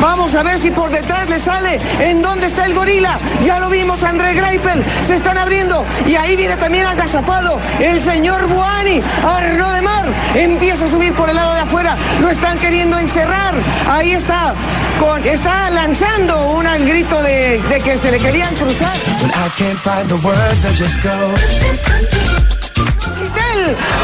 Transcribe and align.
Vamos 0.00 0.34
a 0.34 0.42
ver 0.42 0.58
si 0.58 0.70
por 0.70 0.90
detrás 0.90 1.28
le 1.28 1.38
sale. 1.38 1.80
¿En 2.00 2.22
dónde 2.22 2.46
está 2.46 2.66
el 2.66 2.74
gorila? 2.74 3.18
Ya 3.44 3.58
lo 3.58 3.68
vimos, 3.70 4.02
André 4.02 4.34
Greipel. 4.34 4.84
Se 5.06 5.14
están 5.14 5.38
abriendo. 5.38 5.84
Y 6.06 6.16
ahí 6.16 6.36
viene 6.36 6.56
también 6.56 6.86
agazapado 6.86 7.58
el 7.80 8.00
señor 8.00 8.46
Buani. 8.46 9.02
Arno 9.24 9.70
de 9.72 9.82
Mar 9.82 10.06
empieza 10.34 10.84
a 10.86 10.88
subir 10.88 11.14
por 11.14 11.28
el 11.30 11.36
lado 11.36 11.54
de 11.54 11.60
afuera. 11.60 11.96
Lo 12.20 12.30
están 12.30 12.58
queriendo 12.58 12.98
encerrar. 12.98 13.54
Ahí 13.90 14.12
está. 14.12 14.54
Con, 14.98 15.26
está 15.26 15.70
lanzando 15.70 16.50
un 16.50 16.62
grito 16.86 17.22
de, 17.22 17.60
de 17.68 17.80
que 17.80 17.96
se 17.96 18.10
le 18.10 18.18
querían 18.18 18.54
cruzar. 18.54 18.96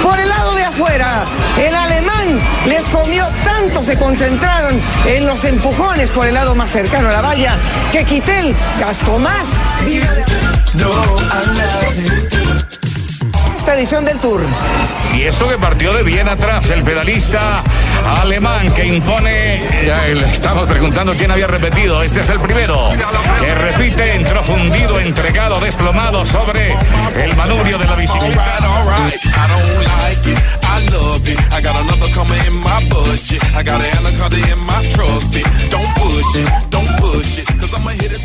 Por 0.02 0.18
el 0.18 0.28
lado 0.28 0.54
de 0.54 0.64
afuera. 0.64 1.24
El 1.58 1.74
alemán 1.74 2.40
les 2.66 2.84
comió 2.86 3.26
tanto, 3.44 3.82
se 3.82 3.98
concentraron 3.98 4.80
en 5.06 5.26
los 5.26 5.44
empujones 5.44 6.10
por 6.10 6.26
el 6.26 6.34
lado 6.34 6.54
más 6.54 6.70
cercano 6.70 7.08
a 7.08 7.12
la 7.12 7.20
valla, 7.20 7.56
que 7.92 8.04
Quitel 8.04 8.54
gastó 8.78 9.18
más. 9.18 9.48
Esta 13.68 13.80
edición 13.80 14.04
del 14.06 14.18
Tour. 14.18 14.40
Y 15.14 15.24
eso 15.24 15.46
que 15.46 15.58
partió 15.58 15.92
de 15.92 16.02
bien 16.02 16.26
atrás, 16.26 16.70
el 16.70 16.82
pedalista 16.82 17.62
alemán 18.22 18.72
que 18.72 18.86
impone. 18.86 19.62
estamos 20.32 20.66
preguntando 20.66 21.12
quién 21.12 21.30
había 21.30 21.48
repetido. 21.48 22.02
Este 22.02 22.22
es 22.22 22.30
el 22.30 22.40
primero 22.40 22.88
que 23.38 23.54
repite, 23.54 24.14
entró 24.14 24.42
fundido, 24.42 24.98
entregado, 24.98 25.60
desplomado 25.60 26.24
sobre 26.24 26.72
el 27.22 27.36
manubrio 27.36 27.76
de 27.76 27.84
la 27.84 27.94
bicicleta. 27.94 28.58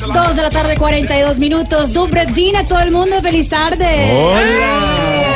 Dos 0.07 0.35
de 0.37 0.41
la 0.41 0.49
tarde, 0.49 0.77
42 0.77 1.39
minutos. 1.39 1.91
Dina, 2.33 2.65
todo 2.65 2.79
el 2.79 2.91
mundo, 2.91 3.21
feliz 3.21 3.49
tarde. 3.49 4.13
Hola. 4.13 5.32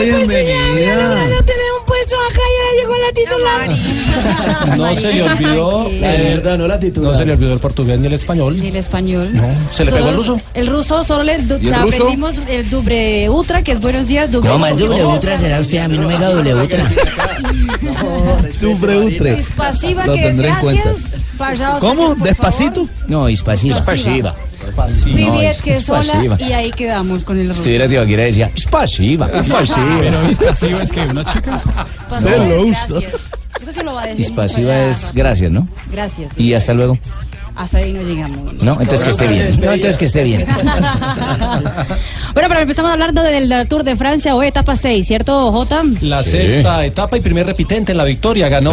Bienvenida. 0.00 1.18
tener 1.44 1.72
un 1.78 1.86
puesto 1.86 2.14
acá 2.30 2.40
y 2.40 2.56
ahora 2.60 2.72
llegó 2.80 2.94
la 2.96 3.12
titular. 3.12 4.78
No 4.78 4.94
se 4.94 5.12
le 5.12 5.22
olvidó. 5.22 5.90
verdad, 5.90 6.58
no 6.58 6.66
la 6.68 6.78
titular. 6.78 7.12
No 7.12 7.18
se 7.18 7.26
le 7.26 7.32
olvidó 7.32 7.52
el 7.52 7.60
portugués 7.60 7.98
ni 7.98 8.06
el 8.06 8.14
español. 8.14 8.58
Ni 8.60 8.68
el 8.68 8.76
español. 8.76 9.30
No. 9.32 9.48
¿Se 9.70 9.84
le 9.84 9.92
pegó 9.92 10.08
el 10.08 10.16
ruso? 10.16 10.40
El 10.54 10.66
ruso 10.66 11.04
solo 11.04 11.24
le 11.24 11.34
aprendimos 11.74 12.36
el 12.48 12.68
dubre 12.70 13.28
ultra, 13.28 13.62
que 13.62 13.72
es 13.72 13.80
buenos 13.80 14.06
días, 14.06 14.30
dubre 14.30 14.48
No, 14.48 14.58
más 14.58 14.76
dubre 14.76 15.04
ultra 15.04 15.36
será 15.36 15.60
usted. 15.60 15.78
A 15.78 15.88
mí 15.88 15.98
no 15.98 16.08
me 16.08 16.18
da 16.18 16.30
doble 16.30 16.54
ultra. 16.54 16.84
Dubre 18.60 18.96
ultra. 18.96 19.34
Dispasiva, 19.34 20.04
que 20.04 20.28
es 20.28 20.36
gracias. 20.38 21.14
¿Cómo? 21.80 22.14
¿Despacito? 22.14 22.88
No, 23.06 23.26
dispasiva. 23.26 23.76
Dispasiva. 23.76 24.34
Privet, 25.04 25.60
que 25.60 25.76
es 25.76 25.86
sola, 25.86 26.36
y 26.38 26.52
ahí 26.52 26.70
quedamos 26.72 27.24
con 27.24 27.38
el 27.40 27.48
ruso. 27.48 27.62
Si 27.62 27.68
hubiera 27.70 27.88
Tibaquira 27.88 28.24
decía, 28.24 28.50
Spasiva. 28.56 29.28
Spasiva. 29.44 29.96
Pero 30.00 30.22
dispasiva 30.28 30.82
es 30.82 30.92
que 30.92 31.00
una 31.10 31.24
chica. 31.24 31.62
Se 32.20 32.48
lo 32.48 32.62
usa. 32.62 32.98
Eso 33.60 33.72
sí 33.72 33.80
lo 33.82 33.94
va 33.94 34.02
a 34.02 34.06
decir. 34.06 34.38
Es 34.38 35.12
gracias, 35.14 35.50
¿no? 35.50 35.68
Gracias. 35.90 36.32
Y 36.36 36.54
hasta 36.54 36.74
luego. 36.74 36.98
Hasta 37.58 37.78
ahí 37.78 37.92
no 37.92 38.00
llegamos. 38.02 38.54
No, 38.62 38.80
entonces 38.80 39.02
que 39.02 39.10
esté 39.10 39.26
bien. 39.26 39.60
No, 39.60 39.72
entonces 39.72 39.98
que 39.98 40.04
esté 40.04 40.22
bien. 40.22 40.46
bueno, 42.34 42.48
pero 42.48 42.60
empezamos 42.60 42.92
hablando 42.92 43.20
del 43.24 43.52
Tour 43.66 43.82
de 43.82 43.96
Francia 43.96 44.36
o 44.36 44.42
etapa 44.44 44.76
6, 44.76 45.04
¿cierto, 45.04 45.50
Jota? 45.50 45.82
La 46.00 46.22
sexta 46.22 46.84
etapa 46.84 47.16
y 47.16 47.20
primer 47.20 47.46
repitente 47.46 47.90
en 47.90 47.98
la 47.98 48.04
victoria. 48.04 48.48
Ganó 48.48 48.72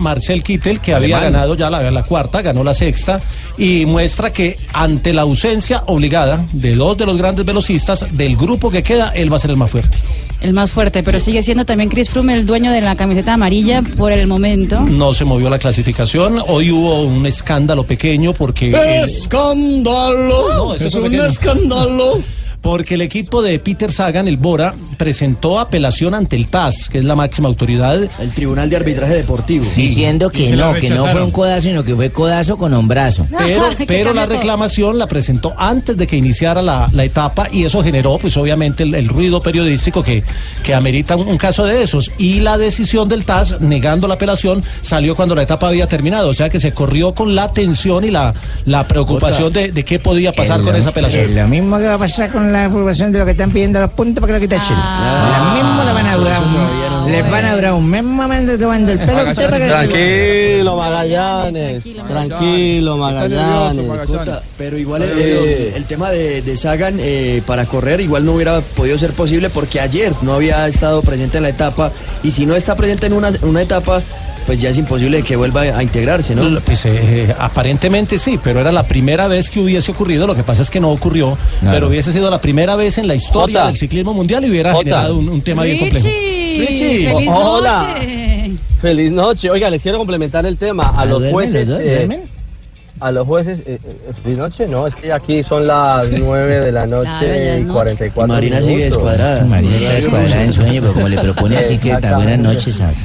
Marcel 0.00 0.42
Kittel, 0.42 0.80
que 0.80 0.94
había 0.94 1.20
ganado 1.20 1.54
ya 1.54 1.70
la, 1.70 1.88
la 1.92 2.02
cuarta, 2.02 2.42
ganó 2.42 2.64
la 2.64 2.74
sexta 2.74 3.20
y 3.58 3.84
muestra 3.86 4.32
que 4.32 4.56
ante 4.72 5.12
la 5.12 5.22
ausencia 5.22 5.82
obligada 5.86 6.46
de 6.52 6.76
dos 6.76 6.96
de 6.96 7.06
los 7.06 7.16
grandes 7.16 7.44
velocistas 7.44 8.06
del 8.12 8.36
grupo 8.36 8.70
que 8.70 8.82
queda, 8.82 9.10
él 9.10 9.32
va 9.32 9.36
a 9.36 9.40
ser 9.40 9.50
el 9.50 9.56
más 9.56 9.70
fuerte. 9.70 9.98
El 10.40 10.52
más 10.52 10.70
fuerte, 10.70 11.02
pero 11.02 11.18
sigue 11.18 11.42
siendo 11.42 11.64
también 11.66 11.90
Chris 11.90 12.08
Froome 12.08 12.32
el 12.34 12.46
dueño 12.46 12.70
de 12.70 12.80
la 12.80 12.94
camiseta 12.94 13.34
amarilla 13.34 13.82
por 13.82 14.12
el 14.12 14.28
momento. 14.28 14.80
No 14.80 15.12
se 15.12 15.24
movió 15.24 15.50
la 15.50 15.58
clasificación. 15.58 16.40
Hoy 16.46 16.70
hubo 16.70 17.02
un 17.02 17.26
escándalo 17.26 17.82
pequeño 17.82 18.32
porque. 18.32 18.70
¡Escándalo! 19.02 20.74
es 20.74 20.94
un 20.94 21.12
escándalo 21.14 22.22
porque 22.60 22.94
el 22.94 23.02
equipo 23.02 23.42
de 23.42 23.58
Peter 23.58 23.92
Sagan, 23.92 24.26
el 24.26 24.36
Bora, 24.36 24.74
presentó 24.96 25.60
apelación 25.60 26.14
ante 26.14 26.36
el 26.36 26.48
TAS, 26.48 26.88
que 26.88 26.98
es 26.98 27.04
la 27.04 27.14
máxima 27.14 27.48
autoridad. 27.48 28.02
El 28.20 28.32
Tribunal 28.32 28.68
de 28.68 28.76
Arbitraje 28.76 29.14
Deportivo. 29.14 29.64
Diciendo 29.76 30.30
que 30.30 30.50
no, 30.56 30.74
que 30.74 30.90
no 30.90 31.06
fue 31.06 31.22
un 31.22 31.30
codazo, 31.30 31.62
sino 31.62 31.84
que 31.84 31.94
fue 31.94 32.10
codazo 32.10 32.56
con 32.56 32.74
hombrazo. 32.74 33.26
Pero, 33.36 33.62
pero 33.86 34.12
la 34.12 34.26
reclamación 34.26 34.98
la 34.98 35.06
presentó 35.06 35.54
antes 35.56 35.96
de 35.96 36.06
que 36.06 36.16
iniciara 36.16 36.60
la, 36.62 36.90
etapa 36.98 37.48
y 37.50 37.64
eso 37.64 37.82
generó, 37.82 38.18
pues 38.18 38.36
obviamente, 38.36 38.82
el, 38.82 39.08
ruido 39.08 39.40
periodístico 39.40 40.02
que, 40.02 40.22
que 40.62 40.74
amerita 40.74 41.16
un, 41.16 41.38
caso 41.38 41.64
de 41.64 41.80
esos. 41.82 42.10
Y 42.18 42.40
la 42.40 42.58
decisión 42.58 43.08
del 43.08 43.24
TAS, 43.24 43.60
negando 43.60 44.08
la 44.08 44.14
apelación, 44.14 44.64
salió 44.82 45.14
cuando 45.14 45.34
la 45.34 45.42
etapa 45.42 45.68
había 45.68 45.86
terminado. 45.86 46.28
O 46.28 46.34
sea 46.34 46.50
que 46.50 46.60
se 46.60 46.72
corrió 46.72 47.14
con 47.14 47.34
la 47.34 47.52
tensión 47.52 48.04
y 48.04 48.10
la, 48.10 48.34
la 48.64 48.86
preocupación 48.88 49.52
de, 49.52 49.70
de, 49.70 49.84
qué 49.84 49.98
podía 49.98 50.32
pasar 50.32 50.60
con 50.62 50.74
esa 50.74 50.90
apelación. 50.90 51.34
lo 51.34 51.48
mismo 51.48 51.78
que 51.78 51.84
va 51.84 51.94
a 51.94 51.98
pasar 51.98 52.30
con 52.30 52.47
la 52.52 52.64
información 52.64 53.12
de 53.12 53.18
lo 53.18 53.24
que 53.24 53.32
están 53.32 53.50
pidiendo 53.50 53.80
los 53.80 53.90
puntos 53.90 54.20
para 54.20 54.34
que 54.34 54.38
lo 54.38 54.40
quiten 54.40 54.60
ah, 54.74 55.28
La 55.30 55.54
misma 55.54 55.84
le 55.84 55.92
van 55.92 56.06
a 56.06 56.16
durar 56.16 56.42
un, 56.42 57.10
les 57.10 57.30
van 57.30 57.44
a 57.44 57.54
durar 57.54 57.72
un 57.74 57.88
mes 57.88 58.04
momento 58.04 58.58
tomando 58.58 58.92
el 58.92 58.98
pelo. 58.98 59.34
Tranquilo, 59.34 60.76
Magallanes. 60.76 61.84
Tranquilo, 61.84 62.96
Magallanes. 62.96 63.84
Pero 64.56 64.78
igual 64.78 65.02
el, 65.02 65.84
tema 65.84 66.10
de, 66.10 66.42
de 66.42 66.56
Sagan 66.56 66.96
eh, 66.98 67.42
para 67.46 67.64
correr 67.64 68.00
igual 68.00 68.24
no 68.24 68.32
hubiera 68.32 68.60
podido 68.60 68.98
ser 68.98 69.12
posible 69.12 69.50
porque 69.50 69.80
ayer 69.80 70.12
no 70.22 70.34
había 70.34 70.66
estado 70.68 71.02
presente 71.02 71.38
en 71.38 71.44
la 71.44 71.50
etapa 71.50 71.92
y 72.22 72.30
si 72.30 72.46
no 72.46 72.54
está 72.54 72.74
presente 72.76 73.06
en 73.06 73.12
una, 73.14 73.30
una 73.42 73.62
etapa 73.62 74.02
pues 74.48 74.62
ya 74.62 74.70
es 74.70 74.78
imposible 74.78 75.22
que 75.22 75.36
vuelva 75.36 75.60
a 75.60 75.82
integrarse, 75.82 76.34
¿no? 76.34 76.58
Pues 76.60 76.86
eh, 76.86 77.34
aparentemente 77.38 78.16
sí, 78.16 78.40
pero 78.42 78.60
era 78.60 78.72
la 78.72 78.82
primera 78.82 79.28
vez 79.28 79.50
que 79.50 79.60
hubiese 79.60 79.90
ocurrido, 79.90 80.26
lo 80.26 80.34
que 80.34 80.42
pasa 80.42 80.62
es 80.62 80.70
que 80.70 80.80
no 80.80 80.90
ocurrió, 80.90 81.36
pero 81.60 81.88
hubiese 81.88 82.12
sido 82.12 82.30
la 82.30 82.40
primera 82.40 82.74
vez 82.74 82.96
en 82.96 83.08
la 83.08 83.14
historia 83.14 83.66
del 83.66 83.76
ciclismo 83.76 84.14
mundial 84.14 84.46
y 84.46 84.50
hubiera 84.50 84.74
generado 84.74 85.18
un, 85.18 85.42
tema 85.42 85.64
bien 85.64 85.80
complejo. 85.80 86.06
Richie, 86.06 87.12
feliz 87.12 87.30
Hola. 87.30 87.94
Feliz 88.80 89.12
noche. 89.12 89.50
Oiga, 89.50 89.68
les 89.68 89.82
quiero 89.82 89.98
complementar 89.98 90.46
el 90.46 90.56
tema 90.56 90.94
a, 90.96 91.04
los 91.04 91.26
jueces. 91.26 91.68
Eh, 91.78 92.08
a 93.00 93.10
los 93.10 93.26
jueces, 93.26 93.62
eh, 93.66 93.78
feliz 94.22 94.38
noche, 94.38 94.66
no, 94.66 94.86
es 94.86 94.94
que 94.94 95.12
aquí 95.12 95.42
son 95.42 95.66
las 95.66 96.10
9 96.18 96.60
de 96.64 96.72
la 96.72 96.86
noche 96.86 97.60
y 97.60 97.64
44 97.64 98.26
Marina 98.26 98.62
sigue 98.62 98.84
descuadrada. 98.84 99.44
Marina 99.44 99.76
está 99.76 99.92
descuadrada 99.92 100.42
en 100.42 100.52
sueño, 100.54 100.80
pero 100.80 100.94
como 100.94 101.08
le 101.08 101.18
propone 101.18 101.58
así 101.58 101.76
que 101.76 101.94
tan 101.96 102.14
buenas 102.14 102.38
noches, 102.38 102.76
¿sabes? 102.76 102.96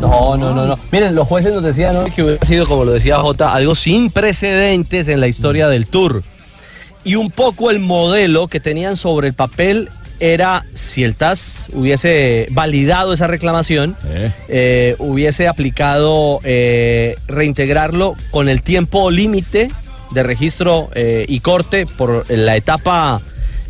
No, 0.00 0.36
no, 0.36 0.54
no, 0.54 0.66
no. 0.66 0.78
Miren, 0.90 1.14
los 1.14 1.28
jueces 1.28 1.52
nos 1.52 1.62
decían 1.62 1.96
hoy 1.96 2.10
que 2.10 2.22
hubiera 2.22 2.46
sido, 2.46 2.66
como 2.66 2.84
lo 2.84 2.92
decía 2.92 3.18
Jota, 3.18 3.52
algo 3.52 3.74
sin 3.74 4.10
precedentes 4.10 5.08
en 5.08 5.20
la 5.20 5.28
historia 5.28 5.68
del 5.68 5.86
Tour. 5.86 6.22
Y 7.04 7.16
un 7.16 7.30
poco 7.30 7.70
el 7.70 7.80
modelo 7.80 8.48
que 8.48 8.60
tenían 8.60 8.96
sobre 8.96 9.28
el 9.28 9.34
papel 9.34 9.90
era 10.18 10.66
si 10.74 11.02
el 11.02 11.16
TAS 11.16 11.68
hubiese 11.72 12.48
validado 12.50 13.12
esa 13.12 13.26
reclamación, 13.26 13.96
eh. 14.06 14.32
Eh, 14.48 14.96
hubiese 14.98 15.48
aplicado 15.48 16.40
eh, 16.44 17.16
reintegrarlo 17.26 18.14
con 18.30 18.48
el 18.48 18.60
tiempo 18.60 19.10
límite 19.10 19.70
de 20.10 20.22
registro 20.22 20.90
y 20.94 21.38
corte 21.38 21.86
por 21.86 22.28
la 22.28 22.56
etapa 22.56 23.22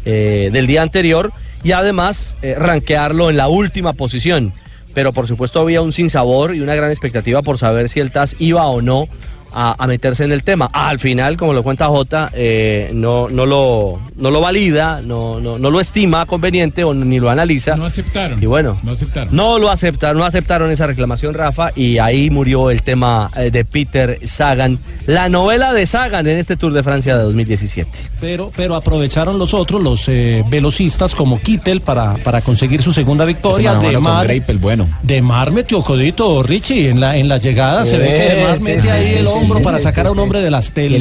del 0.04 0.66
día 0.66 0.80
anterior 0.80 1.34
y 1.62 1.72
además 1.72 2.38
ranquearlo 2.56 3.28
en 3.28 3.36
la 3.36 3.48
última 3.48 3.92
posición 3.92 4.54
pero 4.94 5.12
por 5.12 5.26
supuesto 5.26 5.60
había 5.60 5.82
un 5.82 5.92
sinsabor 5.92 6.54
y 6.54 6.60
una 6.60 6.74
gran 6.74 6.90
expectativa 6.90 7.42
por 7.42 7.58
saber 7.58 7.88
si 7.88 8.00
el 8.00 8.10
TAS 8.10 8.36
iba 8.38 8.66
o 8.66 8.82
no 8.82 9.08
a, 9.52 9.74
a 9.82 9.86
meterse 9.86 10.24
en 10.24 10.32
el 10.32 10.42
tema. 10.42 10.70
Al 10.72 10.98
final, 10.98 11.36
como 11.36 11.52
lo 11.52 11.62
cuenta 11.62 11.86
Jota, 11.86 12.30
eh, 12.34 12.90
no, 12.94 13.28
no, 13.28 13.46
lo, 13.46 14.00
no 14.16 14.30
lo 14.30 14.40
valida, 14.40 15.00
no, 15.02 15.40
no, 15.40 15.58
no 15.58 15.70
lo 15.70 15.80
estima 15.80 16.26
conveniente 16.26 16.84
o 16.84 16.94
ni 16.94 17.18
lo 17.18 17.30
analiza. 17.30 17.76
No 17.76 17.84
aceptaron. 17.86 18.42
Y 18.42 18.46
bueno, 18.46 18.78
No 18.82 18.92
aceptaron. 18.92 19.34
no 19.34 19.58
lo 19.58 19.70
aceptaron, 19.70 20.18
no 20.18 20.24
aceptaron 20.24 20.70
esa 20.70 20.86
reclamación, 20.86 21.34
Rafa, 21.34 21.70
y 21.74 21.98
ahí 21.98 22.30
murió 22.30 22.70
el 22.70 22.82
tema 22.82 23.30
eh, 23.36 23.50
de 23.50 23.64
Peter 23.64 24.18
Sagan, 24.24 24.78
la 25.06 25.28
novela 25.28 25.72
de 25.72 25.86
Sagan 25.86 26.26
en 26.26 26.38
este 26.38 26.56
Tour 26.56 26.72
de 26.72 26.82
Francia 26.82 27.16
de 27.16 27.22
2017. 27.24 27.90
Pero, 28.20 28.50
pero 28.56 28.74
aprovecharon 28.76 29.38
los 29.38 29.54
otros, 29.54 29.82
los 29.82 30.04
eh, 30.08 30.44
velocistas 30.48 31.14
como 31.14 31.38
Kittel 31.40 31.80
para, 31.80 32.14
para 32.18 32.40
conseguir 32.42 32.82
su 32.82 32.92
segunda 32.92 33.24
victoria. 33.24 33.74
De 33.74 33.98
Mar, 33.98 34.26
Greipel, 34.26 34.58
bueno. 34.58 34.88
de 35.02 35.22
Mar 35.22 35.50
metió 35.50 35.82
codito, 35.82 36.42
Richie, 36.42 36.88
en 36.90 37.00
la, 37.00 37.16
en 37.16 37.28
la 37.28 37.38
llegada 37.38 37.84
se 37.84 37.98
ve 37.98 38.06
que 38.12 38.34
De 38.34 38.44
Mar 38.44 38.56
Sí, 38.58 38.62
mete 38.64 38.82
sí, 38.82 38.88
ahí 38.88 39.06
sí, 39.06 39.14
el 39.18 39.28
sí, 39.28 39.39
hombro 39.42 39.58
sí, 39.58 39.64
para 39.64 39.78
sí, 39.78 39.84
sacar 39.84 40.04
sí, 40.04 40.08
a 40.08 40.12
un 40.12 40.18
hombre 40.18 40.40
de 40.40 40.50
las 40.50 40.72
del, 40.74 40.92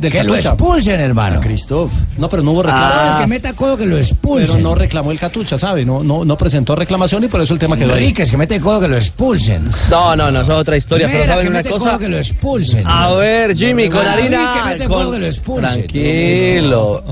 Que 0.00 0.24
lo 0.24 0.34
es- 0.34 0.42
Que 0.44 0.48
expulsen, 0.48 1.00
hermano. 1.00 1.40
Christoph. 1.40 1.90
No, 2.18 2.28
pero 2.28 2.42
no 2.42 2.52
hubo 2.52 2.62
reclamo. 2.62 2.86
Ah. 2.92 3.12
El 3.16 3.22
que 3.22 3.26
meta 3.28 3.52
codo 3.54 3.76
que 3.76 3.84
lo 3.84 3.90
Pero 3.96 4.02
expulsen. 4.02 4.62
no 4.62 4.74
reclamó 4.74 5.10
el 5.12 5.18
Catucha, 5.18 5.58
¿sabe? 5.58 5.84
No, 5.84 6.02
no, 6.02 6.24
no 6.24 6.36
presentó 6.36 6.74
reclamación 6.76 7.24
y 7.24 7.28
por 7.28 7.40
eso 7.40 7.54
el 7.54 7.60
tema 7.60 7.76
quedó 7.76 7.92
ahí. 7.94 8.00
Enriquez, 8.02 8.30
que 8.30 8.36
mete 8.36 8.60
codo 8.60 8.80
que 8.80 8.88
lo 8.88 8.96
expulsen. 8.96 9.64
No, 9.90 10.14
no, 10.16 10.30
no, 10.30 10.40
eso 10.42 10.52
es 10.52 10.58
otra 10.58 10.76
historia, 10.76 11.08
pero 11.10 11.24
¿saben 11.26 11.44
que 11.44 11.50
una 11.50 11.58
mete 11.58 11.70
cosa? 11.70 11.90
codo 11.90 11.98
que 11.98 12.08
lo 12.08 12.16
expulsen. 12.18 12.84
A 12.86 13.10
ver, 13.14 13.54
Jimmy, 13.56 13.88
con 13.88 14.06
harina. 14.06 14.52
que 14.54 14.62
mete 14.70 14.84
con- 14.88 14.98
codo 15.02 15.12
que 15.12 15.18
lo 15.18 15.26
expulsen. 15.26 15.68
Tranquilo. 15.86 17.02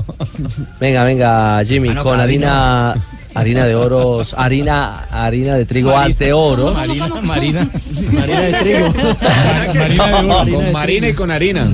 Venga, 0.79 1.03
venga, 1.03 1.63
Jimmy, 1.65 1.89
Ah, 1.89 1.93
no, 1.93 2.03
con 2.03 2.19
harina, 2.19 2.95
harina 3.33 3.65
de 3.65 3.75
oros, 3.75 4.33
harina, 4.37 5.05
harina 5.11 5.55
de 5.55 5.65
trigo 5.65 5.95
haz 5.97 6.17
de 6.17 6.33
oros. 6.33 6.75
Marina, 6.75 7.07
Marina. 7.21 7.69
Marina 8.11 8.41
de 8.41 8.53
trigo. 8.53 8.93
Marina 9.73 10.07
de 10.07 10.13
Oro. 10.13 10.39
Harina 10.39 10.57
Con 10.57 10.71
Marina 10.71 11.07
y 11.09 11.13
con 11.13 11.31
harina. 11.31 11.69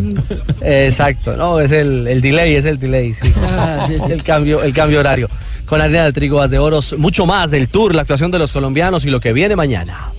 Exacto, 0.62 1.36
no, 1.36 1.60
es 1.60 1.72
el, 1.72 2.08
el 2.08 2.22
delay, 2.22 2.56
es 2.56 2.66
el 2.66 2.80
delay, 2.80 3.14
sí. 3.14 3.32
Ah, 3.44 3.84
sí. 3.88 3.96
El 4.10 4.24
cambio, 4.24 4.64
el 4.64 4.74
cambio 4.74 5.00
horario. 5.00 5.30
Con 5.66 5.82
harina 5.82 6.06
de 6.06 6.14
trigo 6.14 6.42
haz 6.42 6.50
de 6.50 6.60
oros, 6.60 6.96
mucho 6.98 7.26
más 7.26 7.52
del 7.52 7.68
tour, 7.68 7.94
la 7.94 8.02
actuación 8.04 8.32
de 8.32 8.40
los 8.40 8.54
colombianos 8.54 9.06
y 9.06 9.10
lo 9.10 9.20
que 9.20 9.34
viene 9.34 9.56
mañana. 9.56 10.12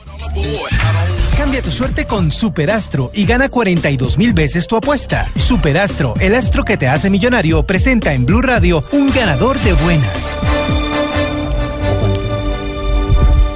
Cambia 1.36 1.62
tu 1.62 1.70
suerte 1.70 2.04
con 2.04 2.32
Superastro 2.32 3.10
y 3.14 3.24
gana 3.24 3.48
42 3.48 4.18
mil 4.18 4.32
veces 4.32 4.66
tu 4.66 4.76
apuesta. 4.76 5.26
Superastro, 5.36 6.14
el 6.20 6.34
astro 6.34 6.64
que 6.64 6.76
te 6.76 6.88
hace 6.88 7.10
millonario, 7.10 7.62
presenta 7.64 8.12
en 8.12 8.26
Blue 8.26 8.42
Radio 8.42 8.82
un 8.92 9.10
ganador 9.12 9.58
de 9.60 9.72
buenas. 9.74 10.36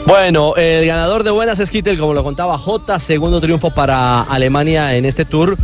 Bueno, 0.07 0.57
el 0.57 0.85
ganador 0.87 1.23
de 1.23 1.31
buenas 1.31 1.59
es 1.61 1.71
Kittel, 1.71 1.99
como 1.99 2.13
lo 2.13 2.25
contaba 2.25 2.59
Jota, 2.59 2.99
segundo 2.99 3.41
triunfo 3.41 3.71
para 3.71 4.23
Alemania 4.23 4.97
en 4.97 5.05
este 5.05 5.25
tour. 5.25 5.57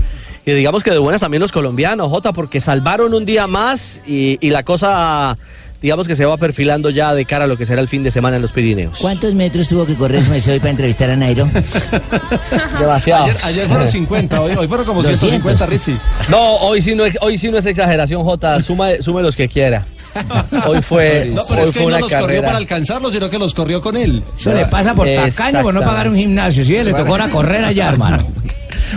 Y 0.46 0.52
digamos 0.52 0.82
que 0.82 0.90
de 0.90 0.98
buenas 0.98 1.20
también 1.20 1.40
los 1.42 1.52
colombianos, 1.52 2.08
Jota, 2.10 2.32
porque 2.32 2.60
salvaron 2.60 3.12
un 3.14 3.24
día 3.26 3.46
más 3.46 4.02
y, 4.06 4.38
y 4.40 4.50
la 4.50 4.62
cosa, 4.62 5.36
digamos 5.82 6.06
que 6.08 6.16
se 6.16 6.24
va 6.24 6.36
perfilando 6.38 6.88
ya 6.88 7.14
de 7.14 7.24
cara 7.26 7.44
a 7.44 7.46
lo 7.48 7.56
que 7.58 7.66
será 7.66 7.82
el 7.82 7.88
fin 7.88 8.02
de 8.04 8.10
semana 8.10 8.36
en 8.36 8.42
los 8.42 8.52
Pirineos. 8.52 8.98
¿Cuántos 9.00 9.34
metros 9.34 9.68
tuvo 9.68 9.84
que 9.84 9.96
correr 9.96 10.22
hoy 10.30 10.58
para 10.58 10.70
entrevistar 10.70 11.10
a 11.10 11.16
Nairo? 11.16 11.46
Demasiado. 12.78 13.24
Ayer, 13.24 13.36
ayer 13.44 13.68
fueron 13.68 13.88
50, 13.90 14.40
hoy, 14.40 14.52
hoy 14.56 14.68
fueron 14.68 14.86
como 14.86 15.02
200. 15.02 15.20
150, 15.28 15.66
Richie. 15.66 15.96
No, 16.30 16.54
hoy 16.58 16.80
sí 16.80 16.94
no, 16.94 17.04
es- 17.04 17.18
hoy 17.20 17.36
sí 17.36 17.50
no 17.50 17.58
es 17.58 17.66
exageración, 17.66 18.22
Jota, 18.24 18.62
suma, 18.62 18.90
sume 19.00 19.20
los 19.22 19.36
que 19.36 19.48
quiera. 19.48 19.84
Hoy 20.66 20.82
fue, 20.82 21.30
No, 21.34 21.42
pero 21.48 21.62
hoy 21.62 21.68
es 21.68 21.72
que 21.72 21.78
fue 21.80 21.82
él 21.82 21.90
no 21.90 21.96
una 21.96 21.98
los 22.00 22.12
corrió 22.12 22.42
para 22.42 22.56
alcanzarlos, 22.56 23.12
sino 23.12 23.30
que 23.30 23.38
los 23.38 23.54
corrió 23.54 23.80
con 23.80 23.96
él. 23.96 24.22
Eso 24.38 24.52
le 24.52 24.66
pasa 24.66 24.94
por 24.94 25.08
tacaño 25.08 25.62
por 25.62 25.74
no 25.74 25.80
pagar 25.82 26.08
un 26.08 26.16
gimnasio. 26.16 26.64
Sí, 26.64 26.72
le 26.72 26.92
tocó 26.92 27.14
a 27.16 27.28
correr 27.28 27.64
allá, 27.64 27.88
hermano. 27.90 28.26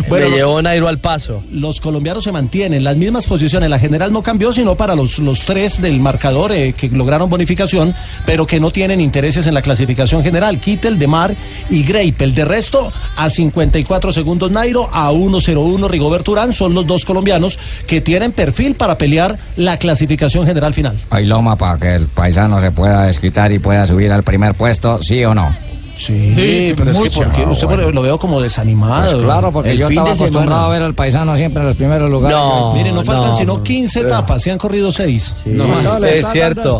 Bueno, 0.08 0.30
Me 0.30 0.36
llevó 0.36 0.62
Nairo 0.62 0.88
al 0.88 1.00
paso. 1.00 1.44
Los 1.52 1.82
colombianos 1.82 2.24
se 2.24 2.32
mantienen 2.32 2.84
las 2.84 2.96
mismas 2.96 3.28
posiciones. 3.28 3.70
La 3.70 3.80
general 3.80 4.12
no 4.12 4.24
cambió, 4.24 4.52
sino 4.54 4.76
para 4.76 4.96
los, 4.96 5.20
los 5.20 5.46
tres 5.46 5.82
del 5.82 6.00
marcador 6.00 6.52
eh, 6.52 6.74
que 6.74 6.90
lograron 6.90 7.30
bonificación, 7.30 7.94
pero 8.26 8.46
que 8.46 8.60
no 8.60 8.72
tienen 8.72 9.02
intereses 9.02 9.48
en 9.48 9.54
la 9.54 9.62
clasificación 9.62 10.24
general. 10.24 10.60
Kittel, 10.60 11.00
Demar 11.00 11.36
y 11.70 11.84
Greipel. 11.84 12.34
De 12.34 12.46
resto, 12.46 12.92
a 13.16 13.30
54 13.30 14.12
segundos 14.12 14.52
Nairo, 14.52 14.90
a 14.92 15.12
1.01 15.12 15.90
Rigoberto 15.90 16.32
Urán. 16.32 16.54
Son 16.54 16.74
los 16.74 16.86
dos 16.88 17.06
colombianos 17.06 17.58
que 17.88 18.02
tienen 18.02 18.32
perfil 18.32 18.76
para 18.76 18.98
pelear 18.98 19.38
la 19.56 19.78
clasificación 19.78 20.46
general 20.46 20.74
final. 20.74 20.98
Hay 21.10 21.26
loma 21.26 21.56
para 21.56 21.78
que 21.78 21.96
el 21.96 22.08
paisano 22.08 22.60
se 22.60 22.72
pueda 22.72 23.06
desquitar 23.06 23.52
y 23.52 23.60
pueda 23.60 23.86
subir 23.86 24.12
al 24.12 24.24
primer 24.24 24.54
puesto, 24.54 25.02
¿sí 25.02 25.24
o 25.26 25.34
no? 25.34 25.71
Sí, 26.06 26.34
Sí, 26.36 26.74
pero 26.76 26.92
es 26.92 27.00
que 27.00 27.10
porque 27.12 27.44
usted 27.46 27.68
Ah, 27.70 27.92
lo 27.92 28.02
veo 28.02 28.18
como 28.18 28.42
desanimado. 28.42 29.10
Pues 29.12 29.24
claro, 29.24 29.52
porque 29.52 29.72
El 29.72 29.78
yo 29.78 29.90
estaba 29.90 30.12
acostumbrado 30.12 30.66
a 30.66 30.70
ver 30.70 30.82
al 30.82 30.94
paisano 30.94 31.36
siempre 31.36 31.62
en 31.62 31.68
los 31.68 31.76
primeros 31.78 32.10
lugares. 32.10 32.38
No. 32.38 32.74
Mire, 32.74 32.92
no 32.92 33.04
faltan 33.04 33.32
no, 33.32 33.38
sino 33.38 33.58
no. 33.58 33.64
15 33.64 34.00
etapas, 34.02 34.42
se 34.42 34.52
han 34.52 34.58
corrido 34.58 34.92
6. 34.92 35.36
No, 35.46 35.68
No 35.68 35.76
más. 35.84 36.02
es 36.04 36.28
cierto. 36.28 36.80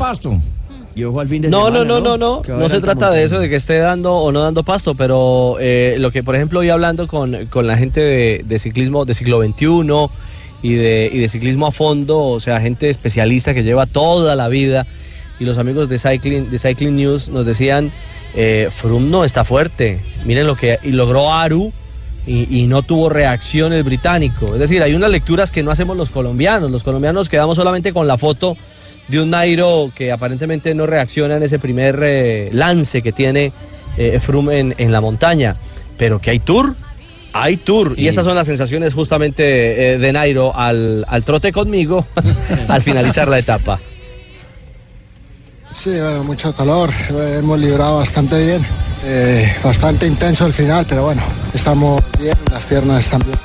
Y 0.94 1.04
ojo 1.06 1.22
al 1.22 1.30
fin 1.30 1.42
de 1.42 1.50
No, 1.50 1.68
semana. 1.68 1.86
no, 1.86 1.86
no, 1.86 2.00
no, 2.02 2.18
no. 2.18 2.42
No 2.46 2.56
haber 2.56 2.70
se 2.70 2.82
trata 2.82 3.10
de 3.12 3.24
eso, 3.24 3.40
de 3.40 3.48
que 3.48 3.56
esté 3.56 3.78
dando 3.78 4.14
o 4.16 4.32
no 4.34 4.42
dando 4.42 4.64
pasto, 4.64 4.94
pero 4.96 5.56
eh, 5.62 5.96
lo 6.00 6.12
que, 6.12 6.22
por 6.22 6.36
ejemplo, 6.36 6.60
hoy 6.60 6.70
hablando 6.70 7.08
con, 7.08 7.46
con 7.50 7.66
la 7.66 7.78
gente 7.78 8.02
de, 8.02 8.42
de 8.46 8.60
ciclismo, 8.60 9.06
de 9.06 9.14
siglo 9.14 9.42
XXI 9.42 9.66
y 10.64 10.74
de, 10.74 11.10
y 11.14 11.20
de 11.20 11.30
ciclismo 11.30 11.68
a 11.68 11.72
fondo, 11.72 12.20
o 12.28 12.40
sea, 12.42 12.60
gente 12.60 12.90
especialista 12.90 13.54
que 13.54 13.64
lleva 13.64 13.86
toda 13.86 14.36
la 14.36 14.50
vida, 14.50 14.86
y 15.40 15.46
los 15.46 15.58
amigos 15.58 15.88
de 15.88 15.98
Cycling, 15.98 16.52
de 16.52 16.60
Cycling 16.60 16.96
News 16.98 17.30
nos 17.30 17.46
decían, 17.46 17.90
eh, 18.36 18.70
Froome 18.72 19.10
no 19.10 19.24
está 19.24 19.44
fuerte. 19.44 20.00
Miren 20.26 20.48
lo 20.48 20.56
que 20.56 20.80
y 20.84 20.92
logró 20.92 21.34
Aru. 21.34 21.72
Y, 22.28 22.56
y 22.56 22.68
no 22.68 22.84
tuvo 22.84 23.10
reacción 23.10 23.74
el 23.74 23.82
británico. 23.82 24.54
Es 24.54 24.60
decir, 24.60 24.84
hay 24.84 24.94
unas 24.94 25.10
lecturas 25.10 25.50
que 25.50 25.64
no 25.64 25.72
hacemos 25.72 25.98
los 25.98 26.12
colombianos. 26.12 26.70
Los 26.70 26.84
colombianos 26.84 27.30
quedamos 27.30 27.58
solamente 27.58 27.94
con 27.94 28.06
la 28.06 28.16
foto 28.20 28.56
de 29.08 29.20
un 29.20 29.32
Nairo 29.32 29.92
que 29.96 30.12
aparentemente 30.12 30.76
no 30.76 30.86
reacciona 30.86 31.38
en 31.38 31.44
ese 31.44 31.58
primer 31.58 32.00
eh, 32.04 32.50
lance 32.54 33.02
que 33.02 33.12
tiene 33.12 33.52
eh, 33.98 34.20
Froome 34.20 34.60
en, 34.60 34.76
en 34.78 34.92
la 34.92 35.02
montaña. 35.02 35.56
Pero 35.98 36.20
que 36.20 36.30
hay 36.30 36.40
tour, 36.40 36.76
hay 37.34 37.58
tour. 37.58 37.96
Y 37.98 38.08
esas 38.08 38.26
son 38.26 38.36
las 38.36 38.48
sensaciones 38.48 38.94
justamente 38.94 39.94
eh, 39.94 39.98
de 39.98 40.14
Nairo 40.14 40.56
al, 40.56 41.06
al 41.08 41.24
trote 41.24 41.52
conmigo 41.52 42.06
al 42.68 42.82
finalizar 42.82 43.28
la 43.28 43.40
etapa. 43.40 43.80
Sí, 45.76 45.90
bueno, 45.90 46.24
mucho 46.24 46.54
calor, 46.54 46.92
hemos 47.38 47.60
librado 47.60 47.98
bastante 47.98 48.46
bien, 48.46 48.62
eh, 49.06 49.52
bastante 49.64 50.06
intenso 50.06 50.46
el 50.46 50.54
final, 50.54 50.86
pero 50.88 51.06
bueno, 51.06 51.24
estamos 51.54 52.02
bien, 52.20 52.36
las 52.52 52.66
piernas 52.66 53.06
están 53.06 53.22
bien. 53.22 53.38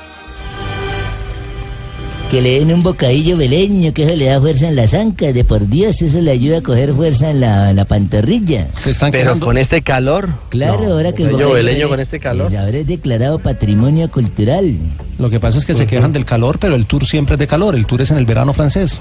Que 2.30 2.42
le 2.42 2.58
den 2.58 2.72
un 2.74 2.82
bocadillo 2.82 3.36
beleño, 3.36 3.94
que 3.94 4.02
eso 4.04 4.16
le 4.16 4.26
da 4.26 4.40
fuerza 4.40 4.66
en 4.68 4.74
las 4.74 4.94
ancas. 4.94 5.32
De 5.32 5.44
por 5.44 5.68
Dios, 5.68 6.02
eso 6.02 6.20
le 6.20 6.32
ayuda 6.32 6.58
a 6.58 6.60
coger 6.60 6.92
fuerza 6.92 7.30
en 7.30 7.40
la, 7.40 7.72
la 7.72 7.84
pantorrilla. 7.84 8.66
Se 8.76 8.90
están 8.90 9.12
Pero 9.12 9.22
quejando. 9.26 9.46
con 9.46 9.56
este 9.56 9.80
calor. 9.82 10.28
Claro, 10.48 10.80
No, 10.82 10.92
ahora 10.94 11.12
que 11.12 11.22
el 11.22 11.30
bocadillo 11.30 11.54
beleño 11.54 11.78
bele- 11.86 11.88
con 11.88 12.00
este 12.00 12.18
calor. 12.18 12.48
pues 12.48 12.60
ahora 12.60 12.78
es 12.78 12.86
declarado 12.88 13.38
patrimonio 13.38 14.10
cultural. 14.10 14.74
Lo 15.20 15.30
que 15.30 15.38
pasa 15.38 15.58
es 15.58 15.64
que 15.64 15.76
se 15.76 15.86
quejan 15.86 16.12
del 16.12 16.24
calor, 16.24 16.58
pero 16.58 16.74
el 16.74 16.84
tour 16.86 17.06
siempre 17.06 17.34
es 17.36 17.38
de 17.38 17.46
calor. 17.46 17.76
El 17.76 17.86
tour 17.86 18.02
es 18.02 18.10
en 18.10 18.18
el 18.18 18.26
verano 18.26 18.52
francés. 18.52 19.00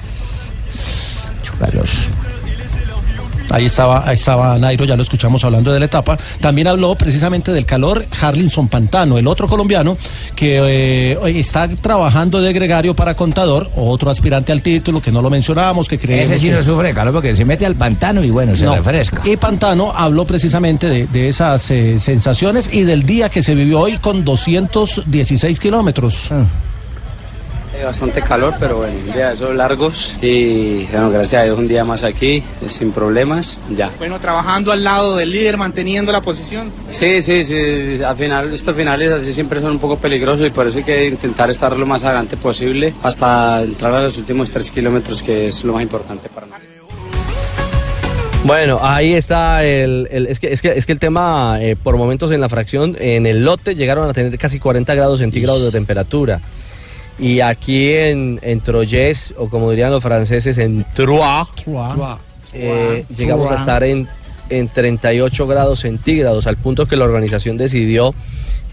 Calor. 1.60 1.88
Ahí 3.50 3.66
estaba, 3.66 4.08
ahí 4.08 4.16
estaba 4.16 4.58
Nairo, 4.58 4.86
ya 4.86 4.96
lo 4.96 5.04
escuchamos 5.04 5.44
hablando 5.44 5.72
de 5.72 5.80
la 5.80 5.86
etapa. 5.86 6.18
También 6.42 6.68
habló 6.68 6.96
precisamente 6.96 7.52
del 7.52 7.66
calor 7.66 8.06
Harlinson 8.22 8.68
Pantano, 8.68 9.18
el 9.18 9.28
otro 9.28 9.48
colombiano 9.48 9.98
que 10.36 10.60
eh, 10.64 11.40
está 11.40 11.68
trabajando 11.68 12.42
de 12.42 12.52
gregario 12.54 12.96
para 12.96 13.16
contador, 13.16 13.70
otro 13.76 14.10
aspirante 14.10 14.52
al 14.52 14.62
título 14.62 15.00
que 15.02 15.12
no 15.12 15.22
lo 15.22 15.30
mencionábamos, 15.30 15.88
que 15.88 15.98
creemos 16.00 16.26
Ese 16.28 16.38
sí 16.40 16.48
que- 16.48 16.54
no 16.56 16.62
sufre 16.62 16.94
calor 16.94 17.14
porque 17.14 17.36
se 17.36 17.46
mete 17.46 17.66
al 17.66 17.76
pantano 17.76 18.24
y 18.24 18.30
bueno, 18.32 18.56
se 18.56 18.66
No. 18.66 18.76
refresca. 18.76 19.22
Y 19.26 19.38
Pantano 19.38 19.92
habló 19.96 20.26
precisamente 20.26 20.90
de, 20.90 21.08
de 21.08 21.30
esas 21.30 21.70
eh, 21.72 22.00
sensaciones 22.00 22.70
y 22.74 22.82
del 22.84 23.04
día 23.06 23.30
que 23.30 23.44
se 23.44 23.54
vivió 23.56 23.80
hoy 23.80 23.98
con 23.98 24.26
216 24.26 25.60
kilómetros. 25.60 26.30
Hay 27.78 27.84
bastante 27.84 28.22
calor, 28.22 28.54
pero 28.60 28.78
bueno, 28.78 28.94
un 29.06 29.14
día 29.14 29.28
de 29.30 29.34
esos 29.34 29.54
largos 29.54 30.16
y 30.22 30.86
bueno, 30.86 31.10
gracias 31.10 31.42
a 31.42 31.46
Dios 31.46 31.58
un 31.60 31.68
día 31.68 31.84
más 31.84 32.04
aquí, 32.04 32.36
eh, 32.62 32.70
sin 32.70 32.92
problemas, 32.92 33.58
ya. 33.76 33.92
Bueno, 33.98 34.20
trabajando 34.20 34.72
al 34.72 34.84
lado 34.84 35.16
del 35.18 35.32
líder, 35.32 35.58
manteniendo 35.58 36.12
la 36.12 36.22
posición. 36.22 36.72
Sí, 36.92 37.22
sí, 37.22 37.44
sí, 37.44 38.02
al 38.02 38.16
final 38.16 38.54
estos 38.54 38.76
finales 38.76 39.12
así 39.12 39.34
siempre 39.34 39.60
son 39.60 39.72
un 39.72 39.80
poco 39.80 39.98
peligrosos 39.98 40.48
y 40.48 40.52
por 40.52 40.68
eso 40.68 40.78
hay 40.78 40.84
que 40.86 41.06
intentar 41.08 41.50
estar 41.50 41.76
lo 41.76 41.86
más 41.86 42.04
adelante 42.06 42.38
posible 42.38 42.94
hasta 43.04 43.62
entrar 43.64 43.94
a 43.94 44.04
los 44.04 44.18
últimos 44.18 44.52
tres 44.52 44.72
kilómetros 44.72 45.22
que 45.22 45.50
es 45.50 45.64
lo 45.66 45.74
más 45.74 45.82
importante 45.82 46.30
para 46.30 46.48
nosotros. 46.48 46.70
Bueno, 48.46 48.80
ahí 48.84 49.14
está 49.16 49.66
el, 49.66 50.08
el- 50.12 50.28
es, 50.28 50.40
que, 50.40 50.54
es, 50.54 50.62
que, 50.62 50.70
es 50.78 50.86
que 50.86 50.92
el 50.92 51.00
tema, 51.00 51.58
eh, 51.62 51.76
por 51.76 51.98
momentos 51.98 52.32
en 52.32 52.40
la 52.42 52.48
fracción, 52.48 52.96
en 53.00 53.26
el 53.26 53.44
lote 53.44 53.74
llegaron 53.76 54.08
a 54.08 54.14
tener 54.14 54.38
casi 54.38 54.60
40 54.60 54.94
grados 54.94 55.18
centígrados 55.20 55.64
de 55.64 55.72
temperatura. 55.72 56.40
Y 57.18 57.40
aquí 57.40 57.94
en, 57.94 58.40
en 58.42 58.60
Troyes, 58.60 59.34
o 59.38 59.50
como 59.50 59.70
dirían 59.72 59.92
los 59.92 60.04
franceses, 60.04 60.58
en 60.58 60.86
Troyes, 60.96 61.48
eh, 62.54 63.06
llegamos 63.16 63.52
a 63.52 63.56
estar 63.56 63.84
en, 63.84 64.08
en 64.50 64.68
38 64.68 65.48
grados 65.48 65.80
centígrados, 65.80 66.46
al 66.48 66.58
punto 66.58 66.88
que 66.88 66.96
la 66.96 67.06
organización 67.06 67.58
decidió 67.58 68.14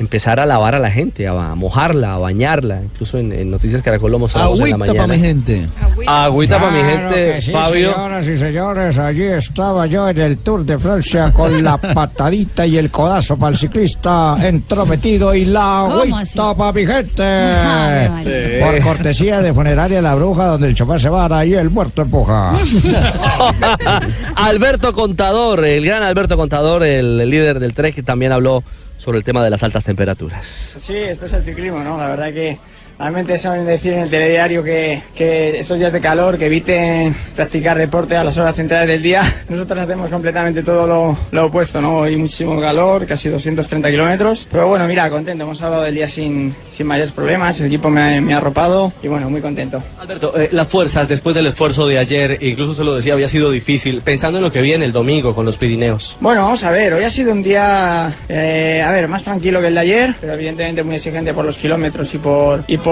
empezar 0.02 0.40
a 0.40 0.46
lavar 0.46 0.74
a 0.74 0.78
la 0.78 0.90
gente, 0.90 1.26
a, 1.26 1.54
mojarla, 1.54 2.14
a 2.14 2.18
bañarla. 2.18 2.82
Incluso 2.82 3.18
en, 3.18 3.32
en 3.32 3.50
Noticias 3.50 3.82
Caracol 3.82 4.12
lo 4.12 4.18
mostramos 4.18 4.58
en 4.58 4.58
la 4.58 4.64
Agüita 4.64 4.78
mañana. 4.78 4.98
para 5.06 5.12
mi 5.12 5.18
gente. 5.18 5.68
Agüita 6.06 6.60
para 6.60 6.72
mi 6.72 6.80
gente, 6.80 7.40
sí, 7.40 7.52
Fabio. 7.52 7.92
Señoras 7.92 8.28
y 8.28 8.36
señores, 8.36 8.98
allí 8.98 9.24
estaba 9.24 9.86
yo 9.86 10.08
en 10.08 10.18
el 10.18 10.38
Tour 10.38 10.64
de 10.64 10.78
Francia 10.78 11.32
con 11.32 11.62
la 11.62 11.76
patadita 11.94 12.66
y 12.66 12.76
el 12.76 12.90
codazo 12.90 13.36
para 13.36 13.52
el 13.52 13.56
ciclista 13.56 14.36
entrometido 14.42 15.34
y 15.34 15.44
la 15.46 15.86
¿Cómo 15.88 16.00
agüita 16.00 16.54
para 16.54 16.72
mi 16.72 16.86
gente. 16.86 18.60
Por 18.62 18.82
cortesía 18.82 19.40
de 19.40 19.52
Funeraria 19.52 20.02
La 20.02 20.14
Bruja, 20.14 20.46
donde 20.46 20.68
el 20.68 20.74
chofer 20.74 21.00
se 21.00 21.08
vara 21.08 21.44
y 21.46 21.54
el 21.54 21.70
muerto 21.70 22.02
empuja. 22.02 22.52
Alberto 24.34 24.92
Contador, 24.92 25.64
el 25.64 25.84
gran 25.84 26.02
Alberto 26.02 26.36
Contador, 26.36 26.82
el, 26.82 27.20
el 27.20 27.30
líder 27.30 27.60
del 27.60 27.74
Trek, 27.74 27.94
que 27.94 28.02
también 28.02 28.32
habló 28.32 28.64
sobre 29.02 29.18
el 29.18 29.24
tema 29.24 29.42
de 29.42 29.50
las 29.50 29.64
altas 29.64 29.84
temperaturas. 29.84 30.46
Sí, 30.46 30.94
esto 30.94 31.26
es 31.26 31.32
el 31.32 31.42
ciclismo, 31.42 31.80
¿no? 31.80 31.98
La 31.98 32.06
verdad 32.06 32.32
que 32.32 32.56
realmente 33.02 33.36
saben 33.36 33.66
decir 33.66 33.94
en 33.94 34.00
el 34.00 34.10
telediario 34.10 34.62
que, 34.62 35.02
que 35.16 35.58
estos 35.58 35.76
días 35.76 35.92
de 35.92 36.00
calor, 36.00 36.38
que 36.38 36.46
eviten 36.46 37.12
practicar 37.34 37.76
deporte 37.76 38.14
a 38.14 38.22
las 38.22 38.38
horas 38.38 38.54
centrales 38.54 38.86
del 38.86 39.02
día. 39.02 39.22
Nosotros 39.48 39.76
hacemos 39.80 40.08
completamente 40.08 40.62
todo 40.62 40.86
lo, 40.86 41.18
lo 41.32 41.46
opuesto, 41.46 41.80
¿no? 41.80 42.04
Hay 42.04 42.14
muchísimo 42.14 42.60
calor, 42.60 43.04
casi 43.04 43.28
230 43.28 43.90
kilómetros. 43.90 44.46
Pero 44.52 44.68
bueno, 44.68 44.86
mira, 44.86 45.10
contento, 45.10 45.42
hemos 45.42 45.60
hablado 45.62 45.82
del 45.82 45.96
día 45.96 46.08
sin, 46.08 46.54
sin 46.70 46.86
mayores 46.86 47.12
problemas, 47.12 47.58
el 47.58 47.66
equipo 47.66 47.90
me 47.90 48.18
ha, 48.18 48.20
me 48.20 48.34
ha 48.34 48.36
arropado 48.36 48.92
y 49.02 49.08
bueno, 49.08 49.28
muy 49.28 49.40
contento. 49.40 49.82
Alberto, 49.98 50.38
eh, 50.40 50.50
las 50.52 50.68
fuerzas 50.68 51.08
después 51.08 51.34
del 51.34 51.48
esfuerzo 51.48 51.88
de 51.88 51.98
ayer, 51.98 52.38
incluso 52.40 52.72
se 52.72 52.84
lo 52.84 52.94
decía, 52.94 53.14
había 53.14 53.28
sido 53.28 53.50
difícil, 53.50 54.00
pensando 54.02 54.38
en 54.38 54.44
lo 54.44 54.52
que 54.52 54.62
viene 54.62 54.84
el 54.84 54.92
domingo 54.92 55.34
con 55.34 55.44
los 55.44 55.56
Pirineos. 55.56 56.18
Bueno, 56.20 56.44
vamos 56.44 56.62
a 56.62 56.70
ver, 56.70 56.94
hoy 56.94 57.02
ha 57.02 57.10
sido 57.10 57.32
un 57.32 57.42
día, 57.42 58.14
eh, 58.28 58.80
a 58.80 58.92
ver, 58.92 59.08
más 59.08 59.24
tranquilo 59.24 59.60
que 59.60 59.66
el 59.66 59.74
de 59.74 59.80
ayer, 59.80 60.14
pero 60.20 60.34
evidentemente 60.34 60.84
muy 60.84 60.94
exigente 60.94 61.34
por 61.34 61.44
los 61.44 61.56
kilómetros 61.56 62.14
y 62.14 62.18
por 62.18 62.62
y 62.68 62.76
por 62.78 62.91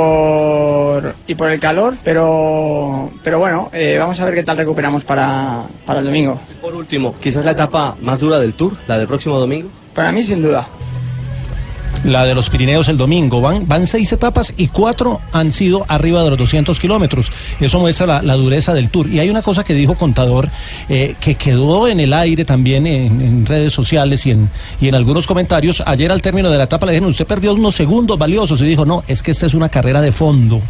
y 1.26 1.34
por 1.34 1.50
el 1.50 1.60
calor, 1.60 1.96
pero 2.04 3.10
pero 3.22 3.38
bueno, 3.38 3.70
eh, 3.72 3.96
vamos 3.98 4.18
a 4.20 4.24
ver 4.24 4.34
qué 4.34 4.42
tal 4.42 4.56
recuperamos 4.56 5.04
para, 5.04 5.64
para 5.86 6.00
el 6.00 6.06
domingo. 6.06 6.40
Por 6.60 6.74
último, 6.74 7.14
quizás 7.20 7.44
la 7.44 7.52
etapa 7.52 7.96
más 8.00 8.18
dura 8.18 8.38
del 8.38 8.54
Tour, 8.54 8.76
la 8.86 8.98
del 8.98 9.06
próximo 9.06 9.38
domingo. 9.38 9.68
Para 9.94 10.12
mí, 10.12 10.22
sin 10.22 10.42
duda. 10.42 10.66
La 12.04 12.24
de 12.24 12.34
los 12.34 12.48
Pirineos 12.48 12.88
el 12.88 12.96
domingo. 12.96 13.40
Van, 13.42 13.68
van 13.68 13.86
seis 13.86 14.10
etapas 14.12 14.54
y 14.56 14.68
cuatro 14.68 15.20
han 15.32 15.50
sido 15.52 15.84
arriba 15.86 16.22
de 16.24 16.30
los 16.30 16.38
200 16.38 16.80
kilómetros. 16.80 17.30
Eso 17.60 17.78
muestra 17.78 18.06
la, 18.06 18.22
la 18.22 18.34
dureza 18.34 18.72
del 18.72 18.88
Tour. 18.88 19.06
Y 19.08 19.18
hay 19.20 19.28
una 19.28 19.42
cosa 19.42 19.64
que 19.64 19.74
dijo 19.74 19.94
Contador 19.96 20.48
eh, 20.88 21.14
que 21.20 21.34
quedó 21.34 21.88
en 21.88 22.00
el 22.00 22.12
aire 22.14 22.46
también 22.46 22.86
en, 22.86 23.20
en 23.20 23.44
redes 23.46 23.72
sociales 23.74 24.24
y 24.24 24.30
en, 24.30 24.48
y 24.80 24.88
en 24.88 24.94
algunos 24.94 25.26
comentarios. 25.26 25.82
Ayer 25.84 26.10
al 26.10 26.22
término 26.22 26.48
de 26.50 26.56
la 26.56 26.64
etapa 26.64 26.86
le 26.86 26.92
dijeron, 26.92 27.10
usted 27.10 27.26
perdió 27.26 27.52
unos 27.52 27.74
segundos 27.74 28.18
valiosos. 28.18 28.60
Y 28.62 28.64
dijo, 28.64 28.86
no, 28.86 29.04
es 29.06 29.22
que 29.22 29.32
esta 29.32 29.44
es 29.46 29.52
una 29.52 29.68
carrera 29.68 30.00
de 30.00 30.10
fondo. 30.12 30.60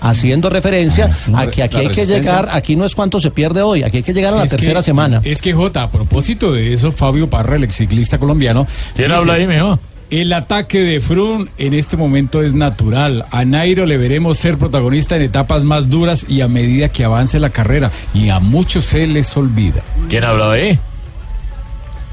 Haciendo 0.00 0.48
referencia 0.48 1.10
a 1.34 1.46
que 1.48 1.60
aquí 1.64 1.76
hay 1.78 1.88
que 1.88 2.06
llegar, 2.06 2.48
aquí 2.52 2.76
no 2.76 2.84
es 2.84 2.94
cuánto 2.94 3.18
se 3.18 3.32
pierde 3.32 3.62
hoy, 3.62 3.82
aquí 3.82 3.96
hay 3.96 4.02
que 4.04 4.14
llegar 4.14 4.32
a 4.32 4.36
la 4.36 4.44
Es 4.44 4.50
tercera 4.52 4.78
que- 4.78 4.84
semana. 4.84 5.20
Es 5.24 5.42
que, 5.42 5.52
Jota, 5.52 5.82
a 5.82 5.90
propósito 5.90 6.52
de 6.52 6.72
eso, 6.72 6.92
Fabio 6.92 7.28
Parra, 7.28 7.56
el 7.56 7.64
ex 7.64 7.74
ciclista 7.74 8.16
colombiano. 8.16 8.64
¿Quién 8.94 9.08
dice, 9.08 9.18
habla 9.20 9.32
ahí, 9.34 9.46
mijo? 9.48 9.76
El 10.10 10.32
ataque 10.32 10.80
de 10.80 11.00
Frun 11.00 11.50
en 11.58 11.74
este 11.74 11.96
momento 11.98 12.42
es 12.42 12.54
natural. 12.54 13.26
A 13.30 13.44
Nairo 13.44 13.84
le 13.84 13.98
veremos 13.98 14.38
ser 14.38 14.56
protagonista 14.56 15.16
en 15.16 15.22
etapas 15.22 15.64
más 15.64 15.90
duras 15.90 16.24
y 16.28 16.40
a 16.40 16.48
medida 16.48 16.88
que 16.88 17.04
avance 17.04 17.38
la 17.38 17.50
carrera. 17.50 17.90
Y 18.14 18.30
a 18.30 18.38
muchos 18.38 18.86
se 18.86 19.06
les 19.06 19.36
olvida. 19.36 19.82
¿Quién 20.08 20.24
habla 20.24 20.52
ahí? 20.52 20.78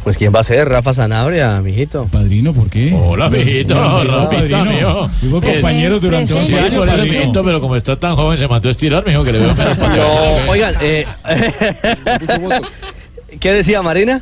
Pues 0.04 0.18
quién 0.18 0.36
va 0.36 0.42
a 0.42 0.44
ser, 0.44 0.68
Rafa 0.68 0.92
Sanabria, 0.94 1.62
mijito. 1.62 2.06
Padrino, 2.12 2.54
¿por 2.54 2.70
qué? 2.70 2.94
Hola, 2.94 3.30
mijito, 3.30 3.74
Rafita, 4.04 4.64
¿Qué? 4.66 5.54
compañeros 5.54 6.02
durante 6.02 6.34
Sí, 6.34 6.54
11 6.54 6.60
años, 6.60 6.74
por 6.74 6.88
eso, 6.90 6.98
padrino. 6.98 7.20
mijito, 7.20 7.44
pero 7.46 7.62
como 7.62 7.76
está 7.78 7.96
tan 7.96 8.16
joven 8.16 8.38
se 8.38 8.48
mandó 8.48 8.68
a 8.68 8.72
estirar, 8.72 9.06
mijo, 9.08 9.24
que 9.24 9.32
le 9.32 9.40
veo 9.40 9.56
menos 9.56 9.78
No, 9.80 10.52
oigan, 10.52 10.76
eh, 10.82 11.06
¿qué 13.40 13.54
decía 13.54 13.82
Marina? 13.82 14.22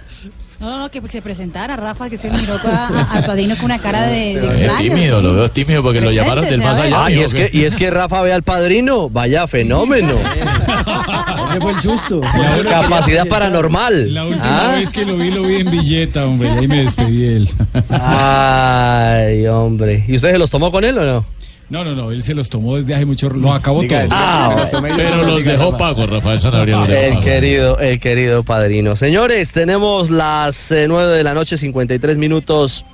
No, 0.63 0.69
no, 0.69 0.77
no, 0.77 0.89
que 0.89 1.01
se 1.09 1.21
presentara 1.21 1.75
Rafa, 1.75 2.09
que 2.09 2.15
se 2.17 2.29
miró 2.29 2.53
a- 2.53 2.87
a- 2.87 3.03
al 3.17 3.25
padrino 3.25 3.53
con 3.57 3.65
una 3.65 3.79
cara 3.79 4.03
de, 4.03 4.39
de 4.39 4.45
extraño. 4.47 4.77
tímido, 4.77 5.17
sí. 5.19 5.23
lo 5.27 5.33
veo 5.35 5.51
tímido 5.51 5.83
porque 5.83 5.99
lo 5.99 6.09
llamaron 6.09 6.45
del 6.45 6.61
más 6.61 6.79
allá. 6.79 7.03
Ah, 7.03 7.11
y 7.11 7.19
es 7.19 7.33
que, 7.33 7.49
y 7.51 7.63
es 7.65 7.75
que 7.75 7.91
Rafa 7.91 8.21
ve 8.21 8.31
al 8.31 8.43
padrino, 8.43 9.09
vaya 9.09 9.45
fenómeno. 9.45 10.13
Ese 11.49 11.59
fue 11.59 11.71
el 11.73 11.81
susto. 11.81 12.21
Capacidad 12.69 13.27
paranormal. 13.27 14.13
La 14.13 14.25
última 14.25 14.73
¿Ah? 14.73 14.77
vez 14.77 14.89
que 14.89 15.03
lo 15.05 15.17
vi, 15.17 15.31
lo 15.31 15.41
vi 15.41 15.55
en 15.57 15.69
billeta, 15.69 16.25
hombre, 16.25 16.47
y 16.55 16.57
ahí 16.59 16.67
me 16.69 16.83
despedí 16.83 17.17
de 17.17 17.35
él. 17.37 17.49
Ay, 17.89 19.45
hombre. 19.47 20.05
¿Y 20.07 20.15
usted 20.15 20.31
se 20.31 20.37
los 20.37 20.49
tomó 20.49 20.71
con 20.71 20.85
él 20.85 20.97
o 20.97 21.03
no? 21.03 21.25
No, 21.69 21.83
no, 21.83 21.95
no, 21.95 22.11
él 22.11 22.21
se 22.21 22.33
los 22.35 22.49
tomó 22.49 22.75
desde 22.77 22.93
hace 22.93 23.05
mucho, 23.05 23.29
los 23.29 23.51
acabó 23.55 23.83
todos. 23.83 24.03
ah, 24.11 24.67
Pero 24.95 25.23
los 25.23 25.43
dejó 25.43 25.75
Paco, 25.77 26.05
Rafael 26.05 26.39
Sanabria 26.39 26.83
El 26.85 27.19
querido, 27.21 27.79
el 27.79 27.99
querido 27.99 28.43
padrino. 28.43 28.95
Señores, 28.95 29.51
tenemos 29.53 30.09
las 30.09 30.71
eh, 30.71 30.85
9 30.87 31.17
de 31.17 31.23
la 31.23 31.33
noche, 31.33 31.57
53 31.57 32.17
minutos 32.17 32.85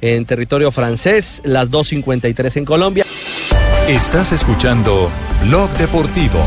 en 0.00 0.24
territorio 0.24 0.70
francés, 0.70 1.42
las 1.44 1.70
2.53 1.70 2.56
en 2.56 2.64
Colombia. 2.64 3.06
Estás 3.88 4.32
escuchando 4.32 5.10
Blog 5.44 5.70
Deportivo. 5.76 6.40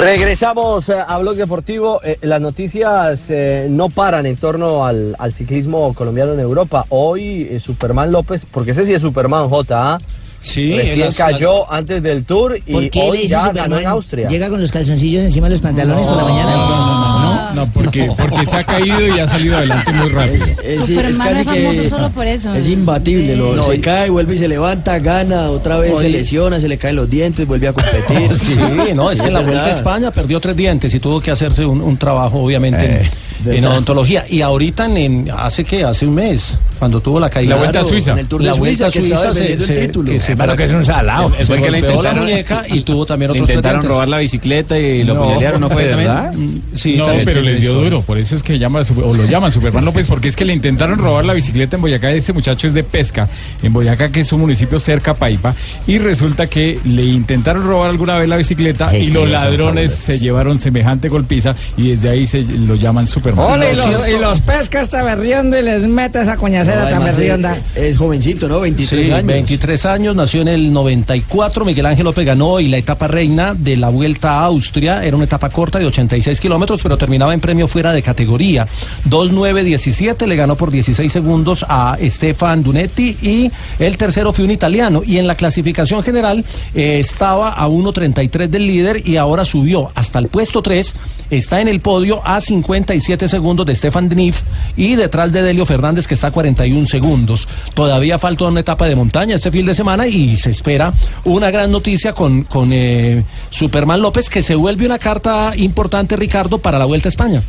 Regresamos 0.00 0.88
eh, 0.88 0.94
a 1.06 1.18
Blog 1.18 1.36
Deportivo. 1.36 2.00
Eh, 2.02 2.18
las 2.22 2.40
noticias 2.40 3.26
eh, 3.28 3.66
no 3.68 3.90
paran 3.90 4.24
en 4.26 4.36
torno 4.36 4.84
al, 4.86 5.14
al 5.18 5.32
ciclismo 5.34 5.92
colombiano 5.94 6.32
en 6.32 6.40
Europa. 6.40 6.86
Hoy 6.88 7.46
eh, 7.50 7.60
Superman 7.60 8.10
López, 8.10 8.46
porque 8.50 8.70
ese 8.70 8.86
sí 8.86 8.94
es 8.94 9.02
Superman 9.02 9.48
J. 9.50 9.94
¿ah? 9.94 9.98
Sí, 10.40 10.74
Recién 10.74 11.00
las- 11.00 11.16
cayó 11.16 11.70
antes 11.70 12.02
del 12.02 12.24
Tour 12.24 12.56
y 12.64 12.72
¿Por 12.72 12.88
qué 12.90 13.00
le 13.00 13.10
hoy 13.10 13.16
dice 13.18 13.28
ya 13.28 13.38
ganó 13.40 13.52
Superman? 13.52 13.80
en 13.82 13.86
Austria. 13.88 14.28
¿Llega 14.28 14.48
con 14.48 14.60
los 14.60 14.72
calzoncillos 14.72 15.22
encima 15.22 15.48
de 15.48 15.54
los 15.56 15.60
pantalones 15.62 16.06
por 16.06 16.16
la 16.16 16.24
mañana? 16.24 16.56
No, 16.56 17.20
no, 17.20 17.29
porque, 17.72 18.10
porque 18.18 18.46
se 18.46 18.56
ha 18.56 18.64
caído 18.64 19.06
y 19.14 19.18
ha 19.20 19.26
salido 19.28 19.56
adelante 19.56 19.92
muy 19.92 20.08
rápido. 20.10 20.44
Es, 20.64 20.86
Superman 20.86 21.36
es 21.36 21.44
casi 21.44 21.58
es 21.58 21.64
famoso 21.64 21.82
que 21.82 21.90
solo 21.90 22.10
por 22.10 22.26
eso. 22.26 22.54
es 22.54 22.68
imbatible. 22.68 23.36
Lo, 23.36 23.56
No, 23.56 23.62
se 23.62 23.76
y- 23.76 23.80
cae, 23.80 24.10
vuelve 24.10 24.34
y 24.34 24.38
se 24.38 24.48
levanta, 24.48 24.98
gana, 24.98 25.50
otra 25.50 25.78
vez 25.78 25.90
se 25.98 26.06
Oye. 26.06 26.08
lesiona, 26.10 26.58
se 26.60 26.68
le 26.68 26.78
caen 26.78 26.96
los 26.96 27.08
dientes, 27.10 27.46
vuelve 27.46 27.68
a 27.68 27.72
competir. 27.72 28.30
Sí, 28.40 28.56
no, 28.94 29.10
es 29.10 29.18
Sí, 29.18 29.22
que 29.22 29.28
en 29.28 29.34
la 29.34 29.40
Vuelta 29.40 29.66
a. 29.66 29.70
España 29.70 30.10
perdió 30.10 30.40
tres 30.40 30.56
dientes 30.56 30.94
y 30.94 31.00
tuvo 31.00 31.20
que 31.20 31.30
hacerse 31.30 31.64
un, 31.64 31.80
un 31.80 31.96
trabajo, 31.96 32.38
obviamente, 32.40 32.84
en- 32.86 32.92
en, 33.02 33.10
verdad. 33.44 33.70
odontología. 33.72 34.24
Y 34.28 34.42
ahorita, 34.42 34.86
en, 34.86 34.96
en- 34.96 35.30
hace 35.30 35.64
que 35.64 35.84
hace 35.84 36.06
un 36.06 36.14
mes, 36.14 36.58
cuando 36.80 37.00
tuvo 37.00 37.20
la 37.20 37.30
caída. 37.30 37.50
La 37.50 37.56
Vuelta 37.56 37.80
a 37.80 37.84
Suiza. 37.84 38.12
en 38.12 38.18
el 38.18 38.26
Tour 38.26 38.40
de 38.42 38.48
la 38.48 38.54
Suiza, 38.54 38.84
Vuelta 38.84 38.86
a 38.86 38.90
que 38.90 38.98
estaba 38.98 39.24
Suiza 39.32 39.38
se, 39.46 39.52
el 39.52 39.64
se- 39.64 39.86
título. 39.86 40.10
que 40.10 40.18
se 40.18 40.32
Hermano, 40.32 40.56
que 40.56 40.62
es 40.64 40.72
un 40.72 40.84
salado. 40.84 41.32
Se 41.38 41.44
Fue 41.46 41.62
que 41.62 41.70
le 41.70 41.80
golpeó 41.82 42.02
la 42.02 42.10
intentaron- 42.10 42.24
muñeca 42.24 42.64
y 42.68 42.80
tuvo 42.84 43.06
también 43.06 43.30
tres 43.30 43.42
intentaron 43.42 43.82
robar 43.82 44.08
la 44.08 44.16
bicicleta 44.18 44.76
y 44.78 45.04
lo 45.04 45.14
apuñalearon, 45.16 45.60
¿no 45.60 45.70
fue 45.70 45.84
verdad? 45.84 46.32
mm, 46.34 46.58
Sí, 46.74 46.96
no, 46.96 47.04
también 47.04 47.24
pero 47.26 47.42
les 47.42 47.60
dio 47.60 47.74
duro, 47.74 48.02
por 48.02 48.18
eso 48.18 48.34
es 48.34 48.42
que 48.42 48.58
llama, 48.58 48.80
o 49.04 49.14
lo 49.14 49.24
llaman 49.26 49.52
Superman 49.52 49.84
López, 49.84 50.08
porque 50.08 50.26
es 50.28 50.34
que 50.34 50.44
le 50.44 50.54
intentaron 50.54 50.98
robar 50.98 51.24
la 51.24 51.34
bicicleta 51.34 51.76
en 51.76 51.82
Boyacá, 51.82 52.10
ese 52.12 52.32
muchacho 52.32 52.66
es 52.66 52.74
de 52.74 52.82
pesca, 52.82 53.28
en 53.62 53.72
Boyacá, 53.72 54.10
que 54.10 54.20
es 54.20 54.32
un 54.32 54.40
municipio 54.40 54.80
cerca 54.80 55.12
a 55.12 55.14
Paipa, 55.14 55.54
y 55.86 55.98
resulta 55.98 56.46
que 56.46 56.78
le 56.84 57.04
intentaron 57.04 57.64
robar 57.66 57.90
alguna 57.90 58.16
vez 58.16 58.28
la 58.28 58.36
bicicleta 58.36 58.88
Sí, 58.88 58.96
y 58.96 59.04
sí, 59.06 59.10
los 59.12 59.28
ladrones 59.28 59.92
se 59.94 60.18
llevaron 60.18 60.58
semejante 60.58 61.08
golpiza 61.10 61.54
y 61.76 61.90
desde 61.90 62.08
ahí 62.08 62.24
se 62.24 62.42
lo 62.42 62.74
llaman 62.76 63.06
Superman. 63.06 63.52
Ole, 63.52 63.72
y 63.72 63.76
los, 63.76 64.08
y 64.08 64.18
los 64.18 64.40
pesca 64.40 64.80
esta 64.80 65.02
berrionda 65.02 65.58
y 65.60 65.62
les 65.62 65.86
mete 65.86 66.24
esa 66.72 66.90
tan 66.90 67.04
berrionda. 67.04 67.56
eh, 67.74 67.88
es 67.90 67.96
jovencito, 67.98 68.48
¿no? 68.48 68.60
23 68.60 69.06
Sí, 69.06 69.12
años. 69.12 69.26
23 69.26 69.86
años, 69.86 70.16
nació 70.16 70.42
en 70.42 70.48
el 70.48 70.72
94. 70.72 71.64
Miguel 71.64 71.86
Ángel 71.86 72.04
López 72.04 72.24
ganó 72.26 72.60
y 72.60 72.68
la 72.68 72.78
etapa 72.78 73.08
reina 73.08 73.54
de 73.54 73.76
la 73.76 73.88
Vuelta 73.88 74.40
a 74.40 74.44
Austria 74.44 75.04
era 75.04 75.16
una 75.16 75.24
etapa 75.26 75.48
corta 75.50 75.78
de 75.78 75.86
86 75.86 76.40
kilómetros, 76.40 76.80
pero 76.82 76.96
terminaba 76.96 77.34
en 77.34 77.40
premio 77.40 77.68
fuera 77.68 77.92
de 77.92 78.02
categoría. 78.02 78.66
2.9.17 79.08 80.26
le 80.26 80.36
ganó 80.36 80.56
por 80.56 80.70
16 80.70 81.10
segundos 81.12 81.64
a 81.68 81.96
Stefan 82.02 82.62
Dunetti 82.62 83.16
y 83.22 83.50
el 83.78 83.96
tercero 83.96 84.32
fue 84.32 84.44
un 84.44 84.50
italiano. 84.50 85.02
Y 85.04 85.18
en 85.18 85.26
la 85.26 85.34
clasificación 85.34 86.02
general 86.02 86.44
eh, 86.74 86.98
estaba 86.98 87.50
a 87.50 87.68
1.33 87.68 88.48
del 88.48 88.66
líder 88.66 89.06
y 89.06 89.16
ahora 89.16 89.44
subió 89.44 89.90
hasta 89.94 90.18
el 90.18 90.28
puesto 90.28 90.62
3. 90.62 90.94
Está 91.30 91.60
en 91.60 91.68
el 91.68 91.80
podio 91.80 92.20
a 92.26 92.40
57 92.40 93.28
segundos 93.28 93.64
de 93.66 93.74
Stefan 93.74 94.08
Dnif 94.08 94.40
y 94.76 94.96
detrás 94.96 95.30
de 95.32 95.42
Delio 95.42 95.64
Fernández 95.64 96.06
que 96.08 96.14
está 96.14 96.28
a 96.28 96.32
41 96.60 96.86
segundos. 96.86 97.48
Todavía 97.74 98.18
falta 98.18 98.44
una 98.44 98.60
etapa 98.60 98.86
de 98.86 98.94
montaña 98.94 99.36
este 99.36 99.50
fin 99.50 99.64
de 99.64 99.74
semana 99.74 100.06
y 100.06 100.36
se 100.36 100.50
espera 100.50 100.92
una 101.24 101.50
gran 101.50 101.70
noticia 101.70 102.12
con, 102.12 102.42
con 102.44 102.70
eh, 102.72 103.24
Superman 103.48 104.02
López 104.02 104.28
que 104.28 104.42
se 104.42 104.54
vuelve 104.54 104.84
una 104.84 104.98
carta 104.98 105.52
importante, 105.56 106.16
Ricardo, 106.16 106.58
para 106.58 106.78
la 106.78 106.84
Vuelta 106.84 107.08
a 107.08 107.10
España. 107.10 107.42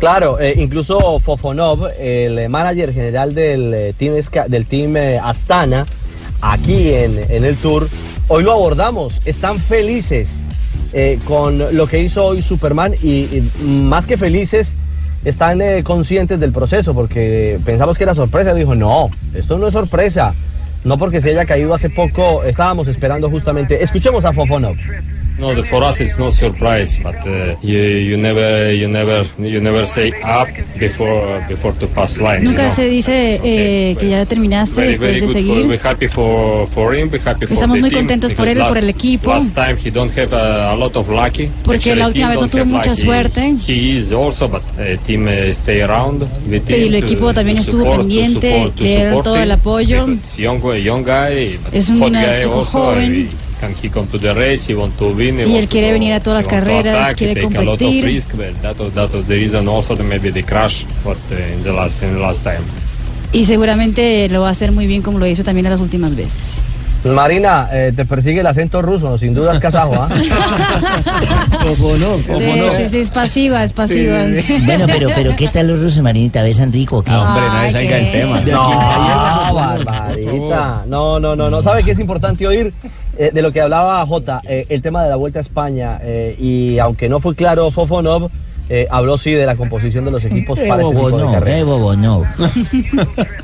Claro, 0.00 0.40
eh, 0.40 0.54
incluso 0.58 1.20
Fofonov, 1.20 1.88
el 1.98 2.48
manager 2.48 2.92
general 2.92 3.34
del 3.34 3.72
eh, 3.72 3.94
team, 3.96 4.14
del 4.48 4.66
team 4.66 4.96
Astana, 5.22 5.86
aquí 6.42 6.92
en, 6.92 7.24
en 7.28 7.44
el 7.44 7.56
Tour, 7.56 7.88
hoy 8.26 8.42
lo 8.42 8.52
abordamos. 8.52 9.20
Están 9.24 9.60
felices 9.60 10.40
con 11.24 11.58
lo 11.76 11.88
que 11.88 12.00
hizo 12.00 12.24
hoy 12.24 12.40
Superman 12.40 12.94
y 13.02 13.42
más 13.64 14.06
que 14.06 14.16
felices, 14.16 14.76
están 15.24 15.60
eh, 15.60 15.82
conscientes 15.82 16.38
del 16.40 16.52
proceso, 16.52 16.94
porque 16.94 17.58
pensamos 17.64 17.96
que 17.98 18.04
era 18.04 18.14
sorpresa. 18.14 18.54
Dijo, 18.54 18.74
no, 18.74 19.10
esto 19.34 19.58
no 19.58 19.66
es 19.68 19.72
sorpresa. 19.72 20.34
No 20.84 20.98
porque 20.98 21.20
se 21.20 21.30
haya 21.30 21.46
caído 21.46 21.72
hace 21.72 21.88
poco, 21.88 22.44
estábamos 22.44 22.88
esperando 22.88 23.30
justamente. 23.30 23.82
Escuchemos 23.82 24.24
a 24.26 24.32
Fofonov. 24.34 24.76
No, 25.36 25.52
the, 25.52 25.64
for 25.64 25.82
us 25.82 26.00
it's 26.00 26.16
not 26.16 26.32
surprise, 26.32 26.96
but 27.02 27.16
uh, 27.26 27.56
you, 27.60 27.80
you 27.82 28.16
never 28.16 28.72
you 28.72 28.86
never 28.86 29.24
you 29.36 29.60
never 29.60 29.84
say 29.84 30.12
up 30.22 30.46
before 30.78 31.44
before 31.48 31.72
to 31.72 31.88
pass 31.88 32.20
line. 32.20 32.44
Nunca 32.44 32.62
you 32.62 32.68
know? 32.68 32.74
se 32.76 32.88
dice 32.88 33.40
eh, 33.42 33.96
que 33.98 34.10
ya 34.10 34.24
terminaste 34.26 34.76
Very, 34.76 34.88
después 34.92 35.10
very 35.10 35.20
de 35.20 35.26
good 35.26 35.32
for, 35.32 35.40
seguir. 35.42 35.66
we're 35.66 35.82
happy 35.82 36.06
for, 36.06 36.68
for 36.68 36.94
him, 36.94 37.10
we're 37.10 37.18
happy 37.20 37.46
for 37.46 37.52
Estamos 37.54 37.74
the 37.74 37.80
muy 37.80 37.90
team, 37.90 38.00
contentos 38.02 38.32
por 38.32 38.46
él, 38.46 38.58
por 38.58 38.78
el 38.78 38.88
equipo. 38.88 39.30
Last 39.30 39.56
time 39.56 39.76
he 39.76 39.90
don't 39.90 40.16
have 40.16 40.32
a, 40.32 40.70
a 40.72 40.76
lot 40.76 40.94
of 40.96 41.08
lucky. 41.08 41.50
Porque 41.64 41.96
la 41.96 42.06
Actually, 42.06 42.22
última 42.22 42.28
team 42.28 42.30
vez 42.30 42.40
no 42.40 42.48
tuvo 42.48 42.64
mucha 42.66 42.90
lucky. 42.90 43.02
suerte. 43.02 43.56
He 43.66 43.98
is 43.98 44.12
also, 44.12 44.46
but 44.48 44.62
uh, 44.78 44.96
team 45.04 45.26
uh, 45.26 45.52
stay 45.52 45.82
around 45.82 46.20
with 46.48 46.62
Y 46.70 46.74
him 46.76 46.94
el 46.94 47.00
to- 47.00 47.06
equipo 47.06 47.34
también 47.34 47.56
to 47.56 47.62
estuvo 47.62 47.80
support, 47.82 47.96
to 47.96 48.02
pendiente, 48.02 48.70
to 48.76 48.84
support 48.86 49.24
todo 49.24 49.36
el 49.36 49.50
apoyo. 49.50 50.06
Young, 50.38 50.62
young 50.80 51.02
guy, 51.02 51.58
Es 51.72 51.88
un 51.88 51.96
chico 51.96 52.64
joven. 52.64 53.30
Can 53.64 53.74
he 53.82 53.88
come 53.90 54.06
to 54.08 54.18
the 54.18 54.32
race? 54.34 54.66
He 54.70 54.74
want 54.76 54.96
to 54.98 55.10
win. 55.14 55.38
he 55.38 55.46
Y 55.48 55.56
él 55.56 55.68
quiere 55.68 55.88
go- 55.88 55.92
venir 55.94 56.12
a 56.12 56.20
todas 56.20 56.44
he 56.44 56.50
las 56.50 56.60
carreras, 56.60 56.96
attack, 56.96 57.16
quiere 57.16 57.34
take 57.34 57.58
a 57.58 57.62
lot 57.62 57.74
of 57.74 57.78
competir. 57.80 58.04
risk, 58.04 58.30
that 58.62 58.76
that 58.94 59.12
was 59.12 59.26
the 59.26 59.34
reason 59.36 59.68
also 59.68 59.96
maybe 59.96 60.30
the 60.30 60.42
crash, 60.42 60.84
but 61.04 61.16
uh, 61.30 61.34
in 61.56 61.62
the 61.62 61.72
last 61.72 62.02
in 62.02 62.12
the 62.14 62.20
last 62.20 62.42
time. 62.44 62.60
Y 63.32 63.46
seguramente 63.46 64.28
lo 64.28 64.42
va 64.42 64.48
a 64.48 64.52
hacer 64.52 64.70
muy 64.72 64.86
bien 64.86 65.02
como 65.02 65.18
lo 65.18 65.26
hizo 65.26 65.42
también 65.44 65.66
en 65.66 65.72
las 65.72 65.80
últimas 65.80 66.14
veces. 66.14 66.54
Marina, 67.04 67.68
eh, 67.70 67.92
te 67.94 68.06
persigue 68.06 68.40
el 68.40 68.46
acento 68.46 68.80
ruso, 68.80 69.18
sin 69.18 69.34
duda 69.34 69.52
es 69.52 69.60
kazajo, 69.60 69.92
¿ah? 69.94 70.08
Sí, 71.64 72.52
sí, 72.78 72.88
sí, 72.90 72.98
es 72.98 73.10
pasiva, 73.10 73.62
es 73.64 73.72
pasiva. 73.72 74.18
Bueno, 74.64 74.86
pero, 74.86 75.08
pero 75.14 75.36
¿qué 75.36 75.48
tal 75.48 75.68
los 75.68 75.80
rusos, 75.80 76.02
Marinita? 76.02 76.42
¿Besan 76.42 76.72
rico 76.72 76.98
o 76.98 77.02
qué? 77.02 77.10
hombre, 77.12 77.42
no 77.42 77.52
Ay, 77.52 77.70
salga 77.70 77.98
qué. 77.98 78.04
tema. 78.06 78.40
No, 78.40 78.62
aquí- 78.62 79.54
barbarita. 79.54 80.84
No, 80.86 81.20
no, 81.20 81.36
no, 81.36 81.50
no. 81.50 81.62
¿Sabe 81.62 81.82
qué 81.84 81.90
es 81.92 81.98
importante 81.98 82.46
oír? 82.46 82.72
Eh, 83.16 83.30
de 83.32 83.42
lo 83.42 83.52
que 83.52 83.60
hablaba 83.60 84.04
Jota, 84.06 84.40
eh, 84.44 84.66
el 84.68 84.82
tema 84.82 85.04
de 85.04 85.10
la 85.10 85.16
Vuelta 85.16 85.38
a 85.38 85.42
España. 85.42 86.00
eh, 86.02 86.34
y 86.38 86.78
aunque 86.78 87.08
no 87.08 87.20
fue 87.20 87.34
claro 87.34 87.70
Fofonov, 87.70 88.28
eh, 88.70 88.86
habló 88.90 89.18
sí 89.18 89.32
de 89.32 89.44
la 89.44 89.56
composición 89.56 90.04
de 90.06 90.10
los 90.10 90.24
equipos 90.24 90.58
Eh, 90.58 90.66
para 90.66 90.82
este 90.82 90.94
bobo, 90.94 91.10
de 91.18 91.22
no, 91.24 91.32
carreras. 91.32 91.60
eh, 91.60 91.64
bobo, 91.64 91.94
no. 91.96 92.24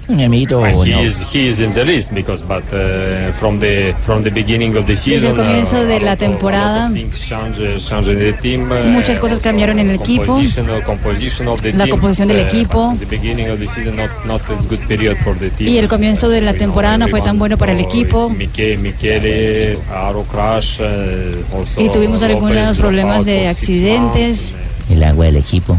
Mi 0.09 0.25
amiguito 0.25 0.61
Well, 0.61 0.73
bobo, 0.73 0.85
he 0.85 0.93
no. 0.93 1.03
is 1.03 1.21
he 1.35 1.49
is 1.49 1.61
in 1.61 1.73
the 1.73 1.85
list 1.85 2.13
because 2.15 2.43
but 2.43 2.63
uh, 2.73 3.31
from 3.33 3.61
the 3.61 3.95
from 4.03 4.23
the 4.25 4.31
beginning 4.31 4.77
of 4.77 4.87
the 4.87 4.97
season 4.97 5.37
comienzo 5.37 5.77
uh, 5.77 5.85
de 5.85 6.01
la 6.01 6.17
temporada, 6.17 6.91
change, 6.93 7.79
change 7.87 8.09
in 8.11 8.19
the 8.19 8.33
team, 8.41 8.71
uh, 8.73 8.87
Muchas 8.87 9.19
cosas 9.19 9.41
cambiaron 9.41 9.79
en 9.79 9.91
el 9.91 9.97
equipo. 9.97 10.25
composition, 10.27 10.71
uh, 10.71 10.83
composition 10.85 11.49
of 11.49 11.61
the 11.61 11.73
La 11.73 11.85
team, 11.85 11.91
composición 11.91 12.29
del 12.29 12.39
uh, 12.39 12.49
equipo. 12.49 12.91
but 12.93 13.03
in 13.03 13.09
the 13.09 13.17
beginning 13.17 13.51
of 13.51 13.59
the 13.59 13.67
season 13.69 13.97
not 13.97 14.11
not 14.27 14.41
a 14.51 14.55
good 14.69 14.81
period 14.89 15.17
for 15.19 15.37
the 15.39 15.51
team. 15.51 15.69
Y 15.69 15.79
el 15.79 15.89
comienzo 15.89 16.29
de 16.29 16.41
la 16.41 16.55
temporada 16.55 16.97
no 16.97 17.09
fue 17.09 17.21
tan 17.21 17.39
bueno 17.39 17.57
para 17.59 17.73
el 17.73 17.81
equipo. 17.81 18.31
Miche- 18.31 18.79
Michele, 18.79 19.79
Aro 19.93 20.23
Crash, 20.25 20.81
uh, 20.81 21.57
also 21.57 21.81
Y 21.81 21.91
tuvimos 21.91 22.23
algunos 22.23 22.79
problemas 22.79 23.25
de 23.25 23.49
accidentes. 23.49 24.57
El 24.91 25.03
agua 25.05 25.27
del 25.27 25.37
equipo. 25.37 25.77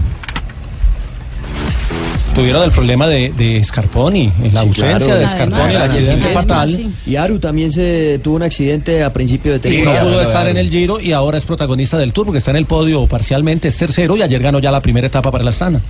Tuvieron 2.33 2.63
el 2.63 2.71
problema 2.71 3.07
de, 3.07 3.33
de 3.37 3.61
Scarponi, 3.61 4.31
la 4.53 4.61
Sí, 4.61 4.67
ausencia 4.67 4.97
claro. 4.99 5.19
de 5.21 5.27
Scarponi, 5.27 5.75
el 5.75 5.81
accidente 5.81 6.27
sí. 6.29 6.33
fatal. 6.33 6.93
Y 7.05 7.15
Aru 7.17 7.39
también 7.39 7.71
se 7.73 8.19
tuvo 8.23 8.37
un 8.37 8.43
accidente 8.43 9.03
a 9.03 9.11
principio 9.11 9.51
de 9.51 9.57
Y 9.57 9.71
no 9.71 9.77
temporada. 9.77 10.03
pudo 10.03 10.21
estar 10.21 10.47
en 10.47 10.55
el 10.55 10.69
Giro 10.69 11.01
y 11.01 11.11
ahora 11.11 11.37
es 11.37 11.43
protagonista 11.45 11.97
del 11.97 12.13
Tour 12.13 12.27
porque 12.27 12.37
está 12.37 12.51
en 12.51 12.57
el 12.57 12.65
podio 12.65 13.05
parcialmente, 13.05 13.67
es 13.67 13.75
tercero 13.75 14.15
y 14.15 14.21
ayer 14.21 14.41
ganó 14.41 14.59
ya 14.59 14.71
la 14.71 14.79
primera 14.79 15.07
etapa 15.07 15.29
para 15.29 15.43
la 15.43 15.49
Astana. 15.49 15.81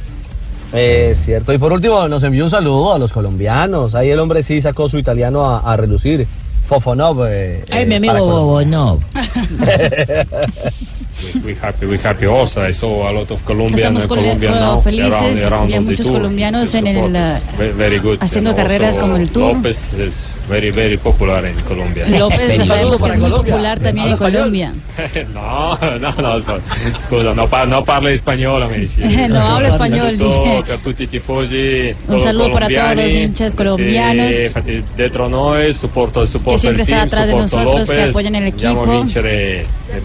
Es 0.74 1.20
cierto. 1.26 1.54
Y 1.54 1.60
por 1.60 1.74
último, 1.74 2.08
nos 2.08 2.24
envió 2.24 2.44
un 2.46 2.50
saludo 2.50 2.94
a 2.96 2.98
los 3.00 3.12
colombianos. 3.12 3.94
Ahí 3.94 4.10
el 4.10 4.18
hombre 4.20 4.42
sí 4.42 4.62
sacó 4.64 4.90
su 4.90 4.98
italiano 4.98 5.48
a, 5.48 5.60
a 5.60 5.78
relucir. 5.78 6.26
Fofonov. 6.82 7.26
eh, 7.28 7.66
Ay, 7.70 7.84
eh, 7.84 7.86
mi 7.86 7.96
amigo 7.96 8.14
para 8.14 8.24
bobo, 8.24 8.62
no. 8.64 8.98
We, 11.46 11.54
happy, 11.54 11.86
we 11.86 11.98
happy 12.00 12.26
also. 12.26 12.64
I 12.66 12.72
saw 12.74 13.08
a 13.08 13.12
lot 13.12 13.30
of 13.30 13.44
Colombian, 13.46 13.78
Estamos 13.96 14.08
col- 14.08 14.18
Colombian 14.20 14.54
co- 14.54 14.60
now 14.60 14.82
felices, 14.82 15.44
around, 15.46 15.70
around 15.72 15.86
muchos 15.86 16.08
tour. 16.08 16.16
colombianos 16.18 16.74
en 16.74 16.88
el, 16.88 16.98
uh, 16.98 17.38
very, 17.60 17.74
very 17.74 18.00
good. 18.00 18.18
haciendo 18.22 18.50
And 18.52 18.58
carreras 18.58 18.98
como 18.98 19.18
el 19.18 19.30
Tour. 19.30 19.54
López 19.56 19.94
is 19.94 20.34
very, 20.50 20.72
very 20.72 20.98
popular 20.98 21.46
in 21.46 21.54
Colombia. 21.68 22.08
López 22.08 22.66
sabemos 22.66 23.02
que 23.04 23.10
es 23.10 23.20
muy 23.20 23.30
popular 23.30 23.80
también 23.80 24.08
en 24.08 24.18
Colombia. 24.18 24.74
no, 25.34 25.78
no, 26.00 26.12
no, 26.14 26.42
so, 26.42 26.58
scusa, 27.00 27.36
no, 27.36 27.48
pa- 27.48 27.66
no 27.68 27.84
parla 27.86 28.12
español. 28.12 28.64
No 29.30 29.42
habla 29.42 29.68
español, 29.68 30.18
dice. 30.18 30.64
Un 32.08 32.20
saludo 32.20 32.52
para 32.52 32.68
todos 32.68 32.96
los 32.96 33.16
hinchas 33.16 33.54
colombianos. 33.54 34.34
eh, 34.34 34.84
dietro 34.98 35.30
noi, 35.30 35.74
supporto, 35.74 36.26
supporto 36.26 36.61
siempre 36.62 36.84
está 36.84 37.02
atrás 37.02 37.28
de 37.28 37.34
nosotros, 37.34 37.90
que 37.90 37.96
López, 37.96 38.10
apoyan 38.10 38.36
el 38.36 38.48
equipo. 38.48 38.86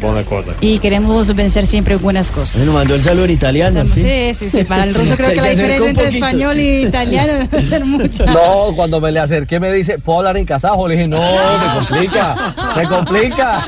buone 0.00 0.24
cose. 0.24 0.50
Y 0.60 0.78
queremos 0.78 1.34
vencer 1.34 1.66
siempre 1.66 1.96
buenas 1.96 2.30
cosas. 2.30 2.62
Nos 2.62 2.74
mandó 2.74 2.94
el 2.94 3.02
saludo 3.02 3.26
en 3.26 3.30
italiano. 3.32 3.84
Sí, 3.94 4.34
sí, 4.34 4.50
sí. 4.50 4.64
Para 4.64 4.84
el 4.84 4.94
ruso 4.94 5.16
creo 5.16 5.28
que 5.28 5.36
la 5.36 5.48
diferencia 5.50 5.88
entre 5.88 6.08
español 6.08 6.58
y 6.58 6.82
italiano 6.86 7.32
debe 7.34 7.62
ser 7.62 7.84
mucha. 7.84 8.24
No, 8.36 8.72
cuando 8.74 9.00
me 9.00 9.12
le 9.12 9.20
acerqué 9.20 9.58
me 9.60 9.72
dice, 9.72 9.98
¿puedo 9.98 10.18
hablar 10.18 10.36
en 10.36 10.44
kazajo? 10.44 10.88
Le 10.88 10.94
dije, 10.96 11.08
no, 11.08 11.20
me 11.20 11.74
complica, 11.74 12.54
me 12.76 12.86
complica. 12.86 13.60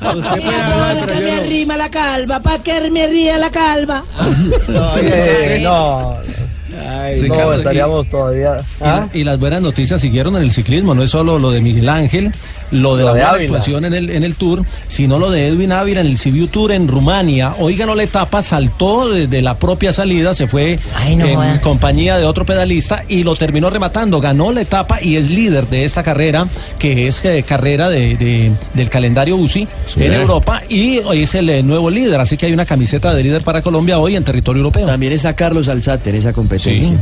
¿Para 0.00 1.06
qué 1.06 1.20
me 1.20 1.40
rima 1.48 1.76
la 1.76 1.90
calva? 1.90 2.40
¿Para 2.40 2.62
qué 2.62 2.90
me 2.90 3.06
ría 3.06 3.38
la 3.38 3.50
calva? 3.50 4.04
Eh, 5.00 5.60
no, 5.62 6.16
Ricardo, 7.22 7.50
no, 7.52 7.54
estaríamos 7.58 8.06
todavía. 8.08 8.60
Y, 8.80 8.84
la- 8.84 9.08
y 9.14 9.24
las 9.24 9.38
buenas 9.38 9.62
noticias 9.62 10.00
siguieron 10.00 10.36
en 10.36 10.42
el 10.42 10.52
ciclismo, 10.52 10.94
no 10.94 11.02
es 11.02 11.10
solo 11.10 11.38
lo 11.38 11.50
de 11.50 11.60
Miguel 11.60 11.88
Ángel, 11.88 12.32
lo 12.70 12.96
de 12.96 13.02
Lo 13.02 13.08
la 13.08 13.14
de 13.14 13.20
buena 13.20 13.30
Ávila. 13.30 13.44
actuación 13.44 13.84
en 13.86 13.94
el, 13.94 14.10
en 14.10 14.24
el 14.24 14.34
Tour, 14.34 14.64
sino 14.88 15.18
lo 15.18 15.30
de 15.30 15.48
Edwin 15.48 15.72
Ávila 15.72 16.00
en 16.00 16.06
el 16.06 16.18
Sibiu 16.18 16.46
Tour 16.48 16.72
en 16.72 16.88
Rumania. 16.88 17.54
Hoy 17.58 17.76
ganó 17.76 17.94
la 17.94 18.02
etapa, 18.02 18.42
saltó 18.42 19.08
desde 19.08 19.42
la 19.42 19.54
propia 19.56 19.92
salida, 19.92 20.34
se 20.34 20.46
fue 20.48 20.78
Ay, 20.94 21.16
no 21.16 21.26
en 21.44 21.58
compañía 21.60 22.16
de 22.18 22.24
otro 22.24 22.44
pedalista 22.44 23.04
y 23.08 23.22
lo 23.24 23.34
terminó 23.36 23.70
rematando. 23.70 24.20
Ganó 24.20 24.52
la 24.52 24.60
etapa 24.62 24.98
y 25.02 25.16
es 25.16 25.30
líder 25.30 25.66
de 25.68 25.84
esta 25.84 26.02
carrera, 26.02 26.46
que 26.78 27.06
es 27.06 27.24
eh, 27.24 27.42
carrera 27.46 27.88
de, 27.90 28.16
de- 28.16 28.52
del 28.74 28.88
calendario 28.90 29.36
UCI 29.36 29.66
Sí. 29.86 30.02
en 30.02 30.12
Europa 30.12 30.62
y 30.68 30.98
hoy 30.98 31.22
es 31.22 31.34
el 31.34 31.48
eh, 31.50 31.62
nuevo 31.62 31.90
líder. 31.90 32.20
Así 32.20 32.36
que 32.36 32.46
hay 32.46 32.52
una 32.52 32.66
camiseta 32.66 33.14
de 33.14 33.22
líder 33.22 33.42
para 33.42 33.62
Colombia 33.62 33.98
hoy 33.98 34.16
en 34.16 34.24
territorio 34.24 34.60
europeo. 34.60 34.86
También 34.86 35.12
está 35.12 35.34
Carlos 35.34 35.68
Alzate 35.68 36.10
en 36.10 36.16
esa 36.16 36.32
competencia. 36.32 36.94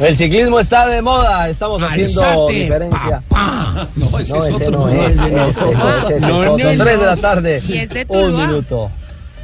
El 0.00 0.16
ciclismo 0.16 0.60
está 0.60 0.86
de 0.88 1.00
moda, 1.02 1.48
estamos 1.48 1.82
haciendo 1.82 2.22
Alzate, 2.22 2.52
diferencia. 2.52 3.22
No, 3.96 4.18
ese 4.18 4.32
No, 4.34 4.44
es 4.44 4.50
otro. 4.54 4.69
No 4.70 4.88
es, 4.88 5.10
ese 5.18 5.30
no 5.30 5.44
es, 5.46 5.56
ese 5.56 6.16
es 6.16 6.20
No, 6.22 6.34
otro. 6.36 6.50
no, 6.50 6.56
Tres 6.56 6.78
no. 6.78 6.84
de 7.00 7.06
la 7.06 7.16
tarde, 7.16 7.62
Y 7.66 7.76
es 7.78 7.88
de 7.90 8.06
un 8.08 8.36
minuto. 8.36 8.90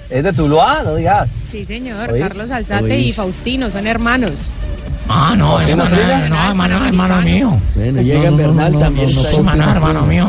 ¿Es 0.09 0.23
de 0.23 0.33
Tuluá? 0.33 0.83
No 0.85 0.95
digas. 0.95 1.31
Sí, 1.51 1.65
señor. 1.65 2.13
¿Oís? 2.13 2.23
Carlos 2.23 2.51
Alzate 2.51 2.99
y 3.01 3.05
¿Oís? 3.07 3.17
Faustino 3.17 3.71
son 3.71 3.87
hermanos. 3.87 4.47
Ah, 5.09 5.35
no, 5.37 5.59
¿Tiene 5.59 5.83
hermano, 5.85 6.29
no, 6.29 6.49
hermano, 6.49 6.85
hermano 6.87 7.21
mío. 7.23 7.57
Bueno, 7.77 8.03
llega 8.03 8.31
Bernal 8.31 8.77
también. 8.79 9.09
está 9.09 9.29
ahí. 9.29 9.37
hermano, 9.37 9.71
hermano 9.71 10.03
mío. 10.03 10.29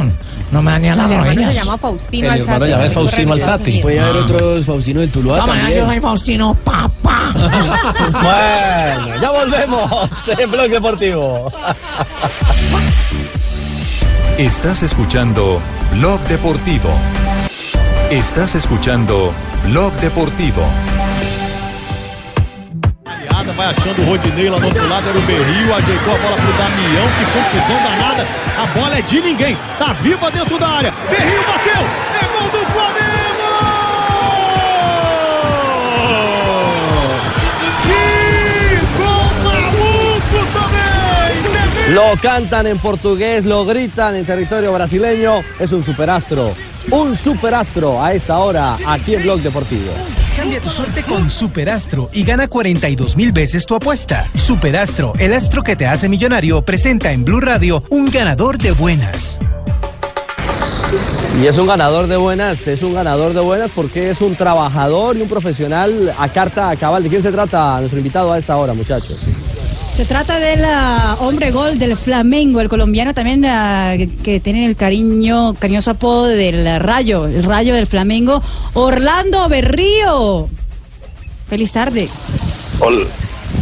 No 0.52 0.62
me 0.62 0.72
daña 0.72 0.94
El 0.94 0.98
las 1.00 1.12
hermano 1.12 1.24
se 1.26 1.36
rodillas. 1.36 1.56
llama 1.56 1.78
Faustino 1.78 2.34
El 2.34 2.40
hermano 2.42 2.66
Alzate. 2.66 2.84
llama 2.84 2.94
Faustino 2.94 3.34
Alzate. 3.34 3.80
Puede 3.82 4.00
haber 4.00 4.16
otros 4.18 4.66
Faustino 4.66 5.00
de 5.02 5.08
Tuluá 5.08 5.46
maneras, 5.46 5.70
yo 5.72 5.82
también. 5.82 5.86
soy 6.02 6.10
Faustino 6.10 6.54
Papá. 6.64 7.34
Bueno, 8.08 9.22
ya 9.22 9.30
volvemos 9.32 10.10
en 10.38 10.52
Blog 10.52 10.70
Deportivo. 10.70 11.52
Estás 14.38 14.84
escuchando 14.84 15.60
Blog 15.94 16.20
Deportivo. 16.28 16.92
Estás 18.12 18.54
escuchando 18.54 19.34
Blog 19.64 19.92
Deportivo. 19.96 20.62
Aliada, 23.04 23.52
vai 23.54 23.66
achando 23.72 24.04
o 24.04 24.06
Rodinei 24.06 24.48
lá 24.48 24.60
do 24.60 24.68
outro 24.68 24.88
lado, 24.88 25.10
era 25.10 25.18
o 25.18 25.22
Berrio, 25.24 25.74
ajeitou 25.74 26.14
a 26.14 26.18
bola 26.20 26.36
pro 26.38 26.54
Damião, 26.54 27.08
que 27.18 27.26
confusão 27.34 27.82
danada. 27.82 28.28
A 28.62 28.66
bola 28.80 29.00
é 29.00 29.02
de 29.02 29.22
ninguém, 29.22 29.58
tá 29.80 29.94
viva 29.94 30.30
dentro 30.30 30.60
da 30.60 30.68
área. 30.68 30.94
Berrio 31.10 31.44
bateu, 31.44 31.82
Lo 41.94 42.18
cantan 42.22 42.68
en 42.68 42.78
portugués, 42.80 43.46
lo 43.46 43.64
gritan 43.66 44.14
en 44.16 44.26
territorio 44.26 44.74
brasileño. 44.74 45.42
Es 45.58 45.72
un 45.72 45.86
superastro, 45.86 46.54
un 46.92 47.16
superastro 47.16 48.04
a 48.04 48.14
esta 48.14 48.40
hora 48.40 48.78
aquí 48.86 49.16
en 49.16 49.24
Blog 49.24 49.40
Deportivo. 49.40 49.94
Cambia 50.36 50.60
tu 50.60 50.70
suerte 50.70 51.02
con 51.04 51.32
Superastro 51.32 52.10
y 52.12 52.26
gana 52.26 52.50
42 52.50 53.16
mil 53.16 53.32
veces 53.32 53.66
tu 53.66 53.74
apuesta. 53.74 54.28
Superastro, 54.36 55.14
el 55.18 55.34
astro 55.34 55.64
que 55.64 55.78
te 55.78 55.88
hace 55.88 56.10
millonario, 56.10 56.62
presenta 56.62 57.14
en 57.14 57.24
Blue 57.24 57.40
Radio 57.40 57.82
un 57.90 58.06
ganador 58.08 58.58
de 58.58 58.72
buenas. 58.72 59.40
Y 61.42 61.48
es 61.48 61.58
un 61.58 61.68
ganador 61.68 62.08
de 62.08 62.18
buenas, 62.18 62.68
es 62.68 62.84
un 62.84 62.94
ganador 62.94 63.34
de 63.34 63.40
buenas 63.40 63.72
porque 63.74 64.10
es 64.10 64.20
un 64.20 64.36
trabajador 64.36 65.16
y 65.16 65.22
un 65.22 65.30
profesional 65.30 66.14
a 66.20 66.28
carta 66.28 66.76
cabal. 66.76 67.04
¿De 67.04 67.10
quién 67.10 67.24
se 67.24 67.32
trata 67.32 67.78
nuestro 67.80 68.00
invitado 68.00 68.34
a 68.34 68.40
esta 68.40 68.58
hora, 68.58 68.74
muchachos? 68.74 69.37
Se 69.98 70.06
trata 70.06 70.40
del 70.40 70.64
ah, 70.64 71.18
hombre 71.22 71.50
gol 71.50 71.80
del 71.80 71.98
Flamengo, 71.98 72.62
el 72.62 72.70
colombiano 72.70 73.16
también 73.16 73.44
ah, 73.48 73.96
que 74.24 74.40
tiene 74.40 74.68
el 74.68 74.76
cariño, 74.76 75.56
cariñoso 75.56 75.90
apodo 75.90 76.26
del 76.26 76.80
Rayo, 76.80 77.26
el 77.26 77.44
Rayo 77.44 77.74
del 77.74 77.88
Flamengo, 77.88 78.44
Orlando 78.76 79.50
Berrío. 79.50 80.50
Feliz 81.50 81.72
tarde. 81.72 82.10
Hola, 82.80 83.08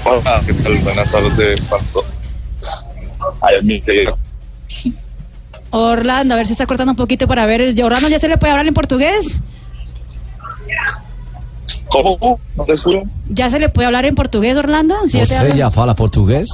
hola, 0.03 0.41
¿qué 0.45 0.53
tal? 0.55 0.75
Buenas 0.79 1.09
tardes. 1.09 1.61
Orlando, 5.69 6.33
a 6.33 6.37
ver 6.37 6.47
si 6.47 6.51
está 6.51 6.65
cortando 6.65 6.91
un 6.91 6.97
poquito 6.97 7.29
para 7.29 7.45
ver. 7.45 7.73
Orlando, 7.81 8.09
¿ya 8.09 8.19
se 8.19 8.27
le 8.27 8.37
puede 8.37 8.51
hablar 8.51 8.67
en 8.67 8.73
portugués? 8.73 9.39
¿Cómo? 11.89 12.39
¿No 12.55 12.63
te 12.65 12.73
escucho? 12.73 13.03
¿Ya 13.29 13.49
se 13.49 13.59
le 13.59 13.69
puede 13.69 13.85
hablar 13.87 14.05
en 14.05 14.15
portugués, 14.15 14.57
Orlando? 14.57 14.95
¿Sí 15.07 15.19
ya 15.19 15.25
te 15.25 15.35
¿Você 15.35 15.37
habla? 15.37 15.55
já 15.55 15.71
fala 15.71 15.95
português? 15.95 16.49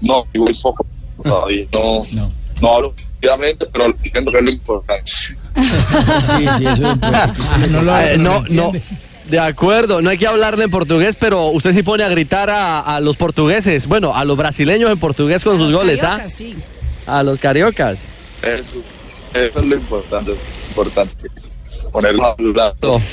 No, 0.00 0.26
digo, 0.32 0.48
es 0.48 0.58
poco. 0.60 0.84
Todavía 1.22 1.64
no, 1.72 2.04
no. 2.60 2.72
hablo 2.74 2.94
fluidamente, 3.18 3.66
pero 3.72 3.86
entiendo 3.86 4.30
que 4.30 4.38
es 4.38 4.44
lo 4.44 4.50
importante. 4.50 5.10
Sí, 6.22 6.46
sí, 6.58 6.66
eso 6.66 6.92
es 6.92 6.98
Eh, 8.12 8.16
no, 8.18 8.42
no. 8.50 8.72
De 9.30 9.38
acuerdo, 9.40 10.02
no 10.02 10.10
hay 10.10 10.18
que 10.18 10.26
hablarle 10.26 10.64
en 10.64 10.70
portugués, 10.70 11.16
pero 11.18 11.46
usted 11.48 11.72
sí 11.72 11.82
pone 11.82 12.04
a 12.04 12.08
gritar 12.08 12.48
a, 12.50 12.80
a 12.80 13.00
los 13.00 13.16
portugueses, 13.16 13.86
bueno, 13.88 14.14
a 14.14 14.24
los 14.24 14.36
brasileños 14.36 14.90
en 14.90 14.98
portugués 14.98 15.42
con 15.42 15.56
sus 15.58 15.72
goles, 15.72 16.04
¿ah? 16.04 16.20
A 17.06 17.22
los 17.24 17.38
cariocas. 17.38 18.08
Eso, 18.42 18.74
eso 19.34 19.58
es 19.60 19.64
lo 19.66 19.74
importante. 19.76 20.32
importante. 20.68 21.14
Ponerlo 21.96 22.26
a 22.26 22.36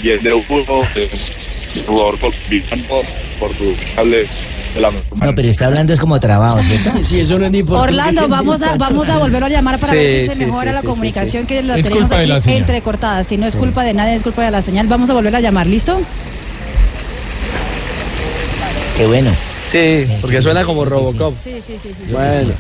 bien 0.02 0.22
de 0.22 0.34
uno, 0.34 0.82
de 0.94 1.10
de 1.74 1.84
jugador 1.88 2.20
colombiano, 2.20 3.02
de 4.04 4.82
la 4.82 4.92
mejor 4.92 5.26
No, 5.26 5.34
pero 5.36 5.48
está 5.48 5.68
hablando 5.68 5.94
es 5.94 6.00
como 6.02 6.20
trabajo, 6.20 6.62
¿cierto? 6.64 6.92
Sí, 7.04 7.22
eso 7.22 7.40
no 7.40 7.46
es 7.46 7.52
ni 7.52 7.62
Orlando, 7.62 8.28
vamos 8.28 8.62
a, 8.62 8.76
vamos 8.76 9.08
a 9.08 9.20
volverlo 9.20 9.46
a 9.46 9.50
llamar 9.50 9.80
para 9.80 9.94
Sí, 9.94 10.00
ver 10.00 10.24
si 10.24 10.30
se 10.32 10.36
sí, 10.36 10.46
mejora 10.48 10.72
sí, 10.72 10.76
la 10.76 10.82
sí, 10.82 10.88
comunicación 10.88 11.46
que 11.48 11.64
la 11.64 11.78
Es 11.78 11.86
tenemos 11.86 12.10
la 12.10 12.18
aquí 12.18 12.42
señal. 12.42 12.60
entrecortada. 12.60 13.24
Si 13.24 13.38
no 13.38 13.48
es 13.48 13.56
culpa 13.56 13.86
de 13.86 13.94
nadie, 13.94 14.16
es 14.16 14.24
culpa 14.24 14.44
de 14.44 14.52
la 14.52 14.62
señal. 14.62 14.88
Vamos 14.88 15.10
a 15.10 15.14
volver 15.14 15.34
a 15.34 15.40
llamar, 15.40 15.66
¿listo? 15.66 15.98
Qué 18.98 19.06
bueno. 19.08 19.32
Sí, 19.72 20.08
porque 20.20 20.42
suena 20.42 20.66
como 20.66 20.84
Robocop. 20.84 21.34
Sí, 21.42 21.54
sí, 21.66 21.80
sí. 21.82 21.94
Bueno, 22.12 22.52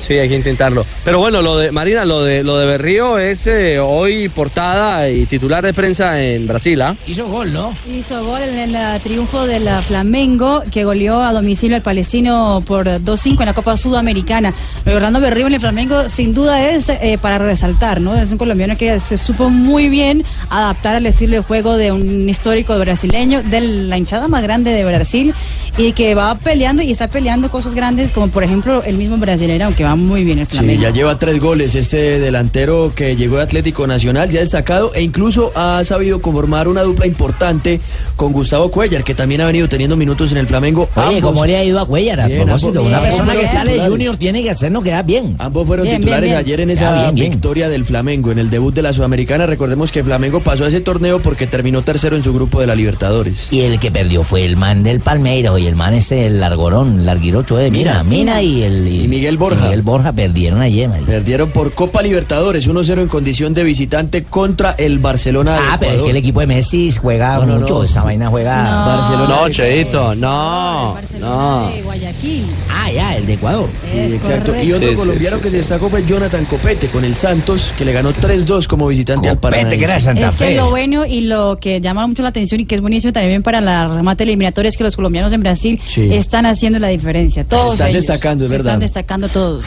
sí, 0.00 0.14
hay 0.14 0.28
que 0.28 0.36
intentarlo. 0.36 0.84
Pero 1.04 1.18
bueno, 1.18 1.42
lo 1.42 1.56
de 1.56 1.72
Marina, 1.72 2.04
lo 2.04 2.22
de 2.22 2.42
lo 2.42 2.56
de 2.58 2.66
Berrío 2.66 3.18
es 3.18 3.46
eh, 3.46 3.78
hoy 3.78 4.28
portada 4.28 5.08
y 5.10 5.26
titular 5.26 5.64
de 5.64 5.72
prensa 5.72 6.22
en 6.22 6.46
Brasil, 6.46 6.80
¿ah? 6.82 6.96
Hizo 7.06 7.26
gol, 7.28 7.52
¿no? 7.52 7.74
Hizo 7.90 8.24
gol 8.24 8.42
en 8.42 8.58
el 8.58 8.74
eh, 8.74 9.00
triunfo 9.02 9.46
del 9.46 9.68
Flamengo 9.86 10.62
que 10.70 10.84
goleó 10.84 11.22
a 11.22 11.32
domicilio 11.32 11.76
al 11.76 11.82
palestino 11.82 12.62
por 12.66 12.86
2-5 12.86 13.40
en 13.40 13.46
la 13.46 13.54
Copa 13.54 13.76
Sudamericana. 13.76 14.52
Orlando 14.86 15.20
Berrío 15.20 15.46
en 15.46 15.54
el 15.54 15.60
Flamengo 15.60 16.08
sin 16.08 16.34
duda 16.34 16.70
es 16.70 16.88
eh, 16.88 17.18
para 17.20 17.38
resaltar, 17.38 18.00
¿no? 18.00 18.14
Es 18.14 18.30
un 18.30 18.38
colombiano 18.38 18.76
que 18.76 19.00
se 19.00 19.18
supo 19.18 19.50
muy 19.50 19.88
bien 19.88 20.24
adaptar 20.50 20.96
al 20.96 21.06
estilo 21.06 21.36
de 21.36 21.42
juego 21.42 21.76
de 21.76 21.92
un 21.92 22.28
histórico 22.28 22.78
brasileño, 22.78 23.42
de 23.42 23.60
la 23.60 23.98
hinchada 23.98 24.28
más 24.28 24.42
grande 24.42 24.72
de 24.72 24.84
Brasil 24.84 25.34
y 25.76 25.92
que 25.92 26.14
va 26.14 26.34
peleando 26.36 26.82
y 26.82 26.90
está 26.90 27.08
peleando 27.08 27.50
cosas 27.50 27.74
grandes 27.74 28.10
como 28.10 28.28
por 28.28 28.42
ejemplo 28.42 28.82
el 28.84 28.96
mismo 28.96 29.16
brasileño, 29.16 29.66
aunque 29.66 29.84
va 29.88 29.96
muy 29.96 30.24
bien 30.24 30.38
el 30.38 30.46
Sí, 30.48 30.76
ya 30.78 30.90
lleva 30.90 31.18
tres 31.18 31.38
goles 31.40 31.74
este 31.74 32.18
delantero 32.18 32.92
que 32.94 33.16
llegó 33.16 33.36
de 33.36 33.42
Atlético 33.42 33.86
Nacional, 33.86 34.28
ya 34.30 34.38
ha 34.38 34.42
destacado 34.42 34.92
e 34.94 35.02
incluso 35.02 35.52
ha 35.54 35.82
sabido 35.84 36.20
conformar 36.20 36.68
una 36.68 36.82
dupla 36.82 37.06
importante 37.06 37.80
con 38.16 38.32
Gustavo 38.32 38.70
Cuellar, 38.70 39.04
que 39.04 39.14
también 39.14 39.40
ha 39.40 39.46
venido 39.46 39.68
teniendo 39.68 39.96
minutos 39.96 40.32
en 40.32 40.38
el 40.38 40.46
Flamengo. 40.46 40.88
Oye, 40.94 41.18
Ambos- 41.18 41.22
¿cómo 41.22 41.46
le 41.46 41.56
ha 41.56 41.64
ido 41.64 41.78
a 41.80 41.86
Cuellar? 41.86 42.20
A 42.20 42.26
Bien, 42.26 42.42
propósito, 42.44 42.82
una 42.82 43.00
persona 43.00 43.34
que 43.34 43.46
sale 43.46 43.72
de. 43.78 43.88
Junior 43.88 44.16
tiene 44.16 44.42
que 44.42 44.50
hacernos 44.50 44.82
quedar 44.84 45.04
bien. 45.06 45.36
Ambos 45.38 45.66
fueron 45.66 45.86
Bien, 45.86 45.98
titulares 45.98 46.24
bien, 46.30 46.34
bien. 46.36 46.44
ayer 46.46 46.60
en 46.60 46.70
esa 46.70 47.02
bien, 47.02 47.14
bien. 47.14 47.30
victoria 47.32 47.68
del 47.68 47.84
Flamengo, 47.84 48.30
en 48.32 48.38
el 48.38 48.50
debut 48.50 48.74
de 48.74 48.82
la 48.82 48.92
Sudamericana. 48.92 49.46
Recordemos 49.46 49.90
que 49.92 50.04
Flamengo 50.04 50.40
pasó 50.40 50.64
a 50.64 50.68
ese 50.68 50.80
torneo 50.80 51.20
porque 51.20 51.46
terminó 51.46 51.82
tercero 51.82 52.16
en 52.16 52.22
su 52.22 52.32
grupo 52.34 52.60
de 52.60 52.66
la 52.66 52.74
Libertadores. 52.74 53.48
Y 53.50 53.60
el 53.60 53.78
que 53.78 53.90
perdió 53.90 54.24
fue 54.24 54.44
el 54.44 54.56
man 54.56 54.82
del 54.82 55.00
Palmeiras 55.00 55.58
y 55.58 55.66
el 55.66 55.76
man 55.76 55.94
es 55.94 56.12
el 56.12 56.40
largorón, 56.40 57.04
larguirocho 57.06 57.56
de 57.56 57.70
Mina, 57.70 58.02
Mina. 58.02 58.18
Mina 58.38 58.42
y 58.42 58.62
el 58.62 58.88
Y 58.88 59.08
Miguel 59.08 59.36
Borja. 59.38 59.64
Miguel 59.64 59.77
Borja 59.82 60.12
perdieron 60.12 60.60
ayer, 60.60 60.88
man. 60.88 61.04
Perdieron 61.04 61.50
por 61.50 61.72
Copa 61.72 62.02
Libertadores 62.02 62.68
1-0 62.68 63.00
en 63.02 63.08
condición 63.08 63.54
de 63.54 63.64
visitante 63.64 64.24
contra 64.24 64.72
el 64.72 64.98
Barcelona 64.98 65.52
de 65.54 65.58
Ah, 65.60 65.76
pero 65.78 65.92
es 65.92 66.02
que 66.02 66.10
el 66.10 66.16
equipo 66.16 66.40
de 66.40 66.46
Messi 66.46 66.92
juega 66.92 67.36
No, 67.38 67.46
no, 67.46 67.58
mucho, 67.60 67.74
no. 67.78 67.84
esa 67.84 68.02
vaina 68.02 68.28
juega 68.28 68.62
No. 68.62 68.86
Barcelona 68.86 69.28
No, 69.36 69.44
de- 69.46 69.50
Cheito, 69.52 70.14
no, 70.14 70.96
no. 71.20 71.70
De 71.74 71.82
Guayaquil. 71.82 72.44
Ah, 72.70 72.90
ya, 72.90 73.16
el 73.16 73.26
de 73.26 73.34
Ecuador. 73.34 73.68
Sí, 73.90 73.98
Es 73.98 74.12
exacto. 74.12 74.50
Y 74.52 74.54
correcto. 74.54 74.76
otro 74.76 74.90
Sí, 74.90 74.96
colombiano 74.96 75.36
sí, 75.36 75.42
que 75.42 75.48
sí. 75.48 75.52
se 75.52 75.56
destacó 75.58 75.88
fue 75.90 76.04
Jonathan 76.04 76.44
Copete 76.44 76.88
con 76.88 77.04
el 77.04 77.14
Santos, 77.16 77.72
que 77.76 77.84
le 77.84 77.92
ganó 77.92 78.12
3-2 78.12 78.66
como 78.68 78.86
visitante 78.88 79.28
al 79.28 79.38
Paraná. 79.38 79.64
Copete, 79.64 79.78
que 79.78 79.84
era 79.84 79.94
de 79.94 80.00
Santa 80.00 80.28
Es 80.28 80.34
que 80.36 80.44
Fe. 80.46 80.54
lo 80.56 80.70
bueno 80.70 81.04
y 81.06 81.22
lo 81.22 81.58
que 81.60 81.80
llama 81.80 82.06
mucho 82.06 82.22
la 82.22 82.28
atención 82.28 82.60
y 82.60 82.66
que 82.66 82.74
es 82.74 82.80
buenísimo 82.80 83.12
también 83.12 83.42
para 83.42 83.60
la 83.60 83.88
remate 83.88 84.24
eliminatoria 84.24 84.68
es 84.68 84.76
que 84.76 84.84
los 84.84 84.96
colombianos 84.96 85.32
en 85.32 85.40
Brasil 85.40 85.80
Sí. 85.84 86.08
están 86.12 86.46
haciendo 86.46 86.78
la 86.78 86.88
diferencia. 86.88 87.44
Todos 87.44 87.72
Están 87.72 87.88
ellos. 87.90 88.06
destacando, 88.06 88.44
es 88.44 88.50
Se 88.50 88.56
verdad. 88.56 88.72
Están 88.74 88.80
destacando 88.80 89.28
todos. 89.28 89.64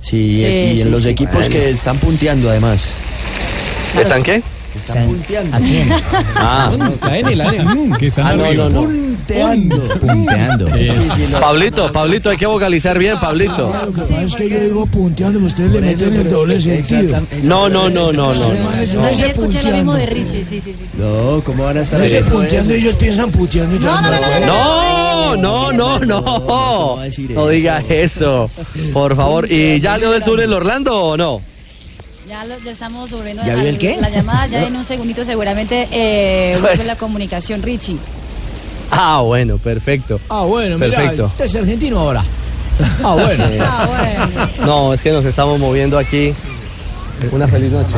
Sí, 0.00 0.16
y, 0.16 0.80
en 0.80 0.90
los 0.90 1.02
sí. 1.02 1.10
equipos 1.10 1.48
que 1.48 1.70
están 1.70 1.98
punteando 1.98 2.50
además. 2.50 2.94
¿Están 3.98 4.22
qué? 4.22 4.42
Están 4.76 5.06
punteando. 5.06 5.56
¿A 5.56 5.60
quién? 5.60 5.88
Ah, 6.36 6.72
La 7.02 7.18
N, 7.18 7.36
la 7.36 7.54
N, 7.54 7.98
que 7.98 8.06
están 8.06 8.26
Ah, 8.26 8.34
no, 8.34 8.44
arriba. 8.44 8.68
no, 8.68 8.82
no. 8.82 8.88
Punteando. 8.88 9.76
Punteando. 10.00 10.66
Sí, 10.68 10.88
sí, 11.14 11.26
lo- 11.30 11.40
Pablito, 11.40 11.92
Pablito, 11.92 12.30
hay 12.30 12.36
que 12.36 12.46
vocalizar 12.46 12.98
bien, 12.98 13.18
Pablito. 13.20 13.72
Lo 13.86 13.92
que 13.92 14.00
pasa 14.00 14.22
es 14.22 14.34
que 14.34 14.48
yo 14.48 14.60
digo 14.60 14.86
punteando, 14.86 15.38
ustedes 15.40 15.70
le 15.72 15.80
meten 15.80 16.14
el 16.14 16.28
doble 16.30 16.58
sentido. 16.60 17.20
No, 17.42 17.68
no, 17.68 17.88
no, 17.90 18.12
no, 18.12 18.32
no. 18.32 18.34
No. 18.34 18.64
man 18.64 18.78
es- 18.80 18.92
Yo 18.92 19.00
ese 19.06 19.10
también 19.10 19.30
escuché 19.30 19.62
lo 19.62 19.76
mismo 19.76 19.92
punteando. 19.92 19.94
de 19.94 20.06
Richie, 20.06 20.44
sí, 20.44 20.60
sí, 20.60 20.72
sí. 20.72 20.86
No, 20.98 21.42
¿cómo 21.44 21.64
van 21.64 21.76
a 21.76 21.80
estar 21.82 22.00
punteando, 22.24 22.72
ellos 22.74 22.96
piensan 22.96 23.30
puteando 23.30 23.78
No, 23.78 24.00
no, 24.00 24.10
no, 24.10 24.40
no. 24.40 25.36
No, 25.36 25.72
no, 25.72 25.98
no, 26.00 26.98
no. 27.34 27.48
diga 27.48 27.82
eso, 27.88 28.50
por 28.92 29.14
favor. 29.16 29.50
¿Y 29.50 29.78
ya 29.78 29.96
leo 29.98 30.10
del 30.12 30.22
túnel 30.24 30.52
Orlando 30.52 30.96
o 30.96 31.16
no? 31.16 31.40
Ya, 32.30 32.44
lo- 32.44 32.58
ya 32.60 32.70
estamos 32.70 33.10
volviendo 33.10 33.42
¿Ya 33.44 33.54
a 33.54 33.56
vio 33.56 33.68
el 33.70 33.76
qué? 33.78 33.96
la 34.00 34.08
llamada. 34.08 34.46
Ya 34.46 34.62
en 34.66 34.76
un 34.76 34.84
segundito 34.84 35.24
seguramente 35.24 35.88
eh, 35.90 36.56
Pues. 36.60 36.62
vuelve 36.76 36.84
la 36.84 36.96
comunicación, 36.96 37.60
Richie. 37.60 37.96
Ah, 38.92 39.20
bueno, 39.20 39.58
perfecto. 39.58 40.20
Ah, 40.28 40.42
bueno, 40.44 40.78
mira, 40.78 40.96
Perfecto. 40.96 41.26
usted 41.26 41.44
es 41.46 41.54
argentino 41.56 41.98
ahora. 41.98 42.24
Ah, 43.02 43.14
bueno. 43.14 43.44
Ah, 43.60 43.86
bueno. 43.88 44.48
No, 44.64 44.94
es 44.94 45.02
que 45.02 45.10
nos 45.10 45.24
estamos 45.24 45.58
moviendo 45.58 45.98
aquí. 45.98 46.32
Una 47.32 47.48
feliz 47.48 47.70
noche. 47.72 47.94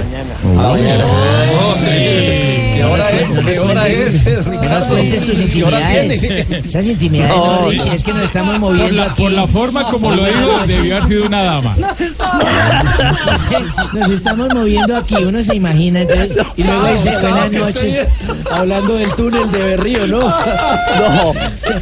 ¿Qué 2.83 2.89
hora 2.89 3.11
es? 3.11 3.45
¿Qué 3.45 3.59
hora 3.61 3.89
es? 3.89 4.25
No 4.25 4.89
cuentes 4.89 5.25
tus 5.25 5.39
intimidades. 5.39 6.23
Esas 6.65 6.87
intimidades 6.87 7.37
no, 7.37 7.69
Richie, 7.69 7.95
es 7.95 8.03
que 8.03 8.13
nos 8.13 8.25
estamos 8.25 8.59
Por 8.59 8.61
moviendo 8.61 8.95
la, 8.95 9.05
aquí. 9.05 9.23
por 9.23 9.33
la 9.33 9.47
forma 9.47 9.85
como 9.85 10.15
lo 10.15 10.25
dijo, 10.25 10.67
debió 10.67 10.97
haber 10.97 11.09
sido 11.09 11.27
una 11.27 11.43
dama. 11.45 11.77
Es 11.93 13.43
que 13.47 13.99
nos 13.99 14.11
estamos 14.11 14.55
moviendo 14.55 14.97
aquí, 14.97 15.15
uno 15.15 15.43
se 15.43 15.55
imagina, 15.55 16.01
entonces, 16.03 16.37
y 16.57 16.65
luego 16.65 16.87
dice 16.93 17.11
buenas 17.21 17.53
noches. 17.53 18.07
Hablando 18.51 18.95
del 18.95 19.15
túnel 19.15 19.51
de 19.53 19.59
Berrío, 19.63 20.07
¿no? 20.07 20.21
No. 20.23 21.33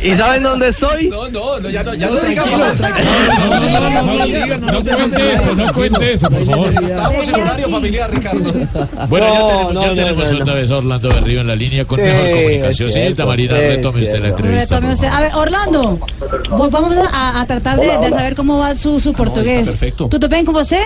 ¿Y 0.03 0.15
saben 0.15 0.43
dónde 0.43 0.69
estoy? 0.69 1.09
No, 1.09 1.29
no, 1.29 1.59
ya 1.69 1.83
no, 1.83 1.95
ya 1.95 2.09
No, 2.09 2.15
no 2.15 2.21
cuente 4.83 5.33
eso, 5.35 5.55
no 5.55 5.73
cuente 5.73 6.13
eso, 6.13 6.31
por 6.31 6.45
favor. 6.45 6.69
Estamos 6.69 7.29
en 7.29 7.35
horario 7.35 7.69
familiar, 7.71 8.11
Ricardo. 8.11 8.53
Bueno, 9.09 9.73
ya 9.81 9.95
tenemos, 9.95 10.31
ya 10.31 10.45
tenemos 10.45 10.71
Orlando 10.91 11.09
Berrío 11.21 11.41
en 11.43 11.47
la 11.47 11.55
línea 11.55 11.85
con 11.85 11.99
Sí, 11.99 12.05
mejor 12.05 12.31
comunicación. 12.33 12.91
Señorita 12.91 13.25
Marina, 13.27 13.55
retome 13.57 14.03
usted 14.03 14.21
la 14.21 14.29
entrevista. 14.29 14.75
Retome 14.81 14.93
usted. 14.95 15.07
A 15.09 15.21
ver, 15.21 15.35
Orlando, 15.35 15.99
vamos 16.49 16.97
a, 17.13 17.41
a 17.41 17.47
tratar 17.47 17.79
de, 17.79 17.97
de 17.99 18.11
saber 18.11 18.35
cómo 18.35 18.59
va 18.59 18.77
su, 18.77 18.99
su 18.99 19.13
portugués. 19.13 19.69
perfecto. 19.69 20.09
¿Tudo 20.09 20.29
bem 20.29 20.45
com 20.45 20.53
você? 20.53 20.85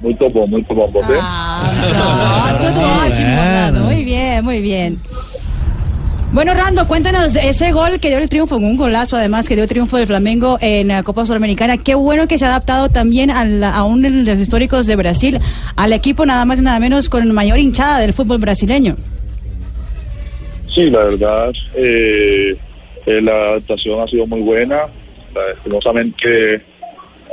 Muito 0.00 0.28
bom, 0.28 0.46
muito 0.46 0.74
bom. 0.74 0.90
Você? 0.92 1.18
Ah, 1.18 2.58
todo 2.60 2.68
ótimo, 2.68 3.28
Orlando. 3.40 3.80
Muy 3.80 4.04
bien, 4.04 4.44
muy 4.44 4.60
bien. 4.60 5.00
Bueno, 6.34 6.50
Orlando, 6.50 6.88
cuéntanos 6.88 7.36
ese 7.36 7.70
gol 7.70 8.00
que 8.00 8.08
dio 8.08 8.18
el 8.18 8.28
triunfo, 8.28 8.56
un 8.56 8.76
golazo 8.76 9.16
además 9.16 9.48
que 9.48 9.54
dio 9.54 9.62
el 9.62 9.68
triunfo 9.68 9.98
del 9.98 10.08
Flamengo 10.08 10.58
en 10.60 10.88
la 10.88 11.04
Copa 11.04 11.24
Sudamericana. 11.24 11.76
Qué 11.78 11.94
bueno 11.94 12.26
que 12.26 12.38
se 12.38 12.44
ha 12.44 12.48
adaptado 12.48 12.88
también 12.88 13.30
a, 13.30 13.44
la- 13.44 13.78
a 13.78 13.88
de 13.96 14.10
los 14.10 14.40
históricos 14.40 14.88
de 14.88 14.96
Brasil, 14.96 15.38
al 15.76 15.92
equipo 15.92 16.26
nada 16.26 16.44
más 16.44 16.58
y 16.58 16.62
nada 16.62 16.80
menos 16.80 17.08
con 17.08 17.30
mayor 17.32 17.60
hinchada 17.60 18.00
del 18.00 18.12
fútbol 18.14 18.38
brasileño. 18.38 18.96
Sí, 20.74 20.90
la 20.90 21.04
verdad, 21.04 21.52
eh, 21.76 22.56
eh, 23.06 23.20
la 23.22 23.32
adaptación 23.50 24.00
ha 24.00 24.08
sido 24.08 24.26
muy 24.26 24.40
buena. 24.40 24.80
Lastimosamente, 25.32 26.60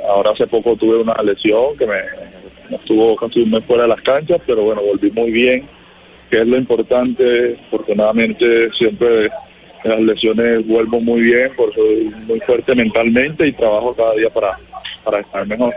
ahora 0.08 0.30
hace 0.32 0.46
poco 0.46 0.76
tuve 0.76 0.98
una 0.98 1.16
lesión 1.24 1.76
que 1.76 1.88
me 1.88 2.76
estuvo 2.76 3.16
casi 3.16 3.42
un 3.42 3.62
fuera 3.64 3.84
de 3.84 3.90
las 3.90 4.02
canchas, 4.02 4.40
pero 4.46 4.62
bueno, 4.64 4.82
volví 4.84 5.10
muy 5.10 5.32
bien, 5.32 5.64
que 6.32 6.42
es 6.42 6.48
lo 6.48 6.58
importante. 6.58 7.60
Afortunadamente 7.68 8.72
siempre 8.72 9.30
las 9.84 10.00
lesiones 10.00 10.66
vuelvo 10.66 11.02
muy 11.02 11.22
bien, 11.22 11.52
por 11.56 11.74
soy 11.76 12.12
muy 12.28 12.40
fuerte 12.40 12.74
mentalmente 12.74 13.48
y 13.48 13.52
trabajo 13.52 13.94
cada 13.94 14.14
día 14.14 14.30
para, 14.30 14.58
para 15.04 15.20
estar 15.20 15.46
mejor. 15.46 15.74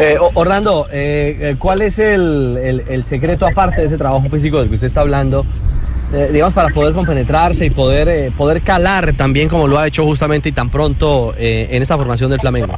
Eh, 0.00 0.16
Orlando, 0.34 0.86
eh, 0.92 1.36
eh, 1.40 1.56
¿cuál 1.58 1.82
es 1.82 1.98
el, 1.98 2.84
el- 2.88 3.04
secreto 3.04 3.46
aparte 3.46 3.82
de 3.82 3.88
ese 3.88 3.98
trabajo 3.98 4.28
físico 4.30 4.60
del 4.60 4.68
que 4.68 4.76
usted 4.76 4.86
está 4.86 5.02
hablando? 5.02 5.44
digamos, 6.32 6.54
para 6.54 6.70
poder 6.70 6.92
compenetrarse 6.92 7.66
y 7.66 7.70
poder, 7.70 8.32
poder 8.32 8.62
calar 8.62 9.12
también 9.12 9.48
como 9.48 9.68
lo 9.68 9.78
ha 9.78 9.86
hecho 9.86 10.02
justamente 10.02 10.48
y 10.48 10.52
tan 10.52 10.68
pronto 10.68 11.32
en 11.38 11.80
esta 11.80 11.96
formación 11.96 12.30
del 12.30 12.40
Flamengo. 12.40 12.74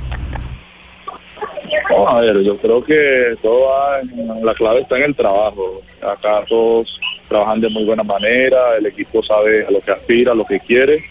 No, 1.96 2.08
a 2.08 2.20
ver, 2.20 2.40
yo 2.42 2.56
creo 2.58 2.82
que 2.84 3.28
en- 3.28 4.44
la 4.44 4.54
clave 4.54 4.80
está 4.80 4.96
en 4.98 5.04
el 5.04 5.14
trabajo. 5.14 5.80
Acá 6.00 6.44
todos 6.48 6.98
trabajan 7.28 7.60
de 7.60 7.68
muy 7.68 7.84
buena 7.84 8.02
manera, 8.02 8.76
el 8.78 8.86
equipo 8.86 9.22
sabe 9.22 9.64
a 9.66 9.70
lo 9.70 9.80
que 9.80 9.90
aspira, 9.92 10.32
a 10.32 10.34
lo 10.34 10.44
que 10.44 10.60
quiere 10.60 11.04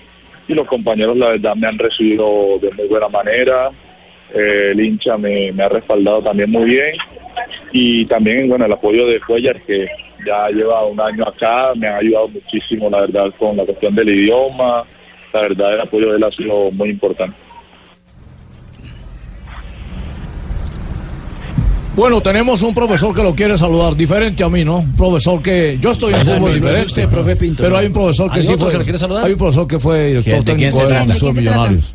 y 0.47 0.53
los 0.53 0.67
compañeros 0.67 1.17
la 1.17 1.29
verdad 1.31 1.55
me 1.55 1.67
han 1.67 1.77
recibido 1.79 2.59
de 2.61 2.71
muy 2.71 2.87
buena 2.87 3.07
manera. 3.07 3.69
Eh, 4.33 4.69
el 4.71 4.79
hincha 4.79 5.17
me, 5.17 5.51
me 5.51 5.63
ha 5.63 5.69
respaldado 5.69 6.21
también 6.21 6.49
muy 6.51 6.65
bien 6.65 6.95
y 7.73 8.05
también 8.05 8.47
bueno 8.47 8.65
el 8.65 8.71
apoyo 8.71 9.05
de 9.05 9.19
Cuellar 9.19 9.61
que 9.63 9.87
ya 10.25 10.47
lleva 10.49 10.85
un 10.85 10.99
año 11.01 11.25
acá, 11.27 11.73
me 11.75 11.87
ha 11.87 11.97
ayudado 11.97 12.27
muchísimo 12.29 12.89
la 12.89 13.01
verdad 13.01 13.33
con 13.37 13.57
la 13.57 13.65
cuestión 13.65 13.93
del 13.95 14.09
idioma, 14.09 14.83
la 15.33 15.41
verdad 15.41 15.73
el 15.73 15.81
apoyo 15.81 16.11
de 16.11 16.17
él 16.17 16.23
ha 16.23 16.31
sido 16.31 16.71
muy 16.71 16.89
importante. 16.89 17.35
Bueno, 21.95 22.21
tenemos 22.21 22.61
un 22.61 22.73
profesor 22.73 23.13
que 23.13 23.21
lo 23.21 23.35
quiere 23.35 23.57
saludar, 23.57 23.95
diferente 23.95 24.43
a 24.43 24.49
mí, 24.49 24.63
¿no? 24.63 24.77
Un 24.77 24.95
profesor 24.95 25.41
que 25.41 25.77
yo 25.79 25.91
estoy 25.91 26.13
en 26.13 26.25
fútbol 26.25 26.53
diferente. 26.53 26.85
usted, 26.85 27.09
profe 27.09 27.35
Pinto, 27.35 27.63
pero 27.63 27.77
hay 27.77 27.87
un 27.87 27.93
profesor 27.93 28.31
que 28.31 28.39
¿Hay 28.39 28.45
sí 28.45 28.53
fue 28.57 28.71
que 28.71 28.77
lo 28.77 28.83
quiere 28.83 28.97
saludar? 28.97 29.25
Hay 29.25 29.33
un 29.33 29.37
profesor 29.37 29.67
que 29.67 29.77
fue 29.79 30.07
director 30.07 30.33
¿Quién- 30.33 30.45
de 30.45 30.55
quién 30.55 30.57
técnico 30.71 30.77
se 30.77 30.83
de 30.83 30.87
trata? 30.89 31.03
Venezuela 31.05 31.33
¿De 31.33 31.41
quién 31.41 31.43
se 31.45 31.49
trata? 31.51 31.61
Millonarios. 31.69 31.93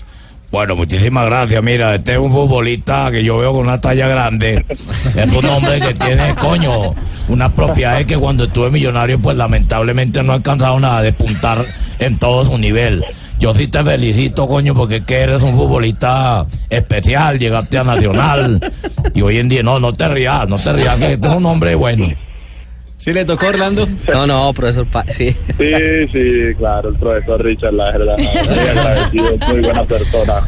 Bueno, 0.52 0.76
muchísimas 0.76 1.24
gracias. 1.26 1.62
Mira, 1.64 1.94
este 1.94 2.12
es 2.12 2.18
un 2.18 2.30
futbolista 2.30 3.10
que 3.10 3.24
yo 3.24 3.38
veo 3.38 3.52
con 3.52 3.62
una 3.66 3.80
talla 3.80 4.06
grande. 4.06 4.64
Es 4.68 5.32
un 5.32 5.44
hombre 5.46 5.80
que 5.80 5.92
tiene, 5.94 6.34
coño, 6.36 6.94
unas 7.28 7.52
propiedades 7.52 8.06
que 8.06 8.16
cuando 8.16 8.44
estuve 8.44 8.70
millonario, 8.70 9.20
pues 9.20 9.36
lamentablemente 9.36 10.22
no 10.22 10.32
he 10.34 10.36
alcanzado 10.36 10.78
nada 10.78 11.02
de 11.02 11.12
puntar 11.12 11.64
en 11.98 12.18
todo 12.18 12.44
su 12.44 12.56
nivel. 12.58 13.04
Yo 13.38 13.52
sí 13.54 13.68
te 13.68 13.82
felicito, 13.82 14.46
coño, 14.48 14.74
porque 14.74 14.96
es 14.96 15.04
que 15.04 15.16
eres 15.20 15.42
un 15.42 15.54
futbolista 15.54 16.46
especial, 16.70 17.38
llegaste 17.38 17.76
a 17.78 17.84
Nacional. 17.84 18.60
Y 19.14 19.20
hoy 19.22 19.38
en 19.38 19.48
día, 19.48 19.62
no, 19.62 19.78
no 19.78 19.92
te 19.92 20.08
rías, 20.08 20.48
no 20.48 20.56
te 20.58 20.72
rías, 20.72 20.96
que 20.96 21.12
este 21.12 21.28
es 21.28 21.34
un 21.34 21.44
hombre 21.46 21.74
bueno. 21.74 22.08
¿Sí 22.96 23.12
le 23.12 23.26
tocó 23.26 23.48
Orlando? 23.48 23.86
No, 24.12 24.26
no, 24.26 24.52
profesor, 24.54 24.86
Pa- 24.86 25.04
sí. 25.08 25.36
Sí, 25.58 25.72
sí, 26.12 26.54
claro, 26.56 26.88
el 26.88 26.94
profesor 26.96 27.44
Richard, 27.44 27.74
la 27.74 27.92
verdad, 27.92 28.16
muy 28.18 28.68
agradecido, 28.78 29.28
es 29.34 29.48
muy 29.48 29.60
buena 29.60 29.84
persona. 29.84 30.40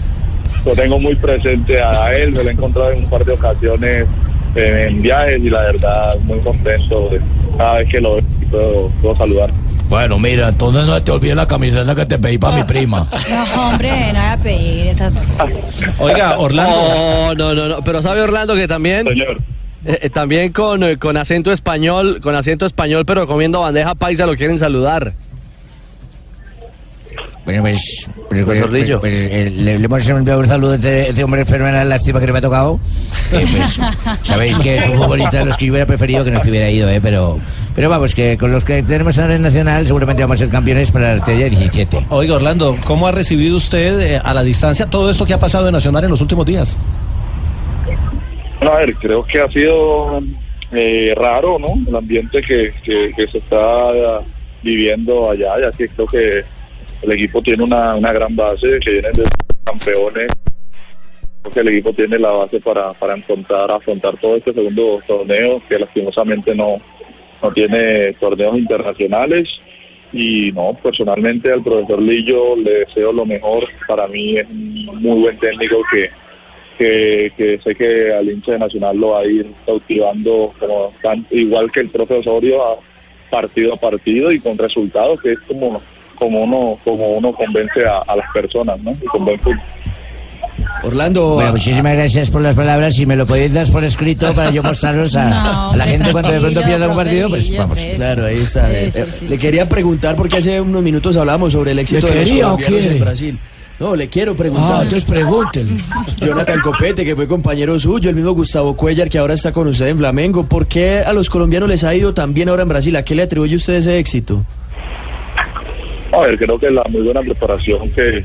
Lo 0.64 0.72
tengo 0.72 0.98
muy 0.98 1.14
presente 1.14 1.81
a 1.83 2.14
él, 2.16 2.33
me 2.33 2.42
lo 2.42 2.48
he 2.48 2.53
encontrado 2.53 2.90
en 2.92 3.05
un 3.05 3.11
par 3.11 3.22
de 3.24 3.33
ocasiones 3.33 4.07
eh, 4.57 4.87
en 4.90 5.03
viajes 5.03 5.40
y 5.42 5.51
la 5.51 5.61
verdad, 5.61 6.16
muy 6.24 6.38
contento 6.40 7.11
de 7.11 7.20
cada 7.59 7.79
vez 7.79 7.88
que 7.90 8.01
lo 8.01 8.14
veo 8.14 8.24
y 8.40 8.44
puedo, 8.46 8.88
puedo 9.03 9.16
saludar. 9.16 9.51
Bueno, 9.88 10.18
mira, 10.18 10.48
entonces 10.48 10.85
no 10.87 11.03
te 11.03 11.11
olvides 11.11 11.37
la 11.37 11.46
camiseta 11.46 11.94
que 11.94 12.05
te 12.07 12.18
pedí 12.18 12.37
para 12.38 12.57
mi 12.57 12.64
prima. 12.64 13.07
No, 13.31 13.68
hombre, 13.68 14.12
no 14.12 14.18
voy 14.20 14.29
a 14.29 14.37
pedir 14.37 14.87
esas 14.88 15.14
cosas. 15.14 15.83
Oiga, 15.98 16.38
Orlando. 16.38 16.77
No, 16.77 17.35
no, 17.35 17.55
no, 17.55 17.68
no, 17.68 17.83
pero 17.83 18.03
sabe 18.03 18.20
Orlando 18.22 18.55
que 18.55 18.66
también. 18.68 19.07
eh, 19.09 19.98
eh, 20.03 20.11
también 20.11 20.53
con, 20.53 20.83
eh, 20.83 20.96
con 20.98 21.16
acento 21.16 21.53
español, 21.53 22.20
con 22.22 22.35
acento 22.35 22.66
español, 22.66 23.05
pero 23.07 23.27
comiendo 23.27 23.61
bandeja 23.61 23.94
paisa 23.94 24.27
lo 24.27 24.37
quieren 24.37 24.59
saludar. 24.59 25.12
Bueno, 27.48 27.62
pues, 27.62 28.11
pues, 28.28 28.42
pues, 28.42 28.58
Zorrillo. 28.58 29.00
pues, 29.00 29.11
eh, 29.14 29.50
le, 29.50 29.78
le 29.78 29.84
hemos 29.87 30.06
enviado 30.06 30.40
un 30.40 30.46
saludo 30.46 30.72
a 30.72 30.74
este, 30.74 31.08
este 31.08 31.24
hombre 31.24 31.46
fenomenal, 31.46 31.88
lástima 31.88 32.20
que 32.20 32.26
no 32.26 32.34
me 32.34 32.40
ha 32.40 32.42
tocado. 32.42 32.78
Eh, 33.32 33.46
pues, 33.56 33.80
sabéis 34.22 34.58
que 34.58 34.76
es 34.76 34.87
un 34.87 34.98
futbolista 34.98 35.38
de 35.38 35.46
los 35.46 35.56
que 35.56 35.64
yo 35.64 35.72
hubiera 35.72 35.87
preferido 35.87 36.26
que 36.26 36.30
no 36.30 36.44
se 36.44 36.50
hubiera 36.50 36.68
ido, 36.68 36.90
eh, 36.90 37.00
pero, 37.00 37.38
pero 37.74 37.88
vamos, 37.88 38.14
que 38.14 38.37
con 38.37 38.52
los 38.52 38.66
que 38.66 38.82
tenemos 38.82 39.18
ahora 39.18 39.37
en 39.37 39.40
Nacional 39.40 39.87
seguramente 39.87 40.22
vamos 40.24 40.37
a 40.37 40.38
ser 40.40 40.50
campeones 40.50 40.90
para 40.90 41.08
la 41.08 41.14
estrella 41.14 41.48
17. 41.48 42.04
Oiga, 42.11 42.34
Orlando, 42.34 42.76
¿cómo 42.84 43.06
ha 43.06 43.12
recibido 43.12 43.56
usted 43.56 43.98
eh, 43.98 44.20
a 44.22 44.34
la 44.34 44.42
distancia 44.42 44.84
todo 44.84 45.08
esto 45.08 45.24
que 45.24 45.32
ha 45.32 45.40
pasado 45.40 45.68
en 45.68 45.72
Nacional 45.72 46.04
en 46.04 46.11
los 46.11 46.20
últimos 46.20 46.44
días? 46.44 46.76
Bueno, 48.58 48.74
a 48.74 48.80
ver, 48.80 48.94
creo 48.96 49.24
que 49.24 49.40
ha 49.40 49.50
sido 49.50 50.20
eh, 50.72 51.14
raro, 51.16 51.58
¿no? 51.58 51.68
El 51.88 51.96
ambiente 51.96 52.42
que, 52.42 52.74
que, 52.82 53.11
que 53.16 53.26
se 53.26 53.38
está 53.38 54.20
viviendo 54.62 55.30
allá, 55.30 55.58
ya 55.62 55.72
que 55.72 55.88
creo 55.88 56.06
que 56.06 56.57
el 57.02 57.12
equipo 57.12 57.42
tiene 57.42 57.62
una, 57.62 57.94
una 57.94 58.12
gran 58.12 58.34
base, 58.34 58.78
que 58.80 58.90
vienen 58.90 59.12
de 59.12 59.24
campeones. 59.64 60.30
Creo 61.42 61.52
que 61.52 61.61
el 61.61 61.68
equipo 61.68 61.92
tiene 61.92 62.18
la 62.18 62.32
base 62.32 62.61
para, 62.61 62.92
para 62.94 63.14
afrontar, 63.14 63.70
afrontar 63.70 64.16
todo 64.18 64.37
este 64.37 64.52
segundo 64.52 65.00
torneo, 65.06 65.62
que 65.68 65.78
lastimosamente 65.78 66.54
no, 66.54 66.80
no 67.42 67.52
tiene 67.52 68.12
torneos 68.14 68.58
internacionales. 68.58 69.48
Y 70.12 70.50
no, 70.52 70.76
personalmente 70.82 71.52
al 71.52 71.62
profesor 71.62 72.00
Lillo 72.00 72.56
le 72.56 72.80
deseo 72.80 73.12
lo 73.12 73.26
mejor. 73.26 73.68
Para 73.87 74.08
mí 74.08 74.38
es 74.38 74.48
un 74.48 75.02
muy 75.02 75.20
buen 75.20 75.38
técnico 75.38 75.82
que, 75.92 76.11
que, 76.78 77.32
que 77.37 77.61
sé 77.62 77.74
que 77.74 78.12
al 78.12 78.28
hincha 78.28 78.52
de 78.52 78.58
Nacional 78.58 78.96
lo 78.96 79.11
va 79.11 79.20
a 79.20 79.26
ir 79.26 79.46
cautivando 79.66 80.54
como 80.58 80.92
tan, 81.02 81.26
igual 81.30 81.70
que 81.70 81.80
el 81.80 81.90
profe 81.90 82.14
Osorio 82.14 82.80
partido 83.30 83.74
a 83.74 83.76
partido 83.76 84.32
y 84.32 84.40
con 84.40 84.56
resultados 84.56 85.20
que 85.20 85.32
es 85.32 85.40
como 85.40 85.82
como 86.18 86.40
uno 86.42 86.78
como 86.85 87.09
uno 87.09 87.33
convence 87.33 87.87
a, 87.87 87.98
a 88.07 88.16
las 88.16 88.31
personas 88.33 88.78
¿no? 88.83 88.90
y 88.92 89.07
con 89.07 89.24
buen 89.24 89.38
fútbol. 89.40 89.61
Orlando. 90.83 91.35
Bueno, 91.35 91.52
muchísimas 91.52 91.94
gracias 91.94 92.31
por 92.31 92.40
las 92.42 92.54
palabras. 92.54 92.94
Si 92.94 93.07
me 93.07 93.16
lo 93.16 93.26
podéis 93.26 93.52
dar 93.52 93.66
por 93.70 93.85
escrito 93.85 94.33
para 94.35 94.50
yo 94.50 94.62
mostraros 94.62 95.14
a, 95.16 95.28
No, 95.42 95.70
a 95.72 95.76
la 95.76 95.87
gente 95.87 96.12
cuando 96.12 96.31
de 96.31 96.40
pronto 96.40 96.62
pierda 96.62 96.88
un 96.88 96.96
partido, 96.96 97.28
pues 97.28 97.57
vamos. 97.57 97.78
Claro, 97.94 98.26
ahí 98.26 98.37
está. 98.37 98.66
Sí, 98.68 98.74
Eh, 98.74 98.90
sí, 98.92 98.98
eh, 99.00 99.07
sí. 99.20 99.28
Le 99.28 99.38
quería 99.38 99.68
preguntar 99.68 100.16
porque 100.16 100.37
hace 100.38 100.61
unos 100.61 100.83
minutos 100.83 101.16
hablábamos 101.16 101.52
sobre 101.52 101.72
el 101.72 101.78
éxito 101.81 102.07
¿Le 102.07 102.12
de 102.12 102.20
los 102.20 102.28
quería 102.28 102.46
o 102.46 102.57
colombianos 102.57 102.87
en 102.87 103.00
Brasil. 103.00 103.38
No, 103.81 103.94
le 103.94 104.09
quiero 104.09 104.35
preguntar. 104.37 104.81
Ah, 104.81 104.83
entonces 104.83 105.04
pregúntele. 105.04 105.81
Jonathan 106.20 106.61
Copete, 106.61 107.04
que 107.04 107.14
fue 107.14 107.28
compañero 107.28 107.78
suyo, 107.78 108.11
el 108.11 108.16
mismo 108.16 108.33
Gustavo 108.33 108.74
Cuellar, 108.76 109.09
que 109.09 109.18
ahora 109.18 109.35
está 109.35 109.52
con 109.52 109.68
usted 109.68 109.87
en 109.87 109.98
Flamengo. 109.98 110.44
¿Por 110.44 110.66
qué 110.66 110.98
a 111.07 111.12
los 111.12 111.31
colombianos 111.31 111.68
les 111.68 111.85
ha 111.85 111.94
ido 111.94 112.12
tan 112.12 112.35
bien 112.35 112.48
ahora 112.48 112.62
en 112.62 112.68
Brasil? 112.68 112.96
¿A 112.96 113.04
qué 113.04 113.14
le 113.14 113.22
atribuye 113.22 113.54
usted 113.54 113.74
ese 113.74 113.98
éxito? 113.98 114.44
A 116.12 116.20
ver, 116.20 116.38
creo 116.38 116.58
que 116.58 116.70
la 116.70 116.84
muy 116.88 117.02
buena 117.02 117.20
preparación 117.20 117.90
que, 117.90 118.24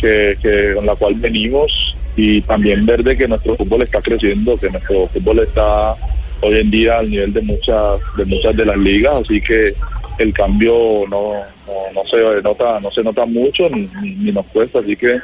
que, 0.00 0.72
con 0.74 0.84
la 0.84 0.94
cual 0.96 1.14
venimos 1.14 1.96
y 2.14 2.42
también 2.42 2.84
ver 2.84 3.02
de 3.02 3.16
que 3.16 3.28
nuestro 3.28 3.56
fútbol 3.56 3.82
está 3.82 4.00
creciendo, 4.02 4.56
que 4.58 4.70
nuestro 4.70 5.06
fútbol 5.08 5.40
está 5.40 5.94
hoy 6.42 6.58
en 6.58 6.70
día 6.70 6.98
al 6.98 7.10
nivel 7.10 7.32
de 7.32 7.40
muchas 7.42 8.00
de 8.16 8.24
muchas 8.26 8.54
de 8.56 8.66
las 8.66 8.76
ligas, 8.76 9.22
así 9.22 9.40
que 9.40 9.74
el 10.18 10.32
cambio 10.32 11.04
no, 11.08 11.32
no, 11.94 12.04
se 12.04 12.42
nota 12.42 12.80
no 12.80 12.90
se 12.90 13.02
nota 13.02 13.24
mucho 13.24 13.68
ni, 13.70 13.86
nos 14.32 14.46
cuesta, 14.46 14.80
así 14.80 14.96
que 14.96 15.18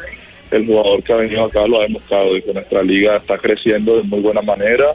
el 0.50 0.66
jugador 0.66 1.02
que 1.02 1.12
ha 1.12 1.16
venido 1.16 1.44
acá 1.44 1.66
lo 1.66 1.80
ha 1.80 1.84
demostrado 1.84 2.36
y 2.36 2.42
que 2.42 2.54
nuestra 2.54 2.82
liga 2.82 3.16
está 3.16 3.38
creciendo 3.38 3.96
de 3.96 4.02
muy 4.02 4.20
buena 4.20 4.42
manera 4.42 4.86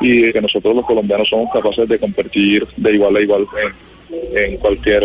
y 0.00 0.32
que 0.32 0.40
nosotros 0.40 0.76
los 0.76 0.86
colombianos 0.86 1.28
somos 1.28 1.52
capaces 1.52 1.88
de 1.88 1.98
competir 1.98 2.66
de 2.76 2.92
igual 2.92 3.16
a 3.16 3.20
igual 3.20 3.46
en, 3.62 3.72
en 4.12 4.56
cualquier 4.56 5.04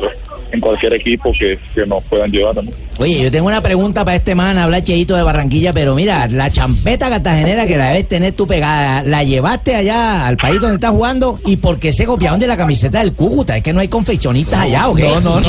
en 0.51 0.59
cualquier 0.61 0.93
equipo 0.95 1.31
que, 1.37 1.57
que 1.73 1.85
nos 1.85 2.03
puedan 2.05 2.31
llevar. 2.31 2.55
¿no? 2.63 2.71
Oye, 2.97 3.23
yo 3.23 3.31
tengo 3.31 3.47
una 3.47 3.61
pregunta 3.61 4.05
para 4.05 4.17
este 4.17 4.35
man, 4.35 4.57
habla 4.57 4.81
Cheito 4.81 5.15
de 5.15 5.23
Barranquilla, 5.23 5.73
pero 5.73 5.95
mira, 5.95 6.27
la 6.27 6.49
champeta 6.49 7.09
cartagenera 7.09 7.67
que 7.67 7.77
la 7.77 7.89
debes 7.89 8.07
tener 8.07 8.33
tú 8.33 8.47
pegada, 8.47 9.03
¿la 9.03 9.23
llevaste 9.23 9.75
allá 9.75 10.25
al 10.27 10.37
país 10.37 10.61
donde 10.61 10.75
estás 10.75 10.91
jugando? 10.91 11.39
¿Y 11.45 11.57
por 11.57 11.79
qué 11.79 11.91
se 11.91 12.05
copiaron 12.05 12.39
de 12.39 12.47
la 12.47 12.55
camiseta 12.55 12.99
del 12.99 13.13
Cúcuta? 13.13 13.57
¿Es 13.57 13.63
que 13.63 13.73
no 13.73 13.81
hay 13.81 13.87
confeccionistas 13.87 14.61
allá 14.61 14.89
o 14.89 14.95
qué? 14.95 15.03
No, 15.03 15.19
no, 15.19 15.41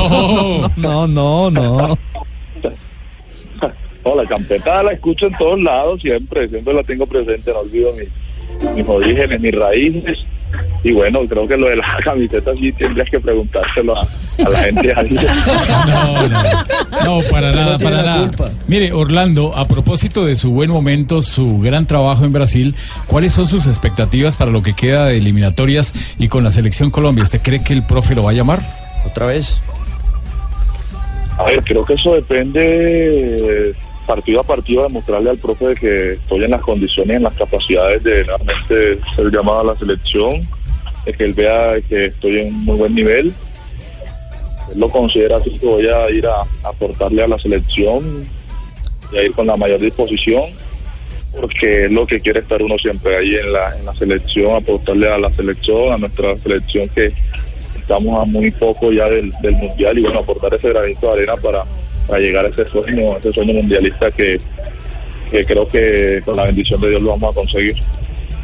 no, 0.77 1.07
no, 1.07 1.07
no, 1.07 1.51
no. 1.51 1.99
No, 4.05 4.15
la 4.15 4.29
champeta 4.29 4.85
la 4.85 4.93
escucho 4.93 5.27
en 5.27 5.37
todos 5.37 5.61
lados 5.61 6.01
siempre, 6.01 6.49
siempre 6.49 6.73
la 6.73 6.85
tengo 6.85 7.07
presente, 7.07 7.53
no 7.53 7.59
olvido 7.59 7.93
mis, 8.75 8.87
orígenes, 8.89 9.41
mis 9.41 9.55
raíces. 9.55 10.19
Y 10.85 10.93
bueno, 10.93 11.21
creo 11.29 11.47
que 11.49 11.57
lo 11.57 11.67
de 11.69 11.77
la 11.77 11.85
camiseta 12.05 12.53
sí 12.59 12.73
tendrías 12.73 13.11
que 13.11 13.19
preguntárselo 13.21 13.97
a, 13.97 14.01
a 14.45 14.49
la 14.49 14.59
gente 14.59 14.93
ahí. 14.97 15.17
No, 17.05 17.21
para 17.31 17.51
No 17.53 17.57
nada, 17.57 17.79
tiene 17.79 17.93
para 17.95 18.03
nada. 18.05 18.29
culpa. 18.29 18.51
Mire, 18.69 18.93
Orlando, 18.93 19.57
a 19.57 19.67
propósito 19.69 20.25
de 20.25 20.37
su 20.37 20.53
buen 20.53 20.71
momento, 20.71 21.23
su 21.23 21.59
gran 21.61 21.87
trabajo 21.87 22.25
en 22.25 22.33
Brasil, 22.33 22.75
¿cuáles 23.07 23.33
son 23.33 23.47
sus 23.47 23.67
expectativas 23.67 24.37
para 24.37 24.51
lo 24.51 24.63
que 24.63 24.75
queda 24.75 25.07
de 25.07 25.19
eliminatorias 25.19 25.93
y 26.19 26.29
con 26.29 26.45
la 26.45 26.51
selección 26.51 26.91
Colombia? 26.91 27.25
¿Usted 27.25 27.41
cree 27.43 27.63
que 27.63 27.73
el 27.73 27.83
profe 27.85 28.15
lo 28.15 28.23
va 28.25 28.31
a 28.31 28.35
llamar? 28.35 28.61
¿Otra 29.05 29.27
vez? 29.27 29.61
A 31.39 31.45
ver, 31.45 31.63
creo 31.65 31.85
que 31.85 31.95
eso 31.95 32.15
depende 32.15 33.75
partido 34.07 34.41
a 34.41 34.45
partido 34.45 34.85
demostrarle 34.85 35.31
al 35.31 35.39
profe 35.39 35.75
que 35.75 36.13
estoy 36.13 36.45
en 36.45 36.53
las 36.53 36.63
condiciones 36.63 37.17
en 37.17 37.23
las 37.25 37.35
capacidades 37.35 38.03
de 38.03 38.23
realmente 38.23 39.01
ser 39.15 39.31
llamado 39.31 39.61
a 39.61 39.65
la 39.65 39.77
selección, 39.77 40.49
de 41.05 41.13
que 41.13 41.25
él 41.25 41.35
vea 41.35 41.75
que 41.89 42.07
estoy 42.07 42.41
en 42.41 42.55
muy 42.65 42.77
buen 42.77 42.95
nivel. 42.95 43.35
Él 44.73 44.81
lo 44.81 44.89
considera 44.89 45.37
así 45.37 45.51
que 45.59 45.67
voy 45.67 45.87
a 45.87 46.11
ir 46.11 46.27
a 46.27 46.43
aportarle 46.63 47.23
a 47.23 47.29
la 47.29 47.39
selección 47.39 48.25
y 49.13 49.17
a 49.17 49.23
ir 49.23 49.33
con 49.33 49.47
la 49.47 49.57
mayor 49.57 49.81
disposición, 49.81 50.45
porque 51.39 51.87
es 51.87 51.93
lo 51.93 52.07
que 52.07 52.21
quiere 52.21 52.41
estar 52.41 52.63
uno 52.63 52.79
siempre 52.79 53.17
ahí 53.17 53.35
en 53.35 53.53
la, 53.53 53.77
en 53.77 53.85
la 53.85 53.95
selección, 53.95 54.57
aportarle 54.57 55.09
a 55.09 55.19
la 55.19 55.31
selección, 55.31 55.93
a 55.93 55.99
nuestra 55.99 56.37
selección 56.39 56.89
que 56.89 57.13
estamos 57.79 58.21
a 58.21 58.25
muy 58.25 58.51
poco 58.51 58.91
ya 58.91 59.09
del, 59.09 59.33
del 59.43 59.55
mundial 59.57 59.99
y 59.99 60.03
bueno, 60.03 60.21
aportar 60.21 60.55
ese 60.55 60.71
granito 60.71 61.07
de 61.07 61.13
arena 61.13 61.37
para, 61.37 61.65
para 62.07 62.21
llegar 62.21 62.45
a 62.47 62.49
ese 62.49 62.69
sueño, 62.69 63.17
ese 63.19 63.33
sueño 63.33 63.55
mundialista 63.55 64.11
que, 64.11 64.41
que 65.31 65.45
creo 65.45 65.67
que 65.69 66.21
con 66.25 66.37
la 66.37 66.45
bendición 66.45 66.81
de 66.81 66.91
Dios 66.91 67.03
lo 67.03 67.11
vamos 67.11 67.33
a 67.33 67.35
conseguir. 67.35 67.77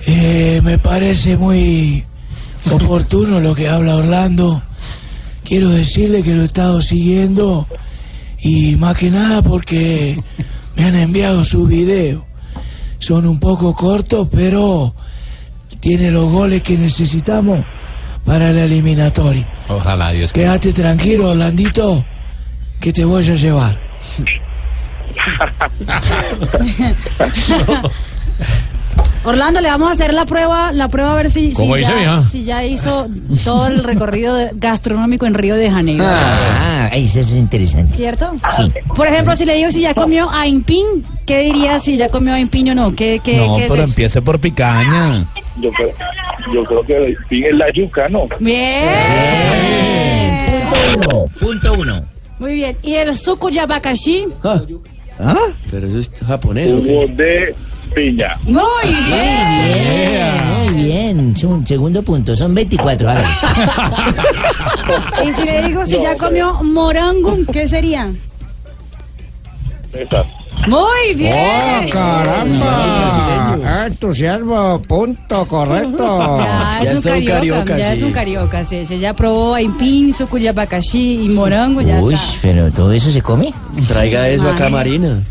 Eh, 0.07 0.61
me 0.63 0.79
parece 0.79 1.37
muy 1.37 2.05
oportuno 2.71 3.41
lo 3.41 3.55
que 3.55 3.69
habla 3.69 3.97
Orlando. 3.97 4.63
Quiero 5.45 5.71
decirle 5.71 6.23
que 6.23 6.35
lo 6.35 6.43
he 6.43 6.47
estado 6.47 6.81
siguiendo 6.81 7.67
y 8.41 8.77
más 8.77 8.97
que 8.97 9.11
nada 9.11 9.43
porque 9.43 10.19
me 10.77 10.85
han 10.85 10.95
enviado 10.95 11.45
sus 11.45 11.69
videos. 11.69 12.23
Son 12.99 13.27
un 13.27 13.41
poco 13.41 13.75
cortos, 13.75 14.29
pero 14.31 14.95
tiene 15.81 16.11
los 16.11 16.31
goles 16.31 16.63
que 16.63 16.77
necesitamos 16.77 17.65
para 18.25 18.53
la 18.53 18.65
eliminatoria. 18.65 19.49
Ojalá 19.69 20.13
Dios 20.13 20.33
que. 20.33 20.43
Quédate 20.43 20.73
tranquilo, 20.73 21.31
Orlandito, 21.31 22.05
que 22.83 22.93
te 22.93 23.05
voy 23.05 23.27
a 23.27 23.35
llevar. 23.35 23.77
Orlando, 29.25 29.61
le 29.61 29.69
vamos 29.69 29.89
a 29.89 29.93
hacer 29.93 30.13
la 30.13 30.27
prueba, 30.27 30.73
la 30.73 30.89
prueba 30.89 31.13
a 31.13 31.15
ver 31.15 31.31
si, 31.31 31.51
si, 31.51 31.55
¿Cómo 31.55 31.77
dice, 31.77 31.93
ya, 31.93 31.97
mija? 31.97 32.23
si 32.23 32.43
ya 32.43 32.65
hizo 32.65 33.07
todo 33.45 33.69
el 33.69 33.85
recorrido 33.85 34.37
gastronómico 34.55 35.27
en 35.27 35.35
Río 35.35 35.55
de 35.55 35.71
Janeiro. 35.71 36.03
Ah, 36.05 36.91
eso 36.93 37.21
es 37.21 37.31
interesante. 37.37 37.97
¿Cierto? 37.97 38.33
Sí. 38.57 38.73
Por 38.97 39.07
ejemplo, 39.07 39.37
si 39.37 39.45
le 39.45 39.55
digo 39.55 39.71
si 39.71 39.83
ya 39.83 39.95
comió 39.95 40.29
aimpin, 40.29 41.05
¿qué 41.25 41.43
diría 41.43 41.79
si 41.79 41.97
ya 41.97 42.09
comió 42.09 42.35
aimpin 42.35 42.71
o 42.71 42.75
no? 42.75 42.97
¿Qué, 42.97 43.21
qué, 43.23 43.47
No, 43.47 43.55
qué 43.55 43.67
es 43.67 43.71
pero 43.71 43.83
eso? 43.85 43.91
empiece 43.93 44.21
por 44.23 44.41
picaña. 44.41 45.25
Yo 45.61 45.71
creo, 45.71 45.91
yo 46.53 46.65
creo 46.65 46.83
que 46.85 47.17
es 47.31 47.57
la 47.57 47.71
yuca, 47.73 48.09
¿no? 48.09 48.27
Bien. 48.41 48.89
Punto 50.69 50.77
uno, 50.97 51.27
punto 51.39 51.75
uno. 51.75 52.05
Muy 52.43 52.55
bien. 52.55 52.77
¿Y 52.83 52.95
el 52.97 53.17
suku 53.17 53.51
yabakashi? 53.51 54.27
¿Ah? 54.43 55.37
Pero 55.71 55.87
eso 55.87 55.99
es 56.01 56.11
japonés. 56.27 56.73
Jugo 56.73 57.07
de 57.07 57.55
piña. 57.95 58.33
Muy 58.43 58.65
bien. 59.07 60.49
Muy 60.49 60.83
bien, 60.83 61.33
es 61.37 61.45
un 61.45 61.65
segundo 61.65 62.03
punto, 62.03 62.35
son 62.35 62.53
24. 62.53 63.09
hágale. 63.09 63.29
Y 65.25 65.33
si 65.33 65.45
le 65.45 65.63
digo 65.63 65.87
si 65.87 65.97
No, 65.99 66.03
ya 66.03 66.17
comió 66.17 66.55
morango, 66.65 67.39
¿qué 67.53 67.69
sería? 67.69 68.13
Esa. 69.93 70.25
Muy 70.69 71.15
bien. 71.17 71.35
¡Oh, 71.87 71.91
caramba! 71.91 73.87
Entusiasmo, 73.87 74.81
punto, 74.83 75.45
correcto. 75.47 76.39
Ya, 76.83 76.91
es 76.91 76.95
un 77.05 77.25
carioca, 77.25 77.77
ya 77.79 77.93
es 77.93 78.03
un 78.03 78.13
carioca, 78.13 78.65
sí, 78.65 78.85
sí, 78.87 78.99
ya 78.99 79.13
probó 79.15 79.55
aimpin, 79.55 80.13
suku 80.13 80.39
yabakashi 80.39 81.25
y 81.25 81.29
morango, 81.29 81.81
ya 81.81 82.01
Uy, 82.01 82.15
está. 82.15 82.27
pero 82.43 82.71
todo 82.73 82.91
eso 82.93 83.11
se 83.11 83.23
come. 83.23 83.53
Traiga 83.87 84.29
eso 84.29 84.43
acá, 84.51 84.69
Imagínate. 84.69 84.99
Marina. 84.99 85.23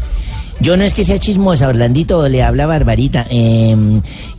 Yo 0.62 0.78
no 0.78 0.84
es 0.84 0.94
que 0.94 1.04
sea 1.04 1.18
chismosa, 1.20 1.68
Orlandito, 1.68 2.28
le 2.30 2.42
habla 2.44 2.68
Barbarita. 2.68 3.26
Eh, 3.30 3.76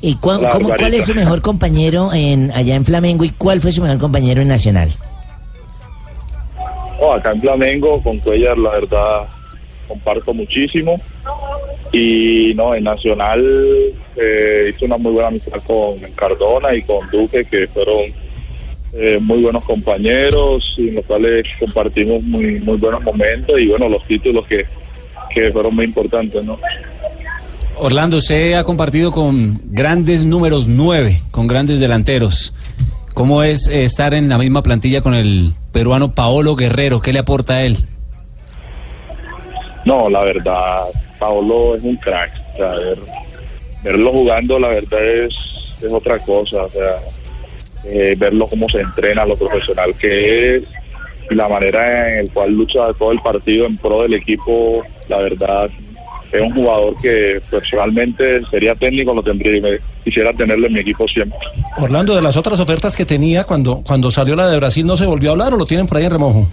¿y 0.01 0.15
cua- 0.15 0.37
cómo- 0.37 0.49
¿Cuál 0.49 0.63
Barbarita. 0.65 0.97
es 0.99 1.07
su 1.07 1.15
mejor 1.15 1.43
compañero 1.43 2.13
en 2.15 2.51
allá 2.55 2.75
en 2.77 2.85
Flamengo 2.85 3.25
y 3.25 3.31
cuál 3.31 3.61
fue 3.61 3.73
su 3.73 3.83
mejor 3.83 3.99
compañero 3.99 4.41
en 4.41 4.49
Nacional? 4.49 4.93
Oh, 7.01 7.13
acá 7.13 7.33
en 7.33 7.41
Flamengo, 7.41 8.01
con 8.03 8.19
Cuellar, 8.19 8.57
la 8.57 8.71
verdad, 8.71 9.29
comparto 9.93 10.33
muchísimo. 10.35 11.01
Y 11.93 12.53
no, 12.55 12.75
en 12.75 12.85
Nacional 12.85 13.41
eh, 14.17 14.73
hice 14.75 14.85
una 14.87 14.97
muy 14.97 15.13
buena 15.13 15.29
amistad 15.29 15.61
con 15.67 15.99
Cardona 16.15 16.75
y 16.75 16.83
con 16.83 17.09
Duque, 17.11 17.45
que 17.45 17.67
fueron 17.69 18.05
eh, 18.95 19.19
muy 19.21 19.41
buenos 19.43 19.65
compañeros 19.65 20.75
y 20.79 20.89
en 20.89 20.95
los 20.97 21.05
cuales 21.05 21.47
compartimos 21.59 22.23
muy, 22.23 22.61
muy 22.61 22.77
buenos 22.79 23.03
momentos 23.03 23.59
y 23.59 23.67
bueno, 23.67 23.89
los 23.89 24.03
títulos 24.05 24.47
que, 24.47 24.65
que 25.35 25.53
fueron 25.53 25.75
muy 25.75 25.85
importantes. 25.85 26.43
Orlando, 27.77 28.19
usted 28.19 28.55
ha 28.55 28.65
compartido 28.65 29.13
con 29.13 29.61
grandes 29.65 30.25
números 30.25 30.69
nueve, 30.69 31.21
con 31.31 31.47
grandes 31.47 31.81
delanteros. 31.81 32.55
¿Cómo 33.15 33.43
es 33.43 33.67
eh, 33.69 33.85
estar 33.85 34.15
en 34.15 34.29
la 34.31 34.39
misma 34.39 34.63
plantilla 34.63 35.03
con 35.03 35.15
el 35.15 35.53
peruano 35.73 36.13
Paolo 36.13 36.57
Guerrero? 36.57 37.03
¿Qué 37.03 37.13
le 37.13 37.19
aporta 37.19 37.57
a 37.57 37.65
él? 37.65 37.77
No, 39.85 40.09
la 40.09 40.21
verdad, 40.25 40.85
Paolo 41.19 41.75
es 41.75 41.83
un 41.83 41.97
crack. 41.97 42.33
Verlo 43.83 44.13
jugando, 44.13 44.59
la 44.59 44.69
verdad, 44.69 45.05
es, 45.05 45.35
es 45.83 45.93
otra 45.93 46.19
cosa. 46.19 46.65
O 46.65 46.71
sea, 46.71 46.99
eh, 47.85 48.15
verlo 48.17 48.47
cómo 48.47 48.69
se 48.69 48.81
entrena, 48.81 49.27
lo 49.27 49.37
profesional 49.37 49.93
que 49.99 50.57
es, 50.57 50.63
la 51.31 51.49
manera 51.49 52.21
en 52.21 52.27
la 52.27 52.33
cual 52.33 52.53
lucha 52.53 52.89
todo 52.99 53.13
el 53.13 53.21
partido 53.21 53.67
en 53.67 53.77
pro 53.77 54.03
del 54.03 54.15
equipo, 54.15 54.85
la 55.09 55.19
verdad, 55.19 55.69
es 56.31 56.41
un 56.41 56.55
jugador 56.55 56.97
que 57.01 57.41
personalmente 57.51 58.45
sería 58.47 58.75
técnico, 58.75 59.13
lo 59.13 59.23
tendría 59.23 59.79
quisiera 60.03 60.33
tenerlo 60.33 60.67
en 60.67 60.73
mi 60.75 60.81
equipo 60.81 61.07
siempre. 61.09 61.39
Orlando, 61.77 62.15
de 62.15 62.23
las 62.23 62.37
otras 62.37 62.59
ofertas 62.61 62.97
que 62.97 63.05
tenía 63.05 63.45
cuando, 63.45 63.83
cuando 63.87 64.11
salió 64.11 64.35
la 64.35 64.49
de 64.49 64.57
Brasil, 64.57 64.87
¿no 64.87 64.97
se 64.97 65.07
volvió 65.07 65.31
a 65.31 65.33
hablar 65.33 65.55
o 65.55 65.57
lo 65.57 65.67
tienen 65.67 65.87
por 65.87 65.99
ahí 65.99 66.05
en 66.05 66.13
remojo? 66.13 66.49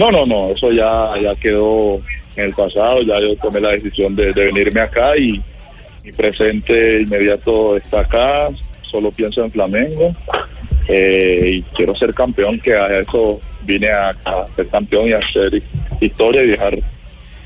No, 0.00 0.10
no, 0.10 0.24
no, 0.24 0.48
eso 0.48 0.72
ya, 0.72 1.12
ya 1.20 1.34
quedó 1.34 1.96
en 2.34 2.44
el 2.46 2.54
pasado, 2.54 3.02
ya 3.02 3.20
yo 3.20 3.36
tomé 3.36 3.60
la 3.60 3.72
decisión 3.72 4.16
de, 4.16 4.32
venirme 4.32 4.80
acá 4.80 5.14
y 5.14 5.42
mi 6.02 6.10
presente 6.12 7.02
inmediato 7.02 7.76
está 7.76 8.00
acá, 8.00 8.48
solo 8.80 9.10
pienso 9.12 9.44
en 9.44 9.52
Flamengo 9.52 10.16
eh, 10.88 11.56
y 11.56 11.62
quiero 11.76 11.94
ser 11.94 12.14
campeón, 12.14 12.58
que 12.60 12.72
a 12.72 13.00
eso 13.00 13.42
vine 13.64 13.90
a, 13.90 14.16
a 14.24 14.46
ser 14.56 14.68
campeón 14.68 15.08
y 15.08 15.12
a 15.12 15.18
hacer 15.18 15.62
historia 16.00 16.44
y 16.44 16.46
dejar 16.46 16.78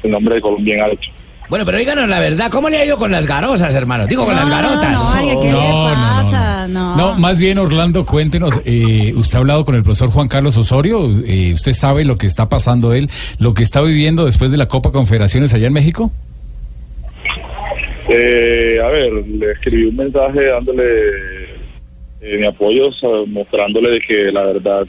el 0.04 0.10
nombre 0.12 0.36
de 0.36 0.40
Colombia 0.40 0.76
en 0.76 0.80
alto. 0.82 1.08
Bueno, 1.48 1.66
pero 1.66 1.78
díganos 1.78 2.08
la 2.08 2.20
verdad, 2.20 2.50
¿cómo 2.50 2.70
le 2.70 2.78
ha 2.78 2.84
ido 2.84 2.96
con 2.96 3.12
las 3.12 3.26
garosas, 3.26 3.74
hermano? 3.74 4.06
Digo, 4.06 4.24
con 4.24 4.34
las 4.34 4.48
garotas. 4.48 4.92
No, 4.92 5.20
oiga, 5.20 5.40
¿qué 5.42 5.52
le 5.52 5.58
pasa? 5.58 6.66
No. 6.68 6.96
No, 6.96 7.18
más 7.18 7.38
bien, 7.38 7.58
Orlando, 7.58 8.06
cuéntenos, 8.06 8.60
eh, 8.64 9.12
¿usted 9.14 9.36
ha 9.36 9.40
hablado 9.40 9.64
con 9.64 9.74
el 9.74 9.82
profesor 9.82 10.08
Juan 10.10 10.28
Carlos 10.28 10.56
Osorio? 10.56 11.10
Eh, 11.26 11.52
¿Usted 11.52 11.72
sabe 11.72 12.04
lo 12.04 12.16
que 12.16 12.26
está 12.26 12.48
pasando 12.48 12.94
él, 12.94 13.10
lo 13.38 13.52
que 13.52 13.62
está 13.62 13.82
viviendo 13.82 14.24
después 14.24 14.50
de 14.50 14.56
la 14.56 14.68
Copa 14.68 14.90
Confederaciones 14.90 15.52
allá 15.52 15.66
en 15.66 15.72
México? 15.74 16.10
Eh, 18.08 18.78
a 18.82 18.88
ver, 18.88 19.12
le 19.12 19.52
escribí 19.52 19.84
un 19.84 19.96
mensaje 19.96 20.46
dándole 20.46 20.84
eh, 22.22 22.38
mi 22.38 22.46
apoyo, 22.46 22.90
mostrándole 23.26 23.90
de 23.90 24.00
que 24.00 24.32
la 24.32 24.44
verdad 24.44 24.86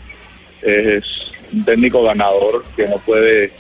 es 0.62 1.06
un 1.52 1.66
técnico 1.66 2.04
ganador 2.04 2.64
que 2.76 2.88
no 2.88 2.98
puede 3.00 3.52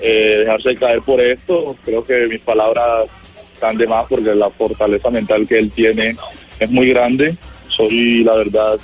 eh, 0.00 0.38
dejarse 0.40 0.76
caer 0.76 1.02
por 1.02 1.20
esto. 1.20 1.76
Creo 1.84 2.04
que 2.04 2.26
mis 2.26 2.40
palabras 2.40 3.06
están 3.52 3.76
de 3.76 3.86
más 3.86 4.06
porque 4.08 4.34
la 4.34 4.50
fortaleza 4.50 5.10
mental 5.10 5.46
que 5.48 5.58
él 5.58 5.70
tiene 5.70 6.16
es 6.60 6.70
muy 6.70 6.90
grande. 6.90 7.36
Soy, 7.68 8.24
la 8.24 8.34
verdad, 8.34 8.78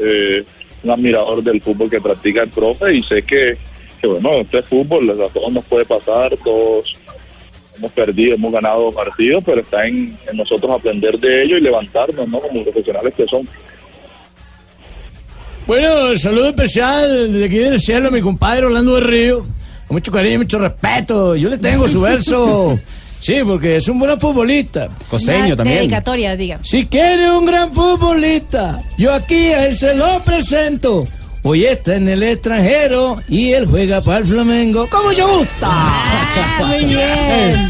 eh, 0.00 0.44
un 0.82 0.90
admirador 0.90 1.42
del 1.42 1.60
fútbol 1.60 1.90
que 1.90 2.00
practica 2.00 2.42
el 2.42 2.48
profe 2.48 2.94
y 2.94 3.02
sé 3.02 3.22
que, 3.22 3.56
bueno, 4.02 4.32
esto 4.34 4.58
es 4.58 4.64
fútbol, 4.66 5.10
a 5.10 5.28
todos 5.28 5.52
nos 5.52 5.64
puede 5.64 5.84
pasar, 5.84 6.36
todos 6.42 6.96
hemos 7.76 7.92
perdido, 7.92 8.34
hemos 8.34 8.52
ganado 8.52 8.90
partidos, 8.92 9.42
pero 9.44 9.60
está 9.60 9.86
en, 9.86 10.16
en 10.30 10.36
nosotros 10.36 10.70
aprender 10.70 11.18
de 11.18 11.44
ello 11.44 11.58
y 11.58 11.60
levantarnos, 11.60 12.28
¿no? 12.28 12.40
Como 12.40 12.62
profesionales 12.64 13.14
que 13.14 13.26
son. 13.26 13.48
Bueno, 15.66 16.16
saludo 16.16 16.48
especial 16.48 17.32
desde 17.32 17.46
aquí 17.46 17.58
del 17.58 17.78
cielo 17.78 18.08
a 18.08 18.10
mi 18.10 18.20
compadre 18.20 18.66
Orlando 18.66 18.96
de 18.96 19.00
Río. 19.02 19.46
Con 19.90 19.96
mucho 19.96 20.12
cariño, 20.12 20.38
mucho 20.38 20.60
respeto. 20.60 21.34
Yo 21.34 21.48
le 21.48 21.58
tengo 21.58 21.88
su 21.88 22.00
verso. 22.00 22.78
Sí, 23.18 23.34
porque 23.44 23.76
es 23.76 23.86
un 23.86 23.98
buen 23.98 24.18
futbolista. 24.18 24.88
Una 25.12 25.62
Dedicatoria, 25.62 26.36
diga. 26.36 26.58
Si 26.62 26.86
quiere 26.86 27.30
un 27.30 27.44
gran 27.44 27.70
futbolista, 27.70 28.80
yo 28.96 29.12
aquí 29.12 29.48
a 29.52 29.66
él 29.66 29.76
se 29.76 29.94
lo 29.94 30.20
presento. 30.20 31.04
Hoy 31.42 31.66
está 31.66 31.96
en 31.96 32.08
el 32.08 32.22
extranjero 32.22 33.18
y 33.28 33.52
él 33.52 33.66
juega 33.66 34.00
para 34.00 34.20
el 34.20 34.24
Flamengo. 34.24 34.86
¡Como 34.86 35.12
yo 35.12 35.36
gusta! 35.36 35.68
muy 36.66 36.84
bien. 36.86 37.68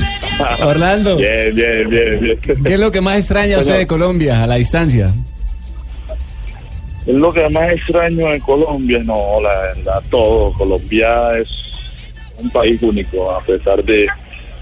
Orlando. 0.62 1.16
Bien, 1.16 1.52
bien, 1.52 1.90
bien, 1.90 2.20
bien. 2.20 2.38
¿Qué 2.64 2.74
es 2.74 2.78
lo 2.78 2.92
que 2.92 3.00
más 3.00 3.18
extraña 3.18 3.58
usted 3.58 3.78
de 3.78 3.86
Colombia 3.88 4.44
a 4.44 4.46
la 4.46 4.54
distancia? 4.54 5.12
Es 7.06 7.14
lo 7.16 7.32
que 7.32 7.48
más 7.48 7.72
extraño 7.72 8.32
en 8.32 8.38
Colombia, 8.38 9.00
no, 9.04 9.40
la 9.42 9.60
verdad, 9.62 10.00
todo. 10.10 10.52
Colombia 10.52 11.36
es 11.38 11.69
un 12.40 12.50
país 12.50 12.82
único, 12.82 13.30
a 13.30 13.40
pesar 13.40 13.82
de 13.84 14.06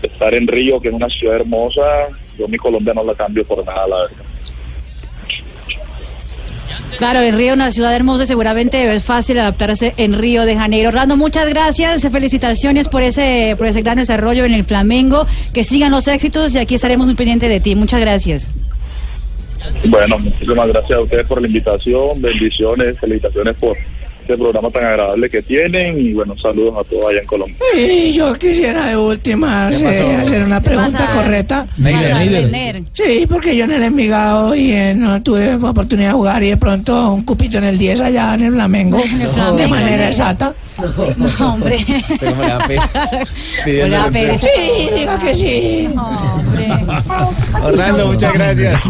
estar 0.03 0.35
en 0.35 0.47
Río, 0.47 0.81
que 0.81 0.89
es 0.89 0.95
una 0.95 1.09
ciudad 1.09 1.37
hermosa, 1.37 2.09
yo 2.39 2.47
mi 2.49 2.57
Colombia 2.57 2.95
no 2.95 3.03
la 3.03 3.15
cambio 3.15 3.45
por 3.45 3.65
nada, 3.65 3.87
la 3.87 3.97
verdad. 4.03 4.25
Claro, 6.99 7.21
en 7.21 7.37
Río, 7.37 7.55
una 7.55 7.71
ciudad 7.71 7.95
hermosa, 7.95 8.27
seguramente 8.27 8.93
es 8.93 9.05
fácil 9.05 9.39
adaptarse 9.39 9.95
en 9.99 10.15
Río 10.15 10.45
de 10.45 10.57
Janeiro. 10.57 10.89
Orlando, 10.89 11.17
muchas 11.17 11.49
gracias, 11.49 12.03
felicitaciones 12.11 12.89
por 12.89 13.03
ese, 13.03 13.55
por 13.57 13.67
ese 13.67 13.83
gran 13.83 13.99
desarrollo 13.99 14.45
en 14.45 14.53
el 14.53 14.65
Flamengo, 14.65 15.25
que 15.55 15.63
sigan 15.63 15.93
los 15.93 16.09
éxitos 16.09 16.57
y 16.57 16.59
aquí 16.59 16.75
estaremos 16.75 17.07
muy 17.07 17.15
pendientes 17.15 17.49
de 17.49 17.61
ti. 17.61 17.77
Muchas 17.77 18.01
gracias. 18.01 18.49
Bueno, 19.85 20.19
muchísimas 20.19 20.69
gracias 20.69 20.99
a 20.99 21.03
ustedes 21.03 21.27
por 21.27 21.41
la 21.41 21.47
invitación, 21.47 22.21
bendiciones, 22.21 22.99
felicitaciones 22.99 23.57
por 23.57 23.77
este 24.29 24.37
programa 24.43 24.69
tan 24.71 24.85
agradable 24.85 25.31
que 25.31 25.41
tienen 25.43 25.99
y 25.99 26.13
bueno, 26.13 26.35
saludos 26.39 26.75
a 26.79 26.85
todos 26.91 27.07
allá 27.11 27.21
en 27.21 27.27
Colombia. 27.27 27.57
Y 27.75 28.13
yo 28.13 28.35
quisiera 28.35 28.87
de 28.89 28.97
última 28.99 29.69
hacer 29.69 30.43
una 30.45 30.61
pregunta 30.63 31.09
correcta. 31.11 31.67
Neider, 31.79 32.15
Neider. 32.51 32.83
Sí, 32.93 33.27
porque 33.27 33.57
yo 33.57 33.65
en 33.65 33.73
el 33.73 33.83
Envigado 33.85 34.55
y 34.55 34.73
eh, 34.73 34.93
no 34.95 35.23
tuve 35.23 35.55
oportunidad 35.55 36.09
de 36.11 36.15
jugar 36.15 36.43
y 36.43 36.51
de 36.51 36.57
pronto 36.59 37.15
un 37.15 37.23
cupito 37.25 37.57
en 37.57 37.65
el 37.65 37.79
10 37.79 38.03
allá 38.03 38.35
en 38.35 38.43
el 38.43 38.53
Flamengo, 38.53 38.99
de 38.99 39.05
Flamengo. 39.29 39.69
manera 39.69 40.09
exacta. 40.09 40.53
No, 41.17 41.53
hombre. 41.55 41.85
Pero 42.21 42.37
me 42.37 42.47
da 42.49 42.59
pe- 42.67 42.79
Me 43.67 43.89
da 43.89 44.11
pereza. 44.11 44.47
Sí, 44.47 44.89
diga 44.95 45.19
que 45.19 45.35
sí. 45.35 45.89
Orlando, 47.65 48.07
muchas 48.09 48.33
gracias. 48.35 48.83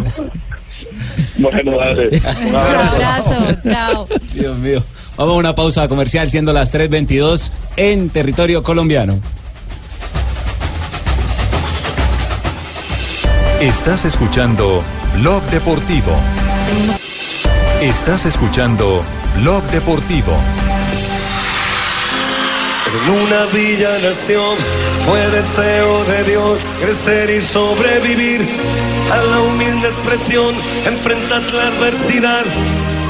Bueno, 1.38 1.78
dale. 1.78 2.08
Un 2.42 2.48
Un 2.48 2.56
abrazo, 2.56 3.36
chao. 3.68 4.08
Dios 4.34 4.58
mío. 4.58 4.82
Vamos 5.18 5.34
a 5.34 5.38
una 5.38 5.54
pausa 5.56 5.88
comercial 5.88 6.30
siendo 6.30 6.52
las 6.52 6.72
3.22 6.72 7.50
en 7.76 8.08
territorio 8.08 8.62
colombiano. 8.62 9.18
Estás 13.60 14.04
escuchando 14.04 14.80
Blog 15.16 15.42
Deportivo. 15.50 16.12
Estás 17.82 18.26
escuchando 18.26 19.02
Blog 19.40 19.64
Deportivo. 19.72 20.34
En 22.86 23.10
una 23.10 23.46
villa 23.46 23.98
nación 23.98 24.56
fue 25.04 25.18
deseo 25.30 26.04
de 26.04 26.24
Dios 26.30 26.60
crecer 26.80 27.28
y 27.30 27.42
sobrevivir 27.42 28.46
a 29.12 29.16
la 29.16 29.40
humilde 29.40 29.88
expresión, 29.88 30.54
enfrentar 30.86 31.42
la 31.52 31.66
adversidad 31.66 32.44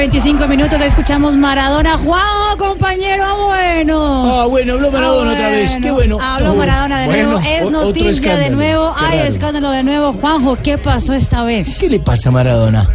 25 0.00 0.48
minutos. 0.48 0.80
Escuchamos 0.80 1.36
Maradona. 1.36 1.98
Juan, 1.98 2.56
compañero, 2.56 3.22
ah, 3.22 3.34
bueno. 3.34 4.40
Ah, 4.40 4.46
bueno, 4.46 4.72
habló 4.72 4.90
Maradona 4.90 5.32
otra 5.32 5.50
vez. 5.50 5.76
Qué 5.82 5.90
bueno. 5.90 6.18
Habló 6.18 6.54
Maradona 6.54 7.00
de 7.00 7.06
bueno, 7.06 7.32
nuevo. 7.32 7.46
Es 7.46 7.70
noticia 7.70 8.38
de 8.38 8.48
nuevo. 8.48 8.94
Qué 8.98 9.04
Hay 9.04 9.18
raro. 9.18 9.28
escándalo 9.28 9.70
de 9.70 9.82
nuevo. 9.82 10.14
Juanjo, 10.14 10.56
¿qué 10.62 10.78
pasó 10.78 11.12
esta 11.12 11.44
vez? 11.44 11.76
¿Qué 11.78 11.90
le 11.90 12.00
pasa 12.00 12.30
a 12.30 12.32
Maradona? 12.32 12.88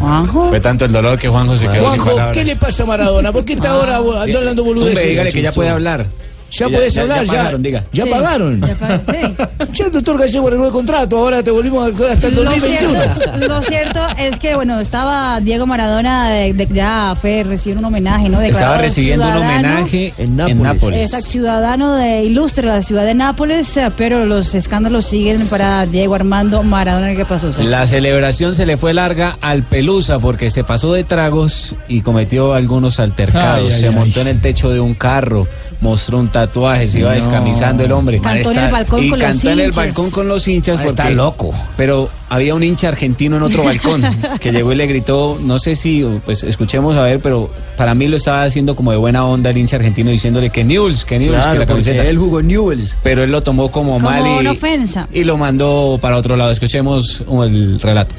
Juanjo. 0.00 0.48
Fue 0.48 0.60
tanto 0.60 0.86
el 0.86 0.92
dolor 0.92 1.18
que 1.18 1.28
Juanjo 1.28 1.54
se 1.58 1.68
quedó 1.68 1.90
sin 1.90 2.00
Juanjo, 2.00 2.10
palabras. 2.12 2.34
¿qué 2.38 2.44
le 2.44 2.56
pasa 2.56 2.84
a 2.84 2.86
Maradona? 2.86 3.32
¿Por 3.32 3.44
qué 3.44 3.52
está 3.52 3.68
ahora 3.68 3.96
ando 3.96 4.38
hablando 4.38 4.64
boludeces? 4.64 4.96
Hombre, 4.96 5.10
dígale 5.10 5.32
que 5.32 5.42
ya 5.42 5.52
puede 5.52 5.68
hablar. 5.68 6.06
Ya 6.52 6.68
Ya- 6.68 6.76
puedes 6.76 6.94
ya- 6.94 7.02
hablar, 7.02 7.24
ya 7.24 7.32
ya. 7.32 7.38
pagaron, 7.38 7.62
diga. 7.62 7.84
Ya 7.92 8.04
Sí, 8.04 8.10
pagaron. 8.10 8.60
ya 8.60 8.74
pa- 8.74 9.00
sí. 9.12 9.34
Ya 9.72 9.86
el 9.86 9.92
doctor 9.92 10.18
Gallego 10.18 10.48
arregló 10.48 10.66
el 10.66 10.72
contrato, 10.72 11.16
ahora 11.16 11.42
te 11.42 11.50
volvimos 11.50 11.82
a 11.82 11.86
actuar 11.86 12.10
hasta 12.10 12.26
el 12.28 12.34
Lo 12.34 12.44
2021. 12.44 12.90
cierto, 13.14 13.36
lo 13.48 13.62
cierto 13.62 14.00
es 14.18 14.38
que, 14.38 14.54
bueno, 14.54 14.78
estaba 14.80 15.40
Diego 15.40 15.66
Maradona, 15.66 16.28
de, 16.28 16.52
de- 16.52 16.68
ya 16.70 17.16
fue 17.18 17.42
recibiendo 17.42 17.80
un 17.80 17.86
homenaje, 17.86 18.28
¿no? 18.28 18.40
Estaba 18.42 18.76
recibiendo 18.76 19.26
un 19.26 19.36
homenaje 19.36 20.12
en 20.18 20.36
Nápoles. 20.36 21.06
Exacto, 21.08 21.26
ciudadano 21.30 21.94
de 21.96 22.22
ilustre 22.24 22.66
la 22.66 22.82
ciudad 22.82 23.06
de 23.06 23.14
Nápoles, 23.14 23.78
pero 23.96 24.26
los 24.26 24.54
escándalos 24.54 25.06
siguen 25.06 25.48
para 25.48 25.86
Diego 25.86 26.14
Armando 26.14 26.62
Maradona. 26.62 27.14
¿Qué 27.16 27.24
pasó? 27.24 27.50
La 27.62 27.86
celebración 27.86 28.54
se 28.54 28.66
le 28.66 28.76
fue 28.76 28.92
larga 28.92 29.38
al 29.40 29.62
Pelusa 29.62 30.18
porque 30.18 30.50
se 30.50 30.64
pasó 30.64 30.92
de 30.92 31.04
tragos 31.04 31.74
y 31.88 32.02
cometió 32.02 32.52
algunos 32.52 33.00
altercados. 33.00 33.68
Ay, 33.68 33.72
ay, 33.74 33.80
se 33.80 33.88
ay. 33.88 33.94
montó 33.94 34.20
en 34.20 34.28
el 34.28 34.40
techo 34.40 34.68
de 34.70 34.80
un 34.80 34.92
carro, 34.94 35.48
mostró 35.80 36.18
un 36.18 36.28
tatuaje, 36.28 36.41
se 36.86 36.98
iba 36.98 37.10
No. 37.10 37.14
descamisando 37.14 37.84
el 37.84 37.92
hombre. 37.92 38.20
Cantó 38.20 38.50
en 38.52 38.58
el 38.58 38.70
balcón 38.72 39.04
y 39.04 39.10
con 39.10 39.18
los 39.18 39.28
cantó 39.28 39.50
en 39.50 39.58
el 39.60 39.66
hinchas. 39.66 39.76
balcón 39.76 40.10
con 40.10 40.28
los 40.28 40.48
hinchas. 40.48 40.80
Está 40.80 41.10
loco. 41.10 41.52
Pero 41.76 42.10
había 42.28 42.54
un 42.54 42.62
hincha 42.62 42.88
argentino 42.88 43.36
en 43.36 43.42
otro 43.42 43.62
balcón 43.64 44.02
que 44.40 44.52
llegó 44.52 44.72
y 44.72 44.76
le 44.76 44.86
gritó, 44.86 45.38
no 45.40 45.58
sé 45.58 45.74
si, 45.74 46.02
pues 46.24 46.42
escuchemos 46.44 46.96
a 46.96 47.02
ver, 47.02 47.20
pero 47.20 47.50
para 47.76 47.94
mí 47.94 48.08
lo 48.08 48.16
estaba 48.16 48.44
haciendo 48.44 48.74
como 48.74 48.90
de 48.90 48.96
buena 48.96 49.24
onda 49.26 49.50
el 49.50 49.58
hincha 49.58 49.76
argentino 49.76 50.10
diciéndole 50.10 50.50
que 50.50 50.64
Newell's, 50.64 51.04
que 51.04 51.18
Newell's, 51.18 51.42
Claro, 51.42 51.52
que 51.52 51.58
la 51.60 51.66
camiseta. 51.66 52.04
él 52.04 52.16
jugó 52.18 52.40
Newell's. 52.42 52.96
Pero 53.02 53.22
él 53.24 53.30
lo 53.30 53.42
tomó 53.42 53.70
como, 53.70 53.92
Como 53.94 54.08
mal 54.10 54.26
y, 54.26 54.38
una 54.40 54.50
ofensa. 54.52 55.08
y 55.12 55.24
lo 55.24 55.36
mandó 55.36 55.98
para 56.00 56.16
otro 56.16 56.36
lado. 56.36 56.50
Escuchemos 56.52 57.22
el 57.44 57.78
relato. 57.80 58.14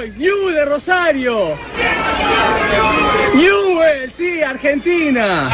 Boy, 0.00 0.14
New 0.16 0.48
de 0.48 0.64
Rosario. 0.64 1.58
Newell, 3.34 4.10
sí, 4.10 4.40
Argentina. 4.40 5.50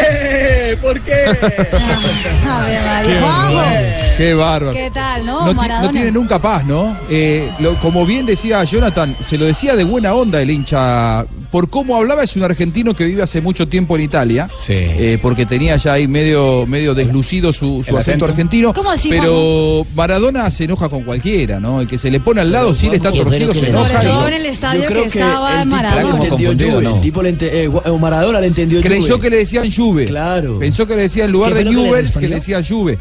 Eh, 0.00 0.76
¿Por 0.80 1.00
qué? 1.00 1.12
A 1.12 2.66
ver, 2.66 2.82
María. 2.84 3.02
Qué 3.06 3.20
Juanjo, 3.20 3.54
bárbaro. 3.54 3.86
Qué 4.16 4.34
bárbaro. 4.34 4.72
¿Qué 4.72 4.90
tal, 4.90 5.26
no? 5.26 5.40
No, 5.46 5.50
ti- 5.50 5.56
Maradona. 5.56 5.86
no 5.86 5.90
tiene 5.92 6.10
nunca 6.12 6.38
paz, 6.40 6.64
¿no? 6.64 6.96
Eh, 7.10 7.50
lo- 7.60 7.76
como 7.78 8.04
bien 8.06 8.26
decía 8.26 8.62
Jonathan, 8.64 9.16
se 9.20 9.38
lo 9.38 9.44
decía 9.44 9.74
de 9.76 9.84
buena 9.84 10.14
onda 10.14 10.40
el 10.40 10.50
hincha. 10.50 11.24
Por 11.50 11.68
cómo 11.68 11.96
hablaba, 11.96 12.22
es 12.22 12.34
un 12.34 12.42
argentino 12.44 12.94
que 12.94 13.04
vive 13.04 13.22
hace 13.22 13.42
mucho 13.42 13.68
tiempo 13.68 13.94
en 13.96 14.02
Italia. 14.02 14.48
eh, 14.68 15.18
porque 15.20 15.44
tenía 15.44 15.76
ya 15.76 15.92
ahí 15.94 16.08
medio, 16.08 16.64
medio 16.66 16.94
deslucido 16.94 17.52
su, 17.52 17.82
su 17.84 17.90
¿El 17.90 17.98
acento 17.98 17.98
acento? 17.98 18.24
argentino. 18.26 18.72
¿Cómo 18.72 18.90
así, 18.90 19.10
Pero 19.10 19.84
Maradona 19.94 20.50
se 20.50 20.64
enoja 20.64 20.88
con 20.88 21.02
cualquiera, 21.02 21.60
¿no? 21.60 21.82
El 21.82 21.86
que 21.88 21.98
se 21.98 22.10
le 22.10 22.20
pone 22.20 22.40
al 22.40 22.50
lado, 22.50 22.72
si 22.74 22.86
él 22.86 22.94
está 22.94 23.12
torcido, 23.12 23.52
pero 23.52 23.64
se 23.66 23.70
enoja. 23.70 23.88
Sobre 23.88 24.06
todo 24.08 24.28
en 24.28 24.34
el 24.34 24.46
estadio 24.46 24.86
que 24.88 25.04
estaba 25.04 25.54
el 25.62 25.62
tipo 25.68 25.76
Maradona. 25.76 26.18
le 26.18 26.24
entendió 26.26 26.78
el 26.80 27.00
tipo 27.02 27.22
le 27.22 27.28
ente- 27.36 27.50
eh, 27.64 27.98
Maradona 28.00 28.40
le 28.40 28.46
entendió 28.46 28.80
Creyó 28.80 29.11
Juve. 29.16 29.22
que 29.24 29.30
le 29.30 29.36
decían 29.38 29.70
Juve. 29.72 30.04
Claro. 30.06 30.58
Pensó 30.58 30.86
que 30.86 30.96
le 30.96 31.02
decía 31.02 31.24
en 31.26 31.32
lugar 31.32 31.52
¿Qué 31.52 31.58
de 31.58 31.64
que 31.64 31.70
Newell's, 31.70 32.16
que 32.16 32.28
le 32.28 32.34
decía 32.36 32.60
Juve. 32.66 32.98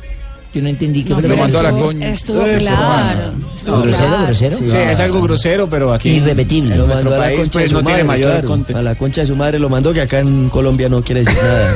Yo 0.54 0.62
no 0.62 0.68
entendí 0.68 1.06
No, 1.06 1.22
Lo 1.22 1.38
mandó 1.38 1.60
a 1.60 1.64
la 1.64 1.70
estuvo- 1.70 1.86
coña. 1.86 2.10
Estuvo 2.10 2.44
claro. 2.44 3.32
Estuvo 3.56 3.82
¿Grosero, 3.84 4.08
claro. 4.10 4.24
grosero? 4.26 4.58
Sí, 4.58 4.66
es 4.78 5.00
algo 5.00 5.22
grosero, 5.22 5.70
pero 5.70 5.94
aquí 5.94 6.10
Irrepetible. 6.10 6.76
Lo 6.76 6.88
mandó 6.88 7.16
a 7.16 7.18
la 7.30 7.36
concha 7.38 7.60
de 7.60 7.70
su 7.70 7.76
no 7.76 7.80
tiene 7.84 8.04
madre, 8.04 8.20
mayor 8.20 8.32
claro. 8.32 8.48
contexto. 8.50 8.78
A 8.80 8.82
la 8.84 8.96
concha 8.96 9.22
de 9.22 9.28
su 9.28 9.36
madre 9.36 9.60
lo 9.60 9.70
mandó, 9.70 9.94
que 9.94 10.02
acá 10.02 10.20
en 10.20 10.50
Colombia 10.50 10.90
no 10.90 11.02
quiere 11.02 11.24
decir 11.24 11.40
nada. 11.42 11.74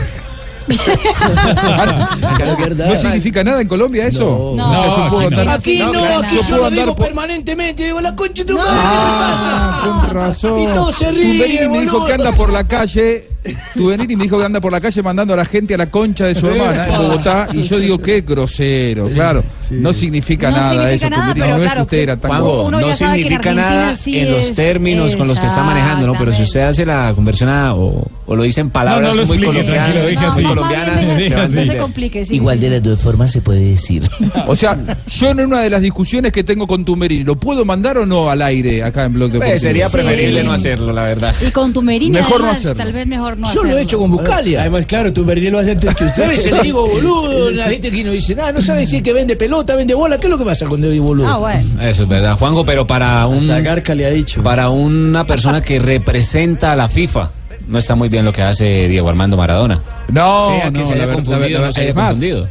No 1.15 2.51
es 2.51 2.57
verdad. 2.57 2.87
¿No 2.89 2.95
significa 2.95 3.43
nada 3.43 3.61
en 3.61 3.67
Colombia 3.67 4.07
eso? 4.07 4.53
No. 4.55 4.71
O 4.71 4.75
sea, 4.75 4.89
yo 4.89 4.97
No, 5.03 5.09
puedo 5.09 5.27
aquí 5.27 5.35
andar- 5.35 5.45
no. 5.45 5.51
Aquí 5.51 5.77
no, 5.79 5.93
yo 5.93 6.19
aquí 6.19 6.39
yo 6.49 6.57
lo 6.57 6.69
digo 6.71 6.95
por- 6.95 7.05
permanentemente. 7.05 7.85
Digo, 7.85 8.01
la 8.01 8.15
concha 8.15 8.43
de 8.43 8.45
tu 8.45 8.57
madre, 8.57 8.71
Ah, 8.73 9.79
¿qué 9.83 9.89
te 9.89 9.95
pasa? 9.95 10.07
con 10.07 10.15
razón. 10.15 10.59
Y 10.59 10.67
todo 10.73 10.91
se 10.91 11.11
ríe, 11.11 11.69
me 11.69 11.81
dijo 11.81 12.05
que 12.05 12.13
anda 12.13 12.31
por 12.31 12.51
la 12.51 12.63
calle 12.67 13.29
Tuvenini 13.73 14.15
me 14.15 14.23
dijo 14.23 14.37
que 14.39 14.45
anda 14.45 14.59
por 14.61 14.71
la 14.71 14.79
calle 14.81 15.01
mandando 15.03 15.33
a 15.33 15.37
la 15.37 15.45
gente 15.45 15.73
a 15.73 15.77
la 15.77 15.87
concha 15.89 16.25
de 16.25 16.35
su 16.35 16.47
hermana 16.47 16.85
en 16.85 16.97
Bogotá. 16.97 17.47
Y 17.53 17.61
yo 17.63 17.79
digo, 17.79 17.97
qué 17.99 18.21
grosero, 18.21 19.07
claro. 19.09 19.43
No 19.71 19.93
significa 19.93 20.49
No 20.51 20.57
nada 20.57 20.69
significa 20.71 20.93
eso, 20.95 21.09
nada, 21.09 21.33
pero 21.33 21.47
no 21.47 21.55
es 21.57 21.61
claro, 21.63 21.75
que 21.75 21.81
usted 21.83 21.99
era 21.99 22.17
tan 22.17 22.29
Juanjo, 22.31 22.63
Uno 22.63 22.79
ya 22.79 22.85
no 22.85 22.91
en 22.91 22.97
significa 22.97 23.53
nada 23.53 23.95
sí 23.95 24.17
en 24.19 24.31
los 24.31 24.45
es- 24.45 24.55
términos 24.55 25.15
con 25.15 25.27
los 25.27 25.39
que 25.39 25.45
está 25.47 25.63
manejando, 25.63 26.07
¿no? 26.07 26.13
Pero 26.17 26.31
si 26.33 26.43
usted 26.43 26.61
hace 26.61 26.85
la 26.85 27.13
conversión 27.15 27.49
a- 27.49 27.73
o, 27.75 28.05
o 28.27 28.35
lo 28.35 28.43
dice 28.43 28.61
en 28.61 28.69
palabras 28.69 29.09
No, 29.15 29.15
no 29.15 29.21
lo 29.21 29.27
muy 29.27 29.37
explique, 29.37 29.45
colombianas, 29.65 29.83
tranquilo, 29.91 30.07
dice 30.07 30.21
muy 30.21 30.31
así. 30.31 30.43
colombianas, 30.43 31.55
No, 31.55 31.63
se 31.65 31.75
no 31.75 31.81
complique. 31.81 32.25
sí, 32.25 32.35
Igual 32.35 32.59
de 32.59 32.69
las 32.69 32.83
dos 32.83 32.99
formas 33.01 33.31
se 33.31 33.41
puede 33.41 33.61
decir. 33.61 34.03
O 34.47 34.55
sea, 34.55 34.77
yo 35.07 35.29
en 35.29 35.39
una 35.39 35.61
de 35.61 35.69
las 35.69 35.81
discusiones 35.81 36.31
que 36.31 36.43
tengo 36.43 36.67
con 36.67 36.85
Tumerini, 36.85 37.23
¿lo 37.23 37.35
puedo 37.35 37.65
mandar 37.65 37.97
o 37.97 38.05
no 38.05 38.29
al 38.29 38.41
aire 38.43 38.83
acá 38.83 39.05
en 39.05 39.13
Blog 39.13 39.31
de 39.31 39.39
Pues, 39.39 39.61
sería 39.61 39.89
preferible 39.89 40.43
no 40.43 40.51
hacerlo, 40.53 40.91
la 40.93 41.01
verdad. 41.03 41.33
Y 41.45 41.51
con 41.51 41.73
tu 41.73 41.81
merina, 41.81 42.19
Mejor 42.19 42.41
no 42.41 42.49
hacerlo. 42.51 42.83
tal 42.83 42.93
vez 42.93 43.07
mejor 43.07 43.34
no 43.37 43.53
Yo 43.53 43.63
lo 43.63 43.77
he 43.77 43.81
hecho 43.81 43.97
con 43.99 44.11
Bucalia. 44.11 44.61
Además, 44.61 44.85
claro, 44.85 45.11
tu 45.13 45.23
Bernier 45.25 45.51
lo 45.51 45.59
hace 45.59 45.71
antes 45.71 45.93
que 45.95 46.03
a 46.03 46.07
usted. 46.07 46.27
veces 46.29 46.51
le 46.51 46.61
digo 46.61 46.87
boludo, 46.87 47.51
la 47.51 47.65
gente 47.69 47.87
aquí 47.89 48.03
no 48.03 48.11
dice 48.11 48.35
nada, 48.35 48.51
no 48.51 48.61
sabe 48.61 48.85
si 48.87 48.97
es 48.97 49.01
que 49.03 49.13
vende 49.13 49.35
pelota, 49.35 49.75
vende 49.75 49.93
bola, 49.93 50.17
¿qué 50.19 50.27
es 50.27 50.31
lo 50.31 50.37
que 50.37 50.45
pasa 50.45 50.65
cuando 50.67 50.89
digo 50.89 51.05
boludo? 51.05 51.27
Ah, 51.27 51.37
bueno. 51.37 51.81
Eso 51.81 52.03
es 52.03 52.09
verdad, 52.09 52.37
Juanjo, 52.37 52.65
pero 52.65 52.85
para 52.87 53.25
un 53.27 53.47
Garca 53.47 53.93
le 53.95 54.05
ha 54.05 54.09
dicho. 54.09 54.41
para 54.43 54.69
una 54.69 55.25
persona 55.25 55.61
que 55.61 55.79
representa 55.79 56.71
a 56.71 56.75
la 56.75 56.87
FIFA, 56.89 57.31
no 57.67 57.77
está 57.79 57.95
muy 57.95 58.09
bien 58.09 58.25
lo 58.25 58.31
que 58.33 58.41
hace 58.41 58.87
Diego 58.87 59.09
Armando 59.09 59.37
Maradona. 59.37 59.81
No, 60.09 60.47
sea 60.47 60.71
que 60.71 60.79
no, 60.79 60.87
se 60.87 60.95
la 60.95 61.03
haya 61.03 61.05
verdad- 61.07 61.23
confundido, 61.25 61.59
la- 61.61 61.67
no 61.67 61.73
se 61.73 61.81
haya 61.81 61.93
confundido. 61.93 62.47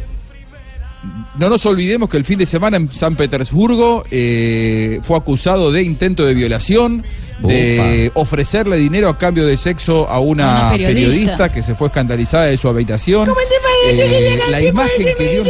No 1.37 1.51
nos 1.51 1.66
olvidemos 1.66 2.09
que 2.09 2.16
el 2.16 2.24
fin 2.24 2.39
de 2.39 2.47
semana 2.47 2.76
en 2.76 2.95
San 2.95 3.16
Petersburgo 3.16 4.05
eh, 4.11 5.01
fue 5.03 5.16
acusado 5.16 5.72
de 5.72 5.82
intento 5.82 6.24
de 6.24 6.35
violación, 6.35 7.05
de 7.41 8.12
ofrecerle 8.14 8.76
dinero 8.76 9.09
a 9.09 9.18
cambio 9.18 9.45
de 9.45 9.57
sexo 9.57 10.09
a 10.09 10.20
una, 10.20 10.70
periodista. 10.70 10.95
periodista. 10.95 11.49
que 11.49 11.62
se 11.62 11.74
fue 11.74 11.89
escandalizada 11.89 12.45
de 12.47 12.57
su 12.57 12.68
habitación. 12.68 13.24
¿Cómo 13.26 13.37
te 13.41 13.97
parece 14.01 14.35
Eh, 14.35 14.41
la 14.51 14.62
imagen 14.62 15.07
que 15.18 15.28
dio. 15.28 15.43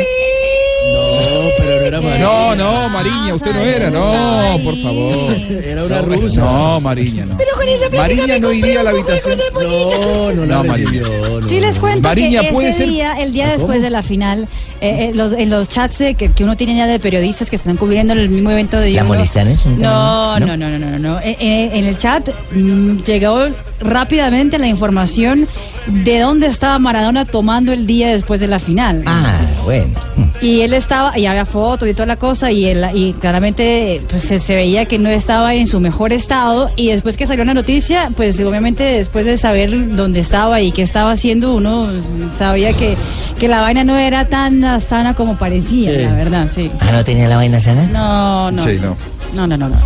No, 1.91 2.01
no 2.01 2.01
era 2.01 2.01
Mariña. 2.01 2.25
No, 2.25 2.55
no, 2.57 2.89
Mariña, 2.89 3.35
usted 3.35 3.53
no 3.53 3.61
era, 3.61 3.91
no, 3.91 4.59
por 4.65 4.77
favor. 4.79 5.33
Era 5.65 5.85
una 5.85 6.01
rusa. 6.03 6.41
No, 6.41 6.81
Mariña, 6.81 7.27
no. 7.27 7.37
Pero 7.37 7.51
con 7.55 7.69
esa 7.69 7.89
Mariña 7.91 8.39
no 8.39 8.53
iría 8.53 8.81
a 8.81 8.85
la 8.85 8.91
habitación. 8.91 9.37
No, 9.55 10.33
no 10.33 10.47
No, 10.47 10.65
Mariña. 10.65 11.03
no. 11.41 11.49
Sí 11.49 11.61
les 11.61 11.79
cuento 11.79 12.09
Mariña, 12.09 12.43
que 12.43 12.53
puede 12.53 12.69
ese 12.71 12.79
ser- 12.79 12.89
día, 12.89 13.15
el 13.21 13.33
día 13.33 13.49
¿Ah, 13.49 13.53
después 13.53 13.83
de 13.83 13.91
la 13.91 14.03
final, 14.03 14.49
eh, 14.81 15.11
eh, 15.11 15.15
los, 15.15 15.33
en 15.33 15.51
los 15.51 15.69
chats 15.69 15.99
de 15.99 16.15
que, 16.15 16.33
que 16.33 16.45
uno 16.45 16.57
tiene 16.57 16.77
ya 16.77 16.87
de 16.87 16.99
periodistas 16.99 17.51
que 17.51 17.57
están 17.57 17.77
cubriendo 17.77 18.13
el 18.15 18.29
mismo 18.29 18.51
evento 18.51 18.79
de 18.81 18.91
¿La 18.93 19.05
molestan, 19.05 19.49
eh? 19.49 19.57
No, 19.79 20.39
no, 20.41 20.57
no, 20.57 20.69
no, 20.71 20.79
no, 20.79 20.99
no. 20.99 21.19
Eh, 21.21 21.37
eh, 21.41 21.71
en 21.75 21.85
el 21.85 21.97
chat 21.99 22.29
mm, 22.53 23.03
llegó 23.03 23.47
rápidamente 23.85 24.59
la 24.59 24.67
información 24.67 25.47
de 25.87 26.21
dónde 26.21 26.47
estaba 26.47 26.79
Maradona 26.79 27.25
tomando 27.27 27.73
el 27.73 27.87
día 27.87 28.09
después 28.09 28.41
de 28.41 28.49
la 28.49 28.59
final. 28.59 29.03
Ah, 29.07 29.39
bueno. 29.65 29.95
Y 30.41 30.61
él 30.63 30.73
estaba, 30.75 31.17
y 31.19 31.27
había 31.27 31.47
fotos 31.47 31.89
y 31.89 31.95
toda 31.95 32.07
la 32.07 32.17
cosa, 32.17 32.51
y, 32.51 32.65
él, 32.67 32.85
y 32.95 33.13
claramente 33.15 34.03
pues, 34.09 34.23
se, 34.25 34.39
se 34.39 34.55
veía 34.55 34.85
que 34.87 34.99
no 34.99 35.09
estaba 35.09 35.55
en 35.55 35.67
su 35.67 35.81
mejor 35.81 36.13
estado. 36.13 36.71
Y 36.77 36.89
después 36.89 37.17
que 37.17 37.27
salió 37.27 37.45
la 37.45 37.55
noticia, 37.55 38.11
pues 38.17 38.39
obviamente 38.41 38.83
después 38.83 39.27
de 39.27 39.39
saber 39.39 39.95
dónde 39.95 40.21
estaba 40.21 40.61
y 40.61 40.73
qué 40.73 40.83
estaba 40.83 41.13
haciendo, 41.13 41.55
uno 41.55 41.89
sabía 42.37 42.73
que, 42.73 42.97
que 43.39 43.49
la 43.49 43.61
vaina 43.61 43.85
no 43.85 43.97
era 43.97 44.25
tan 44.27 44.81
sana 44.81 45.15
como 45.15 45.37
parecía, 45.37 45.93
Sí. 45.95 46.03
la 46.03 46.13
verdad, 46.15 46.49
sí. 46.53 46.71
Ah, 46.81 46.91
¿no 46.93 47.05
tenía 47.05 47.29
la 47.29 47.37
vaina 47.37 47.61
sana? 47.61 47.87
No, 47.93 48.51
no. 48.51 48.65
Sí, 48.65 48.79
no. 48.81 48.97
No, 49.35 49.47
no, 49.47 49.57
no, 49.57 49.69
no. 49.69 49.77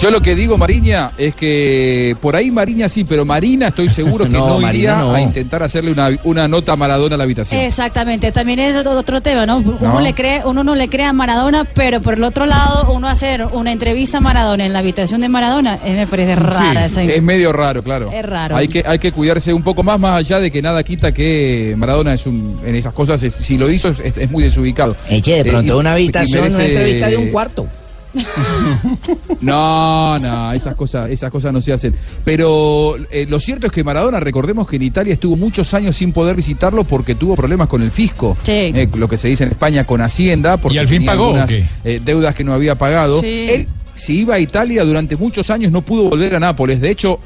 Yo 0.00 0.10
lo 0.10 0.20
que 0.20 0.34
digo, 0.34 0.56
Mariña, 0.56 1.10
es 1.18 1.34
que 1.34 2.16
por 2.20 2.36
ahí 2.36 2.50
Mariña 2.50 2.88
sí, 2.88 3.04
pero 3.04 3.24
Marina 3.24 3.68
estoy 3.68 3.88
seguro 3.88 4.24
que 4.24 4.30
No, 4.38 4.46
no, 4.48 4.60
Marina 4.60 4.72
iría 4.78 4.96
no. 4.98 5.14
a 5.14 5.20
intentar 5.20 5.62
hacerle 5.62 5.90
una, 5.92 6.10
una 6.24 6.48
nota 6.48 6.72
a 6.72 6.76
Maradona 6.76 7.14
a 7.16 7.18
la 7.18 7.24
habitación. 7.24 7.60
Exactamente, 7.60 8.30
también 8.32 8.58
es 8.60 8.76
otro- 8.86 9.20
tema, 9.20 9.46
¿no? 9.46 9.58
Uno 9.58 9.78
No. 9.80 10.00
le 10.00 10.14
cree, 10.14 10.42
uno 10.44 10.64
no 10.64 10.74
le 10.74 10.88
cree 10.88 11.04
a 11.06 11.12
Maradona, 11.12 11.64
pero 11.64 12.00
por 12.00 12.14
el 12.14 12.24
otro 12.24 12.46
lado, 12.46 12.92
uno 12.92 13.08
hacer 13.08 13.44
una 13.52 13.72
entrevista 13.72 14.18
a 14.18 14.20
Maradona 14.20 14.64
en 14.64 14.72
la 14.72 14.78
habitación 14.78 15.20
de 15.20 15.28
Maradona, 15.28 15.78
eh, 15.84 15.92
me 15.94 16.06
parece 16.06 16.34
rara 16.36 16.86
esa 16.86 17.02
Es 17.02 17.22
medio 17.22 17.52
raro, 17.52 17.82
claro. 17.82 18.10
Es 18.12 18.24
raro. 18.24 18.56
Hay 18.56 18.68
que, 18.68 18.82
hay 18.86 18.98
que 18.98 19.12
cuidarse 19.12 19.52
un 19.52 19.62
poco 19.62 19.82
más, 19.82 19.98
más 20.00 20.18
allá 20.18 20.40
de 20.40 20.50
que 20.50 20.62
nada 20.62 20.82
quita 20.82 21.12
que 21.12 21.74
Maradona 21.76 22.14
es 22.14 22.26
un, 22.26 22.58
en 22.64 22.74
esas 22.74 22.92
cosas, 22.92 23.22
es- 23.22 23.34
si 23.34 23.58
lo 23.58 23.70
hizo, 23.70 23.88
es, 23.88 24.00
es 24.16 24.30
muy 24.30 24.42
desubicado. 24.44 24.96
Eche, 25.08 25.32
de 25.32 25.40
Eh, 25.40 25.44
pronto 25.52 25.74
y- 25.76 25.78
una 25.78 25.92
habitación, 25.92 26.52
una 26.52 26.64
entrevista 26.64 27.08
de 27.08 27.16
un 27.16 27.28
cuarto. 27.30 27.66
No, 29.40 30.18
no, 30.18 30.52
esas 30.52 30.74
cosas, 30.74 31.10
esas 31.10 31.30
cosas 31.30 31.52
no 31.52 31.60
se 31.60 31.72
hacen. 31.72 31.94
Pero 32.24 32.94
eh, 33.10 33.26
lo 33.28 33.40
cierto 33.40 33.66
es 33.66 33.72
que 33.72 33.82
Maradona, 33.82 34.20
recordemos 34.20 34.68
que 34.68 34.76
en 34.76 34.82
Italia 34.82 35.14
estuvo 35.14 35.36
muchos 35.36 35.74
años 35.74 35.96
sin 35.96 36.12
poder 36.12 36.36
visitarlo 36.36 36.84
porque 36.84 37.14
tuvo 37.14 37.34
problemas 37.34 37.68
con 37.68 37.82
el 37.82 37.90
fisco. 37.90 38.36
Sí. 38.44 38.52
Eh, 38.52 38.88
lo 38.94 39.08
que 39.08 39.16
se 39.16 39.28
dice 39.28 39.44
en 39.44 39.50
España 39.50 39.84
con 39.84 40.00
Hacienda. 40.00 40.56
Porque 40.58 40.76
¿Y 40.76 40.78
al 40.78 40.88
fin 40.88 40.98
tenía 40.98 41.10
pagó 41.12 41.24
algunas, 41.26 41.50
eh, 41.84 42.00
deudas 42.04 42.34
que 42.34 42.44
no 42.44 42.52
había 42.52 42.76
pagado. 42.76 43.20
Sí. 43.20 43.46
Él, 43.48 43.68
si 43.94 44.20
iba 44.20 44.34
a 44.34 44.38
Italia 44.38 44.84
durante 44.84 45.16
muchos 45.16 45.50
años, 45.50 45.72
no 45.72 45.82
pudo 45.82 46.04
volver 46.04 46.34
a 46.34 46.40
Nápoles. 46.40 46.80
De 46.80 46.90
hecho, 46.90 47.18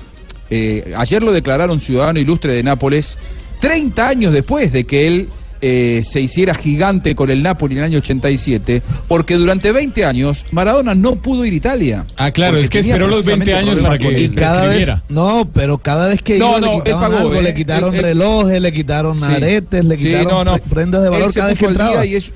eh, 0.50 0.94
ayer 0.96 1.22
lo 1.22 1.32
declararon 1.32 1.80
ciudadano 1.80 2.18
ilustre 2.18 2.52
de 2.52 2.62
Nápoles, 2.62 3.18
30 3.60 4.08
años 4.08 4.32
después 4.32 4.72
de 4.72 4.84
que 4.84 5.06
él 5.06 5.28
eh, 5.60 6.02
se 6.04 6.20
hiciera 6.20 6.54
gigante 6.54 7.14
con 7.14 7.30
el 7.30 7.42
Napoli 7.42 7.74
en 7.74 7.78
el 7.78 7.84
año 7.84 7.98
87, 7.98 8.82
porque 9.08 9.36
durante 9.36 9.72
20 9.72 10.04
años 10.04 10.44
Maradona 10.52 10.94
no 10.94 11.16
pudo 11.16 11.44
ir 11.44 11.52
a 11.52 11.56
Italia. 11.56 12.04
Ah, 12.16 12.30
claro, 12.30 12.58
es 12.58 12.68
que 12.70 12.80
esperó 12.80 13.06
los 13.06 13.24
20 13.24 13.44
precisamente 13.44 13.70
años 13.72 13.84
para 13.86 13.98
que 13.98 14.20
Y 14.22 14.28
cada 14.30 14.66
vez-. 14.68 14.92
No, 15.08 15.48
pero 15.52 15.78
cada 15.78 16.08
vez 16.08 16.22
que 16.22 16.38
No, 16.38 16.50
iba 16.58 16.60
no, 16.60 16.66
le 16.72 16.78
quitaban 16.78 17.10
pagó, 17.10 17.16
algo, 17.18 17.34
¿eh? 17.34 17.42
le 17.42 17.54
quitaron 17.54 17.94
Él- 17.94 18.00
él- 18.00 18.04
relojes, 18.06 18.60
le 18.60 18.72
quitaron 18.72 19.18
Sí. 19.18 19.24
aretes, 19.26 19.84
le 19.84 19.96
Sí, 19.96 20.04
quitaron 20.04 20.28
no, 20.28 20.44
no. 20.44 20.52
pre- 20.58 20.62
prendas 20.68 21.02
de 21.02 21.08
valor 21.08 21.32
cada 21.32 21.48
vez 21.48 21.58
que 21.58 21.64
entraba. 21.66 22.04
y 22.06 22.14
es- 22.16 22.32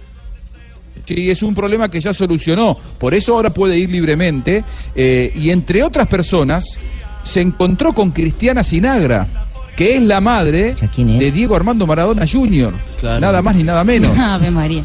Sí, 1.07 1.29
es 1.31 1.43
un 1.43 1.55
problema 1.57 1.89
que 1.89 2.01
ya 2.01 2.15
solucionó. 2.15 2.77
Por 2.99 3.15
eso 3.15 3.35
ahora 3.35 3.51
puede 3.51 3.77
ir 3.77 3.91
libremente. 3.91 4.63
eh, 4.95 5.33
y 5.35 5.51
entre 5.51 5.83
otras 5.83 6.07
personas, 6.07 6.79
se 7.25 7.41
encontró 7.41 7.93
con 7.93 8.13
Cristiana 8.13 8.63
Sinagra, 8.63 9.27
que 9.81 9.97
es 9.97 10.03
la 10.03 10.21
madre 10.21 10.75
de 10.75 11.31
Diego 11.31 11.57
Armando 11.57 11.87
Maradona 11.87 12.27
Jr. 12.31 12.75
Nada 13.03 13.41
más 13.41 13.57
ni 13.57 13.63
nada 13.63 13.83
menos. 13.83 14.15
Ave 14.19 14.51
María. 14.51 14.85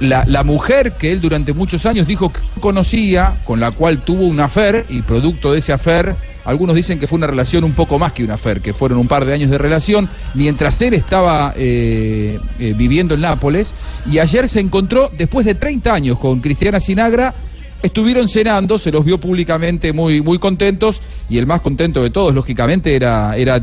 La, 0.00 0.24
la 0.26 0.42
mujer 0.44 0.92
que 0.92 1.12
él 1.12 1.20
durante 1.20 1.52
muchos 1.52 1.84
años 1.84 2.06
dijo 2.06 2.32
que 2.32 2.40
conocía, 2.58 3.36
con 3.44 3.60
la 3.60 3.70
cual 3.70 3.98
tuvo 3.98 4.24
un 4.24 4.40
afer, 4.40 4.86
y 4.88 5.02
producto 5.02 5.52
de 5.52 5.58
ese 5.58 5.74
afer, 5.74 6.16
algunos 6.46 6.74
dicen 6.74 6.98
que 6.98 7.06
fue 7.06 7.18
una 7.18 7.26
relación 7.26 7.64
un 7.64 7.74
poco 7.74 7.98
más 7.98 8.14
que 8.14 8.24
un 8.24 8.30
afer, 8.30 8.62
que 8.62 8.72
fueron 8.72 8.96
un 8.96 9.08
par 9.08 9.26
de 9.26 9.34
años 9.34 9.50
de 9.50 9.58
relación, 9.58 10.08
mientras 10.32 10.80
él 10.80 10.94
estaba 10.94 11.52
eh, 11.54 12.40
eh, 12.58 12.74
viviendo 12.74 13.12
en 13.12 13.20
Nápoles, 13.20 13.74
y 14.10 14.20
ayer 14.20 14.48
se 14.48 14.60
encontró, 14.60 15.10
después 15.18 15.44
de 15.44 15.54
30 15.54 15.92
años, 15.92 16.18
con 16.18 16.40
Cristiana 16.40 16.80
Sinagra, 16.80 17.34
estuvieron 17.82 18.26
cenando, 18.28 18.78
se 18.78 18.90
los 18.90 19.04
vio 19.04 19.20
públicamente 19.20 19.92
muy, 19.92 20.22
muy 20.22 20.38
contentos, 20.38 21.02
y 21.28 21.36
el 21.36 21.46
más 21.46 21.60
contento 21.60 22.02
de 22.02 22.08
todos, 22.08 22.34
lógicamente, 22.34 22.96
era... 22.96 23.36
era 23.36 23.62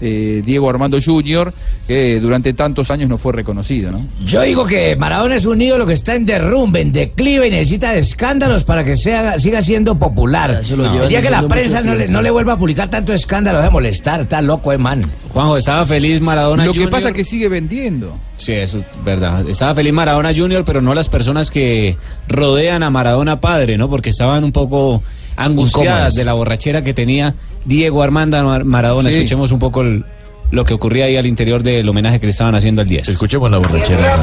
eh, 0.00 0.42
Diego 0.44 0.68
Armando 0.70 0.98
Jr., 1.04 1.52
que 1.86 2.20
durante 2.20 2.52
tantos 2.52 2.90
años 2.90 3.08
no 3.08 3.18
fue 3.18 3.32
reconocido, 3.32 3.90
¿no? 3.90 4.06
Yo 4.24 4.42
digo 4.42 4.66
que 4.66 4.94
Maradona 4.96 5.36
es 5.36 5.46
un 5.46 5.60
ídolo 5.60 5.86
que 5.86 5.94
está 5.94 6.14
en 6.14 6.26
derrumbe, 6.26 6.80
en 6.80 6.92
declive 6.92 7.46
y 7.48 7.50
necesita 7.50 7.92
de 7.92 8.00
escándalos 8.00 8.64
para 8.64 8.84
que 8.84 8.94
sea, 8.96 9.38
siga 9.38 9.62
siendo 9.62 9.98
popular. 9.98 10.60
lo 10.70 10.76
No. 10.76 10.82
llevan 10.84 11.02
El 11.02 11.08
día 11.08 11.22
que 11.22 11.30
la 11.30 11.48
prensa 11.48 11.80
no 11.80 11.94
le, 11.94 12.08
no 12.08 12.22
le 12.22 12.30
vuelva 12.30 12.54
a 12.54 12.58
publicar 12.58 12.88
tanto 12.90 13.12
escándalo, 13.12 13.62
de 13.62 13.70
molestar, 13.70 14.20
está 14.20 14.40
loco, 14.42 14.72
eh, 14.72 14.78
man. 14.78 15.02
Juanjo, 15.30 15.56
estaba 15.56 15.84
feliz 15.86 16.20
Maradona 16.20 16.64
Lo 16.64 16.72
que 16.72 16.78
Junior. 16.80 16.90
pasa 16.90 17.08
es 17.08 17.14
que 17.14 17.24
sigue 17.24 17.48
vendiendo. 17.48 18.14
Sí, 18.36 18.52
eso 18.52 18.78
es 18.78 18.84
verdad. 19.04 19.48
Estaba 19.48 19.74
feliz 19.74 19.92
Maradona 19.92 20.32
Junior, 20.34 20.64
pero 20.64 20.80
no 20.80 20.94
las 20.94 21.08
personas 21.08 21.50
que 21.50 21.96
rodean 22.28 22.82
a 22.82 22.90
Maradona 22.90 23.40
padre, 23.40 23.76
¿no? 23.78 23.88
Porque 23.88 24.10
estaban 24.10 24.44
un 24.44 24.52
poco 24.52 25.02
angustiadas 25.38 26.14
de 26.14 26.24
la 26.24 26.32
borrachera 26.34 26.82
que 26.82 26.94
tenía 26.94 27.34
Diego 27.64 28.02
Armando 28.02 28.42
Mar- 28.44 28.64
Maradona. 28.64 29.08
Sí. 29.10 29.16
Escuchemos 29.16 29.52
un 29.52 29.58
poco 29.58 29.82
el- 29.82 30.04
lo 30.50 30.64
que 30.64 30.74
ocurría 30.74 31.04
ahí 31.06 31.16
al 31.16 31.26
interior 31.26 31.62
del 31.62 31.86
homenaje 31.88 32.18
que 32.20 32.26
le 32.26 32.30
estaban 32.30 32.54
haciendo 32.54 32.80
al 32.80 32.88
10. 32.88 33.08
Escuchemos 33.08 33.50
la 33.50 33.58
borrachera. 33.58 34.16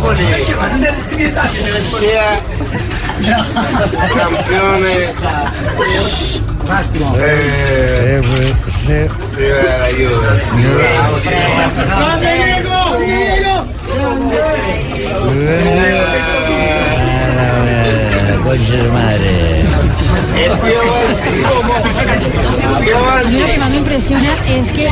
Campeones. 4.15 5.15
Eh, 7.17 8.21
madre. 18.91 19.64
A 23.15 23.29
mí 23.29 23.39
lo 23.39 23.45
que 23.47 23.57
más 23.57 23.69
me 23.69 23.77
impresiona 23.77 24.33
es 24.49 24.71
que, 24.71 24.87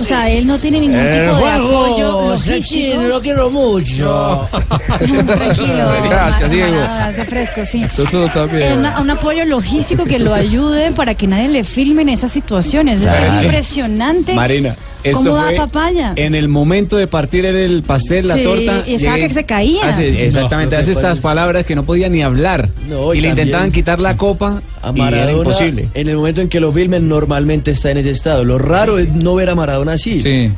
o 0.00 0.04
sea, 0.04 0.30
él 0.30 0.46
no 0.46 0.58
tiene 0.58 0.80
ningún 0.80 0.98
tipo 1.02 1.36
de 1.36 1.50
apoyo 1.50 2.30
logístico. 2.30 2.36
Sachin, 2.36 3.08
lo 3.08 3.20
quiero 3.20 3.50
mucho. 3.50 4.48
Tranquilo, 5.26 5.92
Gracias, 6.08 6.50
Diego. 6.50 6.76
De 7.16 7.24
fresco, 7.26 7.60
sí. 7.66 7.82
Nosotros 7.96 8.32
también. 8.32 8.78
una- 8.78 9.00
un 9.00 9.10
apoyo 9.10 9.44
logístico 9.44 10.04
que 10.04 10.18
lo 10.18 10.34
ayude 10.34 10.92
para 10.92 11.14
que 11.14 11.26
nadie 11.26 11.48
le 11.48 11.64
filme 11.64 12.02
en 12.02 12.10
esas 12.10 12.32
situaciones. 12.32 13.00
Es, 13.02 13.10
¿Sabes 13.10 13.32
es 13.38 13.42
impresionante. 13.44 14.34
Marina. 14.34 14.76
Esto 15.04 15.18
¿Cómo 15.18 15.36
da 15.36 15.42
fue 15.48 15.56
papaya? 15.56 16.12
En 16.16 16.34
el 16.34 16.48
momento 16.48 16.96
de 16.96 17.06
partir 17.06 17.44
el 17.44 17.82
pastel, 17.82 18.26
la 18.26 18.34
Sí, 18.36 18.42
torta. 18.42 18.82
y 18.86 18.94
estaba 18.94 19.16
llegué- 19.18 19.28
que 19.28 19.34
se 19.34 19.44
caía. 19.44 19.88
Hace- 19.88 20.26
exactamente, 20.26 20.74
No, 20.76 20.80
hace 20.80 20.92
estas 20.92 21.20
palabras 21.20 21.64
que 21.66 21.74
no 21.76 21.84
podía 21.84 22.08
ni 22.08 22.22
hablar. 22.22 22.70
No, 22.88 23.12
y 23.12 23.18
y 23.18 23.20
le 23.20 23.28
intentaban 23.28 23.70
quitar 23.70 24.00
la 24.00 24.16
copa 24.16 24.62
A 24.82 24.88
y 24.88 25.00
era 25.00 25.10
Maradona, 25.10 25.32
imposible. 25.38 25.88
en 25.92 26.08
el 26.08 26.16
momento 26.16 26.40
en 26.40 26.48
que 26.48 26.58
lo 26.58 26.72
filmen, 26.72 27.06
normalmente 27.08 27.70
está 27.72 27.90
en 27.90 27.98
ese 27.98 28.10
estado. 28.10 28.44
Lo 28.44 28.56
raro 28.58 28.98
es 28.98 29.10
no 29.12 29.34
ver 29.34 29.50
a 29.50 29.54
Maradona 29.54 29.92
así. 29.92 30.22
Sí. 30.22 30.50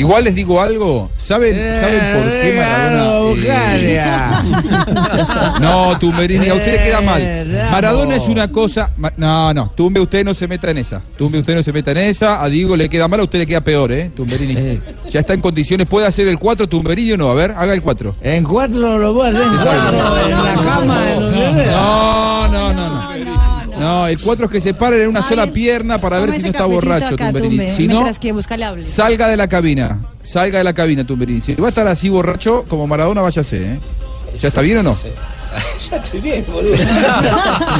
Igual 0.00 0.24
les 0.24 0.34
digo 0.34 0.60
algo. 0.60 1.10
¿Saben, 1.16 1.74
¿saben 1.74 2.00
por 2.16 2.30
qué 2.30 2.54
Maradona? 2.56 3.76
eh, 3.76 4.00
no, 5.60 5.98
Tumberini, 5.98 6.48
a 6.48 6.54
usted 6.54 6.72
le 6.78 6.84
queda 6.84 7.00
mal. 7.02 7.46
Maradona 7.70 8.16
es 8.16 8.26
una 8.28 8.50
cosa. 8.50 8.90
ma- 8.96 9.12
No, 9.16 9.52
no, 9.52 9.70
Tumbe, 9.76 10.00
usted 10.00 10.24
no 10.24 10.32
se 10.34 10.48
meta 10.48 10.70
en 10.70 10.78
esa. 10.78 11.02
Tumbe, 11.18 11.38
usted 11.38 11.54
no 11.54 11.62
se 11.62 11.72
meta 11.72 11.90
en 11.90 11.98
esa. 11.98 12.42
A 12.42 12.48
Diego 12.48 12.76
le 12.76 12.88
queda 12.88 13.08
mal, 13.08 13.20
a 13.20 13.24
usted 13.24 13.40
le 13.40 13.46
queda 13.46 13.60
peor, 13.60 13.92
¿eh? 13.92 14.10
Tumberini. 14.16 14.80
Ya 15.10 15.20
está 15.20 15.34
en 15.34 15.40
condiciones. 15.40 15.86
¿Puede 15.86 16.06
hacer 16.06 16.26
el 16.28 16.38
4 16.38 16.66
Tumberini 16.68 17.12
o 17.12 17.16
no? 17.18 17.28
A 17.30 17.34
ver, 17.34 17.50
haga 17.56 17.74
el 17.74 17.82
4. 17.82 18.16
En 18.22 18.44
cuatro 18.44 18.98
lo 18.98 19.14
puedo 19.14 19.28
hacer 19.28 19.42
en 19.42 19.48
cuatro, 19.62 20.26
en 20.26 20.30
la 20.44 20.54
cama. 20.54 21.12
en 21.12 21.20
no. 21.70 22.29
No, 23.90 24.06
el 24.06 24.18
4 24.20 24.46
es 24.46 24.50
que 24.52 24.60
se 24.60 24.72
paren 24.74 25.02
en 25.02 25.08
una 25.08 25.22
sola 25.22 25.46
pierna 25.48 25.98
para 26.00 26.18
ver 26.20 26.32
si 26.32 26.42
no 26.42 26.48
está 26.48 26.64
borracho, 26.64 27.14
acá, 27.14 27.26
Tumberini. 27.32 27.56
Tumbe, 27.58 27.68
Si 27.70 27.88
no, 27.88 28.04
que 28.20 28.86
salga 28.86 29.28
de 29.28 29.36
la 29.36 29.48
cabina. 29.48 30.00
Salga 30.22 30.58
de 30.58 30.64
la 30.64 30.72
cabina, 30.72 31.04
Tumberini. 31.04 31.40
Si 31.40 31.54
va 31.54 31.66
a 31.66 31.70
estar 31.70 31.88
así 31.88 32.08
borracho 32.08 32.64
como 32.68 32.86
Maradona, 32.86 33.20
váyase, 33.22 33.56
¿eh? 33.74 33.78
¿Ya 34.40 34.48
está 34.48 34.60
bien 34.60 34.78
o 34.78 34.82
no? 34.82 34.96
Ya 35.90 35.96
estoy 35.96 36.20
bien, 36.20 36.44
boludo. 36.48 36.74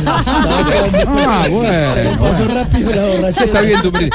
Ah, 0.06 1.46
bueno. 1.48 2.18
Pasó 2.20 2.44
rápido 2.48 2.90
la 2.90 2.96
Ya 2.96 3.06
borrachera. 3.16 3.46
está 3.46 3.60
bien, 3.60 3.82
Tumberini. 3.82 4.10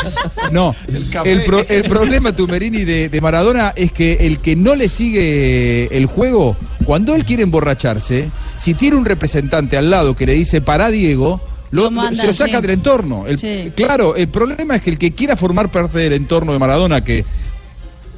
No, 0.52 0.76
el, 1.24 1.44
pro- 1.46 1.66
el 1.70 1.84
problema, 1.84 2.34
Tumberini, 2.36 2.84
de, 2.84 3.08
de 3.08 3.22
Maradona 3.22 3.72
es 3.76 3.94
que 3.94 4.14
el 4.22 4.40
que 4.40 4.58
no 4.58 4.76
le 4.76 4.90
sigue 4.90 5.88
el 5.98 6.06
juego, 6.06 6.58
cuando 6.84 7.16
él 7.16 7.24
quiere 7.24 7.44
emborracharse, 7.44 8.30
si 8.58 8.74
tiene 8.74 8.98
un 8.98 9.06
representante 9.06 9.78
al 9.78 9.90
lado 9.90 10.16
que 10.18 10.26
le 10.26 10.34
dice 10.34 10.60
para 10.60 10.90
Diego, 10.90 11.40
lo- 11.76 11.84
Lo 11.84 11.92
manda, 11.92 12.20
se 12.22 12.28
lo 12.28 12.34
saca 12.34 12.56
sí. 12.58 12.62
del 12.62 12.72
entorno. 12.72 13.26
El- 13.28 13.40
Sí. 13.40 13.72
Claro, 13.76 14.16
el 14.16 14.28
problema 14.30 14.76
es 14.78 14.82
que 14.82 14.90
el 14.92 14.98
que 14.98 15.12
quiera 15.12 15.36
formar 15.36 15.70
parte 15.70 16.00
del 16.00 16.14
entorno 16.14 16.54
de 16.54 16.60
Maradona, 16.60 17.04
que 17.04 17.24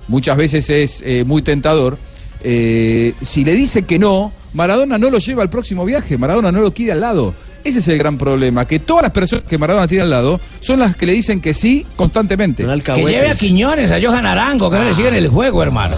muchas 0.08 0.38
veces 0.38 0.70
es 0.70 1.04
eh, 1.06 1.24
muy 1.26 1.42
tentador, 1.42 1.98
eh, 2.44 3.14
si 3.22 3.44
le 3.44 3.54
dice 3.54 3.82
que 3.84 4.00
no, 4.00 4.32
Maradona 4.54 4.98
no 4.98 5.10
lo 5.10 5.18
lleva 5.18 5.44
al 5.44 5.50
próximo 5.50 5.84
viaje, 5.86 6.18
Maradona 6.18 6.52
no 6.52 6.62
lo 6.62 6.74
quiere 6.74 6.94
al 6.94 7.02
lado. 7.02 7.36
Ese 7.64 7.80
es 7.80 7.88
el 7.90 7.98
gran 7.98 8.18
problema, 8.18 8.66
que 8.66 8.80
todas 8.80 9.04
las 9.04 9.12
personas 9.12 9.44
que 9.46 9.58
Maradona 9.58 9.88
tiene 9.88 10.04
al 10.04 10.10
lado 10.10 10.40
son 10.62 10.80
las 10.80 10.96
que 10.96 11.06
le 11.06 11.12
dicen 11.14 11.42
que 11.42 11.54
sí 11.54 11.86
constantemente. 11.98 12.66
Que 12.82 12.96
lleve 13.06 13.30
a 13.30 13.36
Quiñones, 13.36 13.92
a 13.92 14.00
Johan 14.02 14.26
Arango, 14.26 14.70
que 14.72 14.78
no 14.78 14.86
le 14.86 14.94
sigan 14.94 15.14
el 15.16 15.28
juego, 15.28 15.62
hermano. 15.62 15.98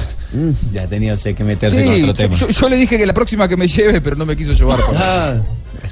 Ya 0.73 0.87
tenía 0.87 1.13
usted 1.13 1.35
que 1.35 1.43
meterse 1.43 1.75
Sí, 1.83 1.83
con 1.83 1.93
otro 1.93 2.05
yo, 2.07 2.13
tema. 2.15 2.35
yo- 2.37 2.49
yo 2.49 2.69
le 2.69 2.77
dije 2.77 2.97
que 2.97 3.05
la 3.05 3.13
próxima 3.13 3.47
que 3.47 3.55
me 3.57 3.67
lleve, 3.67 4.01
pero 4.01 4.15
no 4.15 4.25
me 4.25 4.35
quiso 4.35 4.53
llevar. 4.53 4.79
Ah, 4.95 5.35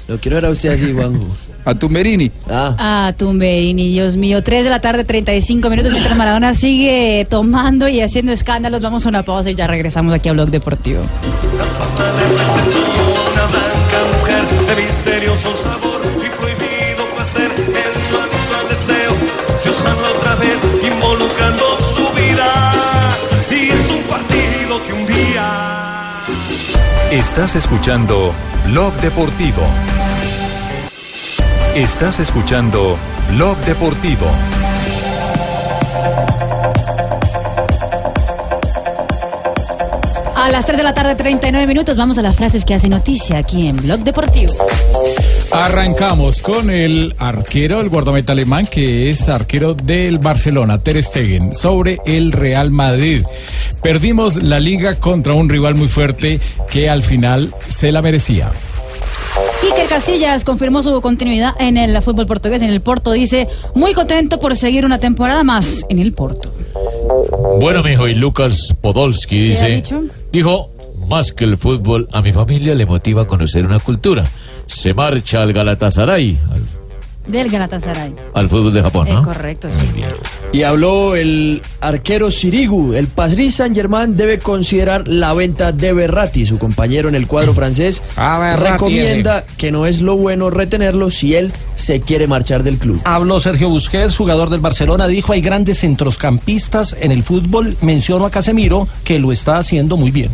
lo 0.08 0.18
quiero 0.18 0.36
ver 0.36 0.46
a 0.46 0.50
usted 0.50 0.70
así, 0.70 0.92
Juanjo. 0.92 1.26
A 1.68 1.74
Tumberini. 1.74 2.30
Ah. 2.48 2.74
Ah, 2.78 3.12
Tumberini, 3.14 3.90
Dios 3.90 4.16
mío. 4.16 4.42
3 4.42 4.64
de 4.64 4.70
la 4.70 4.80
tarde, 4.80 5.04
35 5.04 5.68
minutos. 5.68 5.92
Mientras 5.92 6.16
Maradona 6.16 6.54
sigue 6.54 7.26
tomando 7.28 7.86
y 7.88 8.00
haciendo 8.00 8.32
escándalos, 8.32 8.80
vamos 8.80 9.04
a 9.04 9.10
una 9.10 9.22
pausa 9.22 9.50
y 9.50 9.54
ya 9.54 9.66
regresamos 9.66 10.14
aquí 10.14 10.30
a 10.30 10.32
Blog 10.32 10.48
Deportivo. 10.48 11.02
Una 11.02 11.10
blanca 13.48 13.98
mujer 14.16 14.46
de 14.66 14.76
misterioso 14.82 15.54
sabor 15.56 16.00
y 16.16 16.30
prohibido 16.40 17.04
placer 17.14 17.50
en 17.50 18.00
su 18.08 18.16
habitual 18.16 18.66
deseo. 18.70 19.12
Diosarla 19.62 20.08
otra 20.16 20.36
vez, 20.36 20.66
involucrando 20.90 21.76
su 21.76 22.08
vida. 22.14 22.50
Y 23.50 23.68
es 23.68 23.90
un 23.90 24.00
partido 24.04 24.82
que 24.86 24.92
un 24.94 25.04
día. 25.06 26.24
Estás 27.10 27.56
escuchando 27.56 28.32
Blog 28.64 28.94
Deportivo. 29.02 29.66
Estás 31.74 32.18
escuchando 32.18 32.96
Blog 33.30 33.56
Deportivo. 33.58 34.26
A 40.34 40.48
las 40.50 40.66
3 40.66 40.78
de 40.78 40.82
la 40.82 40.94
tarde, 40.94 41.14
39 41.14 41.66
minutos, 41.66 41.96
vamos 41.96 42.18
a 42.18 42.22
las 42.22 42.34
frases 42.34 42.64
que 42.64 42.74
hacen 42.74 42.90
noticia 42.90 43.38
aquí 43.38 43.68
en 43.68 43.76
Blog 43.76 44.00
Deportivo. 44.00 44.54
Arrancamos 45.52 46.42
con 46.42 46.70
el 46.70 47.14
arquero, 47.18 47.80
el 47.80 47.88
guardameta 47.90 48.32
alemán, 48.32 48.66
que 48.66 49.10
es 49.10 49.28
arquero 49.28 49.74
del 49.74 50.18
Barcelona, 50.18 50.78
Ter 50.78 51.02
Stegen, 51.02 51.54
sobre 51.54 52.00
el 52.04 52.32
Real 52.32 52.70
Madrid. 52.70 53.24
Perdimos 53.82 54.42
la 54.42 54.58
liga 54.58 54.96
contra 54.96 55.34
un 55.34 55.48
rival 55.48 55.74
muy 55.74 55.88
fuerte 55.88 56.40
que 56.70 56.90
al 56.90 57.02
final 57.02 57.54
se 57.68 57.92
la 57.92 58.02
merecía. 58.02 58.50
Iker 59.78 59.90
Casillas 59.90 60.42
confirmó 60.44 60.82
su 60.82 61.00
continuidad 61.00 61.54
en 61.60 61.76
el 61.76 62.02
fútbol 62.02 62.26
portugués. 62.26 62.62
En 62.62 62.70
el 62.70 62.80
Porto 62.80 63.12
dice, 63.12 63.46
muy 63.76 63.94
contento 63.94 64.40
por 64.40 64.56
seguir 64.56 64.84
una 64.84 64.98
temporada 64.98 65.44
más 65.44 65.86
en 65.88 66.00
el 66.00 66.12
Porto. 66.12 66.52
Bueno, 67.60 67.84
mijo, 67.84 68.08
y 68.08 68.14
Lucas 68.14 68.74
Podolski 68.80 69.36
¿Qué 69.36 69.42
ha 69.42 69.46
dice, 69.46 69.66
dicho? 69.68 70.02
dijo, 70.32 70.72
más 71.08 71.30
que 71.30 71.44
el 71.44 71.56
fútbol, 71.56 72.08
a 72.12 72.22
mi 72.22 72.32
familia 72.32 72.74
le 72.74 72.86
motiva 72.86 73.22
a 73.22 73.26
conocer 73.28 73.64
una 73.66 73.78
cultura. 73.78 74.24
Se 74.66 74.94
marcha 74.94 75.42
al 75.42 75.52
Galatasaray, 75.52 76.40
al, 76.50 76.62
Del 77.28 77.48
Galatasaray. 77.50 78.14
al 78.34 78.48
fútbol 78.48 78.72
de 78.72 78.82
Japón, 78.82 79.06
Eh, 79.06 79.12
¿no? 79.12 79.22
correcto, 79.22 79.68
sí. 79.70 79.86
Y 80.52 80.62
habló 80.62 81.14
el 81.14 81.60
arquero 81.80 82.30
Sirigu. 82.30 82.94
El 82.94 83.06
Paris 83.06 83.56
Saint-Germain 83.56 84.16
debe 84.16 84.38
considerar 84.38 85.06
la 85.06 85.34
venta 85.34 85.70
de 85.72 85.92
Berratti, 85.92 86.46
su 86.46 86.58
compañero 86.58 87.08
en 87.08 87.14
el 87.14 87.26
cuadro 87.26 87.52
francés. 87.54 88.02
Berratti 88.16 88.70
recomienda 88.72 89.44
que 89.58 89.70
no 89.70 89.86
es 89.86 90.00
lo 90.00 90.16
bueno 90.16 90.48
retenerlo 90.50 91.10
si 91.10 91.34
él 91.34 91.52
se 91.74 92.00
quiere 92.00 92.26
marchar 92.26 92.62
del 92.62 92.78
club. 92.78 93.00
Habló 93.04 93.40
Sergio 93.40 93.68
Busquets, 93.68 94.16
jugador 94.16 94.48
del 94.50 94.60
Barcelona, 94.60 95.06
dijo 95.06 95.32
hay 95.32 95.40
grandes 95.42 95.80
centrocampistas 95.80 96.96
en 96.98 97.12
el 97.12 97.22
fútbol. 97.22 97.76
Mencionó 97.82 98.24
a 98.24 98.30
Casemiro, 98.30 98.88
que 99.04 99.18
lo 99.18 99.32
está 99.32 99.58
haciendo 99.58 99.96
muy 99.98 100.10
bien. 100.10 100.30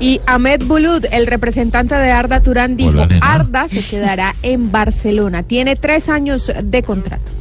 Y 0.00 0.20
Ahmed 0.26 0.62
Bulud, 0.64 1.04
el 1.10 1.26
representante 1.26 1.94
de 1.94 2.10
Arda 2.10 2.40
Turán, 2.40 2.76
dijo, 2.76 2.90
Hola. 2.90 3.18
Arda 3.20 3.66
se 3.66 3.82
quedará 3.82 4.36
en 4.42 4.70
Barcelona. 4.70 5.42
Tiene 5.42 5.74
tres 5.74 6.08
años 6.08 6.52
de 6.62 6.82
contrato. 6.82 7.32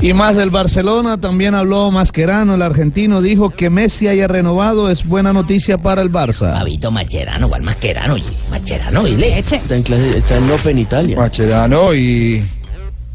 Y 0.00 0.14
más 0.14 0.36
del 0.36 0.50
Barcelona, 0.50 1.18
también 1.18 1.54
habló 1.54 1.90
Mascherano, 1.90 2.54
el 2.54 2.62
argentino, 2.62 3.20
dijo 3.20 3.50
que 3.50 3.68
Messi 3.68 4.08
haya 4.08 4.28
renovado 4.28 4.90
es 4.90 5.04
buena 5.04 5.32
noticia 5.32 5.78
para 5.78 6.00
el 6.00 6.10
Barça. 6.10 6.52
Pavito 6.54 6.90
Mascherano, 6.90 7.48
¿cuál 7.48 7.62
Mascherano? 7.62 8.14
oye? 8.14 8.24
Mascherano, 8.50 9.06
y 9.06 9.16
leche. 9.16 9.56
Está 9.56 9.76
en, 9.76 9.82
clase, 9.82 10.16
está 10.16 10.36
en 10.36 10.50
Open 10.50 10.78
Italia. 10.78 11.16
Macherano 11.16 11.94
y 11.94 12.42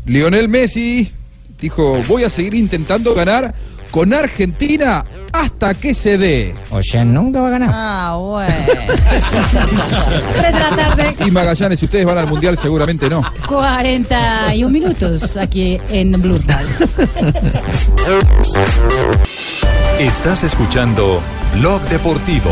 Lionel 0.06 0.48
Messi 0.48 1.12
dijo, 1.60 2.02
voy 2.08 2.24
a 2.24 2.30
seguir 2.30 2.54
intentando 2.54 3.16
ganar 3.16 3.54
con 3.92 4.14
Argentina 4.14 5.06
hasta 5.32 5.74
que 5.74 5.94
se 5.94 6.18
dé. 6.18 6.56
O 6.72 6.82
sea, 6.82 7.04
nunca 7.06 7.42
va 7.42 7.48
a 7.48 7.52
ganar. 7.52 7.72
Ah, 7.74 8.18
bueno. 8.20 8.54
3 10.40 10.54
de 10.54 10.60
la 10.60 10.76
tarde, 10.76 11.16
Y 11.26 11.32
Magallanes, 11.32 11.80
si 11.80 11.86
ustedes 11.86 12.06
van 12.06 12.18
al 12.18 12.28
Mundial, 12.28 12.58
seguramente 12.58 13.10
no. 13.10 13.24
41 13.48 14.70
minutos 14.70 15.38
aquí 15.38 15.80
en 15.90 16.12
Blue 16.22 16.40
Radio. 16.48 16.70
Estás 20.00 20.44
escuchando 20.44 21.22
Blog 21.56 21.82
Deportivo. 21.84 22.52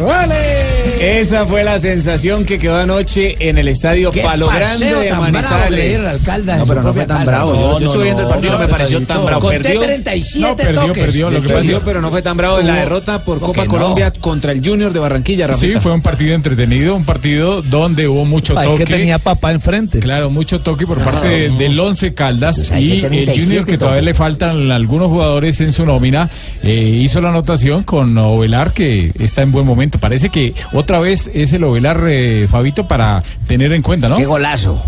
¡Vale! 0.00 0.49
Esa 1.00 1.46
fue 1.46 1.64
la 1.64 1.78
sensación 1.78 2.44
que 2.44 2.58
quedó 2.58 2.76
anoche 2.76 3.34
en 3.48 3.56
el 3.56 3.68
estadio 3.68 4.10
Qué 4.10 4.20
Palo 4.20 4.48
paseo 4.48 4.60
Grande 4.60 4.84
de 4.86 4.92
tan 5.08 5.18
bravo 5.18 5.24
le 5.24 5.32
Manizales. 5.32 6.06
alcalde 6.20 6.56
no, 6.56 6.66
pero 6.66 6.82
no 6.82 6.92
fue 6.92 7.06
tan 7.06 7.18
casa. 7.20 7.30
bravo. 7.30 7.54
No, 7.54 7.60
Yo, 7.60 7.62
yo 7.62 7.78
no, 7.80 7.86
estoy 7.86 8.02
viendo 8.04 8.22
el 8.22 8.28
partido, 8.28 8.52
no, 8.52 8.58
me 8.58 8.68
pareció 8.68 9.00
no, 9.00 9.06
tan 9.06 9.24
bravo. 9.24 9.48
Perdió, 9.48 9.80
37 9.80 10.40
no, 10.50 10.56
perdió, 10.56 10.80
toques. 10.86 11.04
perdió, 11.04 11.30
lo 11.30 11.42
que 11.42 11.48
Perdió, 11.48 11.80
pero 11.84 12.02
no 12.02 12.10
fue 12.10 12.20
tan 12.20 12.36
bravo 12.36 12.58
en 12.60 12.66
la 12.66 12.74
derrota 12.74 13.18
por 13.24 13.38
¿Cómo 13.40 13.54
Copa? 13.54 13.66
Colombia 13.66 14.12
contra 14.12 14.52
el 14.52 14.62
Junior 14.62 14.92
de 14.92 14.98
Barranquilla, 15.00 15.46
Sí, 15.46 15.52
Rafita. 15.52 15.80
fue 15.80 15.92
un 15.92 16.02
partido 16.02 16.34
entretenido, 16.34 16.94
un 16.94 17.04
partido 17.04 17.62
donde 17.62 18.06
hubo 18.06 18.26
mucho 18.26 18.58
Ay, 18.58 18.68
toque. 18.68 18.84
que 18.84 18.92
tenía 18.94 19.18
papá 19.18 19.52
enfrente. 19.52 20.00
Claro, 20.00 20.28
mucho 20.28 20.60
toque 20.60 20.86
por 20.86 20.98
parte 20.98 21.28
de- 21.28 21.48
del 21.50 21.80
Once 21.80 22.12
Caldas 22.12 22.56
Pues 22.68 22.80
y 22.82 22.92
el 22.92 23.00
37 23.00 23.40
Junior 23.42 23.64
que 23.64 23.78
todavía 23.78 24.02
le 24.02 24.12
faltan 24.12 24.70
algunos 24.70 25.08
jugadores 25.08 25.60
en 25.62 25.72
su 25.72 25.86
nómina 25.86 26.28
eh, 26.62 26.74
hizo 26.74 27.22
la 27.22 27.30
anotación 27.30 27.84
con 27.84 28.16
Ovelar 28.18 28.72
que 28.74 29.12
está 29.18 29.40
en 29.40 29.50
buen 29.50 29.64
momento. 29.64 29.98
Parece 29.98 30.28
que 30.28 30.52
otra 30.74 30.89
vez 30.98 31.30
es 31.32 31.52
el 31.52 31.62
Ovelar 31.62 32.04
eh, 32.08 32.48
Fabito 32.50 32.88
para 32.88 33.22
tener 33.46 33.72
en 33.72 33.82
cuenta, 33.82 34.08
¿no? 34.08 34.16
Qué 34.16 34.26
golazo. 34.26 34.82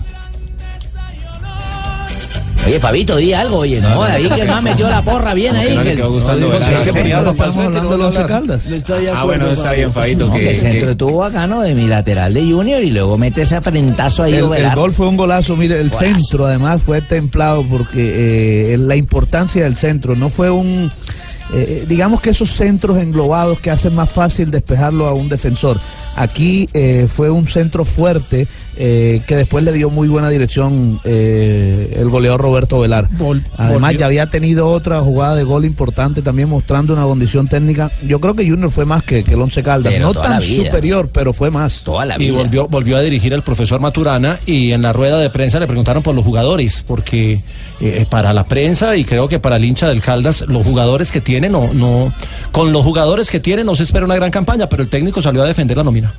Oye, 2.64 2.78
Fabito, 2.78 3.16
di 3.16 3.32
algo, 3.32 3.58
oye, 3.58 3.80
no, 3.80 4.04
ahí 4.04 4.28
que 4.28 4.44
man 4.44 4.62
metió 4.62 4.88
la 4.88 5.02
porra 5.02 5.34
bien 5.34 5.56
ahí. 5.56 5.74
no 5.74 5.82
que 5.82 5.96
quedó 5.96 6.06
el- 6.06 6.12
gustando 6.12 6.48
no, 6.48 6.54
estamos 7.32 7.56
hablando 7.56 7.90
de 7.90 7.98
los 7.98 8.18
Caldas. 8.20 8.68
Ah, 9.12 9.24
bueno, 9.24 9.48
está 9.50 9.72
bien, 9.72 9.92
Fabito. 9.92 10.28
No, 10.28 10.34
que, 10.34 10.40
que 10.42 10.50
el 10.50 10.56
centro 10.60 10.86
que- 10.86 10.92
estuvo 10.92 11.18
bacano 11.18 11.60
de 11.62 11.74
mi 11.74 11.88
lateral 11.88 12.32
de 12.34 12.42
Junior 12.42 12.80
y 12.84 12.92
luego 12.92 13.18
mete 13.18 13.42
ese 13.42 13.60
frentazo 13.60 14.22
ahí. 14.22 14.34
El, 14.34 14.44
el 14.52 14.74
gol 14.76 14.92
fue 14.92 15.08
un 15.08 15.16
golazo, 15.16 15.56
mire, 15.56 15.80
el 15.80 15.90
Golazo. 15.90 16.04
centro 16.18 16.46
además 16.46 16.82
fue 16.82 17.00
templado 17.02 17.64
porque 17.64 18.74
eh, 18.74 18.78
la 18.78 18.94
importancia 18.94 19.64
del 19.64 19.74
centro 19.76 20.14
no 20.14 20.28
fue 20.28 20.48
un, 20.48 20.88
eh, 21.52 21.84
digamos 21.88 22.20
que 22.20 22.30
esos 22.30 22.50
centros 22.50 22.98
englobados 22.98 23.60
que 23.60 23.70
hacen 23.70 23.94
más 23.94 24.10
fácil 24.10 24.50
despejarlo 24.50 25.06
a 25.06 25.14
un 25.14 25.28
defensor. 25.28 25.80
Aquí 26.16 26.68
eh, 26.72 27.06
fue 27.08 27.30
un 27.30 27.46
centro 27.46 27.84
fuerte 27.84 28.46
eh, 28.76 29.22
que 29.26 29.36
después 29.36 29.64
le 29.64 29.72
dio 29.72 29.90
muy 29.90 30.08
buena 30.08 30.30
dirección 30.30 31.00
eh, 31.04 31.96
el 31.98 32.08
goleador 32.08 32.40
Roberto 32.40 32.80
Velar. 32.80 33.08
Además 33.56 33.80
volvió. 33.92 33.98
ya 34.00 34.06
había 34.06 34.26
tenido 34.30 34.68
otra 34.68 35.00
jugada 35.00 35.34
de 35.34 35.44
gol 35.44 35.64
importante 35.64 36.22
también 36.22 36.48
mostrando 36.48 36.92
una 36.94 37.02
condición 37.02 37.48
técnica. 37.48 37.90
Yo 38.06 38.20
creo 38.20 38.34
que 38.34 38.48
Junior 38.48 38.70
fue 38.70 38.84
más 38.84 39.02
que, 39.02 39.22
que 39.24 39.34
el 39.34 39.40
Once 39.40 39.62
Caldas, 39.62 39.92
Pero 39.92 40.06
no 40.06 40.12
tan 40.12 40.40
vida. 40.40 40.64
superior, 40.64 41.10
pero 41.12 41.32
fue 41.32 41.50
más. 41.50 41.82
Toda 41.82 42.06
la 42.06 42.22
y 42.22 42.30
volvió, 42.30 42.66
volvió 42.68 42.96
a 42.96 43.02
dirigir 43.02 43.34
al 43.34 43.42
profesor 43.42 43.80
Maturana 43.80 44.38
y 44.46 44.72
en 44.72 44.82
la 44.82 44.92
rueda 44.92 45.18
de 45.18 45.30
prensa 45.30 45.60
le 45.60 45.66
preguntaron 45.66 46.02
por 46.02 46.14
los 46.14 46.24
jugadores, 46.24 46.84
porque 46.86 47.42
eh, 47.80 48.06
para 48.08 48.32
la 48.32 48.44
prensa 48.44 48.96
y 48.96 49.04
creo 49.04 49.28
que 49.28 49.38
para 49.38 49.56
el 49.56 49.64
hincha 49.64 49.88
del 49.88 50.00
Caldas, 50.00 50.44
los 50.48 50.64
jugadores 50.64 51.12
que 51.12 51.20
tiene, 51.20 51.48
no, 51.48 51.72
no, 51.74 52.12
con 52.52 52.72
los 52.72 52.82
jugadores 52.84 53.30
que 53.30 53.40
tiene 53.40 53.64
no 53.64 53.74
se 53.74 53.82
espera 53.82 54.04
una 54.04 54.14
gran 54.14 54.30
campaña, 54.30 54.68
pero 54.68 54.82
el 54.82 54.88
técnico 54.88 55.20
salió 55.20 55.42
a 55.42 55.46
defender 55.46 55.76
la 55.76 55.82
nómina. 55.82 56.14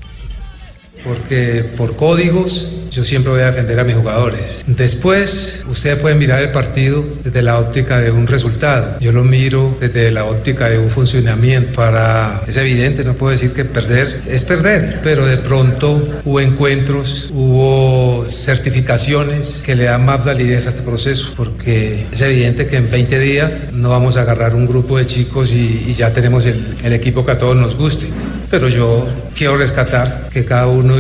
Porque 1.04 1.66
por 1.78 1.96
códigos 1.96 2.84
yo 2.94 3.04
siempre 3.04 3.32
voy 3.32 3.42
a 3.42 3.46
defender 3.48 3.80
a 3.80 3.84
mis 3.84 3.96
jugadores. 3.96 4.64
Después, 4.68 5.64
ustedes 5.68 5.98
pueden 5.98 6.20
mirar 6.20 6.44
el 6.44 6.52
partido 6.52 7.04
desde 7.24 7.42
la 7.42 7.58
óptica 7.58 8.00
de 8.00 8.12
un 8.12 8.28
resultado. 8.28 9.00
Yo 9.00 9.12
lo 9.12 9.24
miro 9.24 9.76
desde 9.80 10.12
la 10.12 10.26
óptica 10.26 10.70
de 10.70 10.78
un 10.78 10.90
funcionamiento. 10.90 11.74
Para 11.74 12.44
es 12.48 12.56
evidente, 12.56 13.04
no 13.04 13.14
puedo 13.14 13.32
decir 13.32 13.52
que 13.52 13.66
perder 13.66 14.22
es 14.28 14.44
perder, 14.44 15.00
pero 15.02 15.26
de 15.26 15.38
pronto 15.38 16.22
hubo 16.24 16.40
encuentros, 16.40 17.30
hubo 17.34 18.26
certificaciones 18.30 19.64
que 19.66 19.76
le 19.76 19.86
dan 19.86 20.06
más 20.06 20.24
validez 20.24 20.68
a 20.68 20.70
este 20.70 20.84
proceso, 20.84 21.34
porque 21.36 22.06
es 22.12 22.22
evidente 22.22 22.68
que 22.68 22.78
en 22.78 22.92
20 22.92 23.20
días 23.20 23.52
no 23.74 23.90
vamos 23.90 24.18
a 24.18 24.22
agarrar 24.22 24.54
un 24.54 24.68
grupo 24.68 25.00
de 25.00 25.08
chicos 25.08 25.54
y, 25.54 25.92
ya 25.94 26.12
tenemos 26.12 26.46
el 26.46 26.94
equipo 26.94 27.24
que 27.24 27.32
a 27.34 27.38
todos 27.38 27.56
nos 27.56 27.76
guste. 27.76 28.08
Pero 28.54 28.70
yo 28.70 29.08
quiero 29.36 29.58
rescatar 29.58 30.30
que 30.32 30.46
cada 30.46 30.68
uno 30.68 30.94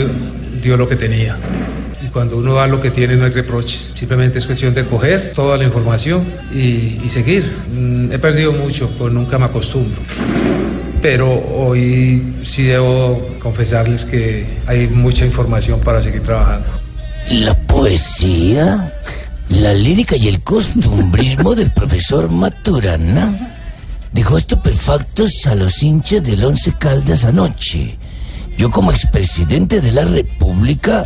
dio 0.60 0.76
lo 0.76 0.90
que 0.90 0.96
tenía. 0.96 1.38
Y 2.04 2.08
cuando 2.08 2.38
uno 2.38 2.56
da 2.56 2.66
lo 2.66 2.82
que 2.82 2.90
tiene 2.90 3.16
no 3.16 3.26
hay 3.26 3.30
reproches. 3.30 3.92
Simplemente 3.94 4.40
es 4.40 4.48
cuestión 4.48 4.74
de 4.74 4.84
coger 4.86 5.34
toda 5.36 5.56
la 5.56 5.64
información 5.64 6.26
y, 6.52 7.08
seguir. 7.10 7.56
Mm, 7.72 8.12
he 8.12 8.18
perdido 8.18 8.54
mucho, 8.54 8.90
pues 8.98 9.14
nunca 9.14 9.38
me 9.38 9.46
acostumbro. 9.46 10.02
Pero 11.00 11.30
hoy 11.32 12.38
sí 12.42 12.64
debo 12.64 13.22
confesarles 13.38 14.06
que 14.06 14.48
hay 14.66 14.88
mucha 14.88 15.24
información 15.24 15.80
para 15.80 16.02
seguir 16.02 16.24
trabajando. 16.24 16.70
La 17.30 17.54
poesía, 17.68 18.92
la 19.50 19.76
lírica 19.76 20.16
y 20.16 20.28
el 20.28 20.42
costumbrismo 20.42 21.54
del 21.54 21.72
profesor 21.72 22.32
Maturana 22.32 23.53
dejó 24.14 24.38
estupefactos 24.38 25.46
a 25.48 25.56
los 25.56 25.82
hinchas 25.84 26.24
del 26.24 26.44
Once 26.46 26.74
Caldas 26.80 27.26
anoche. 27.26 27.98
Yo 28.58 28.70
como 28.72 28.92
expresidente 28.92 29.82
de 29.82 29.92
la 29.92 30.06
República 30.06 31.06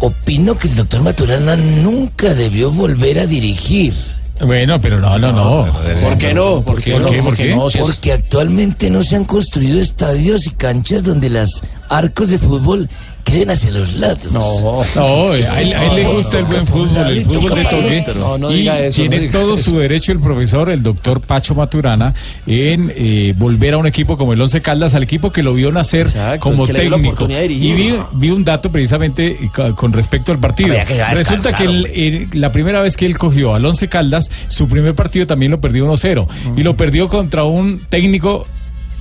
opino 0.00 0.56
que 0.56 0.68
el 0.68 0.76
doctor 0.76 1.02
Maturana 1.02 1.56
nunca 1.56 2.34
debió 2.34 2.70
volver 2.70 3.18
a 3.20 3.26
dirigir. 3.26 3.94
Bueno, 4.40 4.78
pero 4.80 5.00
no, 5.00 5.18
no, 5.18 5.32
no. 5.32 5.72
¿Por 6.02 6.18
qué 6.18 6.34
no? 6.34 6.60
¿Por 6.62 6.82
qué 6.82 6.98
no? 6.98 7.06
¿Por 7.22 7.34
qué? 7.36 7.54
no? 7.54 7.70
Si 7.70 7.78
es- 7.78 7.84
Porque 7.84 8.12
actualmente 8.12 8.90
no 8.90 9.02
se 9.02 9.16
han 9.16 9.24
construido 9.24 9.80
estadios 9.80 10.46
y 10.46 10.50
canchas 10.50 11.02
donde 11.02 11.30
las 11.30 11.62
arcos 11.88 12.28
de 12.28 12.38
fútbol 12.38 12.88
queden 13.26 13.50
hacia 13.50 13.70
los 13.72 13.94
lados. 13.94 14.30
No, 14.32 14.82
no, 14.94 15.30
a 15.32 15.36
él, 15.36 15.44
a 15.74 15.84
él 15.86 15.94
le 15.96 16.04
gusta 16.12 16.38
el 16.38 16.44
buen 16.44 16.66
fútbol, 16.66 17.06
el 17.08 17.24
fútbol 17.24 17.54
de 17.56 17.64
toque. 17.64 18.04
No, 18.18 18.38
no 18.38 18.52
y 18.52 18.66
eso, 18.68 18.96
tiene 19.02 19.16
no 19.16 19.22
diga 19.22 19.32
todo 19.32 19.54
eso. 19.54 19.70
su 19.70 19.78
derecho 19.78 20.12
el 20.12 20.20
profesor, 20.20 20.70
el 20.70 20.82
doctor 20.82 21.20
Pacho 21.20 21.54
Maturana, 21.54 22.14
en 22.46 22.92
eh, 22.96 23.34
volver 23.36 23.74
a 23.74 23.78
un 23.78 23.86
equipo 23.86 24.16
como 24.16 24.32
el 24.32 24.40
Once 24.40 24.62
Caldas, 24.62 24.94
al 24.94 25.02
equipo 25.02 25.32
que 25.32 25.42
lo 25.42 25.52
vio 25.54 25.70
nacer 25.72 26.08
como 26.38 26.64
técnico. 27.02 27.24
Y 27.54 27.72
vi, 27.74 27.94
vi 28.14 28.30
un 28.30 28.44
dato 28.44 28.70
precisamente 28.70 29.32
eh, 29.42 29.50
con 29.74 29.92
respecto 29.92 30.32
al 30.32 30.38
partido. 30.38 30.74
Que 30.86 31.02
Resulta 31.18 31.50
que 31.54 31.64
el- 31.64 31.86
el- 31.86 32.28
la 32.40 32.52
primera 32.52 32.80
vez 32.80 32.96
que 32.96 33.06
él 33.06 33.18
cogió 33.18 33.54
al 33.54 33.64
Once 33.66 33.88
Caldas, 33.88 34.30
su 34.48 34.68
primer 34.68 34.94
partido 34.94 35.26
también 35.26 35.50
lo 35.50 35.60
perdió 35.60 35.84
1-0. 35.84 36.28
Y 36.56 36.62
lo 36.62 36.74
perdió 36.76 37.08
contra 37.08 37.42
un 37.44 37.80
técnico. 37.88 38.46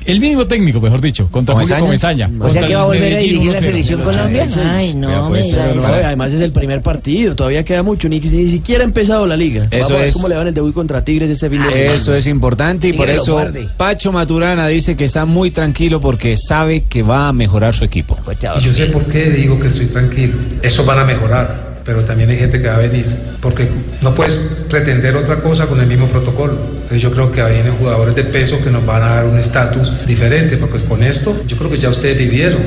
El 0.06 0.20
mínimo 0.20 0.46
técnico, 0.46 0.80
mejor 0.80 1.02
dicho, 1.02 1.28
contra 1.32 1.56
Julio 1.56 1.80
Comesaña. 1.80 2.30
O 2.40 2.50
sea 2.50 2.66
que 2.68 2.76
va 2.76 2.82
a 2.82 2.84
el 2.84 2.88
volver 3.00 3.14
a 3.16 3.18
dirigir 3.18 3.52
la 3.52 3.60
1-0. 3.60 3.62
selección 3.62 4.02
Colombia. 4.04 4.48
Ay, 4.64 4.94
no, 4.94 5.30
me 5.32 5.40
eso. 5.40 5.58
no, 5.76 5.84
además 5.86 6.32
es 6.34 6.42
el 6.42 6.52
primer 6.52 6.82
partido, 6.82 7.36
todavía 7.36 7.64
queda 7.66 7.82
mucho, 7.82 8.08
ni, 8.08 8.20
ni 8.20 8.48
siquiera 8.50 8.84
ha 8.84 8.86
empezado 8.86 9.26
la 9.26 9.36
liga. 9.36 9.64
Eso 9.72 9.80
Vamos 9.86 9.92
a 9.92 9.94
ver 10.00 10.08
es- 10.08 10.14
cómo 10.14 10.28
le 10.28 10.36
van 10.36 10.48
el 10.48 10.54
debut 10.54 10.74
contra 10.74 11.04
Tigres 11.04 11.30
este 11.32 11.50
fin 11.50 11.62
de 11.64 11.72
semana. 11.72 11.94
Eso 11.94 12.14
es 12.14 12.28
importante 12.28 12.88
y 12.90 12.94
por 12.94 13.10
eso. 13.10 13.44
Pacho 13.78 14.12
Maturana 14.12 14.68
dice 14.68 14.96
que 14.96 15.06
está 15.06 15.26
muy 15.26 15.52
tranquilo 15.52 16.00
porque 16.00 16.36
sabe 16.36 16.84
que 16.84 17.02
va 17.02 17.28
a 17.28 17.34
mejorar 17.34 17.74
su 17.74 17.84
equipo. 17.84 18.18
Y 18.58 18.62
yo 18.62 18.74
sé 18.74 18.86
por 18.88 19.06
qué 19.06 19.30
digo 19.32 19.60
que 19.60 19.68
estoy 19.68 19.88
tranquilo. 19.88 20.38
Estos 20.62 20.86
van 20.86 21.00
a 21.00 21.04
mejorar, 21.06 21.65
pero 21.86 22.04
también 22.04 22.30
hay 22.32 22.38
gente 22.38 22.60
que 22.60 22.68
va 22.68 22.76
a 22.76 22.80
venir. 22.80 23.06
Porque 23.42 23.70
no 24.02 24.14
puedes 24.16 24.36
pretender 24.70 25.16
otra 25.16 25.36
cosa 25.38 25.68
con 25.68 25.80
el 25.80 25.86
mismo 25.88 26.08
protocolo. 26.08 26.54
Entonces 26.74 27.02
yo 27.02 27.12
creo 27.12 27.32
que 27.32 27.44
vienen 27.44 27.78
jugadores 27.78 28.16
de 28.16 28.24
peso 28.24 28.62
que 28.64 28.72
nos 28.72 28.86
van 28.86 29.04
a 29.04 29.10
dar 29.18 29.26
un 29.26 29.38
estatus 29.38 30.06
diferente, 30.08 30.58
porque 30.58 30.80
con 30.80 31.04
esto 31.04 31.40
yo 31.46 31.56
creo 31.58 31.70
que 31.70 31.78
ya 31.78 31.90
ustedes 31.90 32.18
vivieron 32.18 32.62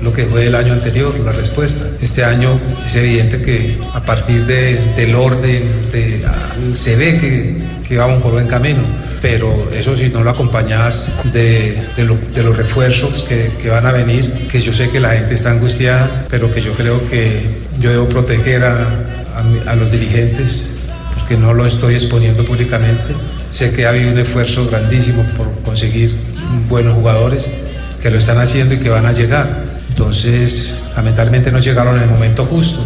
lo 0.00 0.12
que 0.12 0.24
fue 0.26 0.46
el 0.46 0.54
año 0.54 0.72
anterior, 0.72 1.12
la 1.24 1.30
respuesta. 1.32 1.86
Este 2.00 2.24
año 2.24 2.58
es 2.86 2.94
evidente 2.94 3.40
que 3.42 3.78
a 3.94 4.02
partir 4.04 4.44
de- 4.46 4.92
del 4.96 5.14
orden 5.14 5.62
de- 5.92 6.20
se 6.74 6.96
ve 6.96 7.56
que 7.86 7.96
vamos 7.96 8.22
por 8.22 8.32
buen 8.32 8.46
camino, 8.48 8.80
pero 9.22 9.70
eso 9.72 9.94
si 9.94 10.08
no 10.08 10.22
lo 10.24 10.30
acompañas 10.30 11.10
de, 11.32 11.80
de 11.96 12.04
lo- 12.04 12.18
de 12.34 12.42
los 12.42 12.56
refuerzos 12.56 13.22
que, 13.22 13.50
que 13.62 13.70
van 13.70 13.86
a 13.86 13.92
venir, 13.92 14.30
que 14.50 14.60
yo 14.60 14.72
sé 14.72 14.90
que 14.90 14.98
la 15.00 15.10
gente 15.10 15.34
está 15.34 15.52
angustiada, 15.52 16.24
pero 16.28 16.52
que 16.52 16.60
yo 16.60 16.72
creo 16.72 17.08
que 17.08 17.46
yo 17.78 17.90
debo 17.90 18.08
proteger 18.08 18.64
a, 18.64 18.88
a 19.66 19.74
los 19.76 19.90
dirigentes 19.92 20.70
porque 21.16 21.36
no 21.36 21.54
lo 21.54 21.64
estoy 21.66 21.94
exponiendo 21.94 22.44
públicamente. 22.44 23.14
Sé 23.50 23.72
que 23.72 23.86
ha 23.86 23.90
habido 23.90 24.10
un 24.10 24.18
esfuerzo 24.18 24.66
grandísimo 24.68 25.22
por 25.36 25.50
conseguir 25.62 26.14
buenos 26.68 26.94
jugadores 26.94 27.48
que 28.02 28.10
lo 28.10 28.18
están 28.18 28.38
haciendo 28.38 28.74
y 28.74 28.78
que 28.78 28.88
van 28.88 29.06
a 29.06 29.12
llegar. 29.12 29.46
Entonces, 29.90 30.74
lamentablemente 30.96 31.52
no 31.52 31.58
llegaron 31.60 31.96
en 31.96 32.02
el 32.04 32.10
momento 32.10 32.44
justo, 32.44 32.80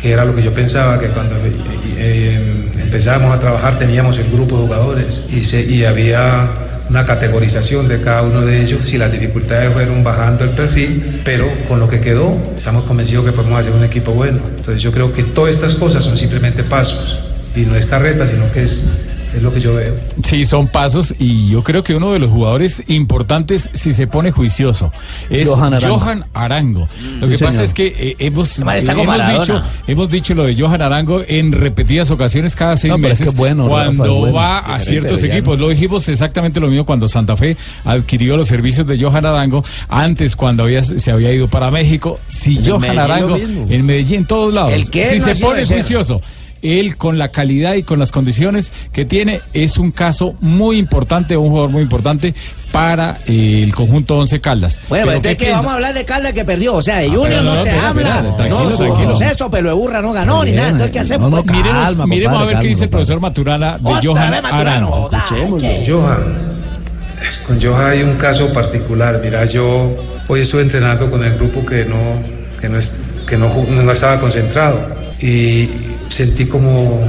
que 0.00 0.12
era 0.12 0.24
lo 0.24 0.34
que 0.36 0.42
yo 0.42 0.52
pensaba, 0.52 1.00
que 1.00 1.08
cuando 1.08 1.34
eh, 1.38 1.52
eh, 1.96 2.51
empezábamos 2.96 3.34
a 3.34 3.40
trabajar 3.40 3.78
teníamos 3.78 4.18
el 4.18 4.30
grupo 4.30 4.56
de 4.58 4.62
jugadores 4.64 5.24
y, 5.30 5.42
se- 5.44 5.62
y 5.64 5.84
había 5.86 6.50
una 6.90 7.06
categorización 7.06 7.88
de 7.88 8.02
cada 8.02 8.20
uno 8.20 8.42
de 8.42 8.60
ellos 8.60 8.92
y 8.92 8.98
las 8.98 9.10
dificultades 9.10 9.72
fueron 9.72 10.04
bajando 10.04 10.44
el 10.44 10.50
perfil, 10.50 11.22
pero 11.24 11.46
con 11.66 11.80
lo 11.80 11.88
que 11.88 12.00
quedó 12.02 12.38
estamos 12.54 12.84
convencidos 12.84 13.24
que 13.24 13.32
podemos 13.32 13.58
hacer 13.60 13.72
un 13.72 13.82
equipo 13.82 14.12
bueno. 14.12 14.40
Entonces 14.58 14.82
yo 14.82 14.92
creo 14.92 15.10
que 15.10 15.22
todas 15.22 15.52
estas 15.56 15.72
cosas 15.76 16.04
son 16.04 16.18
simplemente 16.18 16.64
pasos 16.64 17.18
y 17.56 17.60
no 17.62 17.76
es 17.76 17.86
carreta, 17.86 18.26
sino 18.26 18.52
que 18.52 18.64
es, 18.64 18.86
es 19.34 19.42
lo 19.42 19.52
que 19.52 19.60
yo 19.60 19.74
veo. 19.74 19.94
Sí, 20.24 20.44
son 20.44 20.68
pasos 20.68 21.14
y 21.18 21.48
yo 21.48 21.62
creo 21.62 21.82
que 21.82 21.94
uno 21.94 22.12
de 22.12 22.18
los 22.18 22.30
jugadores 22.30 22.82
importantes, 22.88 23.70
si 23.72 23.94
se 23.94 24.06
pone 24.06 24.30
juicioso, 24.30 24.92
es 25.30 25.48
Johan 25.48 25.80
Johan 25.80 26.24
Arango. 26.34 26.88
Arango. 26.88 26.88
Lo 27.20 27.26
Sí, 27.26 27.32
que 27.32 27.44
pasa 27.44 27.62
es 27.62 27.72
que 27.74 27.86
eh, 27.86 28.16
hemos, 28.18 28.58
hemos, 28.58 29.38
dicho, 29.40 29.62
hemos 29.86 30.10
dicho 30.10 30.34
lo 30.34 30.44
de 30.44 30.56
Johan 30.60 30.82
Arango 30.82 31.22
en 31.26 31.52
repetidas 31.52 32.10
ocasiones, 32.10 32.54
cada 32.54 32.76
seis 32.76 32.90
No, 32.90 32.96
pero 32.96 33.08
es 33.12 33.20
meses, 33.20 33.26
que 33.26 33.30
es 33.30 33.36
bueno, 33.36 33.68
cuando 33.68 34.14
bueno. 34.16 34.34
va 34.34 34.58
a 34.58 34.80
ciertos 34.80 35.22
equipos. 35.22 35.58
Lo 35.58 35.68
dijimos 35.68 36.08
exactamente 36.08 36.60
lo 36.60 36.68
mismo 36.68 36.84
cuando 36.84 37.08
Santa 37.08 37.36
Fe 37.36 37.56
adquirió 37.84 38.36
los 38.36 38.48
servicios 38.48 38.86
de 38.86 38.98
Johan 39.02 39.24
Arango, 39.26 39.64
antes 39.88 40.36
cuando 40.36 40.64
había, 40.64 40.82
se 40.82 41.10
había 41.10 41.32
ido 41.32 41.48
para 41.48 41.70
México. 41.70 42.18
Si 42.26 42.58
En 42.58 42.64
Johan 42.66 42.80
Medellín 42.80 42.98
Arango, 43.00 43.36
en 43.36 43.86
Medellín, 43.86 44.16
en 44.20 44.26
todos 44.26 44.52
lados, 44.52 44.72
si 44.90 45.18
no 45.18 45.34
se 45.34 45.34
pone 45.42 45.64
ser. 45.64 45.82
Él 46.62 46.96
con 46.96 47.18
la 47.18 47.28
calidad 47.32 47.74
y 47.74 47.82
con 47.82 47.98
las 47.98 48.12
condiciones 48.12 48.72
que 48.92 49.04
tiene 49.04 49.40
es 49.52 49.78
un 49.78 49.90
caso 49.90 50.34
muy 50.40 50.78
importante, 50.78 51.36
un 51.36 51.48
jugador 51.50 51.70
muy 51.70 51.82
importante 51.82 52.34
para 52.70 53.18
eh, 53.26 53.60
el 53.62 53.74
conjunto 53.74 54.16
Once 54.16 54.40
Caldas. 54.40 54.80
Bueno, 54.88 55.06
Pero 55.08 55.22
¿qué 55.22 55.28
que 55.30 55.36
piensa? 55.36 55.56
vamos 55.56 55.72
a 55.72 55.74
hablar 55.74 55.92
de 55.94 56.04
Caldas 56.04 56.32
que 56.32 56.44
perdió. 56.44 56.74
O 56.76 56.82
sea, 56.82 56.98
de 56.98 57.08
Ah, 57.08 57.10
Junior 57.14 57.42
no, 57.42 57.54
no, 57.54 57.62
se 57.62 57.68
espera, 57.68 57.88
habla. 57.88 58.22
no, 58.22 58.70
su 58.70 58.76
tranquilo. 58.78 59.04
proceso, 59.06 59.50
pero 59.50 59.68
de 59.68 59.74
burra 59.74 60.00
no 60.00 60.12
ganó 60.12 60.44
ni 60.44 60.52
nada. 60.52 60.68
Entonces, 60.68 60.90
¿qué 60.92 60.98
hacemos? 61.00 61.30
no? 61.30 61.42
Miremos, 61.42 61.84
Calma, 61.84 62.06
miremos 62.06 62.32
compadre, 62.38 62.42
a 62.42 62.46
ver 62.46 62.46
qué 62.48 62.52
calma, 62.54 62.68
dice 62.68 62.84
el 62.84 62.90
profesor 62.90 63.20
Maturana 63.20 63.78
de 63.78 63.88
Otra 63.90 64.00
Johan 64.02 64.30
vez 64.30 64.42
che. 65.84 65.84
Johan, 65.92 66.22
con 67.46 67.60
Johan 67.60 67.90
hay 67.90 68.02
un 68.02 68.14
caso 68.16 68.52
particular. 68.52 69.20
Mira, 69.22 69.44
yo 69.44 69.94
hoy 70.28 70.40
estuve 70.40 70.62
entrenando 70.62 71.10
con 71.10 71.22
el 71.24 71.34
grupo 71.36 71.64
que 71.66 71.84
no, 71.84 71.98
que 72.60 72.68
no, 72.68 72.78
es- 72.78 73.00
que 73.28 73.36
no 73.36 73.92
estaba 73.92 74.18
concentrado 74.20 74.80
y 75.20 75.68
sentí 76.12 76.46
como 76.46 77.00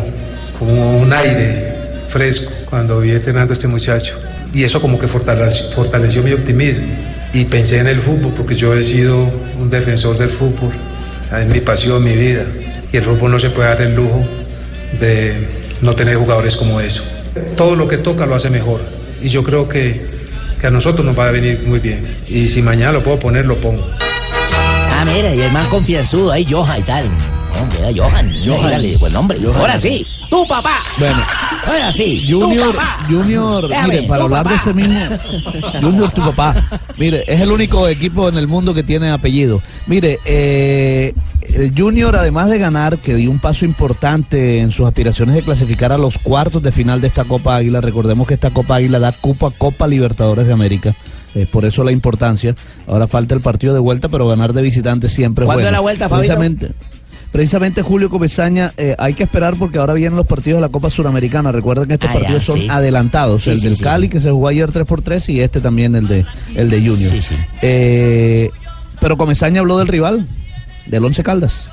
como 0.63 0.99
un 0.99 1.11
aire 1.13 1.73
fresco 2.09 2.51
cuando 2.69 2.99
vi 3.01 3.11
entrenando 3.11 3.51
a 3.51 3.55
este 3.55 3.67
muchacho. 3.67 4.17
Y 4.53 4.63
eso 4.63 4.81
como 4.81 4.99
que 4.99 5.07
fortaleció, 5.07 5.71
fortaleció 5.71 6.21
mi 6.23 6.33
optimismo. 6.33 6.85
Y 7.33 7.45
pensé 7.45 7.79
en 7.79 7.87
el 7.87 7.99
fútbol, 7.99 8.33
porque 8.37 8.55
yo 8.55 8.73
he 8.73 8.83
sido 8.83 9.31
un 9.59 9.69
defensor 9.69 10.17
del 10.17 10.29
fútbol. 10.29 10.71
Es 11.37 11.49
mi 11.49 11.59
pasión, 11.59 12.03
mi 12.03 12.15
vida. 12.15 12.43
Y 12.91 12.97
el 12.97 13.03
fútbol 13.03 13.31
no 13.31 13.39
se 13.39 13.49
puede 13.49 13.69
dar 13.69 13.81
el 13.81 13.95
lujo 13.95 14.23
de 14.99 15.33
no 15.81 15.95
tener 15.95 16.15
jugadores 16.15 16.55
como 16.55 16.79
eso. 16.79 17.03
Todo 17.57 17.75
lo 17.75 17.87
que 17.87 17.97
toca 17.97 18.27
lo 18.27 18.35
hace 18.35 18.51
mejor. 18.51 18.79
Y 19.21 19.29
yo 19.29 19.43
creo 19.43 19.67
que, 19.67 20.05
que 20.61 20.67
a 20.67 20.69
nosotros 20.69 21.03
nos 21.03 21.17
va 21.17 21.27
a 21.27 21.31
venir 21.31 21.63
muy 21.65 21.79
bien. 21.79 22.05
Y 22.27 22.47
si 22.47 22.61
mañana 22.61 22.91
lo 22.91 23.03
puedo 23.03 23.17
poner, 23.17 23.45
lo 23.45 23.55
pongo. 23.55 23.83
Ah, 24.91 25.03
mira, 25.03 25.33
y 25.33 25.41
el 25.41 25.51
man 25.51 25.65
confianzudo, 25.69 26.31
ahí 26.31 26.45
Johan 26.47 26.79
y 26.79 26.83
tal. 26.83 27.05
Hombre, 27.61 27.79
era 27.79 27.89
Johan. 27.95 28.31
Johan. 28.45 28.61
Dígale, 28.61 28.97
buen 28.97 29.13
nombre. 29.13 29.39
Johan. 29.41 29.59
Ahora 29.59 29.77
sí, 29.77 30.05
tu 30.29 30.47
papá. 30.47 30.79
Bueno, 30.97 31.23
Ahora 31.65 31.91
sí, 31.91 32.25
tu 32.29 32.41
Junior, 32.41 32.75
papá. 32.75 33.05
Junior, 33.07 33.67
Déjame, 33.67 33.93
mire, 33.93 34.07
para 34.07 34.23
hablar 34.23 34.47
de 34.47 34.55
ese 34.55 34.73
mismo, 34.73 34.99
Junior, 35.81 36.11
tu 36.11 36.21
papá, 36.21 36.67
mire, 36.97 37.23
es 37.27 37.39
el 37.39 37.51
único 37.51 37.87
equipo 37.87 38.27
en 38.27 38.37
el 38.37 38.47
mundo 38.47 38.73
que 38.73 38.83
tiene 38.83 39.09
apellido. 39.11 39.61
Mire, 39.87 40.19
eh, 40.25 41.13
el 41.53 41.73
Junior, 41.77 42.15
además 42.15 42.49
de 42.49 42.57
ganar, 42.57 42.97
que 42.97 43.15
dio 43.15 43.29
un 43.31 43.39
paso 43.39 43.63
importante 43.65 44.59
en 44.59 44.71
sus 44.71 44.85
aspiraciones 44.85 45.35
de 45.35 45.41
clasificar 45.41 45.91
a 45.91 45.97
los 45.97 46.17
cuartos 46.17 46.61
de 46.63 46.71
final 46.71 46.99
de 46.99 47.07
esta 47.07 47.23
Copa 47.23 47.55
Águila, 47.55 47.79
recordemos 47.79 48.27
que 48.27 48.33
esta 48.33 48.49
Copa 48.49 48.75
Águila 48.75 48.99
da 48.99 49.11
Copa 49.11 49.51
Copa 49.57 49.87
Libertadores 49.87 50.47
de 50.47 50.53
América. 50.53 50.95
Es 51.35 51.47
por 51.47 51.65
eso 51.65 51.83
la 51.83 51.91
importancia. 51.91 52.55
Ahora 52.87 53.07
falta 53.07 53.33
el 53.33 53.41
partido 53.41 53.73
de 53.73 53.79
vuelta, 53.79 54.07
pero 54.07 54.27
ganar 54.27 54.53
de 54.53 54.61
visitante 54.61 55.09
siempre 55.09 55.45
es 55.45 55.47
¿Cuándo 55.47 55.63
bueno. 55.63 55.71
la 55.71 55.79
vuelta, 55.79 56.07
Fabito? 56.07 56.27
Precisamente, 56.27 56.71
Precisamente 57.33 57.81
Julio 57.81 58.11
Comesaña, 58.11 58.73
eh, 58.77 58.95
hay 58.99 59.15
que 59.15 59.23
esperar 59.23 59.55
porque 59.57 59.79
ahora 59.79 59.93
vienen 59.93 60.15
los 60.15 60.27
partidos 60.27 60.57
de 60.59 60.61
la 60.61 60.69
Copa 60.69 60.91
Suramericana. 60.91 61.51
Recuerden 61.51 61.87
que 61.87 61.95
estos 61.95 62.11
Ah, 62.11 62.13
ya, 62.13 62.19
partidos 62.19 62.43
son 62.43 62.59
sí. 62.59 62.67
adelantados. 62.69 63.43
Sí, 63.43 63.49
el 63.49 63.57
sí, 63.59 63.65
del 63.65 63.75
sí, 63.75 63.83
Cali, 63.83 64.05
sí. 64.05 64.11
que 64.11 64.21
se 64.21 64.29
jugó 64.29 64.47
ayer 64.49 64.69
3x3, 64.71 65.29
y 65.33 65.41
este 65.41 65.59
también, 65.59 65.95
el 65.95 66.07
de, 66.07 66.23
el 66.55 66.69
de 66.69 66.77
Junior. 66.77 67.09
Sí, 67.09 67.21
sí. 67.21 67.35
Eh, 67.63 68.51
pero 69.01 69.17
Comesaña 69.17 69.61
habló 69.61 69.79
del 69.79 69.87
rival, 69.87 70.27
del 70.85 71.03
Once 71.03 71.23
Caldas. 71.23 71.65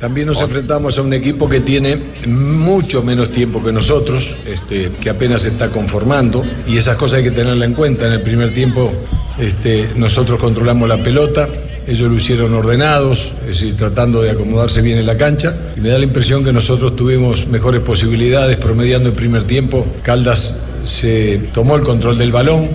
También 0.00 0.26
nos 0.28 0.40
enfrentamos 0.40 0.96
a 0.98 1.02
un 1.02 1.12
equipo 1.12 1.46
que 1.48 1.60
tiene 1.60 1.98
mucho 2.26 3.02
menos 3.02 3.30
tiempo 3.32 3.62
que 3.62 3.72
nosotros, 3.72 4.34
este, 4.46 4.92
que 4.92 5.10
apenas 5.10 5.42
se 5.42 5.48
está 5.48 5.68
conformando, 5.68 6.42
y 6.66 6.78
esas 6.78 6.96
cosas 6.96 7.18
hay 7.18 7.24
que 7.24 7.30
tenerla 7.32 7.66
en 7.66 7.74
cuenta. 7.74 8.06
En 8.06 8.12
el 8.12 8.22
primer 8.22 8.54
tiempo 8.54 8.92
este, 9.38 9.90
nosotros 9.96 10.38
controlamos 10.40 10.88
la 10.88 10.96
pelota, 10.98 11.48
ellos 11.86 12.10
lo 12.10 12.16
hicieron 12.16 12.52
ordenados, 12.54 13.32
es 13.42 13.60
decir, 13.60 13.76
tratando 13.76 14.22
de 14.22 14.30
acomodarse 14.30 14.82
bien 14.82 14.98
en 14.98 15.06
la 15.06 15.16
cancha, 15.16 15.54
y 15.76 15.80
me 15.80 15.90
da 15.90 15.98
la 15.98 16.04
impresión 16.04 16.44
que 16.44 16.52
nosotros 16.52 16.96
tuvimos 16.96 17.46
mejores 17.46 17.80
posibilidades 17.82 18.56
promediando 18.56 19.08
el 19.10 19.14
primer 19.14 19.44
tiempo. 19.44 19.86
Caldas 20.02 20.58
se 20.84 21.38
tomó 21.52 21.76
el 21.76 21.82
control 21.82 22.18
del 22.18 22.32
balón, 22.32 22.68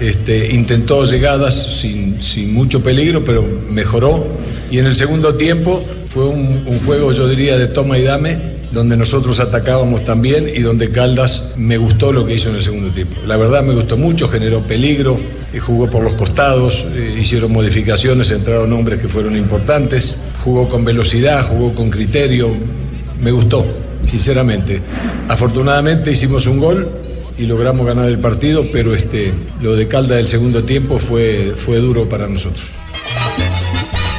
este, 0.00 0.52
intentó 0.52 1.04
llegadas 1.04 1.80
sin, 1.80 2.22
sin 2.22 2.52
mucho 2.52 2.82
peligro, 2.82 3.24
pero 3.24 3.44
mejoró. 3.70 4.26
Y 4.70 4.78
en 4.78 4.86
el 4.86 4.94
segundo 4.94 5.34
tiempo 5.34 5.84
fue 6.12 6.26
un, 6.26 6.64
un 6.66 6.80
juego, 6.84 7.12
yo 7.12 7.28
diría, 7.28 7.58
de 7.58 7.66
toma 7.66 7.98
y 7.98 8.02
dame, 8.02 8.55
donde 8.72 8.96
nosotros 8.96 9.40
atacábamos 9.40 10.04
también 10.04 10.48
y 10.48 10.60
donde 10.60 10.90
Caldas 10.90 11.52
me 11.56 11.78
gustó 11.78 12.12
lo 12.12 12.26
que 12.26 12.34
hizo 12.34 12.50
en 12.50 12.56
el 12.56 12.62
segundo 12.62 12.90
tiempo. 12.90 13.16
La 13.26 13.36
verdad 13.36 13.62
me 13.62 13.74
gustó 13.74 13.96
mucho, 13.96 14.28
generó 14.28 14.62
peligro, 14.62 15.18
eh, 15.52 15.58
jugó 15.58 15.88
por 15.90 16.02
los 16.02 16.14
costados, 16.14 16.84
eh, 16.94 17.16
hicieron 17.20 17.52
modificaciones, 17.52 18.30
entraron 18.30 18.72
hombres 18.72 19.00
que 19.00 19.08
fueron 19.08 19.36
importantes, 19.36 20.14
jugó 20.44 20.68
con 20.68 20.84
velocidad, 20.84 21.48
jugó 21.48 21.74
con 21.74 21.90
criterio, 21.90 22.50
me 23.22 23.30
gustó, 23.30 23.64
sinceramente. 24.04 24.80
Afortunadamente 25.28 26.12
hicimos 26.12 26.46
un 26.46 26.58
gol 26.58 26.88
y 27.38 27.46
logramos 27.46 27.86
ganar 27.86 28.08
el 28.08 28.18
partido, 28.18 28.66
pero 28.72 28.94
este, 28.94 29.32
lo 29.60 29.76
de 29.76 29.86
Caldas 29.86 30.18
del 30.18 30.28
segundo 30.28 30.64
tiempo 30.64 30.98
fue, 30.98 31.54
fue 31.56 31.78
duro 31.78 32.08
para 32.08 32.26
nosotros. 32.26 32.64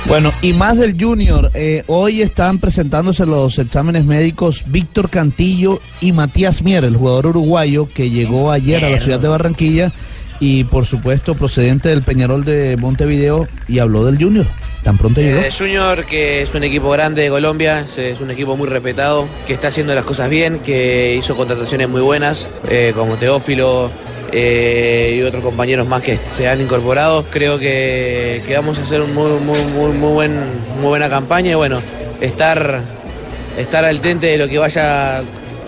Bueno, 0.08 0.32
y 0.42 0.54
más 0.54 0.78
del 0.80 0.96
Junior. 1.00 1.52
eh, 1.54 1.84
hoy 1.88 2.22
están 2.22 2.60
presentándose 2.60 3.26
los 3.26 3.60
exámenes 3.60 4.06
médicos 4.06 4.64
Víctor 4.68 5.10
Cantillo 5.10 5.82
y 6.00 6.14
Matías 6.14 6.62
Mier, 6.62 6.86
el 6.86 6.96
jugador 6.96 7.28
uruguayo 7.28 7.90
que 7.94 8.10
llegó 8.10 8.52
ayer 8.52 8.86
a 8.86 8.90
la 8.90 9.00
ciudad 9.02 9.20
de 9.20 9.28
Barranquilla 9.28 9.92
y 10.40 10.64
por 10.66 10.86
supuesto 10.86 11.36
procedente 11.36 11.90
del 11.90 12.04
Peñarol 12.04 12.46
de 12.46 12.78
Montevideo 12.78 13.48
y 13.68 13.80
habló 13.80 14.06
del 14.06 14.18
Junior. 14.22 14.46
Tan 14.84 14.98
pronto 14.98 15.20
llegó. 15.20 15.40
Eh, 15.42 15.50
Junior, 15.56 16.06
que 16.06 16.44
es 16.44 16.54
un 16.54 16.64
equipo 16.64 16.90
grande 16.92 17.24
de 17.24 17.30
Colombia, 17.30 17.86
es- 17.98 18.22
un 18.22 18.32
equipo 18.32 18.56
muy 18.56 18.70
respetado, 18.70 19.28
que 19.46 19.54
está 19.54 19.68
haciendo 19.68 19.94
las 19.94 20.06
cosas 20.06 20.30
bien, 20.30 20.60
que 20.60 21.18
hizo 21.20 21.36
contrataciones 21.36 21.90
muy 21.90 22.00
buenas, 22.02 22.48
eh, 22.70 22.94
como 22.96 23.16
Teófilo 23.16 23.92
eh, 24.32 25.16
y 25.20 25.22
otros 25.24 25.44
compañeros 25.44 25.88
más 25.88 26.02
que 26.02 26.18
se 26.36 26.48
han 26.48 26.62
incorporado. 26.62 27.24
Creo 27.30 27.60
que, 27.60 28.42
que 28.48 28.56
vamos 28.56 28.78
a 28.80 28.84
hacer 28.84 29.02
un 29.02 29.14
muy, 29.14 29.32
muy, 29.40 29.60
muy, 29.76 29.92
muy, 29.94 30.12
buen, 30.14 30.34
muy 30.80 30.88
buena 30.90 31.10
campaña 31.10 31.52
y 31.52 31.56
bueno, 31.56 31.82
estar, 32.22 32.82
estar 33.58 33.86
al 33.86 34.00
tente 34.00 34.28
de 34.28 34.38
lo 34.38 34.48
que 34.48 34.58
vaya 34.58 35.22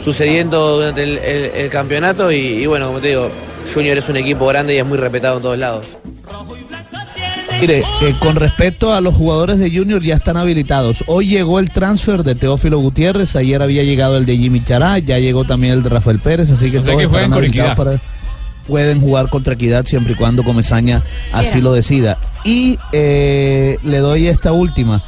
sucediendo 0.04 0.78
durante 0.78 1.04
el, 1.04 1.18
el- 1.18 1.52
el 1.56 1.70
campeonato 1.70 2.32
y, 2.32 2.38
y 2.38 2.66
bueno, 2.66 2.88
como 2.88 3.00
te 3.00 3.10
digo, 3.10 3.30
Junior 3.74 3.98
es 3.98 4.08
un 4.10 4.18
equipo 4.18 4.48
grande 4.48 4.74
y 4.76 4.78
es 4.78 4.86
muy 4.86 4.98
respetado 4.98 5.38
en 5.38 5.44
todos 5.44 5.58
lados. 5.58 5.86
Mire, 7.62 7.80
eh, 8.02 8.16
con 8.22 8.38
respecto 8.38 8.94
a 8.94 9.02
los 9.02 9.14
jugadores 9.14 9.60
de 9.60 9.70
Junior 9.70 10.02
ya 10.02 10.16
están 10.16 10.38
habilitados. 10.38 11.04
Hoy 11.08 11.28
llegó 11.28 11.60
el 11.60 11.70
transfer 11.70 12.24
de 12.24 12.34
Teófilo 12.36 12.80
Gutiérrez, 12.80 13.36
ayer 13.36 13.62
había 13.62 13.84
llegado 13.84 14.18
el 14.18 14.26
de 14.26 14.38
Jimmy 14.38 14.64
Chará, 14.64 14.98
ya 15.00 15.18
llegó 15.20 15.44
también 15.44 15.74
el 15.74 15.84
de 15.84 15.90
Rafael 15.90 16.20
Pérez, 16.20 16.50
así 16.52 16.72
que 16.72 16.78
O 16.78 16.84
sea 16.84 16.94
todos 16.94 17.04
que 17.08 17.10
con 17.10 17.34
habilitados 17.34 17.76
para- 17.76 18.00
pueden 18.70 19.02
jugar 19.02 19.28
contra 19.30 19.56
Equidad 19.56 19.86
siempre 19.86 20.14
y 20.14 20.16
cuando 20.16 20.44
Comesaña 20.46 21.04
así 21.34 21.60
lo 21.60 21.74
decida. 21.74 22.18
Y 22.46 22.78
eh, 22.94 23.78
le 23.84 23.98
doy 23.98 24.28
esta 24.28 24.54
última. 24.54 25.02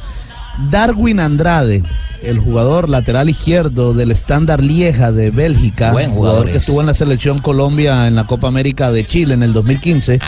Darwin 0.70 1.18
Andrade, 1.18 1.82
el 2.22 2.38
jugador 2.38 2.88
lateral 2.90 3.30
izquierdo 3.30 3.94
del 3.94 4.10
Standard 4.10 4.60
Lieja 4.62 5.10
de 5.12 5.30
Bélgica, 5.30 5.92
Buen 5.92 6.10
jugador 6.10 6.34
jugador 6.34 6.46
que 6.50 6.56
es. 6.58 6.62
estuvo 6.64 6.80
en 6.80 6.86
la 6.86 6.94
selección 6.94 7.38
Colombia 7.38 8.06
en 8.06 8.14
la 8.14 8.24
Copa 8.26 8.48
América 8.48 8.92
de 8.92 9.04
Chile 9.06 9.32
en 9.34 9.42
el 9.42 9.52
2015, 9.54 10.20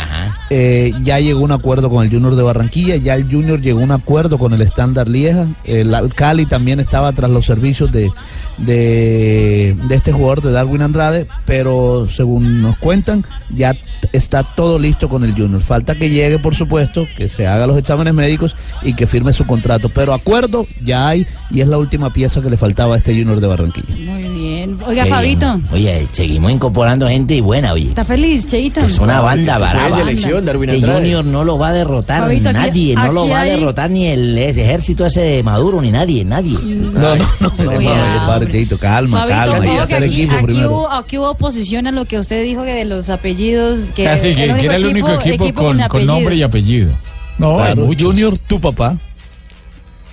eh, 0.51 0.93
ya 1.03 1.21
llegó 1.21 1.41
a 1.41 1.45
un 1.45 1.53
acuerdo 1.53 1.91
con 1.91 2.03
el 2.05 2.11
Junior 2.11 2.35
de 2.37 2.43
Barranquilla, 2.43 2.97
ya 2.97 3.15
el 3.15 3.31
Junior 3.31 3.61
llegó 3.61 3.81
a 3.81 3.85
un 3.85 3.91
acuerdo 3.93 4.39
con 4.39 4.55
el 4.55 4.63
Standard 4.63 5.09
Lieja, 5.09 5.47
el 5.65 5.95
Al- 5.95 6.13
Cali 6.15 6.47
también 6.47 6.81
estaba 6.81 7.13
tras 7.13 7.31
los 7.31 7.45
servicios 7.45 7.93
de, 7.93 8.11
de, 8.59 9.77
de 9.89 9.95
este 9.95 10.13
jugador 10.13 10.43
de 10.43 10.53
Darwin 10.53 10.83
Andrade, 10.83 11.27
pero 11.45 12.07
según 12.09 12.63
nos 12.63 12.77
cuentan, 12.79 13.25
ya 13.55 13.75
está 14.13 14.43
todo 14.43 14.79
listo 14.79 15.09
con 15.09 15.25
el 15.25 15.33
Junior. 15.33 15.61
Falta 15.61 15.95
que 15.95 16.11
llegue, 16.11 16.39
por 16.39 16.55
supuesto, 16.55 17.07
que 17.17 17.29
se 17.29 17.47
haga 17.47 17.67
los 17.67 17.77
exámenes 17.79 18.15
médicos 18.15 18.55
y 18.83 18.95
que 18.95 19.07
firme 19.07 19.33
su 19.33 19.47
contrato, 19.47 19.89
pero 19.89 20.13
acuerdo 20.15 20.67
ya 20.83 21.09
hay 21.09 21.27
y 21.51 21.61
es 21.61 21.69
la 21.69 21.79
última 21.79 22.13
pieza 22.13 22.41
que 22.41 22.51
le 22.51 22.57
faltaba 22.57 22.95
a 22.95 22.99
este 22.99 23.13
Junior 23.17 23.41
de 23.41 23.47
Barranquilla. 23.47 23.95
Muy 24.13 24.23
bien. 24.29 24.79
Oiga, 24.87 25.07
Fabito. 25.07 25.61
Oye, 25.73 26.07
seguimos 26.13 26.53
incorporando 26.53 27.09
gente 27.09 27.35
y 27.35 27.41
buena, 27.41 27.73
oye. 27.73 27.89
¿está 27.89 28.05
feliz, 28.05 28.47
Cheito? 28.49 28.81
Es 28.81 28.99
una 28.99 29.21
banda 29.21 29.59
baraba. 29.59 29.97
Darwin 30.45 30.69
que 30.71 30.81
Junior 30.81 31.25
no 31.25 31.45
lo 31.45 31.59
va 31.59 31.69
a 31.69 31.73
derrotar 31.73 32.23
Fabito, 32.23 32.49
aquí- 32.51 32.59
nadie, 32.59 32.95
no 32.95 33.13
lo 33.13 33.29
va 33.29 33.41
a 33.41 33.45
derrotar 33.45 33.91
ni 33.91 34.07
el 34.07 34.37
ejército 34.37 35.07
ese 35.07 35.21
de 35.21 35.43
Maduro, 35.43 35.81
ni 35.81 35.91
nadie, 35.91 36.25
nadie. 36.25 36.59
No, 36.63 37.17
no, 37.17 37.27
no, 37.41 37.53
no, 37.59 37.73
Cuidado. 37.75 38.44
Calma, 38.79 39.19
Fabito, 39.21 39.37
calma, 39.37 39.55
hay 39.57 39.61
que 39.63 39.69
ojo 39.69 39.77
que 39.77 39.83
hacer 39.95 40.03
aquí, 40.05 40.15
equipo 40.23 40.35
aquí 40.37 40.45
primero. 40.45 40.71
hubo, 40.71 40.93
aquí 40.93 41.19
hubo 41.19 41.31
oposición 41.31 41.87
a 41.87 41.93
lo 41.93 42.05
que 42.05 42.19
usted 42.19 42.43
dijo 42.43 42.65
que 42.65 42.73
de 42.73 42.85
los 42.85 43.09
apellidos. 43.11 43.93
Que 43.95 44.09
Así 44.09 44.33
Ah, 44.33 44.37
que, 44.37 44.55
que 44.57 44.67
era 44.67 44.77
el 44.77 44.87
único 44.87 45.13
equipo, 45.13 45.53
con, 45.55 45.79
con 45.89 46.07
nombre 46.07 46.35
y 46.37 46.43
apellido. 46.43 46.91
No, 47.39 47.57
Claro, 47.57 47.87
muchos. 47.87 48.07
Junior, 48.07 48.39
tu 48.39 48.61
papá. 48.61 48.97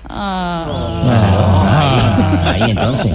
Ah. 0.09 2.41
Ahí 2.45 2.71
entonces. 2.71 3.11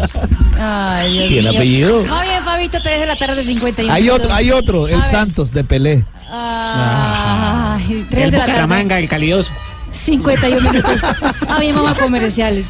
Ay, 0.58 1.12
Dios 1.12 1.30
¿Y 1.30 1.38
el 1.38 1.44
mío. 1.44 1.52
apellido? 1.58 1.98
Muy 2.04 2.26
bien, 2.26 2.44
Fabito, 2.44 2.78
3 2.82 3.00
de 3.00 3.06
la 3.06 3.16
tarde, 3.16 3.44
51 3.44 3.92
Hay 3.92 4.02
minutos. 4.04 4.24
otro, 4.24 4.34
hay 4.34 4.50
otro, 4.50 4.86
A 4.86 4.90
el 4.90 4.96
ver. 4.98 5.06
Santos 5.06 5.52
de 5.52 5.64
Pelé. 5.64 6.04
Ay, 6.30 8.06
3 8.10 8.24
El 8.24 8.30
de 8.30 8.38
la 8.38 8.44
tarde. 8.46 8.98
El 9.00 9.08
calidoso. 9.08 9.52
51 9.92 10.70
minutos. 10.70 11.00
A 11.48 11.58
mi 11.58 11.72
mamá 11.72 11.94
comerciales. 11.94 12.64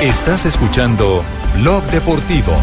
Estás 0.00 0.46
escuchando 0.46 1.22
Blog 1.56 1.84
Deportivo. 1.90 2.54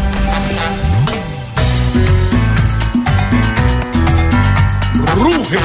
Ruge 5.14 5.58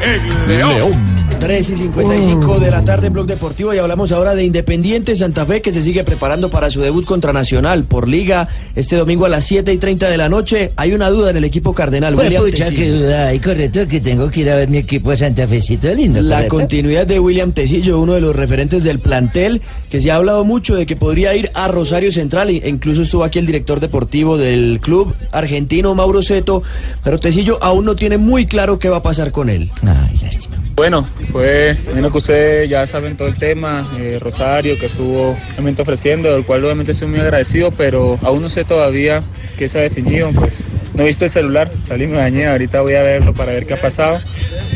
el 0.00 0.48
león. 0.48 1.21
3 1.42 1.70
y 1.70 1.76
55 1.76 2.60
de 2.60 2.70
la 2.70 2.84
tarde 2.84 3.08
en 3.08 3.14
Blog 3.14 3.26
Deportivo 3.26 3.74
y 3.74 3.78
hablamos 3.78 4.12
ahora 4.12 4.36
de 4.36 4.44
Independiente 4.44 5.16
Santa 5.16 5.44
Fe 5.44 5.60
que 5.60 5.72
se 5.72 5.82
sigue 5.82 6.04
preparando 6.04 6.48
para 6.50 6.70
su 6.70 6.80
debut 6.80 7.04
contra 7.04 7.32
Nacional 7.32 7.82
por 7.82 8.06
Liga 8.06 8.48
este 8.76 8.94
domingo 8.94 9.26
a 9.26 9.28
las 9.28 9.44
7 9.46 9.72
y 9.72 9.78
30 9.78 10.08
de 10.08 10.16
la 10.16 10.28
noche. 10.28 10.70
Hay 10.76 10.94
una 10.94 11.10
duda 11.10 11.30
en 11.30 11.38
el 11.38 11.44
equipo 11.44 11.74
cardenal. 11.74 12.14
Pues 12.14 12.28
William 12.28 12.44
pucha, 12.44 12.70
qué 12.70 12.90
duda 12.90 13.26
hay, 13.26 13.40
correcto, 13.40 13.88
que 13.88 14.00
tengo 14.00 14.30
que 14.30 14.42
ir 14.42 14.50
a 14.50 14.54
ver 14.54 14.68
mi 14.68 14.78
equipo 14.78 15.16
Santa 15.16 15.48
Fecito 15.48 15.92
lindo. 15.92 16.20
La 16.20 16.36
correcto. 16.36 16.56
continuidad 16.58 17.08
de 17.08 17.18
William 17.18 17.50
Tecillo, 17.50 17.98
uno 17.98 18.12
de 18.12 18.20
los 18.20 18.36
referentes 18.36 18.84
del 18.84 19.00
plantel, 19.00 19.62
que 19.90 20.00
se 20.00 20.12
ha 20.12 20.14
hablado 20.14 20.44
mucho 20.44 20.76
de 20.76 20.86
que 20.86 20.94
podría 20.94 21.34
ir 21.34 21.50
a 21.54 21.66
Rosario 21.66 22.12
Central, 22.12 22.50
e 22.50 22.68
incluso 22.68 23.02
estuvo 23.02 23.24
aquí 23.24 23.40
el 23.40 23.46
director 23.46 23.80
deportivo 23.80 24.38
del 24.38 24.78
club 24.80 25.12
argentino, 25.32 25.92
Mauro 25.96 26.22
Seto, 26.22 26.62
pero 27.02 27.18
Tecillo 27.18 27.58
aún 27.60 27.84
no 27.84 27.96
tiene 27.96 28.16
muy 28.16 28.46
claro 28.46 28.78
qué 28.78 28.88
va 28.88 28.98
a 28.98 29.02
pasar 29.02 29.32
con 29.32 29.50
él. 29.50 29.72
Bueno, 30.74 31.06
fue, 31.32 31.76
menos 31.94 32.12
que 32.12 32.18
ustedes 32.18 32.68
ya 32.68 32.86
saben 32.86 33.16
todo 33.16 33.26
el 33.26 33.38
tema, 33.38 33.88
eh, 33.98 34.18
Rosario 34.20 34.78
que 34.78 34.86
estuvo 34.86 35.36
realmente 35.52 35.80
ofreciendo, 35.80 36.30
del 36.30 36.44
cual 36.44 36.62
obviamente 36.64 36.92
estoy 36.92 37.08
muy 37.08 37.20
agradecido, 37.20 37.70
pero 37.70 38.18
aún 38.22 38.42
no 38.42 38.50
sé 38.50 38.64
todavía 38.64 39.20
qué 39.56 39.68
se 39.68 39.78
ha 39.78 39.82
definido, 39.82 40.30
pues 40.32 40.62
no 40.94 41.02
he 41.02 41.06
visto 41.06 41.24
el 41.24 41.30
celular, 41.30 41.70
salí 41.84 42.06
me 42.06 42.18
bañé, 42.18 42.46
ahorita 42.46 42.82
voy 42.82 42.94
a 42.94 43.02
verlo 43.02 43.32
para 43.32 43.52
ver 43.52 43.66
qué 43.66 43.74
ha 43.74 43.80
pasado, 43.80 44.20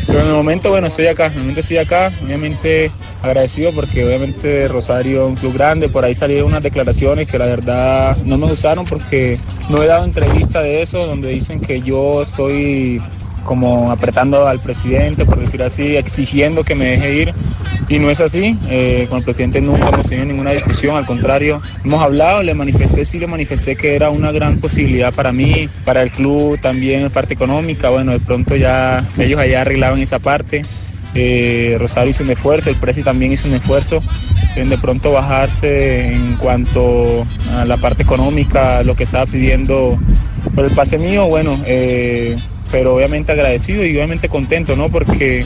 pero 0.07 0.21
en 0.21 0.27
el 0.27 0.33
momento, 0.33 0.71
bueno, 0.71 0.87
estoy 0.87 1.05
acá, 1.07 1.27
en 1.27 1.33
el 1.33 1.39
momento 1.39 1.59
estoy 1.59 1.77
acá, 1.77 2.11
obviamente 2.25 2.91
agradecido 3.21 3.71
porque 3.71 4.03
obviamente 4.03 4.67
Rosario 4.67 5.25
es 5.25 5.29
un 5.29 5.35
club 5.35 5.53
grande, 5.53 5.89
por 5.89 6.05
ahí 6.05 6.15
salieron 6.15 6.47
unas 6.47 6.63
declaraciones 6.63 7.27
que 7.27 7.37
la 7.37 7.45
verdad 7.45 8.17
no 8.25 8.37
me 8.37 8.47
gustaron 8.47 8.85
porque 8.85 9.39
no 9.69 9.83
he 9.83 9.87
dado 9.87 10.05
entrevista 10.05 10.61
de 10.61 10.81
eso, 10.81 11.05
donde 11.05 11.29
dicen 11.29 11.59
que 11.59 11.81
yo 11.81 12.23
estoy 12.23 12.99
como 13.47 13.91
apretando 13.91 14.45
al 14.45 14.59
presidente, 14.59 15.25
por 15.25 15.39
decir 15.39 15.63
así, 15.63 15.95
exigiendo 15.95 16.63
que 16.63 16.75
me 16.75 16.85
deje 16.85 17.13
ir. 17.13 17.33
Y 17.89 17.99
no 17.99 18.11
es 18.11 18.19
así. 18.19 18.57
Eh, 18.69 19.07
con 19.09 19.19
el 19.19 19.23
presidente 19.23 19.61
nunca 19.61 19.87
hemos 19.87 20.07
tenido 20.07 20.27
ninguna 20.27 20.51
discusión, 20.51 20.97
al 20.97 21.05
contrario, 21.05 21.61
hemos 21.83 22.03
hablado, 22.03 22.43
le 22.43 22.53
manifesté, 22.53 23.05
sí 23.05 23.17
le 23.17 23.27
manifesté 23.27 23.77
que 23.77 23.95
era 23.95 24.09
una 24.09 24.31
gran 24.31 24.57
posibilidad 24.57 25.13
para 25.13 25.31
mí, 25.31 25.69
para 25.85 26.03
el 26.03 26.11
club 26.11 26.59
también, 26.59 27.01
en 27.01 27.09
parte 27.09 27.33
económica. 27.33 27.89
Bueno, 27.89 28.11
de 28.11 28.19
pronto 28.19 28.57
ya 28.57 29.07
ellos 29.17 29.39
allá 29.39 29.61
arreglaban 29.61 29.99
esa 29.99 30.19
parte. 30.19 30.63
Eh, 31.15 31.77
Rosario 31.79 32.11
hizo 32.11 32.23
un 32.23 32.29
esfuerzo, 32.29 32.69
el 32.69 32.75
Presi 32.75 33.01
también 33.01 33.31
hizo 33.31 33.47
un 33.47 33.55
esfuerzo 33.55 34.03
en 34.55 34.69
de 34.69 34.77
pronto 34.77 35.11
bajarse 35.13 36.13
en 36.13 36.35
cuanto 36.35 37.25
a 37.55 37.65
la 37.65 37.77
parte 37.77 38.03
económica, 38.03 38.83
lo 38.83 38.95
que 38.95 39.03
estaba 39.03 39.25
pidiendo 39.25 39.97
por 40.53 40.65
el 40.65 40.71
pase 40.71 40.97
mío, 40.97 41.27
bueno, 41.27 41.59
eh, 41.65 42.35
pero 42.71 42.95
obviamente 42.95 43.31
agradecido 43.31 43.85
y 43.85 43.95
obviamente 43.95 44.29
contento, 44.29 44.75
¿no? 44.75 44.89
Porque 44.89 45.45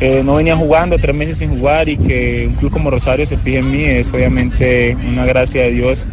eh, 0.00 0.22
no 0.24 0.36
venía 0.36 0.56
jugando 0.56 0.98
tres 0.98 1.14
meses 1.14 1.38
sin 1.38 1.58
jugar 1.58 1.88
y 1.88 1.96
que 1.96 2.46
un 2.48 2.54
club 2.54 2.72
como 2.72 2.90
Rosario 2.90 3.26
se 3.26 3.38
fije 3.38 3.58
en 3.58 3.70
mí 3.70 3.84
es 3.84 4.12
obviamente 4.12 4.96
una 5.08 5.24
gracia 5.24 5.62
de 5.62 5.72
Dios. 5.72 6.06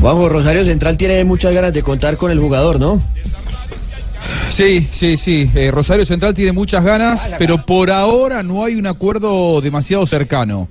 Juanjo, 0.00 0.28
Rosario 0.28 0.64
Central 0.64 0.96
tiene 0.96 1.24
muchas 1.24 1.52
ganas 1.52 1.72
de 1.72 1.82
contar 1.82 2.16
con 2.16 2.30
el 2.30 2.40
jugador, 2.40 2.80
¿no? 2.80 3.02
Sí, 4.50 4.88
sí, 4.90 5.16
sí. 5.16 5.50
Eh, 5.54 5.70
Rosario 5.70 6.04
Central 6.04 6.34
tiene 6.34 6.52
muchas 6.52 6.84
ganas, 6.84 7.28
pero 7.38 7.64
por 7.64 7.90
ahora 7.90 8.42
no 8.42 8.64
hay 8.64 8.74
un 8.74 8.86
acuerdo 8.86 9.60
demasiado 9.60 10.06
cercano. 10.06 10.68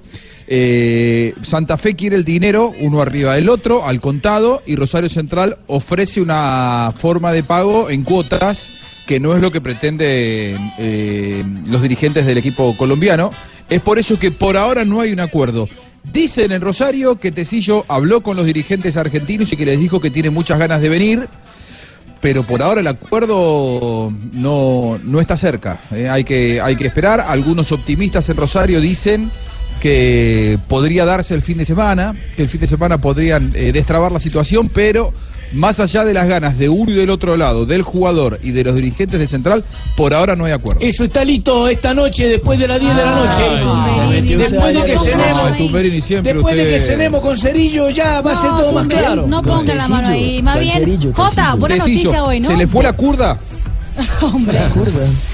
Eh, 0.51 1.34
Santa 1.43 1.77
Fe 1.77 1.95
quiere 1.95 2.15
el 2.15 2.25
dinero, 2.25 2.73
uno 2.80 3.01
arriba 3.01 3.36
del 3.36 3.49
otro, 3.49 3.86
al 3.86 4.01
contado, 4.01 4.63
y 4.65 4.75
Rosario 4.75 5.09
Central 5.09 5.59
ofrece 5.67 6.21
una 6.21 6.91
forma 6.97 7.32
de 7.32 7.43
pago 7.43 7.89
en 7.89 8.03
cuotas 8.03 8.71
que 9.10 9.20
no 9.20 9.34
es 9.34 9.41
lo 9.41 9.49
que 9.49 9.60
pretenden 9.60 10.72
eh, 10.78 11.43
los 11.66 11.82
dirigentes 11.82 12.28
del 12.28 12.38
equipo 12.38 12.78
colombiano. 12.78 13.32
Es 13.68 13.82
por 13.82 13.97
eso 13.97 14.20
que 14.20 14.30
por 14.30 14.55
ahora 14.55 14.86
no 14.86 15.01
hay 15.01 15.12
un 15.12 15.20
acuerdo. 15.20 15.68
Dicen 16.14 16.51
en 16.51 16.62
Rosario 16.62 17.16
que 17.16 17.32
Tecillo 17.32 17.86
habló 17.88 18.22
con 18.22 18.38
los 18.38 18.45
dirigentes 18.45 18.97
argentinos 18.97 19.51
y 19.51 19.57
que 19.57 19.66
les 19.66 19.80
dijo 19.80 19.99
que 19.99 20.12
tiene 20.12 20.30
muchas 20.30 20.60
ganas 20.60 20.80
de 20.80 20.89
venir 20.89 21.28
pero 22.22 22.43
por 22.43 22.62
ahora 22.62 22.82
el 22.82 22.88
acuerdo 22.88 24.14
no, 24.34 24.99
no 25.03 25.20
está 25.20 25.38
cerca. 25.38 25.82
eh, 25.89 26.07
hay, 26.07 26.24
que, 26.24 26.62
hay 26.62 26.76
que 26.76 26.86
esperar. 26.86 27.20
Algunos 27.22 27.72
optimistas 27.72 28.30
en 28.30 28.38
Rosario 28.38 28.80
dicen 28.80 29.32
que 29.82 30.60
podría 30.68 31.05
darse 31.05 31.34
el 31.34 31.41
fin 31.41 31.57
de 31.57 31.66
semana, 31.66 32.14
que 32.36 32.43
el 32.43 32.49
fin 32.49 32.62
de 32.62 32.68
semana 32.68 32.99
podrían 32.99 33.53
eh, 33.55 33.72
destrabar 33.72 34.12
la 34.12 34.20
situación, 34.20 34.70
pero 34.70 35.14
más 35.54 35.80
allá 35.80 36.06
de 36.06 36.14
las 36.14 36.28
ganas 36.28 36.58
de 36.58 36.70
uno 36.70 36.91
y 36.91 36.95
del 36.95 37.10
otro 37.10 37.38
lado, 37.38 37.66
del 37.66 37.82
jugador 37.82 38.39
y 38.43 38.52
de 38.52 38.64
los 38.64 38.76
dirigentes 38.76 39.20
de 39.20 39.28
Central, 39.28 39.64
por 39.95 40.14
ahora 40.14 40.36
no 40.36 40.45
hay 40.45 40.52
acuerdo. 40.52 40.80
Eso 40.82 41.04
está 41.04 41.24
listo 41.24 41.68
esta 41.68 41.93
noche, 41.93 42.28
después 42.28 42.60
de 42.60 42.68
las 42.68 42.80
10 42.80 42.95
de 42.95 43.04
la 43.04 43.12
noche. 43.12 44.38
después 44.38 44.74
de 44.74 44.84
que 44.84 44.97
cenemos. 44.97 46.24
Después 46.24 46.56
de 46.56 46.68
que 46.68 46.80
cenemos 46.80 47.22
con 47.22 47.38
Cerillo, 47.38 47.89
ya 47.89 48.22
va 48.22 48.32
a 48.32 48.36
ser 48.36 48.52
todo 48.52 48.74
más 48.74 48.88
claro. 48.88 49.28
No 49.28 49.41
ponga 49.41 49.76
la 49.76 49.88
mano 49.88 50.10
ahí. 50.10 50.41
Más 50.41 50.60
bien, 50.60 51.14
Jota, 51.14 51.56
buena 51.56 51.78
noticia 51.78 52.24
hoy, 52.24 52.39
¿no? 52.39 52.47
¿Se 52.47 52.58
le 52.58 52.68
fue 52.68 52.84
la 52.84 52.93
curda? 52.93 53.38
Hombre. 54.22 54.60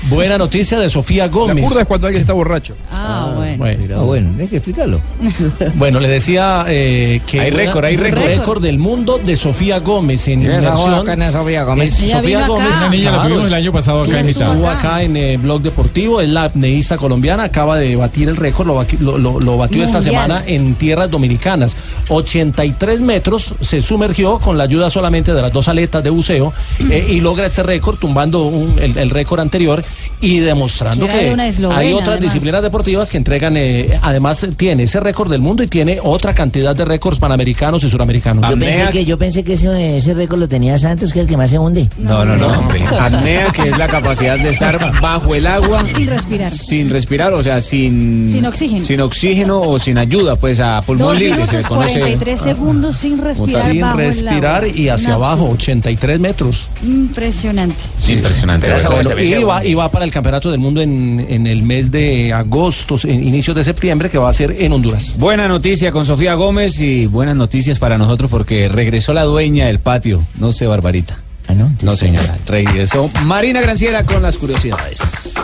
Buena 0.09 0.37
noticia 0.37 0.79
de 0.79 0.89
Sofía 0.89 1.27
Gómez. 1.27 1.55
La 1.55 1.61
curda 1.67 1.81
es 1.81 1.87
cuando 1.87 2.07
alguien 2.07 2.21
está 2.21 2.33
borracho. 2.33 2.75
Ah, 2.91 3.31
bueno. 3.35 3.57
Bueno, 3.57 3.95
Ah, 3.97 4.01
bueno, 4.03 4.29
hay 4.39 4.47
que 4.47 4.57
explicarlo. 4.57 4.99
Bueno, 5.75 5.99
le 5.99 6.07
decía 6.07 6.65
eh, 6.67 7.21
que 7.25 7.39
Hay 7.39 7.49
récord, 7.51 7.85
hay 7.85 7.97
récord. 7.97 8.23
récord 8.25 8.63
del 8.63 8.77
mundo 8.77 9.19
de 9.23 9.35
Sofía 9.35 9.79
Gómez 9.79 10.27
en 10.27 10.41
¿Quién 10.41 10.51
es 10.53 10.63
Sofía 10.63 11.63
Gómez? 11.63 12.01
Es 12.01 12.11
Sofía. 12.11 12.47
Gómez. 12.47 12.69
Esa 12.75 12.89
niña 12.89 13.11
la 13.11 13.23
tuvimos 13.23 13.47
el 13.47 13.53
año 13.53 13.71
pasado 13.71 14.03
acá 14.03 14.19
en 14.19 14.29
estuvo 14.29 14.67
acá 14.69 15.01
en 15.03 15.17
eh, 15.17 15.37
Blog 15.37 15.61
Deportivo, 15.61 16.21
es 16.21 16.29
la 16.29 16.45
apneísta 16.45 16.97
colombiana, 16.97 17.43
acaba 17.43 17.77
de 17.77 17.95
batir 17.95 18.29
el 18.29 18.35
récord, 18.35 18.67
lo, 18.67 18.85
lo- 18.99 19.17
lo- 19.17 19.39
lo 19.39 19.57
batió 19.57 19.83
esta 19.83 20.01
semana 20.01 20.43
en 20.45 20.75
tierras 20.75 21.09
dominicanas. 21.09 21.75
83 22.09 23.01
metros 23.01 23.53
se 23.61 23.81
sumergió 23.81 24.39
con 24.39 24.57
la 24.57 24.63
ayuda 24.65 24.89
solamente 24.89 25.33
de 25.33 25.41
las 25.41 25.51
dos 25.53 25.67
aletas 25.67 26.03
de 26.03 26.09
buceo 26.09 26.53
eh, 26.89 27.05
y 27.09 27.19
logra 27.21 27.45
este 27.45 27.63
récord 27.63 27.97
tumbando 27.97 28.43
un- 28.55 28.79
el, 28.79 28.97
el 28.97 29.09
récord 29.09 29.39
anterior 29.39 29.83
y 30.21 30.39
demostrando 30.39 31.05
Que 31.05 31.11
era 31.11 31.21
de 31.21 31.27
que 31.27 31.33
una 31.33 31.47
eslovena, 31.47 31.79
hay 31.79 31.93
otras 31.93 32.07
además. 32.09 32.23
disciplinas 32.33 32.61
deportivas 32.63 33.09
que 33.09 33.17
entregan, 33.17 33.57
eh, 33.57 33.99
además 34.01 34.45
tiene 34.57 34.83
ese 34.83 34.99
récord 34.99 35.29
del 35.29 35.41
mundo 35.41 35.61
y 35.63 35.67
tiene 35.67 35.99
otra 36.01 36.33
cantidad 36.33 36.75
de 36.75 36.85
récords 36.85 37.19
panamericanos 37.19 37.83
y 37.83 37.89
suramericanos. 37.89 38.49
Yo 38.49 38.57
pensé 38.57 38.89
que, 38.91 39.05
yo 39.05 39.17
pensé 39.17 39.43
que 39.43 39.53
ese, 39.53 39.97
ese 39.97 40.13
récord 40.13 40.39
lo 40.39 40.47
tenía 40.47 40.77
Santos, 40.77 41.11
que 41.13 41.19
es 41.19 41.23
el 41.25 41.29
que 41.29 41.37
más 41.37 41.49
se 41.49 41.59
hunde. 41.59 41.89
No, 41.97 42.25
no, 42.25 42.35
no, 42.37 42.47
hombre. 42.47 42.81
Apnea, 42.99 43.47
que 43.51 43.69
es 43.69 43.77
la 43.77 43.87
capacidad 43.87 44.37
de 44.39 44.49
estar 44.49 44.99
bajo 45.01 45.35
el 45.35 45.45
agua 45.47 45.83
Sin 45.95 46.07
respirar. 46.07 46.51
sin 46.51 46.89
respirar, 46.89 47.33
o 47.33 47.43
sea, 47.43 47.61
sin... 47.61 48.29
Sin 48.31 48.45
oxígeno. 48.45 48.83
Sin 48.83 49.01
oxígeno 49.01 49.61
o 49.61 49.77
sin 49.79 49.97
ayuda, 49.97 50.35
pues 50.35 50.59
a 50.59 50.81
pulmón 50.81 51.05
Dos 51.13 51.19
libre 51.19 51.45
se 51.47 51.61
conoce. 51.63 51.99
43 51.99 52.41
segundos 52.41 52.95
sin 52.97 53.17
respirar 53.21 53.71
Sin 53.71 53.81
bajo 53.81 53.99
el 53.99 54.05
respirar 54.07 54.63
agua. 54.63 54.67
y 54.79 54.89
hacia 54.89 55.13
abajo, 55.13 55.33
absurdo. 55.43 55.53
83 55.53 56.19
metros. 56.19 56.69
Impresionante. 56.83 57.75
Impresionante. 58.07 58.44
Bueno, 58.45 59.19
y, 59.19 59.43
va, 59.43 59.65
y 59.65 59.73
va 59.73 59.89
para 59.89 60.05
el 60.05 60.11
Campeonato 60.11 60.51
del 60.51 60.59
Mundo 60.59 60.81
en, 60.81 61.25
en 61.29 61.47
el 61.47 61.63
mes 61.63 61.91
de 61.91 62.31
agosto, 62.33 62.95
en 63.03 63.23
inicios 63.23 63.55
de 63.55 63.63
septiembre, 63.63 64.09
que 64.09 64.17
va 64.17 64.29
a 64.29 64.33
ser 64.33 64.55
en 64.59 64.71
Honduras. 64.71 65.17
Buena 65.17 65.47
noticia 65.47 65.91
con 65.91 66.05
Sofía 66.05 66.33
Gómez 66.35 66.79
y 66.79 67.05
buenas 67.07 67.35
noticias 67.35 67.79
para 67.79 67.97
nosotros 67.97 68.29
porque 68.29 68.67
regresó 68.67 69.13
la 69.13 69.23
dueña 69.23 69.65
del 69.67 69.79
patio. 69.79 70.23
No 70.39 70.53
sé, 70.53 70.67
Barbarita. 70.67 71.17
Ah, 71.47 71.53
no. 71.53 71.71
No, 71.81 71.95
señora. 71.95 72.37
Regresó 72.47 73.09
Marina 73.23 73.61
Granciera 73.61 74.03
con 74.03 74.23
las 74.23 74.37
curiosidades. 74.37 75.35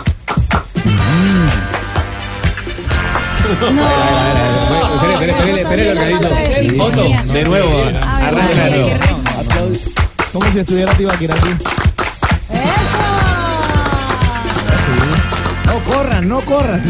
Espere, 5.22 5.94
lo. 5.94 6.84
Otto, 6.84 7.32
de 7.32 7.44
nuevo, 7.44 7.82
arranca. 8.02 8.98
Como 10.32 10.50
si 10.52 10.58
estuviera 10.60 10.92
Tibaquira 10.94 11.34
aquí. 11.34 11.50
No 15.66 15.78
corran, 15.84 16.28
no 16.28 16.40
corran. 16.40 16.82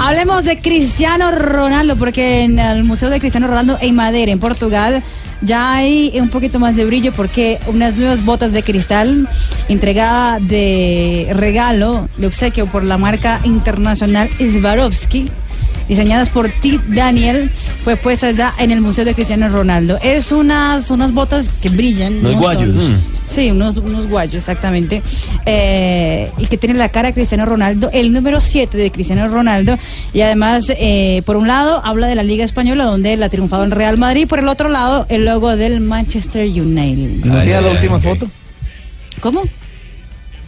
Hablemos 0.00 0.44
de 0.44 0.60
Cristiano 0.60 1.30
Ronaldo, 1.30 1.96
porque 1.96 2.42
en 2.42 2.58
el 2.58 2.84
Museo 2.84 3.10
de 3.10 3.20
Cristiano 3.20 3.46
Ronaldo 3.46 3.78
en 3.80 3.94
Madera, 3.94 4.32
en 4.32 4.38
Portugal, 4.38 5.02
ya 5.42 5.74
hay 5.74 6.12
un 6.20 6.28
poquito 6.28 6.58
más 6.58 6.76
de 6.76 6.84
brillo 6.84 7.12
porque 7.12 7.58
unas 7.66 7.96
nuevas 7.96 8.24
botas 8.24 8.52
de 8.52 8.62
cristal 8.62 9.28
entregada 9.68 10.38
de 10.40 11.30
regalo, 11.34 12.08
de 12.16 12.28
obsequio 12.28 12.66
por 12.66 12.84
la 12.84 12.98
marca 12.98 13.40
internacional 13.44 14.28
Swarovski, 14.38 15.28
diseñadas 15.88 16.30
por 16.30 16.48
T. 16.48 16.78
Daniel, 16.88 17.50
fue 17.84 17.96
puesta 17.96 18.30
ya 18.30 18.54
en 18.58 18.70
el 18.70 18.80
Museo 18.80 19.04
de 19.04 19.14
Cristiano 19.14 19.48
Ronaldo. 19.48 19.98
Es 20.02 20.32
unas, 20.32 20.90
unas 20.90 21.12
botas 21.12 21.48
que 21.48 21.68
brillan. 21.68 22.22
¿no? 22.22 22.32
guayos. 22.38 22.68
Mm. 22.68 23.21
Sí, 23.32 23.50
unos, 23.50 23.78
unos 23.78 24.06
guayos, 24.08 24.34
exactamente. 24.34 25.02
Eh, 25.46 26.30
y 26.36 26.46
que 26.46 26.58
tiene 26.58 26.74
la 26.74 26.90
cara 26.90 27.08
de 27.08 27.14
Cristiano 27.14 27.46
Ronaldo, 27.46 27.88
el 27.92 28.12
número 28.12 28.42
7 28.42 28.76
de 28.76 28.90
Cristiano 28.90 29.26
Ronaldo. 29.28 29.78
Y 30.12 30.20
además, 30.20 30.70
eh, 30.76 31.22
por 31.24 31.36
un 31.36 31.48
lado, 31.48 31.80
habla 31.82 32.08
de 32.08 32.14
la 32.14 32.22
Liga 32.22 32.44
Española, 32.44 32.84
donde 32.84 33.14
él 33.14 33.22
ha 33.22 33.30
triunfado 33.30 33.64
en 33.64 33.70
Real 33.70 33.96
Madrid. 33.96 34.28
Por 34.28 34.38
el 34.38 34.48
otro 34.48 34.68
lado, 34.68 35.06
el 35.08 35.24
logo 35.24 35.56
del 35.56 35.80
Manchester 35.80 36.46
United. 36.46 37.24
¿No 37.24 37.42
tiene 37.42 37.62
la 37.62 37.70
última 37.70 37.98
foto? 37.98 38.28
¿Cómo? 39.20 39.42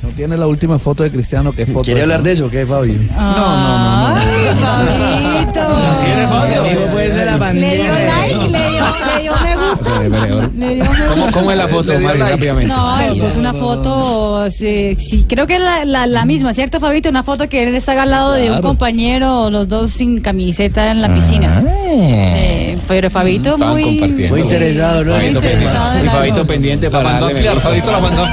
No 0.03 0.11
tiene 0.11 0.37
la 0.37 0.47
última 0.47 0.79
foto 0.79 1.03
de 1.03 1.11
Cristiano 1.11 1.53
que 1.53 1.65
foto. 1.65 1.85
¿Quiere 1.85 2.03
hablar 2.03 2.23
de 2.23 2.33
eso 2.33 2.45
o 2.47 2.51
qué, 2.51 2.67
Fabio? 2.67 2.93
No, 3.17 3.17
no, 3.17 3.57
no, 3.57 4.11
no. 4.11 4.17
Ay, 4.17 5.47
Fabito. 5.55 6.93
pues 6.93 7.15
de 7.15 7.25
la 7.25 7.53
Le 7.55 7.77
dio 7.77 7.93
like, 7.95 8.35
le 8.51 8.71
dio, 8.71 8.85
le 9.17 9.23
dio 9.23 9.33
¿Cómo, 9.79 11.33
cómo 11.33 11.51
es 11.51 11.57
la 11.57 11.69
foto, 11.69 11.99
Mari, 12.01 12.21
rápidamente? 12.21 12.73
No, 12.73 12.97
puso 13.25 13.41
una 13.41 13.53
foto, 13.53 14.51
sí, 14.51 14.97
sí, 14.97 15.25
creo 15.29 15.47
que 15.47 15.57
es 15.57 15.61
la, 15.61 15.85
la, 15.85 16.07
la 16.07 16.25
misma, 16.25 16.53
¿cierto, 16.55 16.81
Fabito? 16.81 17.09
Una 17.09 17.23
foto 17.23 17.49
que 17.49 17.63
él 17.63 17.75
está 17.75 18.01
al 18.01 18.11
lado 18.11 18.33
de 18.33 18.51
un 18.51 18.61
compañero, 18.63 19.51
los 19.51 19.69
dos 19.69 19.93
sin 19.93 20.21
camiseta 20.21 20.91
en 20.91 21.03
la 21.03 21.13
piscina. 21.15 21.63
Eh, 21.87 22.79
pero 22.89 23.11
Fabito 23.11 23.55
Estaban 23.55 23.75
muy... 23.75 24.01
Muy 24.29 24.41
interesado, 24.41 25.05
¿no? 25.05 25.13
Fabito 25.13 25.41
Muy 25.41 25.51
interesado 25.51 25.93
pendiente, 25.93 26.01
en 26.01 26.07
y. 26.07 26.09
Fabito 26.11 26.47
pendiente 26.47 26.91
para 26.91 27.21
darle. 27.21 27.61
Fabito 27.61 27.93
la 27.93 28.01
mandó 28.01 28.25
a. 28.25 28.29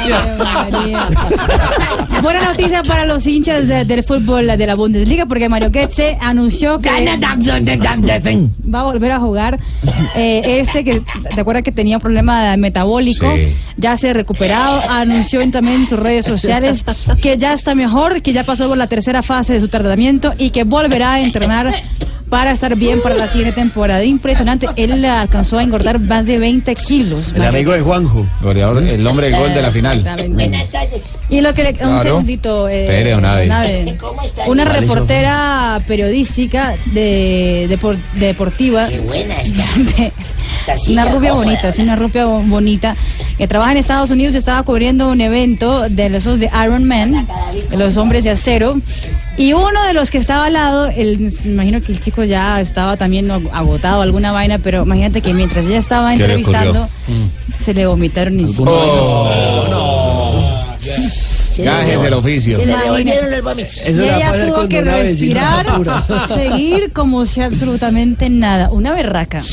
Buena 2.22 2.44
noticia 2.46 2.84
para 2.84 3.06
los 3.06 3.26
hinchas 3.26 3.68
de- 3.68 3.86
del 3.86 4.04
fútbol 4.04 4.46
de 4.48 4.68
la 4.68 4.76
Bundesliga 4.76 5.26
porque 5.26 5.50
Mario 5.50 5.70
Götze 5.72 6.18
anunció 6.22 6.80
que 6.80 6.90
va 8.74 8.82
a 8.82 8.84
volver 8.84 9.12
a 9.12 9.20
jugar. 9.20 9.60
Eh, 10.16 10.60
este 10.62 10.84
que, 10.84 11.02
¿te 11.34 11.42
acuerdas 11.42 11.64
que 11.64 11.72
tenía 11.72 11.98
un 11.98 12.02
problema 12.02 12.56
metabólico? 12.58 13.26
Sí. 13.36 13.54
Ya 13.78 13.98
se 13.98 14.10
ha 14.12 14.14
recuperado. 14.14 14.82
Anunció 14.90 15.42
en- 15.42 15.52
también 15.52 15.82
en 15.82 15.88
sus 15.88 16.00
redes 16.00 16.26
sociales 16.26 16.84
que 17.22 17.38
ya 17.38 17.54
está 17.54 17.74
mejor, 17.76 18.22
que 18.22 18.34
ya 18.34 18.44
pasó 18.44 18.68
por 18.70 18.78
la 18.78 18.88
tercera 18.88 19.24
fase 19.24 19.54
de 19.54 19.60
su 19.60 19.68
tratamiento 19.68 20.34
y 20.38 20.52
que 20.52 20.64
volverá 20.64 21.14
a 21.14 21.22
entrenar 21.22 21.72
para 22.32 22.52
estar 22.52 22.76
bien 22.78 23.02
para 23.02 23.16
la 23.16 23.28
siguiente 23.28 23.54
temporada. 23.54 24.04
Impresionante. 24.06 24.66
Él 24.78 25.04
alcanzó 25.06 25.58
a 25.60 25.64
engordar 25.64 26.00
más 26.00 26.26
de 26.26 26.40
20 26.40 26.74
kilos. 26.76 27.34
El 27.36 27.44
amigo 27.44 27.74
de 27.74 27.82
Juanjo. 27.82 28.26
Goleador, 28.42 28.82
el 28.84 29.06
hombre 29.06 29.28
del 29.30 29.36
gol 29.38 29.54
de 29.54 29.62
la 29.62 29.70
final. 29.70 29.98
Exactamente. 30.00 30.66
Y 31.30 31.42
lo 31.42 31.54
que 31.54 31.64
le. 31.64 31.70
Un 31.72 31.76
Claro. 31.76 32.04
segundito. 32.04 32.70
Eh, 32.70 32.86
Espere, 32.86 33.12
don 33.12 33.26
Abe. 33.26 33.48
Nave. 33.48 33.98
Una 34.48 34.64
reportera 34.64 35.82
periodística 35.86 36.76
de, 36.86 37.68
depor- 37.70 38.00
deportiva. 38.16 38.88
Qué 38.88 39.00
buena 39.02 39.36
está. 39.42 40.12
una 40.90 41.06
rubia 41.12 41.34
bonita, 41.34 41.72
sí, 41.74 41.82
una 41.82 41.96
rubia 41.98 42.26
bo- 42.26 42.42
bonita. 42.44 42.96
Que 43.38 43.48
trabaja 43.48 43.72
en 43.74 43.78
Estados 43.78 44.10
Unidos. 44.10 44.36
Estaba 44.36 44.64
cubriendo 44.64 45.10
un 45.10 45.20
evento 45.20 45.90
de 45.90 46.06
esos 46.16 46.40
de 46.40 46.50
Iron 46.64 46.86
Man, 46.86 47.28
de 47.70 47.76
los 47.78 47.98
hombres 47.98 48.24
de 48.24 48.30
acero. 48.30 48.76
Y 49.38 49.54
uno 49.54 49.84
de 49.88 49.94
los 49.94 50.12
que 50.12 50.18
estaba 50.18 50.46
al 50.46 50.54
lado, 50.54 50.88
el, 50.88 51.18
me 51.20 51.30
imagino 51.52 51.82
que 51.82 51.92
el 51.94 52.00
chico 52.00 52.24
ya 52.24 52.60
estaba 52.62 52.98
también 52.98 53.30
ag- 53.30 53.50
agotado, 53.54 54.02
alguna 54.02 54.32
vaina, 54.32 54.60
pero 54.60 54.84
imagínate 54.84 55.22
que 55.22 55.34
mientras 55.34 55.66
ella 55.66 55.80
estaba 55.80 56.12
¿Qué 56.12 56.18
le 56.18 56.24
entrevistando, 56.36 56.84
ocurrió? 56.84 57.30
se 57.64 57.74
le 57.74 57.86
vomitaron 57.88 58.40
encima. 58.40 58.72
Gajes 61.58 62.02
del 62.02 62.14
oficio. 62.14 62.56
Se 62.56 62.66
le 62.66 62.76
devolvieron 62.78 63.32
los 63.32 63.42
vómitos. 63.44 63.76
y 63.88 63.90
ella 63.92 64.46
tuvo 64.48 64.68
que 64.68 64.82
respirar, 64.82 65.66
seguir 66.34 66.92
como 66.92 67.26
si 67.26 67.42
absolutamente 67.42 68.30
nada. 68.30 68.70
Una 68.72 68.94
berraca. 68.94 69.44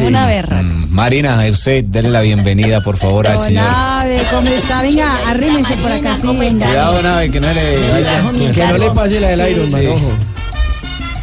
Una 0.00 0.26
berraca. 0.26 0.62
Mm, 0.62 0.86
Marina, 0.90 1.42
usted 1.50 1.84
dele 1.84 2.08
la 2.10 2.20
bienvenida, 2.20 2.80
por 2.82 2.96
favor, 2.96 3.26
al 3.26 3.42
señor. 3.42 3.64
Nave, 3.64 4.22
¿cómo 4.30 4.48
está? 4.48 4.82
Venga, 4.82 5.18
arrímense 5.28 5.74
por 5.76 5.90
acá, 5.92 6.16
sí, 6.20 6.26
venga. 6.38 6.66
Cuidado, 6.66 7.02
Nave, 7.02 7.30
que 7.30 7.40
no 7.40 7.52
le 7.52 7.90
vaya. 7.90 8.22
Que 8.54 8.66
no 8.66 8.78
le 8.78 8.90
pase 8.92 9.20
la 9.20 9.28
del 9.28 9.50
Iron 9.52 9.70
Man, 9.70 9.80
Sí. 9.80 9.86
ojo. 9.88 10.12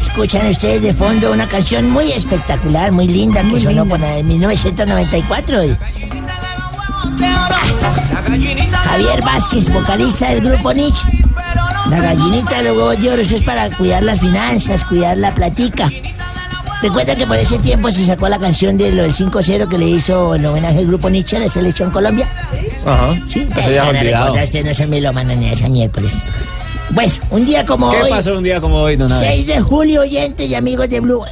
Escuchan 0.02 0.48
ustedes 0.50 0.82
de 0.82 0.94
fondo 0.94 1.32
una 1.32 1.48
canción 1.48 1.90
muy 1.90 2.12
espectacular, 2.12 2.92
muy 2.92 3.08
linda, 3.08 3.42
que 3.44 3.60
sonó 3.62 3.86
por 3.88 4.00
la 4.00 4.10
de 4.12 4.24
1994. 4.24 5.62
El- 5.62 5.78
Javier 8.86 9.22
Vázquez, 9.24 9.70
vocalista 9.72 10.30
del 10.30 10.42
grupo 10.42 10.72
Nietzsche. 10.74 11.08
La 11.90 12.00
gallinita 12.00 12.58
de 12.58 12.64
los 12.70 12.78
huevos 12.78 13.02
de 13.02 13.10
oro, 13.12 13.22
eso 13.22 13.36
es 13.36 13.42
para 13.42 13.70
cuidar 13.76 14.04
las 14.04 14.20
finanzas, 14.20 14.84
cuidar 14.86 15.18
la 15.18 15.34
platica. 15.34 15.90
Recuerda 16.84 17.16
que 17.16 17.26
por 17.26 17.38
ese 17.38 17.58
tiempo 17.60 17.90
se 17.92 18.06
sacó 18.06 18.28
la 18.28 18.38
canción 18.38 18.78
de 18.78 18.92
lo 18.92 19.04
del 19.04 19.14
5-0 19.14 19.70
que 19.70 19.78
le 19.78 19.88
hizo 19.88 20.36
el 20.36 20.46
homenaje 20.46 20.80
al 20.80 20.88
grupo 20.88 21.10
Nietzsche 21.10 21.38
a 21.38 21.40
la 21.40 21.48
selección 21.48 21.90
Colombia. 21.92 22.28
Ajá. 22.86 23.16
Sí, 23.26 23.46
ustedes 23.48 23.76
ya 23.76 24.32
ustedes 24.34 24.66
no 24.66 24.74
son 24.74 24.90
melómanos 24.90 25.38
ni 25.38 25.48
ese 25.48 25.70
miércoles. 25.70 26.22
Bueno, 26.90 27.14
un 27.30 27.46
día 27.46 27.66
como 27.66 27.90
¿Qué 27.90 28.04
hoy, 28.04 28.10
pasó 28.10 28.38
un 28.38 28.44
día 28.44 28.60
como 28.60 28.80
hoy, 28.80 28.98
don 28.98 29.08
Nave? 29.08 29.28
6 29.28 29.48
de 29.48 29.62
julio, 29.62 30.02
oyentes 30.02 30.50
y 30.50 30.56
amigos 30.56 30.90
de 30.90 31.00
Blue. 31.00 31.24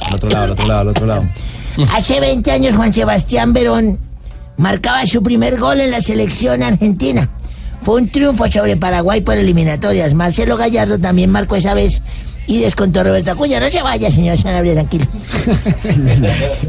Al 0.00 0.14
otro 0.14 0.30
lado, 0.30 0.44
al 0.44 0.50
otro 0.52 0.66
lado, 0.66 0.80
al 0.80 0.88
otro 0.88 1.06
lado. 1.06 1.28
Hace 1.94 2.18
20 2.18 2.50
años 2.52 2.74
Juan 2.74 2.90
Sebastián 2.94 3.52
Verón 3.52 3.98
marcaba 4.56 5.04
su 5.04 5.22
primer 5.22 5.58
gol 5.58 5.82
en 5.82 5.90
la 5.90 6.00
selección 6.00 6.62
argentina. 6.62 7.28
Fue 7.82 8.00
un 8.00 8.10
triunfo 8.10 8.50
sobre 8.50 8.78
Paraguay 8.78 9.20
por 9.20 9.36
eliminatorias. 9.36 10.14
Marcelo 10.14 10.56
Gallardo 10.56 10.98
también 10.98 11.30
marcó 11.30 11.56
esa 11.56 11.74
vez 11.74 12.00
y 12.52 12.60
descontó 12.60 13.00
a 13.00 13.04
Roberto 13.04 13.30
Acuña. 13.32 13.58
No 13.60 13.70
se 13.70 13.82
vaya, 13.82 14.10
señor 14.10 14.36
Sanabria, 14.36 14.74
tranquilo. 14.74 15.06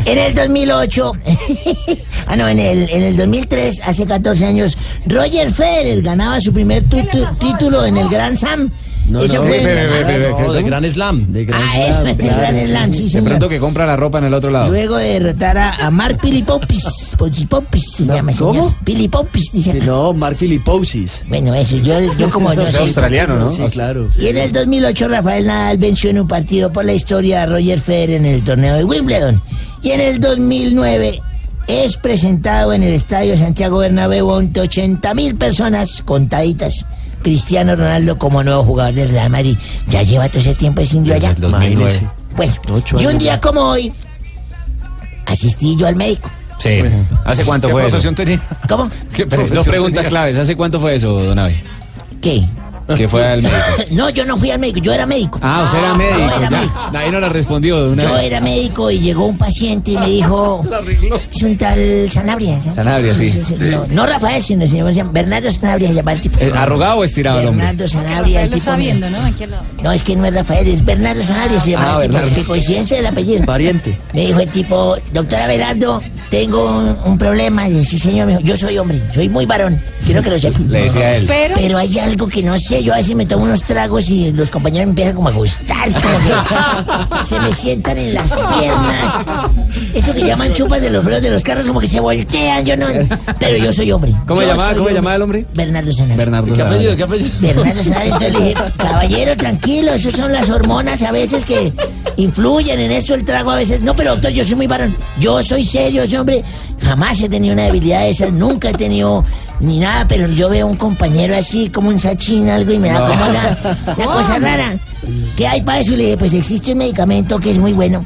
en 0.06 0.18
el 0.18 0.34
2008, 0.34 1.12
ah 2.28 2.36
no, 2.36 2.48
en 2.48 2.60
el, 2.60 2.90
en 2.90 3.04
el 3.04 3.18
2003, 3.18 3.82
hace 3.84 4.06
14 4.06 4.46
años, 4.46 4.78
Roger 5.06 5.52
Federer 5.52 6.02
ganaba 6.02 6.40
su 6.42 6.54
primer 6.54 6.84
tu- 6.84 7.04
tu- 7.08 7.26
título 7.40 7.86
en 7.86 7.98
el 7.98 8.10
Grand 8.10 8.38
Slam. 8.38 8.72
Eso 9.06 9.44
fue 9.44 9.58
en- 9.62 10.32
No, 10.46 10.54
de 10.54 10.64
Gran 10.64 10.90
Slam. 10.90 11.28
Ah, 11.54 11.80
eso, 11.88 12.02
el 12.02 12.16
Gran 12.16 12.58
Slam, 12.66 12.94
sí, 12.94 13.04
De 13.04 13.10
señor. 13.10 13.26
pronto 13.30 13.50
que 13.50 13.60
compra 13.60 13.86
la 13.86 13.96
ropa 13.96 14.20
en 14.20 14.26
el 14.26 14.34
otro 14.34 14.50
lado. 14.50 14.70
Luego 14.70 14.98
de 14.98 15.20
derrotar 15.20 15.58
a, 15.58 15.86
a 15.86 15.90
Mark 15.92 16.20
Pilipopis. 16.22 17.16
Pilipopis 17.18 17.92
se 17.92 18.06
llama, 18.06 18.32
señor. 18.32 18.56
¿cómo? 18.56 18.76
Pilipopis, 18.84 19.52
dice. 19.52 19.74
No, 19.76 20.14
Mark 20.14 20.38
Filipousis. 20.38 21.24
Bueno, 21.28 21.54
eso, 21.54 21.78
yo, 21.78 21.96
yo 22.18 22.30
como 22.32 22.54
yo 22.54 22.62
Es 22.64 22.74
sé. 22.74 22.80
australiano, 22.80 23.36
¿no? 23.38 23.52
Sí, 23.52 23.62
claro. 23.72 24.08
Y 24.20 24.28
en 24.28 24.38
el 24.38 24.52
2008 24.52 25.08
Rafael 25.08 25.48
Nadal 25.48 25.78
venció 25.78 26.10
en 26.10 26.20
un 26.20 26.28
partido 26.28 26.72
por 26.72 26.86
la 26.86 26.94
historia 26.94 27.44
a 27.44 27.46
Roger 27.46 27.80
Federer 27.80 28.18
en 28.22 28.26
el 28.26 28.44
torneo 28.44 28.76
de 28.76 28.84
Wimbledon. 28.84 29.42
Y 29.82 29.92
en 29.92 30.00
el 30.00 30.20
2009 30.20 31.22
es 31.68 31.98
presentado 31.98 32.74
en 32.74 32.84
el 32.84 32.94
Estadio 32.94 33.38
Santiago 33.38 33.78
Bernabéu 33.80 34.34
ante 34.34 34.62
80 34.62 35.14
mil 35.14 35.36
personas 35.36 36.02
contaditas. 36.04 36.86
Cristiano 37.24 37.76
Ronaldo 37.76 38.18
como 38.18 38.44
nuevo 38.44 38.64
jugador 38.64 38.94
del 38.94 39.10
Real 39.10 39.30
Madrid. 39.30 39.58
Ya 39.88 40.04
lleva 40.04 40.30
todo 40.30 40.40
ese 40.40 40.54
tiempo 40.54 40.82
ese 40.82 40.98
indio 40.98 41.16
allá. 41.16 41.34
Desde 41.34 41.46
el 41.46 41.52
2009. 41.52 42.10
Bueno, 42.36 42.54
y 43.00 43.06
un 43.06 43.10
años 43.10 43.20
día 43.20 43.40
como 43.40 43.62
hoy 43.62 43.92
asistí 45.26 45.76
yo 45.78 45.88
al 45.88 45.96
médico. 45.96 46.30
Sí. 46.60 46.82
¿Hace 47.26 47.44
cuánto 47.44 47.70
fue 47.70 47.88
eso? 47.88 48.14
tenía? 48.14 48.40
¿Cómo? 48.70 48.90
¿Qué 49.14 49.26
Dos 49.26 49.68
preguntas 49.68 50.06
claves. 50.06 50.38
¿Hace 50.38 50.56
cuánto 50.56 50.80
fue 50.80 50.96
eso, 50.96 51.12
don 51.12 51.40
Abe? 51.40 51.64
¿Qué? 52.22 52.44
Que 52.98 53.08
fue 53.08 53.26
al 53.26 53.42
médico. 53.42 53.58
No, 53.92 54.10
yo 54.10 54.26
no 54.26 54.38
fui 54.38 54.52
al 54.52 54.60
médico, 54.60 54.80
yo 54.82 54.94
era 54.94 55.06
médico. 55.06 55.40
Ah, 55.42 55.64
usted 55.66 55.78
era 55.78 55.90
Yo 55.90 55.96
médico. 55.96 56.20
era 56.20 56.40
ya. 56.42 56.50
médico. 56.50 56.80
Nadie 56.92 57.12
no 57.12 57.20
le 57.20 57.30
respondió 57.30 57.84
de 57.84 57.90
una 57.94 58.04
Yo 58.04 58.14
vez. 58.14 58.24
era 58.24 58.42
médico 58.42 58.92
y 58.92 59.00
llegó 59.00 59.26
un 59.28 59.38
paciente 59.38 59.92
y 59.92 59.98
me 59.98 60.08
dijo, 60.10 60.64
es 61.32 61.42
un 61.44 61.58
tal 61.58 62.10
Sanabria. 62.10 62.60
¿sabes? 62.60 62.76
Sanabria, 62.76 63.14
sí. 63.14 63.40
No, 63.60 63.86
no 63.92 64.06
Rafael, 64.06 64.42
sino 64.44 64.66
se 64.66 64.78
llama 64.94 65.12
Bernardo 65.12 65.52
Sanabria, 65.52 65.90
se 65.90 65.94
llama 65.96 66.14
el 66.14 66.22
tipo. 66.22 66.38
Eh, 66.40 66.52
¿Arrugado 66.56 66.98
o 66.98 67.04
estirado 67.04 67.40
el 67.40 67.48
hombre? 67.48 67.66
Bernardo 67.66 67.88
Sanabria, 67.88 68.40
el 68.42 68.46
Él 68.46 68.52
lo 68.52 68.58
está 68.58 68.76
viendo, 68.76 69.10
¿no? 69.10 69.22
Aquí. 69.26 69.44
No, 69.84 69.92
es 69.92 70.04
que 70.04 70.16
no 70.16 70.26
es 70.26 70.34
Rafael, 70.34 70.68
es 70.68 70.84
Bernardo 70.84 71.24
Sanabria, 71.24 71.60
se 71.60 71.72
llama 71.72 71.86
Ah, 71.86 71.88
el 71.96 72.02
tipo. 72.02 72.14
Bernardo. 72.14 72.28
Es 72.32 72.38
que 72.38 72.44
coincidencia 72.46 72.98
del 72.98 73.06
apellido. 73.06 73.44
Pariente. 73.46 73.98
Me 74.14 74.22
dijo 74.28 74.40
el 74.40 74.50
tipo, 74.50 74.96
doctora 75.12 75.48
Belardo, 75.48 76.02
tengo 76.30 76.66
un, 76.66 76.98
un 77.06 77.18
problema. 77.18 77.68
Y 77.70 77.84
sí, 77.86 78.00
señor, 78.00 78.26
me 78.28 78.32
dijo, 78.34 78.44
yo 78.44 78.58
soy 78.58 78.78
hombre, 78.78 79.02
soy 79.14 79.30
muy 79.30 79.46
varón. 79.46 79.80
Quiero 80.06 80.22
que 80.22 80.30
lo 80.32 80.40
sepa. 80.40 80.60
Le 80.68 80.84
decía 80.84 81.16
él. 81.18 81.26
Pero, 81.28 81.54
Pero 81.56 81.78
hay 81.78 82.00
algo 82.00 82.28
que 82.28 82.42
no 82.44 82.58
sé, 82.58 82.73
yo 82.82 82.94
a 82.94 82.98
veces 82.98 83.16
me 83.16 83.26
tomo 83.26 83.44
unos 83.44 83.64
tragos 83.64 84.10
y 84.10 84.32
los 84.32 84.50
compañeros 84.50 84.88
me 84.88 84.92
empiezan 84.92 85.16
como 85.16 85.30
a 85.30 85.32
gustar, 85.32 85.92
como 86.02 86.18
que 86.20 87.26
se 87.28 87.40
me 87.40 87.52
sientan 87.52 87.98
en 87.98 88.14
las 88.14 88.32
piernas. 88.32 89.26
Eso 89.94 90.14
que 90.14 90.24
llaman 90.24 90.54
chupas 90.54 90.82
de 90.82 90.90
los 90.90 91.04
frenos 91.04 91.22
de 91.22 91.30
los 91.30 91.44
carros, 91.44 91.68
como 91.68 91.80
que 91.80 91.88
se 91.88 92.00
voltean, 92.00 92.66
yo 92.66 92.76
no. 92.78 92.88
Pero 93.40 93.58
yo 93.58 93.74
soy 93.74 93.92
hombre. 93.92 94.14
¿Cómo 94.28 94.42
Yo 94.42 94.48
llamaba? 94.48 94.70
¿Cómo 94.70 94.80
hombre. 94.80 94.94
llamaba 94.94 95.16
el 95.16 95.22
hombre? 95.22 95.46
Bernardo 95.54 95.92
Sanabria. 95.92 96.18
Bernardo. 96.18 96.54
¿Qué 96.56 96.62
apellido? 96.62 96.96
¿Qué 96.96 97.04
apellido? 97.04 97.38
Bernardo 97.42 97.84
Sanabria, 97.84 98.06
entonces 98.14 98.34
le 98.34 98.40
dije, 98.40 98.56
caballero, 98.78 99.38
tranquilo, 99.38 99.94
esas 99.94 100.14
son 100.16 100.32
las 100.32 100.50
hormonas 100.50 101.02
a 101.04 101.12
veces 101.12 101.44
que 101.46 101.74
influyen 102.18 102.80
en 102.80 102.92
eso 102.92 103.14
el 103.14 103.26
trago 103.26 103.52
a 103.52 103.56
veces. 103.56 103.82
No, 103.82 103.96
pero 103.96 104.12
doctor, 104.12 104.32
yo 104.32 104.44
soy 104.44 104.56
muy 104.56 104.68
varón. 104.68 104.96
Yo 105.20 105.42
soy 105.44 105.66
serio, 105.66 106.06
soy 106.06 106.16
hombre. 106.18 106.44
Jamás 106.82 107.22
he 107.22 107.30
tenido 107.30 107.54
una 107.54 107.64
debilidad 107.64 108.02
de 108.02 108.10
esas, 108.10 108.32
nunca 108.34 108.70
he 108.70 108.74
tenido 108.74 109.24
ni 109.62 109.80
nada, 109.80 110.06
pero 110.06 110.28
yo 110.28 110.50
veo 110.50 110.68
un 110.68 110.76
compañero 110.76 111.34
así 111.36 111.70
como 111.70 111.88
un 111.88 112.00
sachín, 112.00 112.50
algo, 112.64 112.74
y 112.74 112.80
me 112.80 112.90
da 112.90 113.00
No. 113.00 113.08
como 113.08 113.26
la, 113.28 113.76
la 113.98 114.06
cosa 114.06 114.40
rara. 114.40 114.76
¿Qué 115.36 115.48
hay 115.48 115.62
para 115.62 115.80
eso? 115.80 115.94
Y 115.94 115.98
le 115.98 116.04
dije, 116.06 116.18
pues 116.18 116.34
existe 116.34 116.72
un 116.72 116.78
medicamento 116.80 117.40
que 117.40 117.52
es 117.52 117.58
muy 117.58 117.74
bueno 117.74 118.06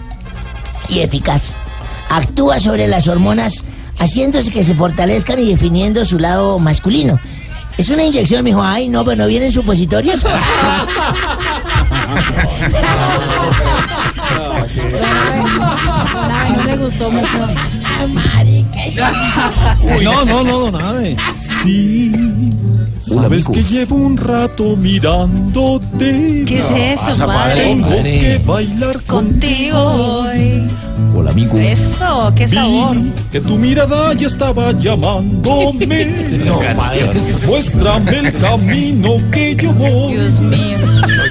y 0.90 1.00
eficaz. 1.00 1.56
Actúa 2.10 2.60
sobre 2.60 2.88
las 2.88 3.08
hormonas 3.08 3.64
haciéndose 4.00 4.52
que 4.52 4.64
se 4.64 4.76
fortalezcan 4.76 5.40
y 5.40 5.50
definiendo 5.50 6.06
su 6.06 6.20
lado 6.20 6.60
masculino. 6.60 7.20
Es 7.78 7.90
una 7.90 8.04
inyección, 8.04 8.44
me 8.44 8.50
dijo, 8.50 8.64
ay, 8.64 8.90
no, 8.90 9.06
pero 9.06 9.18
no 9.18 9.28
vienen 9.28 9.52
supositorios. 9.52 10.26
No 16.56 16.64
le 16.64 16.78
gustó 16.78 17.12
mucho. 17.12 17.28
Marica. 18.10 19.12
No, 20.04 20.26
no, 20.26 20.44
no, 20.44 20.72
don 20.72 20.82
Abe. 20.82 21.18
Sabes 23.08 23.48
que 23.48 23.64
llevo 23.64 23.96
un 23.96 24.18
rato 24.18 24.76
mirándote. 24.76 26.44
¿Qué 26.46 26.60
es 26.60 27.08
eso, 27.08 27.26
padre? 27.26 27.64
Tengo 27.64 27.88
Padre. 27.88 28.20
que 28.20 28.38
bailar 28.40 29.02
Contigo 29.04 29.78
hoy. 29.78 30.68
Hola, 31.16 31.32
amigo. 31.32 31.58
Eso, 31.58 32.34
qué 32.36 32.48
sabor. 32.50 32.98
Que 33.32 33.40
tu 33.40 33.58
mirada 33.58 34.14
ya 34.14 34.28
estaba 34.28 34.72
llamándome. 34.74 36.06
No, 36.46 36.60
padre. 36.76 37.10
Muéstrame 37.48 38.20
el 38.20 38.34
camino 38.34 39.22
que 39.32 39.56
yo 39.56 39.72
voy. 39.74 40.14
Dios 40.14 40.40
mío. 40.42 40.78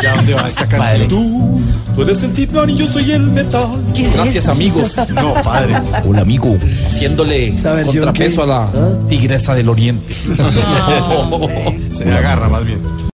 ¿Ya 0.02 0.14
dónde 0.16 0.35
va 0.35 0.48
esta 0.48 0.66
canción? 0.66 1.09
Tú, 1.09 1.60
tú 1.94 2.02
eres 2.02 2.23
el 2.23 2.32
titán 2.32 2.70
y 2.70 2.77
yo 2.77 2.86
soy 2.86 3.12
el 3.12 3.23
metal. 3.23 3.68
¿Qué 3.94 4.06
es 4.06 4.12
Gracias, 4.12 4.48
amigos. 4.48 4.97
No, 5.14 5.35
padre. 5.43 5.77
Hola, 6.06 6.23
amigo. 6.23 6.56
Haciéndole 6.86 7.55
contrapeso 7.85 8.36
qué? 8.36 8.43
a 8.43 8.47
la 8.47 8.98
tigresa 9.09 9.55
del 9.55 9.68
oriente. 9.68 10.14
Se 11.93 12.12
agarra 12.12 12.48
más 12.48 12.64
bien. 12.64 13.06